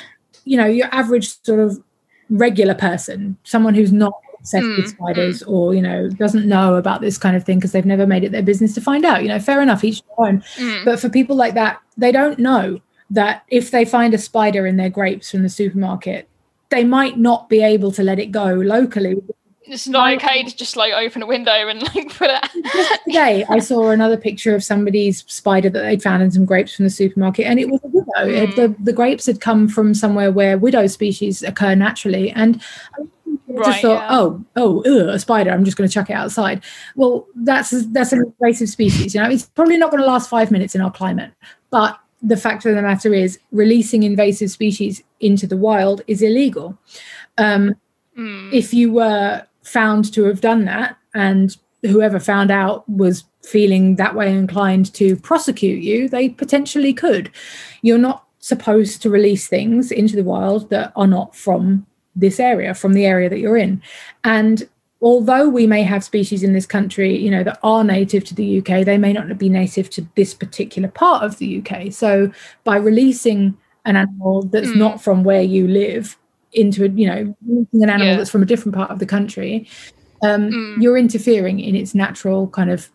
you 0.45 0.57
know 0.57 0.67
your 0.67 0.89
average 0.93 1.43
sort 1.45 1.61
of 1.61 1.81
regular 2.29 2.75
person, 2.75 3.37
someone 3.45 3.75
who's 3.75 3.93
not 3.93 4.13
obsessed 4.39 4.67
with 4.77 4.87
Mm, 4.87 4.89
spiders 4.89 5.43
or 5.43 5.75
you 5.75 5.83
know 5.83 6.09
doesn't 6.09 6.47
know 6.47 6.75
about 6.77 7.01
this 7.03 7.19
kind 7.19 7.37
of 7.37 7.45
thing 7.45 7.59
because 7.59 7.73
they've 7.73 7.85
never 7.87 8.07
made 8.07 8.25
it 8.25 8.33
their 8.33 8.43
business 8.43 8.75
to 8.75 8.81
find 8.81 9.05
out. 9.05 9.23
You 9.23 9.29
know, 9.29 9.39
fair 9.39 9.61
enough, 9.63 9.85
each 9.85 10.03
their 10.03 10.29
own. 10.29 10.41
mm, 10.57 10.85
But 10.85 10.99
for 10.99 11.09
people 11.09 11.37
like 11.37 11.55
that, 11.55 11.81
they 11.97 12.11
don't 12.11 12.39
know 12.39 12.81
that 13.11 13.45
if 13.49 13.71
they 13.71 13.85
find 13.85 14.15
a 14.15 14.19
spider 14.19 14.67
in 14.67 14.77
their 14.77 14.91
grapes 14.91 15.31
from 15.31 15.43
the 15.43 15.49
supermarket, 15.49 16.29
they 16.69 16.85
might 16.85 17.19
not 17.19 17.49
be 17.49 17.63
able 17.63 17.91
to 17.93 18.03
let 18.03 18.19
it 18.19 18.31
go 18.31 18.47
locally 18.55 19.21
it's 19.71 19.87
not 19.87 20.13
okay 20.15 20.43
to 20.43 20.57
just 20.57 20.77
like 20.77 20.93
open 20.93 21.23
a 21.23 21.27
window 21.27 21.69
and 21.69 21.83
like 21.95 22.13
put 22.15 22.31
it. 22.31 23.01
today 23.05 23.45
I 23.49 23.59
saw 23.61 23.91
another 23.91 24.17
picture 24.17 24.55
of 24.55 24.65
somebody's 24.65 25.25
spider 25.29 25.71
that 25.71 25.83
they'd 25.83 26.03
found 26.03 26.23
in 26.23 26.31
some 26.31 26.45
grapes 26.45 26.75
from 26.75 26.85
the 26.85 26.91
supermarket, 26.91 27.47
and 27.47 27.59
it 27.61 27.71
was 27.71 27.81
a 27.85 27.89
widow. 27.89 28.11
It- 28.17 28.51
hmm. 28.51 28.61
the, 28.61 28.77
the 28.81 28.93
grapes 28.93 29.27
had 29.27 29.41
come 29.41 29.69
from 29.69 29.95
somewhere 29.95 30.33
where 30.33 30.59
widow 30.59 30.87
species 30.87 31.43
occur 31.43 31.75
naturally, 31.75 32.31
and 32.33 32.61
I 32.97 33.65
just 33.65 33.83
thought, 33.83 34.03
yeah. 34.03 34.09
oh, 34.11 34.45
oh, 34.57 35.09
a 35.09 35.19
spider! 35.19 35.51
I'm 35.51 35.65
just 35.65 35.77
going 35.77 35.89
to 35.89 35.93
chuck 35.93 36.11
it 36.11 36.15
outside. 36.15 36.63
Well, 36.97 37.27
that's 37.37 37.71
that's 37.71 38.13
an 38.13 38.35
invasive 38.41 38.69
species. 38.69 39.15
You 39.15 39.23
know, 39.23 39.31
it's 39.31 39.47
probably 39.47 39.77
not 39.77 39.91
going 39.91 40.03
to 40.03 40.07
last 40.07 40.29
five 40.29 40.51
minutes 40.51 40.75
in 40.75 40.81
our 40.81 40.91
climate, 40.91 41.33
but 41.71 41.99
the 42.23 42.37
fact 42.37 42.66
of 42.66 42.75
the 42.75 42.83
matter 42.83 43.14
is, 43.14 43.39
releasing 43.53 44.03
invasive 44.03 44.51
species 44.51 45.03
into 45.21 45.47
the 45.47 45.57
wild 45.57 46.03
is 46.07 46.23
illegal. 46.23 46.79
Um, 47.39 47.75
Mm, 48.16 48.53
if 48.53 48.75
you 48.75 48.93
were 48.93 49.47
found 49.62 50.12
to 50.12 50.25
have 50.25 50.41
done 50.41 50.64
that 50.64 50.97
and 51.14 51.57
whoever 51.83 52.21
found 52.21 52.51
out 52.51 52.89
was 52.89 53.25
feeling 53.43 53.97
that 53.97 54.14
way 54.14 54.31
inclined 54.31 54.93
to 54.95 55.16
prosecute 55.16 55.83
you, 55.83 56.09
they 56.09 56.29
potentially 56.29 56.93
could. 56.93 57.31
You're 57.83 57.99
not 57.99 58.27
supposed 58.41 59.01
to 59.03 59.11
release 59.11 59.49
things 59.49 59.91
into 59.91 60.16
the 60.16 60.25
wild 60.25 60.68
that 60.71 60.93
are 60.97 61.07
not 61.07 61.35
from 61.35 61.87
this 62.16 62.41
area, 62.41 62.75
from 62.75 62.93
the 62.93 63.07
area 63.07 63.31
that 63.31 63.39
you're 63.39 63.57
in. 63.57 63.81
And 64.25 64.68
although 65.03 65.48
we 65.48 65.66
may 65.66 65.82
have 65.82 66.05
species 66.05 66.42
in 66.42 66.53
this 66.53 66.66
country, 66.66 67.16
you 67.16 67.30
know, 67.30 67.42
that 67.42 67.59
are 67.62 67.82
native 67.84 68.24
to 68.24 68.34
the 68.34 68.59
UK, 68.59 68.84
they 68.84 68.98
may 68.98 69.12
not 69.12 69.38
be 69.38 69.48
native 69.48 69.88
to 69.90 70.07
this 70.14 70.34
particular 70.34 70.88
part 70.88 71.22
of 71.22 71.38
the 71.38 71.46
UK. 71.62 71.90
So 71.92 72.30
by 72.64 72.76
releasing 72.76 73.57
an 73.86 73.96
animal 73.96 74.42
that's 74.42 74.68
Mm. 74.70 74.76
not 74.76 75.03
from 75.03 75.24
where 75.24 75.42
you 75.42 75.66
live 75.66 76.18
into 76.53 76.84
a, 76.84 76.88
you 76.88 77.07
know, 77.07 77.34
releasing 77.46 77.82
an 77.82 77.88
animal 77.90 78.09
Yeah. 78.12 78.16
that's 78.18 78.30
from 78.30 78.42
a 78.42 78.46
different 78.46 78.74
part 78.74 78.90
of 78.90 78.98
the 78.98 79.07
country, 79.07 79.66
um, 80.22 80.51
Mm. 80.51 80.82
you're 80.82 80.98
interfering 80.98 81.61
in 81.61 81.74
its 81.74 81.94
natural 81.94 82.48
kind 82.48 82.70
of 82.70 82.90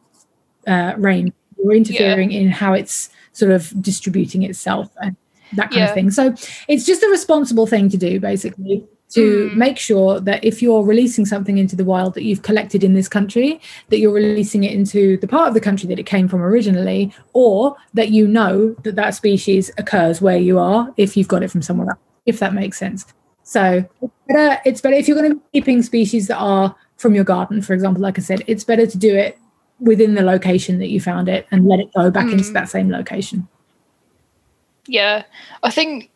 uh, 0.68 0.94
range. 0.98 1.32
You're 1.64 1.74
interfering 1.76 2.32
in 2.32 2.50
how 2.50 2.74
it's 2.74 3.10
sort 3.34 3.52
of 3.52 3.72
distributing 3.82 4.42
itself 4.44 4.90
and 5.02 5.16
that 5.54 5.70
kind 5.70 5.78
Yeah. 5.78 5.86
of 5.90 5.94
thing. 5.94 6.10
So 6.12 6.34
it's 6.68 6.86
just 6.86 7.04
a 7.04 7.08
responsible 7.08 7.68
thing 7.68 7.88
to 7.90 7.98
do, 7.98 8.20
basically, 8.20 8.84
to 9.16 9.50
Mm. 9.50 9.56
make 9.56 9.78
sure 9.78 10.20
that 10.20 10.44
if 10.44 10.62
you're 10.62 10.84
releasing 10.84 11.26
something 11.26 11.58
into 11.58 11.76
the 11.76 11.84
wild 11.86 12.14
that 12.14 12.24
you've 12.24 12.42
collected 12.44 12.84
in 12.84 12.94
this 12.94 13.08
country, 13.08 13.60
that 13.90 14.00
you're 14.00 14.14
releasing 14.14 14.64
it 14.64 14.72
into 14.74 15.18
the 15.18 15.28
part 15.28 15.48
of 15.48 15.54
the 15.54 15.60
country 15.62 15.88
that 15.90 16.00
it 16.00 16.06
came 16.06 16.28
from 16.28 16.42
originally, 16.42 17.14
or 17.34 17.76
that 17.94 18.10
you 18.12 18.28
know 18.28 18.76
that 18.84 18.96
that 18.96 19.12
species 19.16 19.72
occurs 19.78 20.22
where 20.22 20.38
you 20.38 20.60
are 20.60 20.94
if 20.98 21.16
you've 21.18 21.28
got 21.28 21.44
it 21.44 21.50
from 21.52 21.62
somewhere 21.62 21.90
else, 21.90 22.00
if 22.26 22.40
that 22.40 22.54
makes 22.54 22.78
sense. 22.78 23.06
So 23.44 23.86
it's 24.02 24.14
better, 24.28 24.62
it's 24.66 24.82
better 24.82 24.96
if 24.96 25.08
you're 25.08 25.18
going 25.18 25.32
to 25.32 25.36
be 25.36 25.42
keeping 25.54 25.82
species 25.82 26.28
that 26.28 26.38
are 26.38 26.76
from 26.98 27.14
your 27.14 27.24
garden, 27.26 27.62
for 27.62 27.74
example, 27.74 28.02
like 28.02 28.18
I 28.18 28.22
said, 28.22 28.44
it's 28.48 28.64
better 28.64 28.88
to 28.88 28.98
do 28.98 29.14
it 29.16 29.38
within 29.80 30.16
the 30.16 30.22
location 30.24 30.80
that 30.80 30.90
you 30.90 31.00
found 31.02 31.28
it 31.30 31.46
and 31.52 31.66
let 31.68 31.80
it 31.80 31.90
go 31.94 32.10
back 32.10 32.32
into 32.32 32.44
Mm. 32.44 32.54
that 32.54 32.70
same 32.70 32.90
location. 32.90 33.48
yeah, 34.88 35.24
I 35.64 35.70
think. 35.72 36.10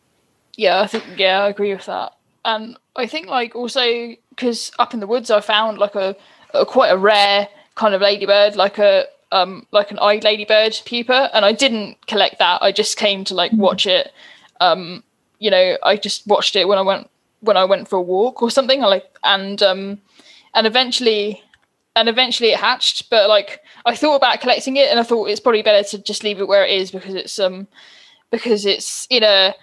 Yeah, 0.56 0.80
I 0.80 0.86
think. 0.86 1.04
Yeah, 1.16 1.42
I 1.44 1.48
agree 1.48 1.72
with 1.74 1.86
that. 1.86 2.12
And 2.44 2.76
I 2.96 3.06
think 3.06 3.28
like 3.28 3.54
also 3.54 4.14
because 4.30 4.72
up 4.78 4.94
in 4.94 5.00
the 5.00 5.06
woods 5.06 5.30
I 5.30 5.40
found 5.40 5.78
like 5.78 5.94
a, 5.94 6.16
a 6.54 6.64
quite 6.64 6.88
a 6.88 6.96
rare 6.96 7.48
kind 7.74 7.94
of 7.94 8.00
ladybird, 8.00 8.56
like 8.56 8.78
a 8.78 9.06
um 9.32 9.66
like 9.70 9.90
an 9.90 9.98
eyed 9.98 10.24
ladybird 10.24 10.80
pupa, 10.84 11.30
and 11.34 11.44
I 11.44 11.52
didn't 11.52 12.06
collect 12.06 12.38
that. 12.38 12.62
I 12.62 12.72
just 12.72 12.96
came 12.96 13.24
to 13.24 13.34
like 13.34 13.52
watch 13.52 13.86
it. 13.86 14.12
Um, 14.60 15.02
you 15.38 15.50
know, 15.50 15.76
I 15.82 15.96
just 15.96 16.26
watched 16.26 16.56
it 16.56 16.68
when 16.68 16.78
I 16.78 16.82
went 16.82 17.10
when 17.40 17.56
I 17.56 17.64
went 17.64 17.88
for 17.88 17.96
a 17.96 18.02
walk 18.02 18.42
or 18.42 18.50
something. 18.50 18.82
I 18.82 18.86
like 18.86 19.18
and 19.22 19.62
um 19.62 20.00
and 20.54 20.66
eventually 20.66 21.42
and 21.96 22.08
eventually 22.08 22.50
it 22.50 22.58
hatched. 22.60 23.10
But 23.10 23.28
like 23.28 23.60
I 23.84 23.94
thought 23.94 24.16
about 24.16 24.40
collecting 24.40 24.76
it, 24.76 24.90
and 24.90 24.98
I 24.98 25.02
thought 25.02 25.28
it's 25.28 25.40
probably 25.40 25.62
better 25.62 25.86
to 25.90 25.98
just 25.98 26.24
leave 26.24 26.40
it 26.40 26.48
where 26.48 26.64
it 26.64 26.72
is 26.72 26.90
because 26.90 27.14
it's 27.14 27.38
um 27.38 27.68
because 28.30 28.64
it's 28.66 29.06
in 29.10 29.22
a 29.22 29.54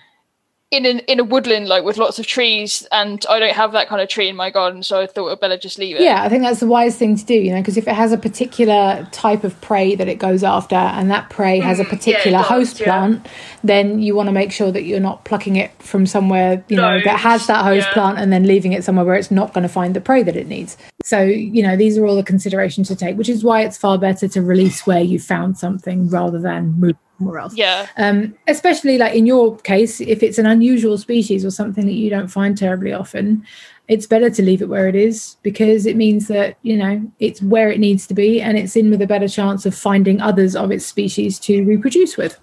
in 0.70 0.86
an 0.86 1.00
in 1.00 1.18
a 1.18 1.24
woodland 1.24 1.70
like 1.70 1.86
with 1.86 1.98
lots 1.98 2.20
of 2.20 2.28
trees 2.28 2.86
and 2.92 3.26
I 3.30 3.40
don't 3.40 3.54
have 3.54 3.72
that 3.72 3.88
kind 3.88 4.02
of 4.02 4.10
tree 4.10 4.28
in 4.28 4.36
my 4.36 4.50
garden 4.50 4.84
so 4.84 5.00
I 5.00 5.08
thought 5.08 5.32
I'd 5.32 5.40
better 5.40 5.58
just 5.58 5.80
leave 5.80 5.96
it. 5.96 6.02
Yeah, 6.02 6.22
I 6.22 6.28
think 6.28 6.44
that's 6.44 6.60
the 6.60 6.68
wise 6.68 6.98
thing 6.98 7.16
to 7.16 7.26
do, 7.26 7.36
you 7.36 7.52
know, 7.52 7.62
because 7.62 7.78
if 7.78 7.88
it 7.88 7.96
has 7.96 8.12
a 8.12 8.18
particular 8.18 9.08
type 9.14 9.46
of 9.46 9.60
prey 9.62 9.96
that 9.96 10.10
it 10.10 10.20
goes 10.20 10.44
after 10.44 10.76
and 10.76 11.10
that 11.10 11.30
prey 11.30 11.60
has 11.60 11.80
a 11.80 11.86
mm, 11.86 11.90
particular 11.90 12.40
does, 12.40 12.48
host 12.48 12.80
yeah. 12.80 12.86
plant, 12.86 13.28
then 13.64 14.02
you 14.02 14.14
want 14.14 14.28
to 14.28 14.34
make 14.34 14.52
sure 14.52 14.70
that 14.72 14.84
you're 14.84 15.00
not 15.00 15.24
plucking 15.24 15.56
it 15.56 15.72
from 15.82 16.06
somewhere, 16.06 16.66
you 16.68 16.76
know, 16.76 17.00
that 17.02 17.20
has 17.22 17.48
that 17.48 17.64
host 17.64 17.88
yeah. 17.88 17.94
plant 17.94 18.18
and 18.18 18.34
then 18.34 18.44
leaving 18.44 18.74
it 18.74 18.84
somewhere 18.84 19.06
where 19.06 19.16
it's 19.16 19.32
not 19.32 19.54
going 19.54 19.64
to 19.64 19.70
find 19.70 19.96
the 19.96 20.02
prey 20.02 20.22
that 20.22 20.36
it 20.36 20.48
needs. 20.48 20.76
So, 21.08 21.22
you 21.22 21.64
know, 21.64 21.78
these 21.78 21.98
are 21.98 22.06
all 22.06 22.18
the 22.18 22.22
considerations 22.22 22.90
to 22.90 22.96
take, 22.98 23.18
which 23.18 23.30
is 23.30 23.42
why 23.42 23.62
it's 23.62 23.78
far 23.78 23.98
better 23.98 24.28
to 24.28 24.42
release 24.42 24.86
where 24.86 25.00
you 25.00 25.20
found 25.20 25.58
something 25.58 26.10
rather 26.10 26.38
than 26.38 26.78
move 26.78 26.98
somewhere 27.18 27.40
else. 27.40 27.56
Yeah. 27.56 27.88
Um, 27.96 28.36
especially 28.50 28.98
like 28.98 29.16
in 29.16 29.26
your 29.26 29.58
case, 29.60 30.02
if 30.02 30.22
it's 30.22 30.38
an 30.38 30.46
unusual 30.46 30.98
species 30.98 31.46
or 31.46 31.50
something 31.50 31.86
that 31.86 31.94
you 31.94 32.10
don't 32.10 32.28
find 32.28 32.58
terribly 32.58 32.92
often, 32.92 33.46
it's 33.88 34.06
better 34.06 34.30
to 34.30 34.44
leave 34.44 34.62
it 34.62 34.68
where 34.68 34.90
it 34.90 34.96
is 34.96 35.38
because 35.44 35.86
it 35.86 35.96
means 35.96 36.28
that, 36.28 36.58
you 36.64 36.76
know, 36.76 37.10
it's 37.20 37.42
where 37.42 37.72
it 37.72 37.80
needs 37.80 38.06
to 38.08 38.14
be 38.14 38.42
and 38.42 38.58
it's 38.58 38.76
in 38.76 38.90
with 38.90 39.02
a 39.02 39.08
better 39.08 39.30
chance 39.30 39.66
of 39.66 39.74
finding 39.74 40.20
others 40.20 40.58
of 40.58 40.72
its 40.72 40.86
species 40.86 41.40
to 41.40 41.64
reproduce 41.64 42.18
with. 42.18 42.38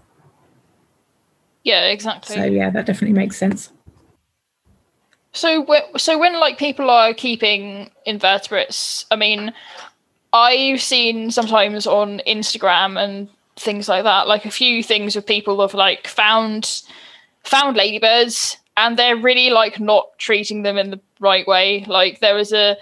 Yeah, 1.64 1.84
exactly. 1.88 2.36
So, 2.36 2.44
yeah, 2.44 2.70
that 2.70 2.86
definitely 2.86 3.18
makes 3.18 3.36
sense. 3.36 3.73
So 5.34 5.62
when, 5.62 5.82
so 5.98 6.16
when 6.16 6.38
like 6.38 6.58
people 6.58 6.90
are 6.90 7.12
keeping 7.12 7.90
invertebrates, 8.06 9.04
I 9.10 9.16
mean, 9.16 9.52
I've 10.32 10.80
seen 10.80 11.32
sometimes 11.32 11.86
on 11.86 12.22
Instagram 12.26 13.02
and 13.02 13.28
things 13.56 13.88
like 13.88 14.04
that, 14.04 14.28
like 14.28 14.44
a 14.44 14.50
few 14.50 14.82
things 14.82 15.16
of 15.16 15.26
people 15.26 15.60
have 15.60 15.74
like 15.74 16.06
found 16.06 16.82
found 17.42 17.76
ladybirds 17.76 18.56
and 18.76 18.96
they're 18.96 19.16
really 19.16 19.50
like 19.50 19.78
not 19.78 20.16
treating 20.18 20.62
them 20.62 20.78
in 20.78 20.90
the 20.90 21.00
right 21.18 21.46
way. 21.46 21.84
Like 21.86 22.20
there 22.20 22.34
was 22.36 22.52
a 22.52 22.76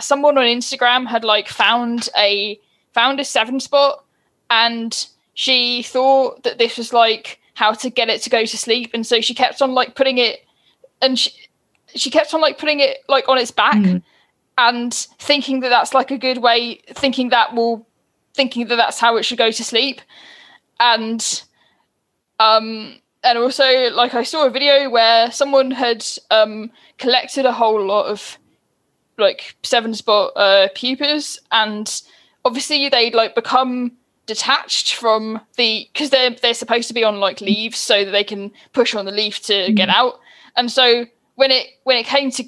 someone 0.00 0.38
on 0.38 0.44
Instagram 0.44 1.06
had 1.06 1.24
like 1.24 1.48
found 1.48 2.08
a 2.16 2.58
found 2.94 3.18
a 3.18 3.24
seven 3.24 3.58
spot 3.58 4.04
and 4.48 5.06
she 5.34 5.82
thought 5.82 6.44
that 6.44 6.58
this 6.58 6.78
was 6.78 6.92
like 6.92 7.40
how 7.54 7.72
to 7.72 7.90
get 7.90 8.08
it 8.08 8.22
to 8.22 8.30
go 8.30 8.44
to 8.44 8.56
sleep 8.56 8.92
and 8.94 9.04
so 9.04 9.20
she 9.20 9.34
kept 9.34 9.60
on 9.60 9.72
like 9.74 9.96
putting 9.96 10.18
it 10.18 10.44
and 11.02 11.18
she 11.18 11.32
she 11.94 12.10
kept 12.10 12.34
on 12.34 12.40
like 12.40 12.58
putting 12.58 12.80
it 12.80 12.98
like 13.08 13.28
on 13.28 13.38
its 13.38 13.50
back 13.50 13.76
Mm. 13.76 14.02
and 14.56 14.94
thinking 15.18 15.60
that 15.60 15.68
that's 15.70 15.94
like 15.94 16.10
a 16.10 16.18
good 16.18 16.38
way, 16.38 16.80
thinking 16.94 17.28
that 17.30 17.54
will, 17.54 17.86
thinking 18.34 18.66
that 18.68 18.76
that's 18.76 18.98
how 18.98 19.16
it 19.16 19.24
should 19.24 19.38
go 19.38 19.50
to 19.50 19.64
sleep, 19.64 20.00
and 20.80 21.42
um, 22.40 23.00
and 23.24 23.38
also 23.38 23.90
like 23.90 24.14
I 24.14 24.22
saw 24.22 24.46
a 24.46 24.50
video 24.50 24.88
where 24.90 25.30
someone 25.30 25.70
had 25.70 26.04
um 26.30 26.70
collected 26.98 27.46
a 27.46 27.52
whole 27.52 27.84
lot 27.84 28.06
of 28.06 28.38
like 29.16 29.56
seven 29.64 29.94
spot 29.94 30.32
uh 30.36 30.68
pupas 30.76 31.38
and 31.50 32.02
obviously 32.44 32.88
they'd 32.88 33.14
like 33.14 33.34
become 33.34 33.90
detached 34.26 34.94
from 34.94 35.40
the 35.56 35.88
because 35.92 36.10
they're 36.10 36.30
they're 36.30 36.54
supposed 36.54 36.86
to 36.86 36.94
be 36.94 37.02
on 37.02 37.18
like 37.18 37.40
leaves 37.40 37.78
so 37.78 38.04
that 38.04 38.12
they 38.12 38.22
can 38.22 38.52
push 38.72 38.94
on 38.94 39.04
the 39.06 39.10
leaf 39.10 39.42
to 39.42 39.72
get 39.72 39.88
out. 39.88 40.20
And 40.56 40.70
so 40.70 41.06
when 41.38 41.50
it 41.52 41.66
when 41.84 41.96
it 41.96 42.04
came 42.04 42.30
to 42.32 42.44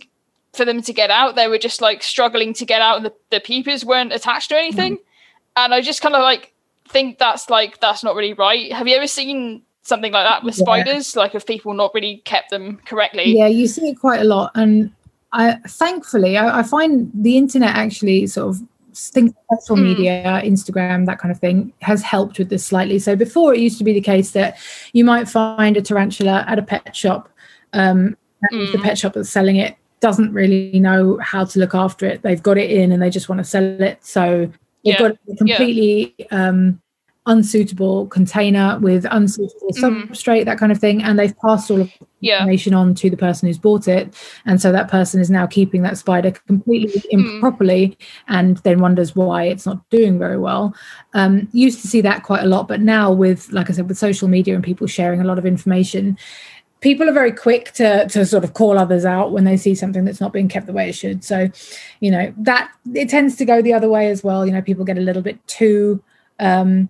for 0.52 0.64
them 0.64 0.82
to 0.82 0.92
get 0.92 1.10
out 1.10 1.36
they 1.36 1.46
were 1.46 1.58
just 1.58 1.80
like 1.80 2.02
struggling 2.02 2.52
to 2.52 2.64
get 2.66 2.82
out 2.82 2.96
and 2.96 3.06
the, 3.06 3.12
the 3.30 3.40
pupas 3.40 3.84
weren't 3.84 4.12
attached 4.12 4.48
to 4.48 4.56
anything 4.56 4.98
and 5.56 5.72
i 5.72 5.80
just 5.80 6.02
kind 6.02 6.16
of 6.16 6.22
like 6.22 6.52
think 6.88 7.16
that's 7.18 7.48
like 7.48 7.78
that's 7.80 8.02
not 8.02 8.16
really 8.16 8.32
right 8.34 8.72
have 8.72 8.88
you 8.88 8.96
ever 8.96 9.06
seen 9.06 9.62
something 9.82 10.12
like 10.12 10.26
that 10.26 10.42
with 10.42 10.56
Yeah. 10.58 10.64
spiders 10.64 11.14
like 11.14 11.36
if 11.36 11.46
people 11.46 11.72
not 11.72 11.94
really 11.94 12.16
kept 12.24 12.50
them 12.50 12.80
correctly 12.84 13.36
Yeah, 13.38 13.46
you 13.46 13.68
see 13.68 13.90
it 13.90 14.00
quite 14.00 14.20
a 14.20 14.24
lot, 14.24 14.50
and 14.56 14.90
I 15.32 15.54
thankfully 15.68 16.36
I, 16.36 16.60
I 16.60 16.62
find 16.64 17.10
the 17.14 17.36
internet 17.38 17.76
actually 17.76 18.26
sort 18.26 18.48
of 18.56 18.62
things 18.92 19.32
like 19.50 19.60
social 19.60 19.76
Mm. 19.76 19.82
media, 19.84 20.42
Instagram, 20.44 21.06
that 21.06 21.18
kind 21.20 21.30
of 21.30 21.38
thing 21.38 21.72
has 21.80 22.02
helped 22.02 22.38
with 22.40 22.48
this 22.50 22.66
slightly. 22.66 22.98
So 22.98 23.14
before 23.14 23.54
it 23.54 23.60
used 23.60 23.78
to 23.78 23.84
be 23.84 23.92
the 23.92 24.00
case 24.00 24.32
that 24.32 24.58
you 24.92 25.04
might 25.04 25.28
find 25.28 25.76
a 25.76 25.82
tarantula 25.82 26.44
at 26.48 26.58
a 26.58 26.62
pet 26.62 26.94
shop, 26.96 27.28
um, 27.72 28.16
and 28.50 28.68
the 28.72 28.78
Mm. 28.78 28.82
pet 28.82 28.98
shop 28.98 29.12
that's 29.14 29.30
selling 29.30 29.56
it 29.56 29.76
doesn't 30.00 30.32
really 30.32 30.80
know 30.80 31.18
how 31.20 31.44
to 31.44 31.58
look 31.58 31.74
after 31.74 32.06
it. 32.06 32.22
They've 32.22 32.42
got 32.42 32.56
it 32.56 32.70
in 32.70 32.90
and 32.92 33.02
they 33.02 33.10
just 33.10 33.28
want 33.28 33.38
to 33.38 33.44
sell 33.44 33.62
it, 33.82 33.98
so 34.04 34.40
they've 34.84 34.94
Yeah, 34.94 34.98
got 34.98 35.12
a 35.30 35.36
completely 35.36 36.14
um, 36.30 36.80
unsuitable 37.26 38.06
container 38.06 38.78
with 38.80 39.04
unsuitable 39.10 39.72
Mhm. 39.72 40.08
substrate, 40.08 40.46
that 40.46 40.58
kind 40.58 40.72
of 40.72 40.78
thing, 40.78 41.02
and 41.02 41.18
they've 41.18 41.36
passed 41.44 41.70
all 41.70 41.82
of 41.82 41.90
yeah 42.22 42.40
information 42.40 42.74
on 42.74 42.94
to 42.94 43.08
the 43.08 43.16
person 43.16 43.46
who's 43.48 43.56
bought 43.58 43.88
it 43.88 44.14
and 44.44 44.60
so 44.60 44.70
that 44.70 44.88
person 44.90 45.22
is 45.22 45.30
now 45.30 45.46
keeping 45.46 45.80
that 45.80 45.96
spider 45.96 46.30
completely 46.46 47.00
Mm. 47.00 47.04
improperly 47.12 47.96
and 48.28 48.58
then 48.58 48.78
wonders 48.78 49.16
why 49.16 49.44
it's 49.44 49.64
not 49.64 49.88
doing 49.88 50.18
very 50.18 50.36
well 50.36 50.74
um 51.14 51.48
used 51.52 51.80
to 51.80 51.88
see 51.88 52.02
that 52.02 52.22
quite 52.22 52.42
a 52.42 52.46
lot 52.46 52.68
but 52.68 52.82
now 52.82 53.10
with 53.10 53.50
like 53.52 53.70
i 53.70 53.72
said 53.72 53.88
with 53.88 53.96
social 53.96 54.28
media 54.28 54.54
and 54.54 54.62
people 54.62 54.86
sharing 54.86 55.22
a 55.22 55.24
lot 55.24 55.38
of 55.38 55.46
information 55.46 56.18
people 56.80 57.08
are 57.08 57.12
very 57.12 57.32
quick 57.32 57.72
to 57.72 58.08
to 58.08 58.26
sort 58.26 58.44
of 58.44 58.54
call 58.54 58.78
others 58.78 59.04
out 59.04 59.32
when 59.32 59.44
they 59.44 59.56
see 59.56 59.74
something 59.74 60.04
that's 60.04 60.20
not 60.20 60.32
being 60.32 60.48
kept 60.48 60.66
the 60.66 60.72
way 60.72 60.88
it 60.88 60.94
should. 60.94 61.24
So 61.24 61.50
you 62.00 62.10
know 62.10 62.32
that 62.38 62.70
it 62.94 63.08
tends 63.08 63.36
to 63.36 63.44
go 63.44 63.62
the 63.62 63.72
other 63.72 63.88
way 63.88 64.08
as 64.08 64.24
well. 64.24 64.46
You 64.46 64.52
know 64.52 64.62
people 64.62 64.84
get 64.84 64.98
a 64.98 65.02
little 65.02 65.22
bit 65.22 65.44
too 65.46 66.02
um 66.38 66.88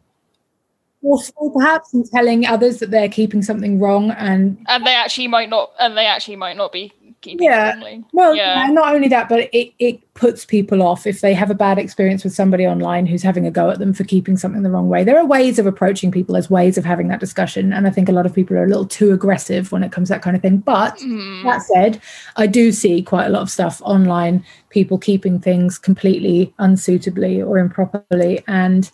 forceful 1.02 1.50
perhaps 1.50 1.94
in 1.94 2.04
telling 2.04 2.46
others 2.46 2.78
that 2.78 2.90
they're 2.90 3.08
keeping 3.08 3.42
something 3.42 3.80
wrong 3.80 4.10
and 4.12 4.58
and 4.68 4.86
they 4.86 4.94
actually 4.94 5.28
might 5.28 5.48
not 5.48 5.72
and 5.78 5.96
they 5.96 6.06
actually 6.06 6.36
might 6.36 6.56
not 6.56 6.72
be 6.72 6.92
keeping 7.22 7.44
Yeah. 7.46 7.74
Well, 8.12 8.34
Yeah. 8.34 8.66
yeah. 8.66 8.72
not 8.72 8.94
only 8.94 9.08
that, 9.08 9.28
but 9.28 9.48
it, 9.52 9.72
it 9.78 10.14
puts 10.14 10.44
people 10.44 10.82
off 10.82 11.06
if 11.06 11.20
they 11.20 11.34
have 11.34 11.50
a 11.50 11.54
bad 11.54 11.78
experience 11.78 12.24
with 12.24 12.32
somebody 12.32 12.66
online 12.66 13.06
who's 13.06 13.22
having 13.22 13.46
a 13.46 13.50
go 13.50 13.70
at 13.70 13.78
them 13.78 13.92
for 13.92 14.04
keeping 14.04 14.36
something 14.36 14.62
the 14.62 14.70
wrong 14.70 14.88
way. 14.88 15.04
There 15.04 15.18
are 15.18 15.26
ways 15.26 15.58
of 15.58 15.66
approaching 15.66 16.10
people, 16.10 16.32
there's 16.32 16.50
ways 16.50 16.78
of 16.78 16.84
having 16.84 17.08
that 17.08 17.20
discussion. 17.20 17.72
And 17.72 17.86
I 17.86 17.90
think 17.90 18.08
a 18.08 18.12
lot 18.12 18.26
of 18.26 18.34
people 18.34 18.56
are 18.56 18.64
a 18.64 18.68
little 18.68 18.86
too 18.86 19.12
aggressive 19.12 19.70
when 19.72 19.82
it 19.82 19.92
comes 19.92 20.08
to 20.08 20.14
that 20.14 20.22
kind 20.22 20.34
of 20.36 20.42
thing. 20.42 20.58
But 20.58 20.98
Mm. 20.98 21.44
that 21.44 21.62
said, 21.62 22.00
I 22.36 22.46
do 22.46 22.72
see 22.72 23.02
quite 23.02 23.26
a 23.26 23.30
lot 23.30 23.42
of 23.42 23.50
stuff 23.50 23.80
online, 23.84 24.44
people 24.70 24.98
keeping 24.98 25.38
things 25.38 25.78
completely 25.78 26.52
unsuitably 26.58 27.42
or 27.42 27.58
improperly. 27.58 28.42
And 28.46 28.90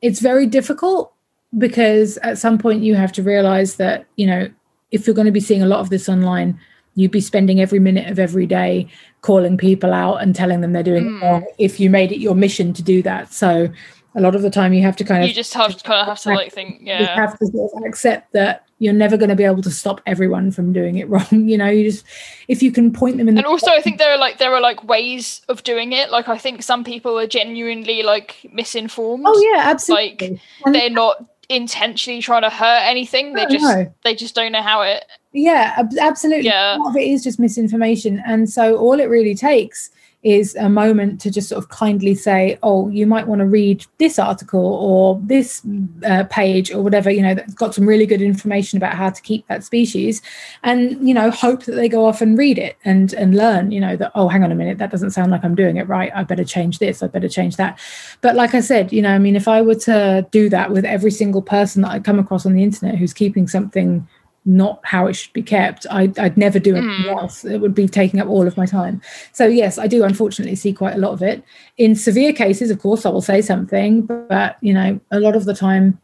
it's 0.00 0.20
very 0.20 0.46
difficult 0.46 1.12
because 1.56 2.18
at 2.18 2.38
some 2.38 2.58
point 2.58 2.82
you 2.82 2.94
have 2.94 3.10
to 3.12 3.22
realize 3.22 3.76
that, 3.76 4.06
you 4.16 4.26
know, 4.26 4.48
if 4.90 5.06
you're 5.06 5.14
going 5.14 5.26
to 5.26 5.32
be 5.32 5.40
seeing 5.40 5.62
a 5.62 5.66
lot 5.66 5.80
of 5.80 5.90
this 5.90 6.08
online, 6.08 6.58
you'd 6.98 7.10
be 7.10 7.20
spending 7.20 7.60
every 7.60 7.78
minute 7.78 8.10
of 8.10 8.18
every 8.18 8.46
day 8.46 8.86
calling 9.22 9.56
people 9.56 9.92
out 9.92 10.16
and 10.16 10.34
telling 10.34 10.60
them 10.60 10.72
they're 10.72 10.82
doing 10.82 11.04
Mm. 11.04 11.16
it 11.16 11.24
wrong 11.24 11.46
if 11.58 11.78
you 11.80 11.90
made 11.90 12.12
it 12.12 12.18
your 12.20 12.34
mission 12.34 12.72
to 12.74 12.82
do 12.82 13.02
that. 13.02 13.32
So 13.32 13.68
a 14.14 14.20
lot 14.20 14.34
of 14.34 14.42
the 14.42 14.50
time 14.50 14.72
you 14.72 14.82
have 14.82 14.96
to 14.96 15.04
kind 15.04 15.22
of 15.22 15.28
You 15.28 15.34
just 15.34 15.54
have 15.54 15.76
to 15.76 15.84
kind 15.84 16.00
of 16.00 16.06
have 16.08 16.20
to 16.20 16.30
like 16.30 16.52
think, 16.52 16.80
yeah 16.82 17.00
you 17.00 17.06
have 17.06 17.38
to 17.38 17.46
sort 17.46 17.70
of 17.74 17.84
accept 17.84 18.32
that 18.32 18.64
you're 18.80 18.92
never 18.94 19.16
going 19.16 19.28
to 19.28 19.34
be 19.36 19.42
able 19.44 19.60
to 19.62 19.70
stop 19.72 20.00
everyone 20.06 20.50
from 20.52 20.72
doing 20.72 20.98
it 20.98 21.08
wrong. 21.12 21.26
You 21.30 21.58
know, 21.58 21.66
you 21.68 21.90
just 21.90 22.04
if 22.48 22.62
you 22.62 22.70
can 22.72 22.92
point 22.92 23.18
them 23.18 23.28
in 23.28 23.34
the 23.34 23.40
and 23.40 23.46
also 23.46 23.70
i 23.72 23.80
think 23.80 23.98
there 23.98 24.12
are 24.12 24.18
like 24.18 24.38
there 24.38 24.52
are 24.54 24.60
like 24.60 24.82
ways 24.84 25.42
of 25.48 25.62
doing 25.64 25.92
it 25.92 26.10
like 26.10 26.28
i 26.28 26.38
think 26.38 26.62
some 26.62 26.82
people 26.84 27.18
are 27.18 27.26
genuinely 27.26 28.02
like 28.02 28.36
misinformed 28.52 29.24
Oh 29.26 29.50
yeah, 29.52 29.62
absolutely. 29.70 30.40
And- 30.64 30.74
they're 30.74 30.90
not 30.90 31.24
intentionally 31.48 32.20
trying 32.20 32.42
to 32.42 32.50
hurt 32.50 32.82
anything 32.82 33.32
they 33.32 33.46
oh, 33.46 33.48
just 33.48 33.64
no. 33.64 33.94
they 34.04 34.14
just 34.14 34.34
don't 34.34 34.52
know 34.52 34.62
how 34.62 34.82
it 34.82 35.04
Yeah, 35.32 35.74
ab- 35.78 35.96
absolutely. 35.98 36.46
Yeah. 36.46 36.76
A 36.76 36.78
lot 36.78 36.90
of 36.90 36.96
it 36.96 37.08
is 37.08 37.24
just 37.24 37.38
misinformation. 37.38 38.22
And 38.26 38.50
so 38.50 38.76
all 38.76 39.00
it 39.00 39.04
really 39.04 39.34
takes 39.34 39.90
is 40.24 40.56
a 40.56 40.68
moment 40.68 41.20
to 41.20 41.30
just 41.30 41.48
sort 41.48 41.62
of 41.62 41.68
kindly 41.68 42.12
say, 42.12 42.58
oh, 42.64 42.88
you 42.88 43.06
might 43.06 43.28
want 43.28 43.38
to 43.38 43.46
read 43.46 43.86
this 43.98 44.18
article 44.18 44.60
or 44.60 45.20
this 45.22 45.62
uh, 46.04 46.24
page 46.24 46.72
or 46.72 46.82
whatever, 46.82 47.08
you 47.08 47.22
know, 47.22 47.34
that's 47.34 47.54
got 47.54 47.72
some 47.72 47.86
really 47.86 48.04
good 48.04 48.20
information 48.20 48.76
about 48.76 48.94
how 48.94 49.08
to 49.08 49.22
keep 49.22 49.46
that 49.46 49.62
species. 49.62 50.20
And, 50.64 51.06
you 51.06 51.14
know, 51.14 51.30
hope 51.30 51.64
that 51.64 51.76
they 51.76 51.88
go 51.88 52.04
off 52.04 52.20
and 52.20 52.36
read 52.36 52.58
it 52.58 52.76
and, 52.84 53.12
and 53.12 53.36
learn, 53.36 53.70
you 53.70 53.80
know, 53.80 53.94
that, 53.96 54.10
oh, 54.16 54.26
hang 54.26 54.42
on 54.42 54.50
a 54.50 54.56
minute, 54.56 54.78
that 54.78 54.90
doesn't 54.90 55.12
sound 55.12 55.30
like 55.30 55.44
I'm 55.44 55.54
doing 55.54 55.76
it 55.76 55.86
right. 55.88 56.10
I 56.12 56.24
better 56.24 56.44
change 56.44 56.80
this. 56.80 57.00
I 57.00 57.06
better 57.06 57.28
change 57.28 57.56
that. 57.56 57.78
But 58.20 58.34
like 58.34 58.54
I 58.54 58.60
said, 58.60 58.92
you 58.92 59.02
know, 59.02 59.14
I 59.14 59.18
mean, 59.18 59.36
if 59.36 59.46
I 59.46 59.62
were 59.62 59.76
to 59.76 60.26
do 60.32 60.48
that 60.48 60.72
with 60.72 60.84
every 60.84 61.12
single 61.12 61.42
person 61.42 61.82
that 61.82 61.92
I 61.92 62.00
come 62.00 62.18
across 62.18 62.44
on 62.44 62.54
the 62.54 62.64
internet 62.64 62.96
who's 62.96 63.14
keeping 63.14 63.46
something 63.46 64.06
not 64.48 64.80
how 64.82 65.06
it 65.06 65.12
should 65.14 65.32
be 65.32 65.42
kept, 65.42 65.86
I'd, 65.90 66.18
I'd 66.18 66.36
never 66.36 66.58
do 66.58 66.74
anything 66.74 67.04
Mm. 67.04 67.16
else. 67.18 67.44
It 67.44 67.58
would 67.58 67.74
be 67.74 67.86
taking 67.86 68.18
up 68.18 68.28
all 68.28 68.46
of 68.46 68.56
my 68.56 68.66
time. 68.66 69.00
So, 69.32 69.46
yes, 69.46 69.78
I 69.78 69.86
do 69.86 70.02
unfortunately 70.04 70.56
see 70.56 70.72
quite 70.72 70.94
a 70.94 70.98
lot 70.98 71.12
of 71.12 71.22
it. 71.22 71.44
In 71.76 71.94
severe 71.94 72.32
cases, 72.32 72.70
of 72.70 72.80
course, 72.80 73.04
I 73.06 73.10
will 73.10 73.20
say 73.20 73.42
something, 73.42 74.02
but, 74.02 74.56
you 74.62 74.72
know, 74.74 74.98
a 75.10 75.20
lot 75.20 75.36
of 75.36 75.44
the 75.44 75.54
time, 75.54 76.00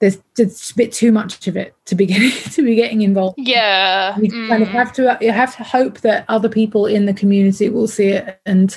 there's 0.00 0.18
just 0.36 0.72
a 0.72 0.74
bit 0.74 0.92
too 0.92 1.12
much 1.12 1.46
of 1.48 1.56
it 1.56 1.74
to 1.86 1.94
be 1.94 2.06
getting 2.12 2.30
to 2.52 2.62
be 2.62 2.74
getting 2.74 3.02
involved. 3.02 3.38
yeah 3.38 4.18
You 4.18 4.30
kind 4.48 4.62
of 4.62 4.68
mm. 4.68 4.72
have 4.72 4.92
to 4.94 5.16
you 5.20 5.30
have 5.30 5.56
to 5.56 5.62
hope 5.62 6.00
that 6.00 6.24
other 6.28 6.48
people 6.48 6.86
in 6.86 7.06
the 7.06 7.14
community 7.14 7.68
will 7.68 7.86
see 7.86 8.08
it 8.08 8.40
and 8.44 8.76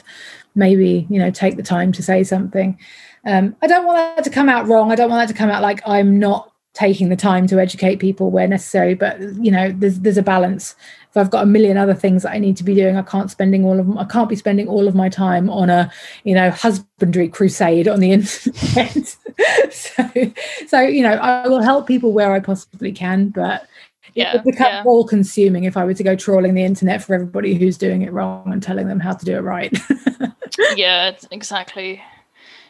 maybe 0.53 1.07
you 1.09 1.17
know 1.19 1.31
take 1.31 1.57
the 1.57 1.63
time 1.63 1.91
to 1.93 2.03
say 2.03 2.23
something. 2.23 2.77
Um, 3.25 3.55
I 3.63 3.67
don't 3.67 3.87
want 3.87 3.97
that 4.17 4.23
to 4.25 4.29
come 4.29 4.49
out 4.49 4.67
wrong. 4.67 4.91
I 4.91 4.95
don't 4.95 5.09
want 5.09 5.27
that 5.27 5.33
to 5.33 5.37
come 5.37 5.49
out 5.49 5.63
like 5.63 5.81
I'm 5.87 6.19
not 6.19 6.51
taking 6.75 7.07
the 7.09 7.15
time 7.15 7.47
to 7.47 7.59
educate 7.59 7.95
people 7.95 8.29
where 8.29 8.47
necessary. 8.47 8.93
But 8.93 9.19
you 9.35 9.51
know, 9.51 9.71
there's 9.71 9.99
there's 10.01 10.17
a 10.17 10.23
balance. 10.23 10.75
If 11.09 11.17
I've 11.17 11.31
got 11.31 11.43
a 11.43 11.47
million 11.47 11.77
other 11.77 11.93
things 11.93 12.23
that 12.23 12.33
I 12.33 12.39
need 12.39 12.57
to 12.57 12.63
be 12.63 12.75
doing, 12.75 12.97
I 12.97 13.01
can't 13.01 13.31
spending 13.31 13.65
all 13.65 13.79
of 13.79 13.87
them 13.87 13.97
I 13.97 14.05
can't 14.05 14.29
be 14.29 14.35
spending 14.35 14.67
all 14.67 14.87
of 14.87 14.93
my 14.93 15.09
time 15.09 15.49
on 15.49 15.69
a 15.69 15.91
you 16.23 16.35
know 16.35 16.51
husbandry 16.51 17.29
crusade 17.29 17.87
on 17.87 17.99
the 18.01 18.11
internet. 18.17 19.17
so 19.71 20.09
so 20.67 20.81
you 20.81 21.01
know, 21.01 21.13
I 21.13 21.47
will 21.47 21.61
help 21.61 21.87
people 21.87 22.11
where 22.11 22.33
I 22.33 22.39
possibly 22.39 22.91
can, 22.91 23.29
but 23.29 23.67
Yeah, 24.13 24.35
it 24.35 24.43
would 24.43 24.51
become 24.51 24.67
yeah. 24.67 24.83
all 24.85 25.05
consuming 25.07 25.63
if 25.63 25.77
I 25.77 25.85
were 25.85 25.93
to 25.93 26.03
go 26.03 26.15
trawling 26.15 26.53
the 26.53 26.63
internet 26.63 27.03
for 27.03 27.15
everybody 27.15 27.55
who's 27.55 27.77
doing 27.77 28.01
it 28.01 28.11
wrong 28.11 28.51
and 28.51 28.61
telling 28.61 28.87
them 28.87 28.99
how 28.99 29.13
to 29.13 29.25
do 29.25 29.35
it 29.37 29.41
right. 29.41 29.75
yeah 30.75 31.15
exactly 31.31 32.01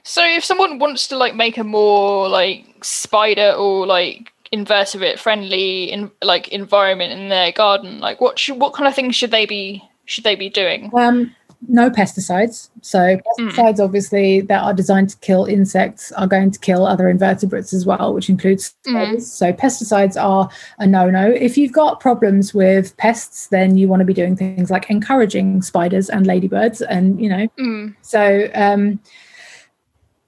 so 0.08 0.24
if 0.24 0.46
someone 0.46 0.78
wants 0.78 1.08
to 1.08 1.18
like 1.18 1.36
make 1.36 1.58
a 1.58 1.64
more 1.64 2.30
like 2.30 2.64
spider 2.84 3.52
or 3.52 3.88
like 3.88 4.32
invertebrate 4.52 5.20
friendly 5.20 5.92
in 5.92 6.12
like 6.22 6.48
environment 6.50 7.12
in 7.12 7.30
their 7.30 7.52
garden 7.52 8.00
like 8.00 8.22
what 8.22 8.38
should 8.38 8.60
what 8.60 8.74
kind 8.74 8.88
of 8.88 8.94
things 8.94 9.16
should 9.16 9.32
they 9.32 9.46
be 9.46 9.84
should 10.06 10.24
they 10.24 10.36
be 10.36 10.50
doing 10.50 10.92
um, 10.96 11.36
no 11.68 11.90
pesticides. 11.90 12.70
So 12.82 13.20
pesticides, 13.40 13.80
obviously, 13.80 14.42
that 14.42 14.64
are 14.64 14.74
designed 14.74 15.10
to 15.10 15.18
kill 15.18 15.46
insects, 15.46 16.12
are 16.14 16.28
going 16.28 16.52
to 16.52 16.60
kill 16.60 16.86
other 16.86 17.10
invertebrates 17.10 17.74
as 17.74 17.86
well, 17.86 18.14
which 18.14 18.30
includes 18.30 18.76
spiders. 18.86 19.32
So 19.32 19.52
pesticides 19.52 20.22
are 20.22 20.50
a 20.80 20.88
no-no. 20.88 21.32
If 21.32 21.58
you've 21.58 21.72
got 21.72 22.00
problems 22.00 22.54
with 22.54 22.96
pests, 22.98 23.48
then 23.48 23.78
you 23.78 23.88
want 23.88 24.02
to 24.02 24.06
be 24.06 24.14
doing 24.14 24.36
things 24.36 24.70
like 24.70 24.90
encouraging 24.90 25.62
spiders 25.62 26.10
and 26.10 26.28
ladybirds, 26.28 26.82
and 26.82 27.20
you 27.20 27.30
know, 27.30 27.48
Mm, 27.60 27.96
So 28.02 28.50
um, 28.54 29.00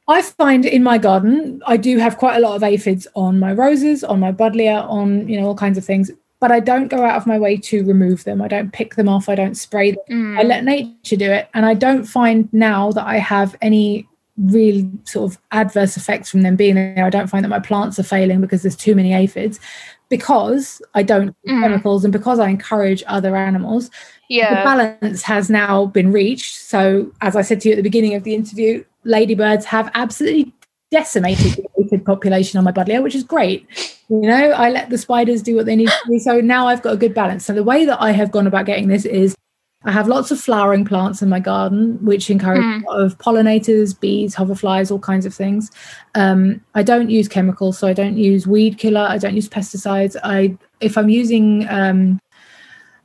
I 0.08 0.22
find 0.22 0.66
in 0.66 0.84
my 0.84 0.98
garden, 0.98 1.62
I 1.68 1.76
do 1.78 1.98
have 1.98 2.18
quite 2.18 2.38
a 2.38 2.40
lot 2.40 2.56
of 2.56 2.64
aphids 2.64 3.08
on 3.16 3.40
my 3.40 3.52
roses, 3.54 4.04
on 4.04 4.20
my 4.20 4.32
buddleia, 4.32 4.84
on 4.90 5.28
you 5.28 5.40
know 5.40 5.48
all 5.48 5.56
kinds 5.56 5.78
of 5.78 5.86
things. 5.86 6.10
But 6.40 6.52
I 6.52 6.60
don't 6.60 6.88
go 6.88 7.04
out 7.04 7.18
of 7.18 7.26
my 7.26 7.40
way 7.40 7.58
to 7.58 7.84
remove 7.84 8.24
them. 8.24 8.42
I 8.44 8.48
don't 8.48 8.72
pick 8.72 8.96
them 8.96 9.10
off. 9.10 9.28
I 9.28 9.36
don't 9.36 9.56
spray 9.56 9.92
them. 9.92 10.00
mm, 10.10 10.40
I 10.40 10.44
let 10.44 10.64
nature 10.64 11.16
do 11.16 11.32
it, 11.32 11.50
and 11.54 11.66
I 11.66 11.74
don't 11.74 12.06
find 12.06 12.48
now 12.54 12.92
that 12.92 13.06
I 13.06 13.18
have 13.18 13.56
any 13.62 14.08
real 14.38 14.88
sort 15.04 15.32
of 15.32 15.40
adverse 15.52 15.98
effects 15.98 16.30
from 16.30 16.44
them 16.44 16.56
being 16.56 16.76
there. 16.76 17.04
I 17.04 17.10
don't 17.10 17.26
find 17.28 17.44
that 17.44 17.50
my 17.50 17.60
plants 17.60 17.98
are 17.98 18.04
failing 18.04 18.40
because 18.40 18.62
there's 18.62 18.76
too 18.76 18.96
many 18.96 19.14
aphids. 19.14 19.60
because 20.10 20.82
I 20.94 21.04
don't 21.04 21.36
Mm. 21.50 21.60
chemicals 21.62 22.06
and 22.06 22.14
because 22.14 22.40
I 22.40 22.48
encourage 22.48 23.04
other 23.08 23.36
animals, 23.36 23.92
the 24.50 24.64
balance 24.64 25.22
has 25.24 25.50
now 25.50 25.86
been 25.86 26.12
reached. 26.12 26.56
So, 26.56 27.12
as 27.22 27.36
I 27.36 27.42
said 27.42 27.62
to 27.62 27.70
you 27.70 27.74
at 27.74 27.78
the 27.78 27.84
beginning 27.84 28.14
of 28.16 28.24
the 28.24 28.34
interview, 28.36 28.84
ladybirds 29.04 29.66
have 29.66 29.90
absolutely 29.96 30.54
decimated 30.92 31.54
the 31.54 31.84
aphid 31.84 32.06
population 32.06 32.58
on 32.58 32.64
my 32.64 32.72
buddleia, 32.72 33.02
which 33.04 33.16
is 33.16 33.24
great. 33.24 33.66
You 34.10 34.22
know, 34.22 34.52
I 34.52 34.70
let 34.70 34.90
the 34.90 34.98
spiders 34.98 35.42
do 35.42 35.56
what 35.56 35.66
they 35.66 35.76
need 35.76 35.90
to 35.90 36.00
do. 36.08 36.20
So 36.20 36.40
now 36.40 36.68
I've 36.68 36.82
got 36.82 36.94
a 36.94 36.98
good 36.98 37.14
balance. 37.14 37.46
So 37.46 37.54
the 37.54 37.64
way 37.64 37.86
that 37.86 38.02
I 38.02 38.12
have 38.12 38.32
gone 38.32 38.48
about 38.48 38.66
getting 38.66 38.88
this 38.88 39.06
is 39.06 39.36
I 39.84 39.92
have 39.92 40.08
lots 40.08 40.32
of 40.32 40.40
flowering 40.40 40.86
plants 40.86 41.22
in 41.22 41.30
my 41.30 41.40
garden, 41.40 41.98
which 42.04 42.30
encourage 42.30 42.62
Mm. 42.62 42.84
a 42.84 42.92
lot 42.92 43.02
of 43.02 43.18
pollinators, 43.20 43.98
bees, 43.98 44.36
hoverflies, 44.36 44.92
all 44.92 45.00
kinds 45.00 45.26
of 45.26 45.34
things. 45.34 45.72
Um, 46.16 46.62
I 46.74 46.84
don't 46.84 47.10
use 47.10 47.28
chemicals, 47.28 47.78
so 47.78 47.88
I 47.88 47.94
don't 47.94 48.18
use 48.18 48.48
weed 48.48 48.78
killer. 48.78 49.06
I 49.08 49.18
don't 49.18 49.36
use 49.36 49.48
pesticides. 49.48 50.16
I 50.24 50.58
if 50.82 50.98
I'm 50.98 51.10
using 51.10 51.68
um, 51.70 52.20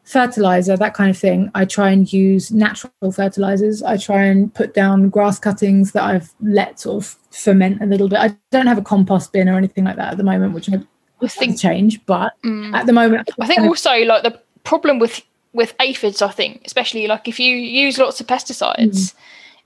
fertilizer, 0.05 0.77
that 0.77 0.95
kind 0.95 1.11
of 1.11 1.19
thing, 1.19 1.51
I 1.55 1.65
try 1.65 1.91
and 1.91 2.13
use 2.13 2.51
natural 2.51 3.13
fertilizers. 3.13 3.83
I 3.83 3.97
try 3.97 4.25
and 4.25 4.53
put 4.53 4.75
down 4.75 5.09
grass 5.09 5.39
cuttings 5.39 5.93
that 5.93 6.03
I've 6.03 6.31
let 6.41 6.81
sort 6.81 7.05
of 7.05 7.17
ferment 7.31 7.83
a 7.83 7.87
little 7.87 8.09
bit. 8.09 8.19
I 8.19 8.37
don't 8.51 8.67
have 8.67 8.79
a 8.79 8.83
compost 8.83 9.33
bin 9.33 9.49
or 9.49 9.57
anything 9.57 9.85
like 9.85 9.97
that 9.97 10.13
at 10.13 10.17
the 10.17 10.25
moment, 10.25 10.55
which 10.55 10.69
I 10.71 10.83
I 11.23 11.29
think 11.29 11.59
change, 11.59 12.05
but 12.07 12.33
mm. 12.45 12.75
at 12.75 12.87
the 12.87 12.93
moment, 12.93 13.29
I 13.41 13.47
think 13.47 13.61
also 13.61 13.97
like 14.05 14.25
the 14.25 14.41
problem 14.65 14.99
with 14.99 15.23
with 15.53 15.75
aphids, 15.81 16.23
I 16.23 16.31
think, 16.31 16.63
especially 16.65 17.07
like 17.07 17.29
if 17.29 17.39
you 17.39 17.55
use 17.55 17.99
lots 17.99 18.21
of 18.21 18.27
pesticides, 18.27 19.15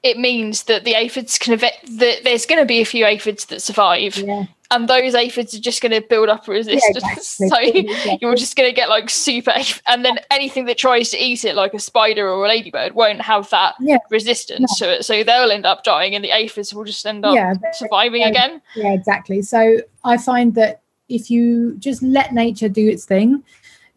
it 0.03 0.19
means 0.19 0.65
that 0.65 0.85
the 0.85 0.95
aphids 0.95 1.39
can 1.39 1.53
event 1.55 1.75
that 1.99 2.25
there's 2.25 2.45
going 2.45 2.61
to 2.61 2.67
be 2.67 2.81
a 2.81 2.85
few 2.85 3.07
aphids 3.07 3.47
that 3.47 3.63
survive, 3.63 4.17
yeah, 4.19 4.45
and 4.71 4.89
those 4.89 5.15
aphids 5.15 5.55
are 5.55 5.61
just 5.61 5.81
going 5.81 5.93
to 5.93 6.01
build 6.09 6.29
up 6.29 6.47
a 6.49 6.51
resistance. 6.51 6.97
exactly. 7.41 7.89
so 8.05 8.19
you're 8.21 8.35
just 8.35 8.57
going 8.57 8.69
to 8.69 8.75
get 8.75 8.89
like 8.89 9.09
super, 9.11 9.51
aph- 9.53 9.81
and 9.87 10.05
then 10.05 10.19
anything 10.31 10.65
that 10.67 10.77
tries 10.79 11.11
to 11.11 11.19
eat 11.23 11.45
it, 11.45 11.55
like 11.55 11.73
a 11.75 11.79
spider 11.79 12.29
or 12.29 12.45
a 12.45 12.49
ladybird, 12.49 12.95
won't 12.95 13.21
have 13.21 13.49
that 13.51 13.75
Yeah. 13.81 13.99
resistance 14.11 14.77
to 14.79 14.91
it. 14.93 15.05
So 15.05 15.23
they'll 15.23 15.51
end 15.51 15.67
up 15.67 15.85
dying, 15.85 16.15
and 16.15 16.25
the 16.25 16.31
aphids 16.33 16.73
will 16.75 16.85
just 16.85 17.07
end 17.07 17.25
up 17.25 17.35
yeah, 17.35 17.55
surviving 17.73 18.23
yeah. 18.23 18.29
again. 18.29 18.63
yeah, 18.75 18.93
exactly. 18.93 19.43
So 19.43 19.79
I 20.05 20.17
find 20.17 20.55
that 20.57 20.83
if 21.09 21.31
you 21.31 21.77
just 21.79 22.03
let 22.03 22.35
nature 22.35 22.69
do 22.69 22.89
its 22.89 23.05
thing, 23.05 23.43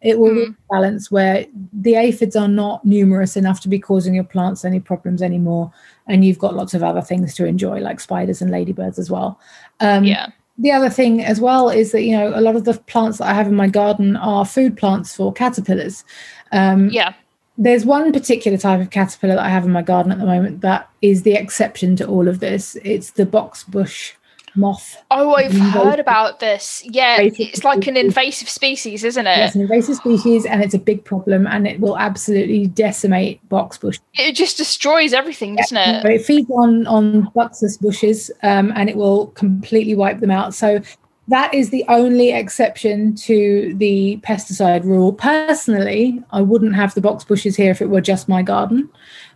it 0.02 0.18
will 0.18 0.30
Mm. 0.30 0.56
balance 0.70 1.10
where 1.10 1.44
the 1.74 1.94
aphids 1.96 2.34
are 2.34 2.48
not 2.48 2.82
numerous 2.86 3.36
enough 3.36 3.60
to 3.60 3.68
be 3.68 3.78
causing 3.78 4.14
your 4.14 4.24
plants 4.24 4.64
any 4.64 4.80
problems 4.80 5.20
anymore, 5.20 5.70
and 6.06 6.24
you've 6.24 6.38
got 6.38 6.54
lots 6.56 6.72
of 6.72 6.82
other 6.82 7.02
things 7.02 7.34
to 7.34 7.44
enjoy, 7.44 7.80
like 7.80 8.00
spiders 8.00 8.40
and 8.40 8.50
ladybirds 8.50 8.98
as 8.98 9.10
well. 9.10 9.38
Um, 9.80 10.04
Yeah. 10.04 10.28
The 10.60 10.70
other 10.70 10.90
thing 10.90 11.24
as 11.24 11.40
well 11.40 11.70
is 11.70 11.92
that 11.92 12.02
you 12.02 12.16
know 12.16 12.32
a 12.34 12.40
lot 12.40 12.54
of 12.54 12.64
the 12.64 12.74
plants 12.74 13.18
that 13.18 13.28
I 13.28 13.34
have 13.34 13.48
in 13.48 13.54
my 13.54 13.68
garden 13.68 14.16
are 14.16 14.44
food 14.44 14.76
plants 14.76 15.16
for 15.16 15.32
caterpillars. 15.32 16.04
Um, 16.52 16.90
Yeah. 16.90 17.14
there's 17.56 17.84
one 17.84 18.12
particular 18.12 18.58
type 18.58 18.80
of 18.80 18.90
caterpillar 18.90 19.34
that 19.36 19.44
I 19.44 19.48
have 19.48 19.64
in 19.64 19.72
my 19.72 19.82
garden 19.82 20.12
at 20.12 20.18
the 20.18 20.26
moment 20.26 20.60
that 20.60 20.88
is 21.02 21.22
the 21.22 21.34
exception 21.34 21.96
to 21.96 22.06
all 22.06 22.28
of 22.28 22.40
this. 22.40 22.76
It's 22.84 23.10
the 23.12 23.26
boxbush 23.26 24.12
moth. 24.54 24.96
Oh, 25.10 25.34
I've 25.34 25.56
heard 25.56 25.98
about 25.98 26.40
this. 26.40 26.82
Yeah, 26.84 27.18
it's 27.20 27.64
like 27.64 27.86
an 27.86 27.96
invasive 27.96 28.48
species, 28.48 29.04
isn't 29.04 29.26
it? 29.26 29.38
It's 29.38 29.54
an 29.54 29.62
invasive 29.62 29.96
species 29.96 30.46
and 30.46 30.62
it's 30.62 30.74
a 30.74 30.78
big 30.78 31.04
problem 31.04 31.46
and 31.46 31.66
it 31.66 31.80
will 31.80 31.98
absolutely 31.98 32.66
decimate 32.66 33.46
boxbush. 33.48 33.98
It 34.14 34.32
just 34.32 34.56
destroys 34.56 35.12
everything, 35.12 35.56
doesn't 35.56 35.76
it? 35.76 36.02
So 36.02 36.08
it 36.08 36.24
feeds 36.24 36.50
on 36.50 36.86
on 36.86 37.30
buxus 37.34 37.80
bushes 37.80 38.30
um, 38.42 38.72
and 38.74 38.88
it 38.88 38.96
will 38.96 39.28
completely 39.28 39.94
wipe 39.94 40.20
them 40.20 40.30
out. 40.30 40.54
So 40.54 40.80
that 41.28 41.54
is 41.54 41.70
the 41.70 41.84
only 41.88 42.32
exception 42.32 43.14
to 43.14 43.72
the 43.76 44.20
pesticide 44.24 44.84
rule. 44.84 45.12
Personally, 45.12 46.22
I 46.32 46.40
wouldn't 46.40 46.74
have 46.74 46.94
the 46.94 47.00
box 47.00 47.24
bushes 47.24 47.54
here 47.54 47.70
if 47.70 47.80
it 47.80 47.88
were 47.88 48.00
just 48.00 48.28
my 48.28 48.42
garden, 48.42 48.90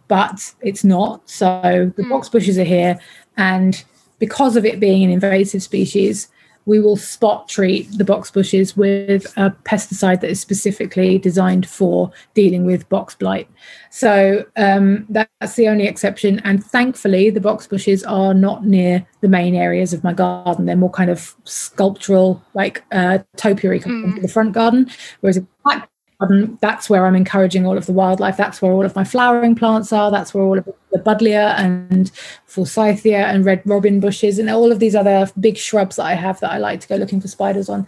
but 0.08 0.52
it's 0.60 0.82
not. 0.82 1.28
So 1.30 1.92
the 1.96 2.02
Mm. 2.02 2.10
box 2.10 2.28
bushes 2.28 2.58
are 2.58 2.64
here, 2.64 2.98
and 3.36 3.84
because 4.24 4.56
of 4.56 4.64
it 4.64 4.80
being 4.80 5.04
an 5.04 5.10
invasive 5.10 5.62
species, 5.62 6.28
we 6.64 6.80
will 6.80 6.96
spot 6.96 7.46
treat 7.46 7.86
the 7.98 8.06
box 8.06 8.30
bushes 8.30 8.74
with 8.74 9.26
a 9.36 9.50
pesticide 9.64 10.22
that 10.22 10.30
is 10.30 10.40
specifically 10.40 11.18
designed 11.18 11.68
for 11.68 12.10
dealing 12.32 12.64
with 12.64 12.88
box 12.88 13.14
blight. 13.14 13.46
So 13.90 14.46
um, 14.56 15.04
that's 15.10 15.56
the 15.56 15.68
only 15.68 15.86
exception. 15.86 16.40
And 16.42 16.64
thankfully, 16.64 17.28
the 17.28 17.46
box 17.48 17.66
bushes 17.66 18.02
are 18.04 18.32
not 18.32 18.64
near 18.64 19.06
the 19.20 19.28
main 19.28 19.54
areas 19.54 19.92
of 19.92 20.02
my 20.02 20.14
garden. 20.14 20.64
They're 20.64 20.74
more 20.74 20.88
kind 20.90 21.10
of 21.10 21.34
sculptural, 21.44 22.42
like 22.54 22.82
uh, 22.92 23.18
topiary 23.36 23.82
into 23.84 24.22
the 24.22 24.28
front 24.28 24.52
garden. 24.52 24.90
Whereas 25.20 25.36
in 25.36 25.46
the 25.66 25.88
garden, 26.20 26.58
that's 26.60 26.88
where 26.88 27.06
I'm 27.06 27.16
encouraging 27.16 27.66
all 27.66 27.76
of 27.76 27.86
the 27.86 27.92
wildlife. 27.92 28.36
That's 28.36 28.60
where 28.60 28.72
all 28.72 28.84
of 28.84 28.94
my 28.94 29.04
flowering 29.04 29.54
plants 29.54 29.92
are. 29.92 30.10
That's 30.10 30.34
where 30.34 30.44
all 30.44 30.58
of 30.58 30.64
the 30.64 30.98
buddleia 30.98 31.54
and 31.58 32.10
forsythia 32.46 33.26
and 33.26 33.44
red 33.44 33.62
robin 33.64 34.00
bushes 34.00 34.38
and 34.38 34.48
all 34.48 34.70
of 34.70 34.78
these 34.78 34.94
other 34.94 35.28
big 35.40 35.56
shrubs 35.56 35.96
that 35.96 36.06
I 36.06 36.14
have 36.14 36.40
that 36.40 36.52
I 36.52 36.58
like 36.58 36.80
to 36.80 36.88
go 36.88 36.96
looking 36.96 37.20
for 37.20 37.28
spiders 37.28 37.68
on. 37.68 37.86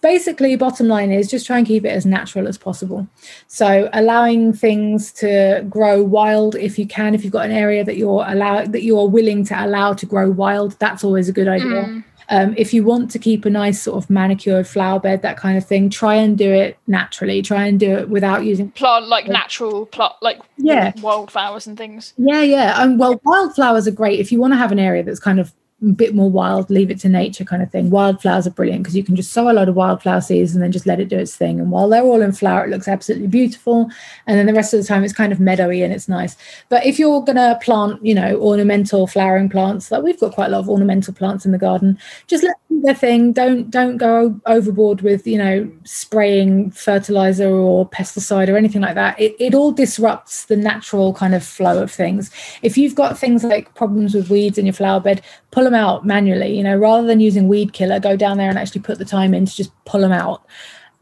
Basically, 0.00 0.56
bottom 0.56 0.88
line 0.88 1.10
is 1.10 1.28
just 1.28 1.46
try 1.46 1.58
and 1.58 1.66
keep 1.66 1.84
it 1.84 1.88
as 1.88 2.06
natural 2.06 2.46
as 2.46 2.56
possible. 2.56 3.06
So 3.48 3.88
allowing 3.92 4.52
things 4.52 5.12
to 5.14 5.66
grow 5.68 6.02
wild 6.02 6.54
if 6.54 6.78
you 6.78 6.86
can, 6.86 7.14
if 7.14 7.24
you've 7.24 7.32
got 7.32 7.46
an 7.46 7.52
area 7.52 7.84
that 7.84 7.96
you're 7.96 8.24
allow 8.26 8.64
that 8.64 8.82
you're 8.82 9.08
willing 9.08 9.44
to 9.46 9.64
allow 9.64 9.94
to 9.94 10.06
grow 10.06 10.30
wild, 10.30 10.78
that's 10.78 11.02
always 11.02 11.28
a 11.28 11.32
good 11.32 11.48
idea. 11.48 11.84
Mm. 11.84 12.04
Um, 12.28 12.54
if 12.56 12.74
you 12.74 12.82
want 12.84 13.10
to 13.12 13.18
keep 13.18 13.44
a 13.44 13.50
nice 13.50 13.82
sort 13.82 14.02
of 14.02 14.10
manicured 14.10 14.66
flower 14.66 14.98
bed, 14.98 15.22
that 15.22 15.36
kind 15.36 15.56
of 15.56 15.64
thing, 15.64 15.90
try 15.90 16.16
and 16.16 16.36
do 16.36 16.50
it 16.52 16.76
naturally. 16.86 17.40
Try 17.42 17.66
and 17.66 17.78
do 17.78 17.96
it 17.98 18.08
without 18.08 18.44
using 18.44 18.70
Plant 18.72 19.08
like 19.08 19.28
natural 19.28 19.86
plant, 19.86 20.14
like 20.22 20.40
Yeah. 20.56 20.92
wildflowers 21.00 21.66
and 21.66 21.78
things. 21.78 22.14
Yeah, 22.18 22.42
yeah. 22.42 22.74
Um, 22.78 22.98
well, 22.98 23.20
wildflowers 23.24 23.86
are 23.86 23.92
great 23.92 24.18
if 24.18 24.32
you 24.32 24.40
want 24.40 24.52
to 24.52 24.56
have 24.58 24.72
an 24.72 24.78
area 24.78 25.02
that's 25.04 25.20
kind 25.20 25.38
of 25.38 25.52
a 25.82 25.86
bit 25.86 26.14
more 26.14 26.30
wild, 26.30 26.70
leave 26.70 26.90
it 26.90 26.98
to 27.00 27.08
nature 27.08 27.44
kind 27.44 27.62
of 27.62 27.70
thing. 27.70 27.90
Wildflowers 27.90 28.46
are 28.46 28.50
brilliant 28.50 28.82
because 28.82 28.96
you 28.96 29.04
can 29.04 29.14
just 29.14 29.32
sow 29.32 29.50
a 29.50 29.52
lot 29.52 29.68
of 29.68 29.76
wildflower 29.76 30.22
seeds 30.22 30.54
and 30.54 30.62
then 30.62 30.72
just 30.72 30.86
let 30.86 31.00
it 31.00 31.08
do 31.08 31.18
its 31.18 31.36
thing. 31.36 31.60
And 31.60 31.70
while 31.70 31.88
they're 31.88 32.02
all 32.02 32.22
in 32.22 32.32
flower, 32.32 32.64
it 32.64 32.70
looks 32.70 32.88
absolutely 32.88 33.26
beautiful. 33.26 33.90
And 34.26 34.38
then 34.38 34.46
the 34.46 34.54
rest 34.54 34.72
of 34.72 34.80
the 34.80 34.86
time, 34.86 35.04
it's 35.04 35.12
kind 35.12 35.32
of 35.32 35.40
meadowy 35.40 35.82
and 35.82 35.92
it's 35.92 36.08
nice. 36.08 36.34
But 36.70 36.86
if 36.86 36.98
you're 36.98 37.20
going 37.20 37.36
to 37.36 37.58
plant, 37.62 38.04
you 38.04 38.14
know, 38.14 38.36
ornamental 38.36 39.06
flowering 39.06 39.50
plants, 39.50 39.90
like 39.90 40.02
we've 40.02 40.18
got 40.18 40.32
quite 40.32 40.46
a 40.46 40.50
lot 40.50 40.60
of 40.60 40.70
ornamental 40.70 41.12
plants 41.12 41.44
in 41.44 41.52
the 41.52 41.58
garden, 41.58 41.98
just 42.26 42.42
let 42.42 42.56
them 42.68 42.80
do 42.80 42.86
their 42.86 42.94
thing. 42.94 43.32
Don't 43.34 43.68
don't 43.68 43.98
go 43.98 44.40
overboard 44.46 45.02
with 45.02 45.26
you 45.26 45.36
know 45.36 45.70
spraying 45.84 46.70
fertilizer 46.70 47.50
or 47.50 47.88
pesticide 47.90 48.48
or 48.48 48.56
anything 48.56 48.80
like 48.80 48.94
that. 48.94 49.20
It 49.20 49.36
it 49.38 49.54
all 49.54 49.72
disrupts 49.72 50.46
the 50.46 50.56
natural 50.56 51.12
kind 51.12 51.34
of 51.34 51.44
flow 51.44 51.82
of 51.82 51.92
things. 51.92 52.30
If 52.62 52.78
you've 52.78 52.94
got 52.94 53.18
things 53.18 53.44
like 53.44 53.74
problems 53.74 54.14
with 54.14 54.30
weeds 54.30 54.56
in 54.56 54.64
your 54.64 54.72
flower 54.72 55.00
bed, 55.00 55.20
pull 55.56 55.64
them 55.64 55.74
out 55.74 56.04
manually. 56.04 56.54
You 56.54 56.62
know, 56.62 56.76
rather 56.76 57.06
than 57.06 57.18
using 57.18 57.48
weed 57.48 57.72
killer, 57.72 57.98
go 57.98 58.14
down 58.14 58.36
there 58.36 58.50
and 58.50 58.58
actually 58.58 58.82
put 58.82 58.98
the 58.98 59.06
time 59.06 59.32
in 59.32 59.46
to 59.46 59.56
just 59.56 59.72
pull 59.86 60.02
them 60.02 60.12
out. 60.12 60.44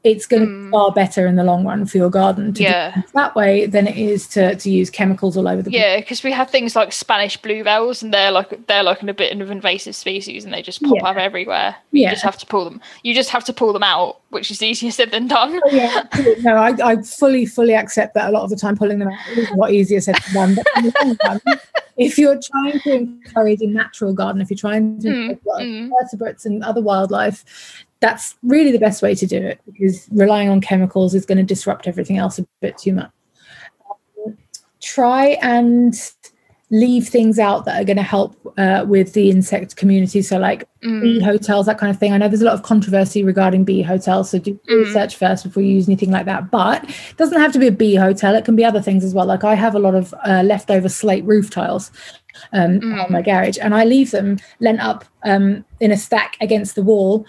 It's 0.05 0.27
going 0.27 0.43
to 0.43 0.49
Mm. 0.49 0.67
be 0.67 0.71
far 0.71 0.93
better 0.93 1.27
in 1.27 1.37
the 1.37 1.45
long 1.45 1.65
run 1.65 1.87
for 1.87 1.97
your 1.97 2.11
garden 2.11 2.49
to 2.49 2.53
do 2.53 2.63
Yeah. 2.65 3.01
that 3.15 3.35
way 3.35 3.65
than 3.65 3.87
it 3.87 3.97
is 3.97 4.29
to, 4.29 4.55
to 4.55 4.71
use 4.71 4.91
chemicals 4.91 5.35
all 5.35 5.49
over 5.49 5.63
the 5.63 5.71
place. 5.71 5.81
Yeah, 5.81 5.97
because 5.99 6.23
we 6.23 6.31
have 6.31 6.51
things 6.51 6.77
like 6.77 6.93
Spanish 6.93 7.39
bluebells, 7.39 8.03
and 8.03 8.13
they're 8.13 8.31
like 8.31 8.67
they're 8.67 8.83
like 8.83 9.03
a 9.03 9.15
bit 9.15 9.41
of 9.41 9.51
invasive 9.51 9.97
species, 9.97 10.45
and 10.45 10.53
they 10.53 10.61
just 10.61 10.83
pop 10.83 10.97
Yeah. 10.97 11.07
up 11.09 11.17
everywhere. 11.17 11.75
You 11.91 12.11
just 12.11 12.23
have 12.23 12.37
to 12.37 12.45
pull 12.47 12.65
them. 12.65 12.83
You 13.03 13.15
just 13.15 13.31
have 13.31 13.45
to 13.45 13.53
pull 13.55 13.73
them 13.73 13.83
out, 13.83 14.21
which 14.29 14.51
is 14.51 14.63
easier 14.63 14.91
said 14.91 15.11
than 15.11 15.27
done. 15.27 15.59
Oh, 15.65 15.71
yeah, 15.71 16.05
no, 16.43 16.57
I, 16.57 16.75
I 16.85 16.97
fully, 17.03 17.47
fully 17.47 17.75
accept 17.75 18.13
that 18.15 18.29
a 18.29 18.33
lot 18.33 18.43
of 18.45 18.51
the 18.51 18.57
time 18.57 18.77
pulling 18.77 18.99
them 18.99 19.09
out 19.09 19.19
is 19.39 19.51
a 19.51 19.55
lot 19.55 19.73
easier 19.73 20.03
said 20.03 20.17
than 20.35 20.55
done. 20.55 20.55
But 20.57 20.67
in 20.77 20.85
the 20.85 20.93
long 21.03 21.41
run, 21.47 21.59
if 21.97 22.19
you're 22.19 22.39
trying 22.39 22.79
to 22.81 22.93
encourage 22.93 23.63
a 23.63 23.67
natural 23.69 24.13
garden, 24.13 24.43
if 24.43 24.51
you're 24.51 24.59
trying 24.59 25.01
to 25.01 25.09
Mm, 25.09 25.31
encourage 25.31 25.67
mm. 25.67 25.91
vertebrates 25.99 26.45
and 26.45 26.63
other 26.63 26.83
wildlife, 26.83 27.87
that's 28.05 28.37
really 28.43 28.71
the 28.71 28.79
best 28.87 29.01
way 29.03 29.15
to 29.15 29.27
do 29.27 29.39
it 29.39 29.59
because 29.65 30.07
relying 30.13 30.51
on 30.51 30.61
chemicals 30.61 31.15
is 31.15 31.25
going 31.25 31.39
to 31.39 31.45
disrupt 31.55 31.89
everything 31.89 32.19
else 32.19 32.39
a 32.39 32.47
bit 32.61 32.77
too 32.77 32.93
much. 32.93 33.11
Um, 34.27 34.37
try 34.83 35.39
and 35.41 35.95
leave 36.71 37.09
things 37.09 37.39
out 37.39 37.65
that 37.65 37.81
are 37.81 37.85
going 37.85 37.97
to 37.97 38.03
help 38.03 38.37
uh, 38.59 38.85
with 38.87 39.13
the 39.15 39.31
insect 39.31 39.77
community. 39.77 40.21
So, 40.23 40.39
like 40.39 40.69
Mm. 40.85 41.01
bee 41.01 41.21
hotels, 41.21 41.65
that 41.65 41.79
kind 41.79 41.89
of 41.91 41.99
thing. 41.99 42.13
I 42.13 42.19
know 42.19 42.29
there's 42.29 42.43
a 42.43 42.45
lot 42.45 42.53
of 42.61 42.63
controversy 42.63 43.25
regarding 43.25 43.65
bee 43.65 43.81
hotels, 43.81 44.29
so 44.31 44.39
do 44.39 44.53
Mm. 44.69 44.79
research 44.85 45.17
first 45.17 45.45
before 45.45 45.63
you 45.63 45.75
use 45.75 45.89
anything 45.89 46.11
like 46.11 46.27
that. 46.27 46.51
But 46.51 46.85
it 46.85 47.17
doesn't 47.17 47.41
have 47.41 47.53
to 47.53 47.59
be 47.59 47.69
a 47.69 47.73
bee 47.73 47.95
hotel; 47.95 48.35
it 48.35 48.45
can 48.45 48.55
be 48.57 48.67
other 48.67 48.83
things 48.83 49.03
as 49.03 49.15
well. 49.15 49.25
Like 49.25 49.45
I 49.45 49.55
have 49.55 49.75
a 49.75 49.79
lot 49.79 49.95
of 49.95 50.13
uh, 50.27 50.43
leftover 50.45 50.91
slate 50.91 51.25
roof 51.25 51.49
tiles 51.49 51.91
um, 52.53 52.81
Mm. 52.81 53.05
on 53.05 53.13
my 53.13 53.23
garage, 53.23 53.57
and 53.63 53.75
I 53.75 53.85
leave 53.85 54.11
them 54.11 54.37
lent 54.61 54.81
up 54.81 55.07
um, 55.23 55.65
in 55.81 55.91
a 55.91 55.97
stack 55.97 56.37
against 56.43 56.75
the 56.75 56.83
wall. 56.83 57.25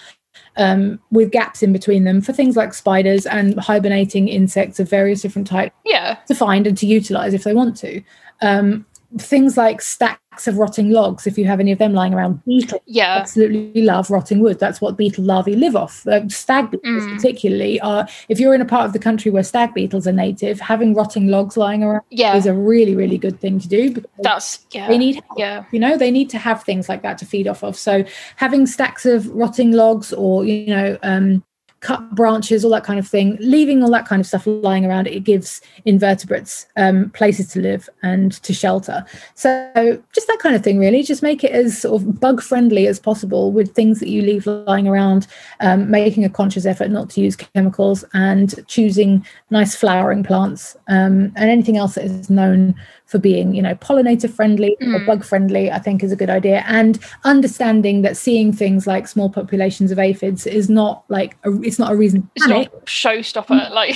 Um, 0.58 1.00
with 1.12 1.32
gaps 1.32 1.62
in 1.62 1.74
between 1.74 2.06
them 2.06 2.22
for 2.22 2.32
things 2.32 2.56
like 2.56 2.74
spiders 2.74 3.26
and 3.26 3.60
hibernating 3.60 4.30
insects 4.30 4.80
of 4.80 4.90
various 4.90 5.22
different 5.22 5.48
types 5.48 5.76
Yeah, 5.84 6.18
to 6.28 6.34
find 6.34 6.66
and 6.66 6.78
to 6.78 6.86
utilize 6.86 7.34
if 7.34 7.44
they 7.44 7.54
want 7.54 7.76
to. 7.78 8.02
Um, 8.42 8.86
things 9.18 9.56
like 9.56 9.82
stacks 9.82 10.48
of 10.48 10.58
rotting 10.58 10.90
logs, 10.92 11.26
if 11.26 11.38
you 11.38 11.46
have 11.46 11.62
any 11.62 11.72
of 11.72 11.78
them 11.80 11.94
lying 11.94 12.14
around, 12.14 12.44
beetles 12.46 12.82
Yeah. 12.86 13.16
absolutely 13.16 13.82
love 13.82 14.10
rotting 14.10 14.40
wood. 14.42 14.60
That's 14.60 14.82
what 14.82 14.98
beetle 14.98 15.24
larvae 15.24 15.56
live 15.56 15.76
off. 15.76 16.06
Uh, 16.06 16.28
stag 16.28 16.72
beetles, 16.72 17.04
Mm. 17.04 17.16
particularly, 17.16 17.80
are 17.80 18.08
if 18.28 18.40
you're 18.40 18.54
in 18.54 18.60
a 18.62 18.66
part 18.66 18.86
of 18.86 18.92
the 18.94 19.00
country 19.00 19.32
where 19.32 19.44
stag 19.44 19.74
beetles 19.74 20.06
are 20.08 20.12
native, 20.12 20.60
having 20.60 20.94
rotting 20.94 21.28
logs 21.30 21.56
lying 21.56 21.84
around 21.84 22.02
Yeah. 22.12 22.36
is 22.36 22.46
a 22.46 22.54
really, 22.54 22.96
really 22.96 23.18
good 23.18 23.40
thing 23.40 23.60
to 23.60 23.68
do. 23.70 23.92
Because 23.94 24.10
That's 24.22 24.60
yeah. 24.72 24.88
they 24.90 24.98
need 24.98 25.16
help. 25.16 25.40
yeah. 25.40 25.64
You 25.72 25.80
know, 25.80 25.98
they 25.98 26.12
need 26.12 26.30
to 26.32 26.38
have 26.38 26.64
things 26.64 26.90
like 26.90 27.02
that 27.04 27.18
to 27.20 27.26
feed 27.26 27.48
off 27.48 27.64
of. 27.64 27.78
So 27.78 28.04
having 28.36 28.66
stacks 28.68 29.06
of 29.06 29.28
rotting 29.30 29.72
logs 29.72 30.12
or, 30.12 30.44
you 30.44 30.68
know, 30.68 30.98
um, 31.04 31.44
cut 31.82 32.16
branches, 32.16 32.66
all 32.66 32.72
that 32.72 32.84
kind 32.84 32.98
of 32.98 33.08
thing, 33.08 33.38
leaving 33.40 33.84
all 33.84 33.92
that 33.92 34.08
kind 34.08 34.20
of 34.20 34.26
stuff 34.26 34.48
lying 34.48 34.86
around, 34.86 35.08
it 35.08 35.24
gives 35.24 35.62
invertebrates 35.86 36.66
um, 36.78 37.10
places 37.12 37.50
to 37.50 37.60
live 37.60 37.88
and 38.02 38.34
to 38.44 38.54
shelter. 38.54 39.06
So 39.36 40.02
just 40.14 40.28
that 40.28 40.40
kind 40.40 40.56
of 40.56 40.64
thing, 40.64 40.80
really. 40.80 41.04
Just 41.04 41.22
make 41.22 41.44
it 41.44 41.52
as 41.52 41.80
sort 41.80 42.02
of 42.02 42.20
bug 42.20 42.42
friendly 42.42 42.88
as 42.88 43.00
possible 43.00 43.52
with 43.52 43.76
things 43.76 44.00
that 44.00 44.10
you 44.10 44.22
leave 44.22 44.48
lying 44.48 44.88
around, 44.88 45.28
um, 45.60 45.92
making 45.92 46.26
a 46.26 46.30
conscious 46.30 46.66
effort 46.66 46.90
not 46.90 47.10
to 47.12 47.22
use 47.22 47.36
chemicals 47.36 48.04
and 48.14 48.66
choosing 48.68 49.26
nice 49.52 49.76
flowering 49.76 50.24
plants 50.24 50.76
um, 50.88 51.32
and 51.36 51.50
anything 51.50 51.78
else 51.78 51.96
that 51.96 52.06
is 52.06 52.30
known 52.30 52.74
for 53.06 53.20
being, 53.20 53.54
you 53.54 53.62
know, 53.62 53.76
pollinator 53.76 54.28
friendly 54.30 54.76
or 54.82 55.00
Mm. 55.00 55.06
bug 55.06 55.24
friendly, 55.24 55.72
I 55.72 55.78
think 55.78 56.04
is 56.04 56.12
a 56.12 56.16
good 56.16 56.30
idea. 56.30 56.64
And 56.68 56.98
understanding 57.24 58.02
that 58.02 58.18
seeing 58.18 58.52
things 58.52 58.88
like 58.88 59.08
small 59.08 59.30
populations 59.30 59.92
of 59.92 60.00
aphids 60.00 60.48
is 60.48 60.70
not 60.70 61.04
like 61.10 61.38
a, 61.46 61.52
it's 61.62 61.78
not 61.78 61.92
a 61.92 61.96
reason 61.96 62.22
to 62.24 62.28
It's 62.36 62.48
panic, 62.48 62.74
not 62.74 62.86
showstopper. 62.86 63.70
Like 63.70 63.96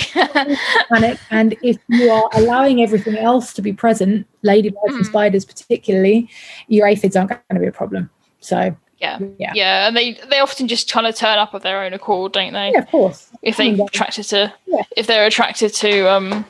panic. 0.88 1.18
And 1.30 1.56
if 1.62 1.76
you 1.88 2.08
are 2.10 2.28
allowing 2.34 2.82
everything 2.82 3.16
else 3.16 3.52
to 3.54 3.62
be 3.62 3.72
present, 3.72 4.26
ladybirds 4.42 4.94
and 4.94 5.04
Mm. 5.04 5.08
spiders 5.08 5.44
particularly, 5.44 6.28
your 6.68 6.86
aphids 6.86 7.16
aren't 7.16 7.30
going 7.30 7.40
to 7.54 7.58
be 7.60 7.66
a 7.66 7.72
problem. 7.72 8.10
So 8.40 8.76
yeah. 8.98 9.18
yeah, 9.38 9.52
Yeah. 9.54 9.88
And 9.88 9.96
they 9.96 10.20
they 10.30 10.38
often 10.38 10.68
just 10.68 10.92
kind 10.92 11.06
of 11.06 11.16
turn 11.16 11.38
up 11.38 11.52
of 11.54 11.62
their 11.62 11.82
own 11.82 11.94
accord, 11.94 12.32
don't 12.32 12.52
they? 12.52 12.70
yeah, 12.74 12.80
of 12.82 12.86
course. 12.90 13.28
if 13.42 13.56
they 13.56 13.70
attracted 13.72 14.24
to 14.26 14.52
Yeah. 14.66 14.82
if 14.96 15.06
they're 15.08 15.26
attracted 15.26 15.74
to 15.74 16.08
um 16.12 16.44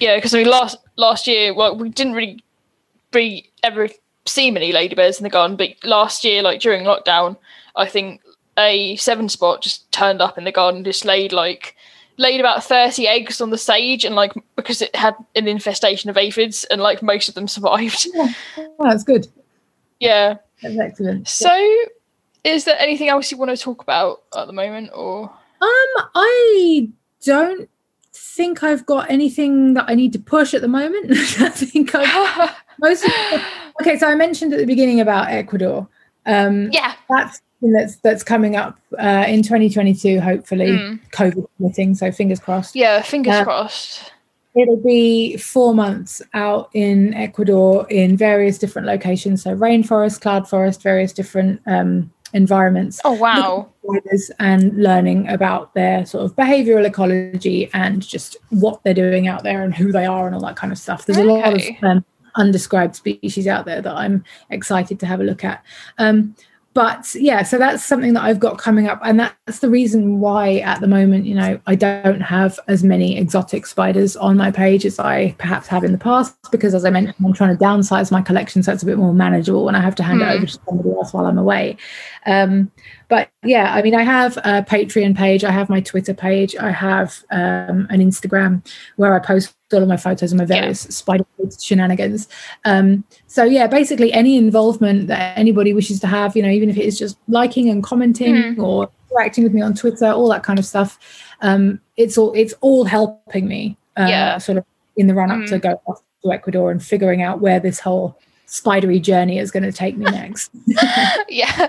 yeah 0.00 0.16
because 0.16 0.34
i 0.34 0.38
mean 0.38 0.48
last 0.48 0.76
last 0.96 1.26
year 1.26 1.54
well 1.54 1.76
we 1.76 1.88
didn't 1.88 2.14
really 2.14 2.42
be 3.12 3.50
ever 3.62 3.88
see 4.26 4.50
many 4.50 4.72
ladybirds 4.72 5.18
in 5.18 5.24
the 5.24 5.30
garden 5.30 5.56
but 5.56 5.70
last 5.84 6.24
year 6.24 6.42
like 6.42 6.60
during 6.60 6.84
lockdown 6.84 7.36
i 7.76 7.86
think 7.86 8.20
a 8.58 8.96
seven 8.96 9.28
spot 9.28 9.62
just 9.62 9.90
turned 9.92 10.20
up 10.20 10.36
in 10.36 10.44
the 10.44 10.52
garden 10.52 10.84
just 10.84 11.04
laid 11.04 11.32
like 11.32 11.74
laid 12.18 12.38
about 12.40 12.62
30 12.62 13.06
eggs 13.08 13.40
on 13.40 13.48
the 13.50 13.56
sage 13.56 14.04
and 14.04 14.14
like 14.14 14.32
because 14.56 14.82
it 14.82 14.94
had 14.94 15.14
an 15.36 15.48
infestation 15.48 16.10
of 16.10 16.18
aphids 16.18 16.64
and 16.70 16.82
like 16.82 17.02
most 17.02 17.28
of 17.30 17.34
them 17.34 17.48
survived 17.48 18.06
Oh, 18.58 18.74
that's 18.80 19.04
good. 19.04 19.26
yeah 20.00 20.36
That's 20.62 20.78
excellent. 20.78 21.28
so 21.28 21.50
is 22.44 22.64
there 22.64 22.76
anything 22.78 23.08
else 23.08 23.30
you 23.30 23.38
want 23.38 23.50
to 23.50 23.56
talk 23.56 23.80
about 23.82 24.22
at 24.36 24.46
the 24.46 24.52
moment 24.52 24.90
or 24.94 25.24
Um, 25.62 26.04
I 26.14 26.88
don't 27.24 27.70
think 28.12 28.62
I've 28.62 28.84
got 28.86 29.10
anything 29.10 29.74
that 29.74 29.84
I 29.88 29.94
need 29.94 30.12
to 30.14 30.18
push 30.18 30.54
at 30.54 30.60
the 30.62 30.68
moment. 30.68 31.10
I 31.12 31.48
think 31.50 31.94
I've 31.94 32.54
most 32.80 33.04
okay. 33.80 33.98
So 33.98 34.06
I 34.08 34.14
mentioned 34.14 34.52
at 34.52 34.58
the 34.58 34.66
beginning 34.66 35.00
about 35.00 35.28
Ecuador. 35.30 35.88
Um, 36.26 36.68
yeah 36.70 36.94
that's 37.08 37.40
that's 37.62 37.96
that's 37.96 38.22
coming 38.22 38.56
up 38.56 38.78
uh, 38.98 39.24
in 39.28 39.42
2022. 39.42 40.20
Hopefully, 40.20 40.66
Mm. 40.68 41.00
COVID 41.12 41.46
permitting. 41.58 41.94
So 41.94 42.10
fingers 42.12 42.40
crossed. 42.40 42.74
yeah 42.76 43.02
fingers 43.02 43.34
Uh, 43.34 43.44
crossed 43.44 44.12
It'll 44.56 44.82
be 44.82 45.36
four 45.36 45.74
months 45.74 46.20
out 46.34 46.70
in 46.74 47.14
Ecuador 47.14 47.86
in 47.88 48.16
various 48.16 48.58
different 48.58 48.88
locations. 48.88 49.44
So 49.44 49.54
rainforest, 49.56 50.20
cloud 50.20 50.48
forest, 50.48 50.82
various 50.82 51.12
different 51.12 51.60
um, 51.66 52.12
environments. 52.32 53.00
Oh 53.04 53.12
wow! 53.12 53.70
and 54.38 54.76
learning 54.82 55.28
about 55.28 55.74
their 55.74 56.06
sort 56.06 56.24
of 56.24 56.36
behavioral 56.36 56.86
ecology 56.86 57.70
and 57.72 58.02
just 58.02 58.36
what 58.50 58.82
they're 58.84 58.94
doing 58.94 59.26
out 59.26 59.42
there 59.42 59.62
and 59.62 59.74
who 59.74 59.92
they 59.92 60.06
are 60.06 60.26
and 60.26 60.34
all 60.34 60.42
that 60.42 60.56
kind 60.56 60.72
of 60.72 60.78
stuff. 60.78 61.06
There's 61.06 61.18
a 61.18 61.24
lot 61.24 61.54
of 61.54 61.62
um, 61.82 62.04
undescribed 62.36 62.96
species 62.96 63.46
out 63.46 63.64
there 63.64 63.82
that 63.82 63.94
I'm 63.94 64.24
excited 64.50 65.00
to 65.00 65.06
have 65.06 65.20
a 65.20 65.24
look 65.24 65.44
at. 65.44 65.64
Um, 65.98 66.34
but 66.72 67.12
yeah, 67.16 67.42
so 67.42 67.58
that's 67.58 67.84
something 67.84 68.12
that 68.12 68.22
I've 68.22 68.38
got 68.38 68.58
coming 68.58 68.86
up, 68.88 69.00
and 69.04 69.18
that's 69.18 69.58
the 69.58 69.68
reason 69.68 70.20
why 70.20 70.58
at 70.58 70.80
the 70.80 70.86
moment, 70.86 71.26
you 71.26 71.34
know, 71.34 71.58
I 71.66 71.74
don't 71.74 72.20
have 72.20 72.60
as 72.68 72.84
many 72.84 73.18
exotic 73.18 73.66
spiders 73.66 74.16
on 74.16 74.36
my 74.36 74.52
page 74.52 74.86
as 74.86 74.98
I 75.00 75.32
perhaps 75.38 75.66
have 75.66 75.82
in 75.82 75.90
the 75.90 75.98
past, 75.98 76.36
because 76.52 76.72
as 76.74 76.84
I 76.84 76.90
mentioned, 76.90 77.16
I'm 77.24 77.32
trying 77.32 77.56
to 77.56 77.62
downsize 77.64 78.12
my 78.12 78.22
collection 78.22 78.62
so 78.62 78.72
it's 78.72 78.84
a 78.84 78.86
bit 78.86 78.98
more 78.98 79.12
manageable 79.12 79.64
when 79.64 79.74
I 79.74 79.80
have 79.80 79.96
to 79.96 80.04
hand 80.04 80.20
Hmm. 80.22 80.28
it 80.28 80.34
over 80.36 80.46
to 80.46 80.58
somebody 80.68 80.90
else 80.90 81.12
while 81.12 81.26
I'm 81.26 81.38
away. 81.38 81.76
Um, 82.26 82.70
but 83.08 83.28
yeah, 83.42 83.74
I 83.74 83.82
mean, 83.82 83.96
I 83.96 84.02
have 84.04 84.36
a 84.38 84.62
Patreon 84.62 85.16
page, 85.16 85.42
I 85.42 85.50
have 85.50 85.68
my 85.68 85.80
Twitter 85.80 86.14
page, 86.14 86.54
I 86.54 86.70
have 86.70 87.24
um, 87.32 87.88
an 87.90 87.98
Instagram 88.00 88.64
where 88.94 89.12
I 89.14 89.18
post 89.18 89.56
all 89.72 89.82
of 89.82 89.88
my 89.88 89.96
photos 89.96 90.30
and 90.30 90.38
my 90.38 90.44
Yeah. 90.44 90.60
various 90.60 90.80
spider 90.82 91.24
shenanigans. 91.60 92.28
Um, 92.64 93.04
so 93.30 93.44
yeah, 93.44 93.68
basically 93.68 94.12
any 94.12 94.36
involvement 94.36 95.06
that 95.06 95.38
anybody 95.38 95.72
wishes 95.72 96.00
to 96.00 96.08
have, 96.08 96.34
you 96.36 96.42
know, 96.42 96.48
even 96.50 96.68
if 96.68 96.76
it 96.76 96.84
is 96.84 96.98
just 96.98 97.16
liking 97.28 97.68
and 97.70 97.80
commenting 97.80 98.34
Mm. 98.34 98.58
or 98.58 98.90
interacting 99.08 99.44
with 99.44 99.54
me 99.54 99.62
on 99.62 99.72
Twitter, 99.72 100.06
all 100.10 100.28
that 100.30 100.42
kind 100.42 100.58
of 100.58 100.64
stuff, 100.66 100.98
um, 101.40 101.80
it's 101.96 102.18
all 102.18 102.32
it's 102.34 102.54
all 102.60 102.84
helping 102.84 103.46
me. 103.46 103.76
Uh, 103.96 104.06
Yeah. 104.08 104.38
sort 104.38 104.58
of 104.58 104.64
in 104.96 105.06
the 105.06 105.14
run 105.14 105.30
up 105.30 105.46
to 105.46 105.58
Mm. 105.58 105.62
go 105.62 105.80
off 105.86 106.02
to 106.24 106.32
Ecuador 106.32 106.72
and 106.72 106.82
figuring 106.82 107.22
out 107.22 107.40
where 107.40 107.60
this 107.60 107.78
whole 107.78 108.16
spidery 108.46 108.98
journey 108.98 109.38
is 109.38 109.52
going 109.52 109.62
to 109.62 109.70
take 109.70 109.96
me 109.96 110.06
next. 110.06 110.50
yeah. 111.28 111.68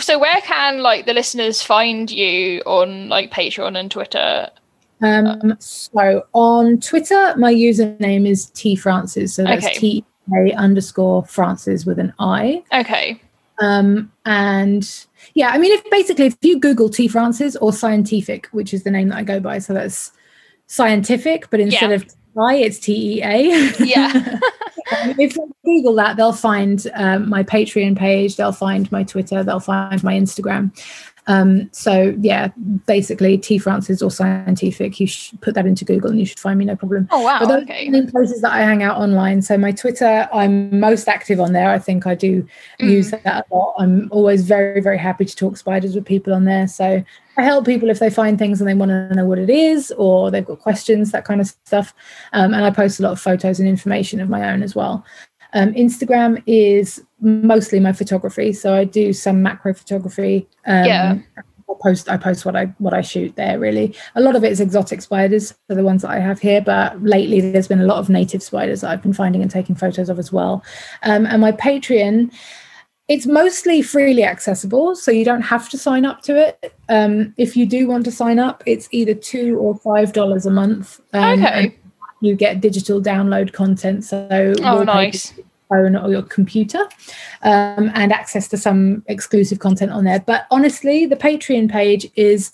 So 0.00 0.18
where 0.18 0.40
can 0.40 0.80
like 0.80 1.04
the 1.04 1.12
listeners 1.12 1.60
find 1.60 2.10
you 2.10 2.62
on 2.64 3.10
like 3.10 3.30
Patreon 3.30 3.78
and 3.78 3.90
Twitter? 3.90 4.48
Um, 5.02 5.56
so 5.58 6.22
on 6.32 6.80
Twitter, 6.80 7.34
my 7.36 7.52
username 7.52 8.26
is 8.26 8.46
T 8.46 8.76
Francis. 8.76 9.34
So 9.34 9.44
that's 9.44 9.66
Okay. 9.66 9.74
T 9.78 10.04
A 10.36 10.52
underscore 10.54 11.24
Francis 11.24 11.84
with 11.84 11.98
an 11.98 12.12
I. 12.18 12.62
Okay. 12.72 13.20
Um, 13.60 14.10
and 14.24 14.88
yeah, 15.34 15.50
I 15.50 15.58
mean, 15.58 15.72
if 15.72 15.88
basically 15.90 16.26
if 16.26 16.36
you 16.42 16.58
Google 16.58 16.88
T 16.88 17.08
Francis 17.08 17.56
or 17.56 17.72
scientific, 17.72 18.46
which 18.52 18.72
is 18.74 18.82
the 18.82 18.90
name 18.90 19.08
that 19.08 19.18
I 19.18 19.22
go 19.24 19.40
by, 19.40 19.58
so 19.58 19.72
that's 19.74 20.12
scientific, 20.66 21.48
but 21.50 21.60
instead 21.60 21.90
Yeah. 21.90 21.96
of 21.96 22.06
I, 22.38 22.56
it's 22.56 22.78
T 22.78 23.18
E 23.18 23.22
A. 23.22 23.42
Yeah. 23.84 24.10
if 25.18 25.34
they 25.34 25.42
Google 25.64 25.94
that, 25.96 26.16
they'll 26.16 26.32
find 26.32 26.86
um, 26.94 27.28
my 27.28 27.42
Patreon 27.42 27.96
page, 27.96 28.36
they'll 28.36 28.52
find 28.52 28.90
my 28.90 29.04
Twitter, 29.04 29.44
they'll 29.44 29.60
find 29.60 30.02
my 30.02 30.14
Instagram. 30.14 30.72
Um, 31.28 31.68
so 31.72 32.16
yeah, 32.20 32.48
basically 32.86 33.38
T 33.38 33.56
Francis 33.58 34.02
or 34.02 34.10
scientific, 34.10 34.98
you 34.98 35.06
should 35.06 35.40
put 35.40 35.54
that 35.54 35.66
into 35.66 35.84
Google 35.84 36.10
and 36.10 36.18
you 36.18 36.26
should 36.26 36.40
find 36.40 36.58
me 36.58 36.64
no 36.64 36.74
problem. 36.74 37.06
Oh 37.12 37.22
wow. 37.22 37.38
But 37.38 37.46
those 37.48 37.62
Okay. 37.62 37.88
are 37.88 38.02
the 38.02 38.10
places 38.10 38.40
that 38.40 38.52
I 38.52 38.62
hang 38.62 38.82
out 38.82 38.98
online. 38.98 39.40
So 39.42 39.56
my 39.56 39.70
Twitter, 39.70 40.28
I'm 40.32 40.80
most 40.80 41.06
active 41.08 41.38
on 41.38 41.52
there. 41.52 41.70
I 41.70 41.78
think 41.78 42.06
I 42.06 42.14
do 42.16 42.44
Mm. 42.80 42.90
use 42.90 43.10
that 43.12 43.46
a 43.50 43.54
lot. 43.54 43.74
I'm 43.78 44.08
always 44.10 44.42
very, 44.42 44.80
very 44.80 44.98
happy 44.98 45.24
to 45.24 45.36
talk 45.36 45.56
spiders 45.56 45.94
with 45.94 46.04
people 46.04 46.34
on 46.34 46.44
there. 46.44 46.66
So 46.66 47.04
I 47.38 47.42
help 47.42 47.64
people 47.66 47.88
if 47.88 47.98
they 48.00 48.10
find 48.10 48.38
things 48.38 48.60
and 48.60 48.68
they 48.68 48.74
want 48.74 48.90
to 48.90 49.14
know 49.14 49.24
what 49.24 49.38
it 49.38 49.48
is 49.48 49.92
or 49.96 50.30
they've 50.30 50.44
got 50.44 50.58
questions, 50.58 51.12
that 51.12 51.24
kind 51.24 51.40
of 51.40 51.46
stuff. 51.64 51.94
Um, 52.32 52.52
and 52.52 52.64
I 52.64 52.70
post 52.70 52.98
a 52.98 53.02
lot 53.04 53.12
of 53.12 53.20
photos 53.20 53.58
and 53.60 53.68
information 53.68 54.20
of 54.20 54.28
my 54.28 54.52
own 54.52 54.62
as 54.62 54.74
well. 54.74 55.04
Um, 55.54 55.72
Instagram 55.74 56.42
is 56.46 57.02
mostly 57.20 57.80
my 57.80 57.92
photography, 57.92 58.52
so 58.52 58.74
I 58.74 58.84
do 58.84 59.12
some 59.12 59.42
macro 59.42 59.74
photography. 59.74 60.48
Um, 60.66 60.84
Yeah. 60.84 61.18
I 61.36 61.74
post 61.82 62.08
I 62.08 62.16
post 62.16 62.44
what 62.44 62.54
I 62.54 62.66
what 62.78 62.92
I 62.94 63.00
shoot 63.00 63.34
there. 63.36 63.58
Really, 63.58 63.94
a 64.14 64.20
lot 64.20 64.36
of 64.36 64.44
it 64.44 64.52
is 64.52 64.60
exotic 64.60 65.00
spiders, 65.00 65.48
so 65.68 65.74
the 65.74 65.82
ones 65.82 66.02
that 66.02 66.10
I 66.10 66.18
have 66.18 66.38
here. 66.38 66.60
But 66.60 67.02
lately, 67.02 67.40
there's 67.40 67.68
been 67.68 67.80
a 67.80 67.86
lot 67.86 67.98
of 67.98 68.08
native 68.10 68.42
spiders 68.42 68.82
that 68.82 68.90
I've 68.90 69.02
been 69.02 69.14
finding 69.14 69.42
and 69.42 69.50
taking 69.50 69.74
photos 69.74 70.08
of 70.08 70.18
as 70.18 70.32
well. 70.32 70.62
Um, 71.02 71.24
and 71.26 71.40
my 71.40 71.52
Patreon, 71.52 72.30
it's 73.08 73.26
mostly 73.26 73.80
freely 73.82 74.22
accessible, 74.24 74.94
so 74.94 75.10
you 75.10 75.24
don't 75.24 75.42
have 75.42 75.68
to 75.70 75.78
sign 75.78 76.04
up 76.04 76.20
to 76.22 76.36
it. 76.36 76.74
Um, 76.88 77.34
if 77.38 77.56
you 77.56 77.66
do 77.66 77.88
want 77.88 78.04
to 78.04 78.10
sign 78.12 78.38
up, 78.38 78.62
it's 78.66 78.88
either 78.90 79.14
two 79.14 79.58
or 79.58 79.76
five 79.78 80.12
dollars 80.12 80.46
a 80.46 80.50
month. 80.50 81.00
Um, 81.12 81.42
Okay. 81.42 81.78
You 82.22 82.34
get 82.34 82.60
digital 82.60 83.02
download 83.02 83.52
content. 83.52 84.04
So 84.04 84.54
Oh 84.62 84.82
nice. 84.84 85.34
phone 85.68 85.96
or 85.96 86.10
your 86.10 86.22
computer 86.22 86.80
um, 87.42 87.90
and 87.94 88.12
access 88.12 88.48
to 88.48 88.56
some 88.56 89.02
exclusive 89.08 89.58
content 89.58 89.90
on 89.92 90.04
there. 90.04 90.20
But 90.20 90.46
honestly, 90.50 91.04
the 91.04 91.16
Patreon 91.16 91.70
page 91.70 92.10
is. 92.16 92.52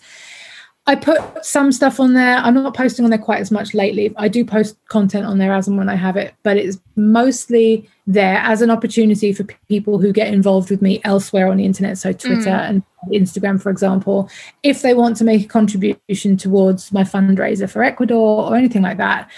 I 0.86 0.94
put 0.94 1.44
some 1.44 1.70
stuff 1.70 2.00
on 2.00 2.14
there. 2.14 2.38
I'm 2.38 2.54
not 2.54 2.74
posting 2.74 3.04
on 3.04 3.10
there 3.10 3.18
quite 3.18 3.40
as 3.40 3.50
much 3.50 3.74
lately. 3.74 4.14
I 4.16 4.28
do 4.28 4.42
post 4.42 4.74
content 4.88 5.26
on 5.26 5.36
there 5.36 5.52
as 5.52 5.68
and 5.68 5.76
when 5.76 5.90
I 5.90 5.96
have 5.96 6.16
it, 6.16 6.34
but 6.42 6.56
it's 6.56 6.78
mostly 6.96 7.90
there 8.10 8.38
as 8.38 8.62
an 8.62 8.70
opportunity 8.70 9.34
for 9.34 9.44
people 9.68 9.98
who 9.98 10.12
get 10.14 10.32
involved 10.32 10.70
with 10.70 10.80
me 10.80 10.98
elsewhere 11.04 11.48
on 11.50 11.58
the 11.58 11.64
internet. 11.66 11.98
So 11.98 12.10
Twitter 12.10 12.48
Mm. 12.50 12.68
and 12.68 12.82
Instagram, 13.12 13.60
for 13.60 13.68
example, 13.68 14.30
if 14.62 14.80
they 14.80 14.94
want 14.94 15.16
to 15.18 15.24
make 15.24 15.44
a 15.44 15.48
contribution 15.48 16.38
towards 16.38 16.90
my 16.90 17.02
fundraiser 17.04 17.68
for 17.68 17.84
Ecuador 17.84 18.44
or 18.50 18.56
anything 18.56 18.80
like 18.80 18.96
that, 18.96 19.30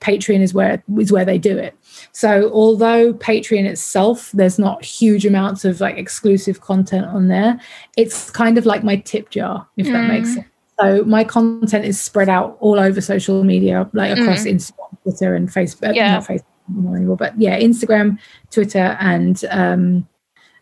Patreon 0.00 0.40
is 0.42 0.52
where 0.52 0.82
is 1.00 1.10
where 1.10 1.24
they 1.24 1.38
do 1.38 1.56
it. 1.56 1.74
So 2.12 2.50
although 2.52 3.14
Patreon 3.14 3.64
itself, 3.64 4.30
there's 4.32 4.58
not 4.58 4.84
huge 4.84 5.24
amounts 5.24 5.64
of 5.64 5.80
like 5.80 5.96
exclusive 5.96 6.60
content 6.60 7.06
on 7.06 7.28
there, 7.28 7.58
it's 7.96 8.30
kind 8.30 8.58
of 8.58 8.66
like 8.66 8.84
my 8.84 8.96
tip 8.96 9.30
jar, 9.30 9.66
if 9.78 9.86
that 9.86 10.06
makes 10.06 10.28
Mm. 10.28 10.34
sense. 10.34 10.46
So 10.78 11.04
my 11.04 11.24
content 11.24 11.86
is 11.86 11.98
spread 11.98 12.28
out 12.28 12.58
all 12.60 12.78
over 12.78 13.00
social 13.00 13.42
media, 13.42 13.88
like 13.94 14.16
across 14.18 14.44
Instagram, 14.44 15.02
Twitter, 15.02 15.34
and 15.34 15.48
Facebook. 15.48 15.92
Mm. 15.92 15.96
Yeah. 15.96 16.12
Not 16.14 16.26
Facebook 16.72 16.96
anymore, 16.96 17.16
but 17.16 17.38
yeah, 17.40 17.58
Instagram, 17.58 18.18
Twitter, 18.50 18.96
and 19.00 19.44
um, 19.50 20.08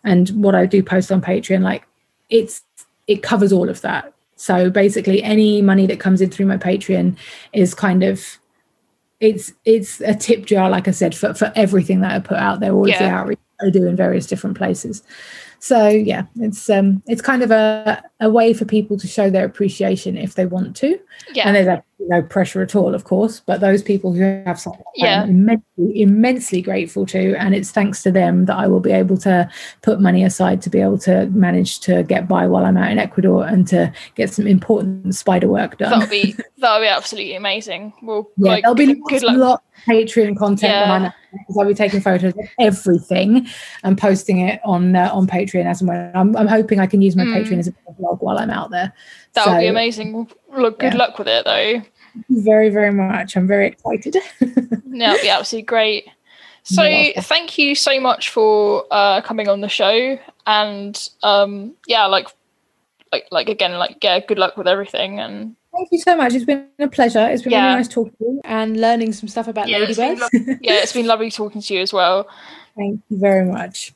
and 0.05 0.29
what 0.31 0.55
I 0.55 0.67
do 0.67 0.83
post 0.83 1.13
on 1.13 1.21
Patreon, 1.21 1.63
like 1.63 1.87
it's 2.29 2.63
it 3.07 3.23
covers 3.23 3.53
all 3.53 3.69
of 3.69 3.81
that. 3.83 4.13
So 4.37 4.71
basically, 4.71 5.23
any 5.23 5.61
money 5.63 5.87
that 5.87 6.01
comes 6.01 6.21
in 6.21 6.31
through 6.31 6.47
my 6.47 6.57
Patreon 6.57 7.17
is 7.53 7.75
kind 7.75 8.03
of 8.03 8.39
it's 9.21 9.53
it's 9.65 10.01
a 10.01 10.15
tip 10.15 10.47
jar, 10.47 10.71
like 10.71 10.89
I 10.89 10.93
said, 10.93 11.15
for 11.15 11.35
for 11.35 11.53
everything 11.55 12.01
that 12.01 12.13
I 12.13 12.19
put 12.21 12.39
out 12.39 12.61
there, 12.61 12.73
all 12.73 12.91
of 12.91 12.99
the 12.99 13.05
outreach 13.09 13.39
I 13.61 13.69
do 13.71 13.87
in 13.87 13.97
various 13.97 14.27
different 14.27 14.57
places. 14.57 15.03
So 15.59 15.89
yeah, 15.89 16.23
it's 16.37 16.71
um 16.71 17.03
it's 17.07 17.21
kind 17.21 17.43
of 17.43 17.51
a 17.51 18.03
a 18.21 18.31
way 18.31 18.55
for 18.55 18.65
people 18.65 18.97
to 18.99 19.07
show 19.07 19.29
their 19.29 19.45
appreciation 19.45 20.17
if 20.17 20.35
they 20.35 20.47
want 20.47 20.75
to, 20.77 20.99
Yeah. 21.35 21.47
and 21.47 21.55
there's 21.55 21.69
absolutely 21.69 21.90
no 22.09 22.23
pressure 22.23 22.63
at 22.63 22.75
all, 22.75 22.95
of 22.95 23.05
course. 23.05 23.41
But 23.45 23.61
those 23.61 23.83
people 23.83 24.13
who 24.13 24.23
have 24.47 24.59
something, 24.59 24.83
Yeah. 24.97 25.23
I'm 25.23 25.31
immensely, 25.31 26.01
immensely 26.01 26.63
grateful 26.63 27.07
to, 27.07 27.35
and 27.37 27.55
it's 27.55 27.71
thanks 27.71 28.03
to 28.05 28.11
them 28.11 28.47
that 28.47 28.57
I 28.57 28.67
will 28.67 28.81
be 28.81 28.91
able 28.93 29.17
to 29.19 29.49
put 29.83 30.01
money 30.01 30.25
aside 30.25 30.63
to 30.63 30.71
be 30.71 30.81
able 30.81 30.99
to 30.99 31.27
manage 31.27 31.81
to 31.81 32.03
get 32.03 32.27
by 32.27 32.47
while 32.47 32.65
I'm 32.65 32.77
out 32.77 32.91
in 32.91 32.99
Ecuador 32.99 33.47
and 33.47 33.67
to 33.69 33.93
get 34.15 34.33
some 34.33 34.47
important 34.47 35.15
spider 35.15 35.49
work 35.49 35.79
done. 35.79 35.91
That'll 35.91 36.09
be 36.11 36.35
that'll 36.59 36.81
be 36.81 36.89
absolutely 36.89 37.35
amazing. 37.35 37.93
Well, 38.03 38.29
Yeah, 38.37 38.53
like, 38.53 38.63
there'll 38.63 38.75
be 38.75 38.95
lots, 39.11 39.23
luck. 39.25 39.37
lot 39.37 39.63
of 39.63 39.85
Patreon 39.95 40.37
content 40.37 40.73
Yeah. 40.73 40.85
behind 40.85 41.05
that 41.05 41.15
because 41.33 41.57
I'll 41.59 41.67
be 41.69 41.75
taking 41.75 42.01
photos 42.01 42.33
of 42.35 42.39
everything 42.59 43.47
and 43.85 43.97
posting 43.97 44.41
it 44.41 44.61
on 44.65 44.97
uh, 44.97 45.11
on 45.13 45.27
Patreon 45.27 45.67
as 45.67 45.81
and 45.81 45.89
when. 45.89 46.11
I'm, 46.15 46.37
I'm 46.37 46.49
hoping 46.49 46.81
I 46.81 46.87
can 46.87 47.03
use 47.03 47.15
my 47.17 47.25
Mm. 47.25 47.37
Patreon 47.45 47.59
as 47.59 47.69
a 47.69 47.75
blog 47.99 48.21
while 48.23 48.39
I'm 48.39 48.51
out 48.51 48.71
there. 48.71 48.93
That 49.35 49.47
would 49.47 49.61
be 49.61 49.67
amazing. 49.69 50.29
Look, 50.57 50.79
good 50.79 50.93
yeah. 50.95 50.99
luck 50.99 51.19
with 51.19 51.29
it 51.29 51.45
though. 51.45 51.83
Very, 52.29 52.71
very 52.71 52.93
much. 52.93 53.37
I'm 53.37 53.47
very 53.47 53.69
excited. 53.69 54.17
yeah, 54.41 55.13
it'd 55.13 55.23
be 55.23 55.29
absolutely 55.29 55.67
great. 55.67 56.09
So 56.63 56.83
thank 57.23 57.57
you 57.57 57.75
so 57.75 57.99
much 58.01 58.31
for 58.31 58.85
uh, 58.91 59.23
coming 59.23 59.49
on 59.49 59.61
the 59.61 59.69
show, 59.69 60.19
and 60.47 61.09
um, 61.23 61.75
yeah, 61.87 62.07
like, 62.07 62.29
like, 63.13 63.27
like 63.31 63.49
again, 63.49 63.73
like, 63.75 63.97
yeah, 64.03 64.21
good 64.21 64.39
luck 64.39 64.57
with 64.57 64.69
everything, 64.69 65.19
and 65.21 65.57
Thank 65.73 65.89
you 65.93 66.01
so 66.01 66.17
much. 66.17 66.35
It's 66.35 66.45
been 66.45 66.67
a 66.81 66.89
pleasure. 66.89 67.29
It's 67.29 67.43
been 67.43 67.53
Yeah. 67.53 67.67
really 67.67 67.77
nice 67.77 67.89
talking 67.89 68.13
to 68.19 68.25
you. 68.25 68.41
And 68.45 68.81
learning 68.81 69.13
some 69.13 69.29
stuff 69.29 69.47
about 69.47 69.69
Yeah, 69.69 69.79
ladybirds. 69.79 70.21
yeah, 70.61 70.75
it's 70.83 70.93
been 70.93 71.07
lovely 71.13 71.31
talking 71.31 71.61
to 71.63 71.75
you 71.75 71.81
as 71.81 71.93
well. 71.93 72.29
Thank 72.77 73.01
you 73.09 73.19
very 73.19 73.45
much. 73.45 73.93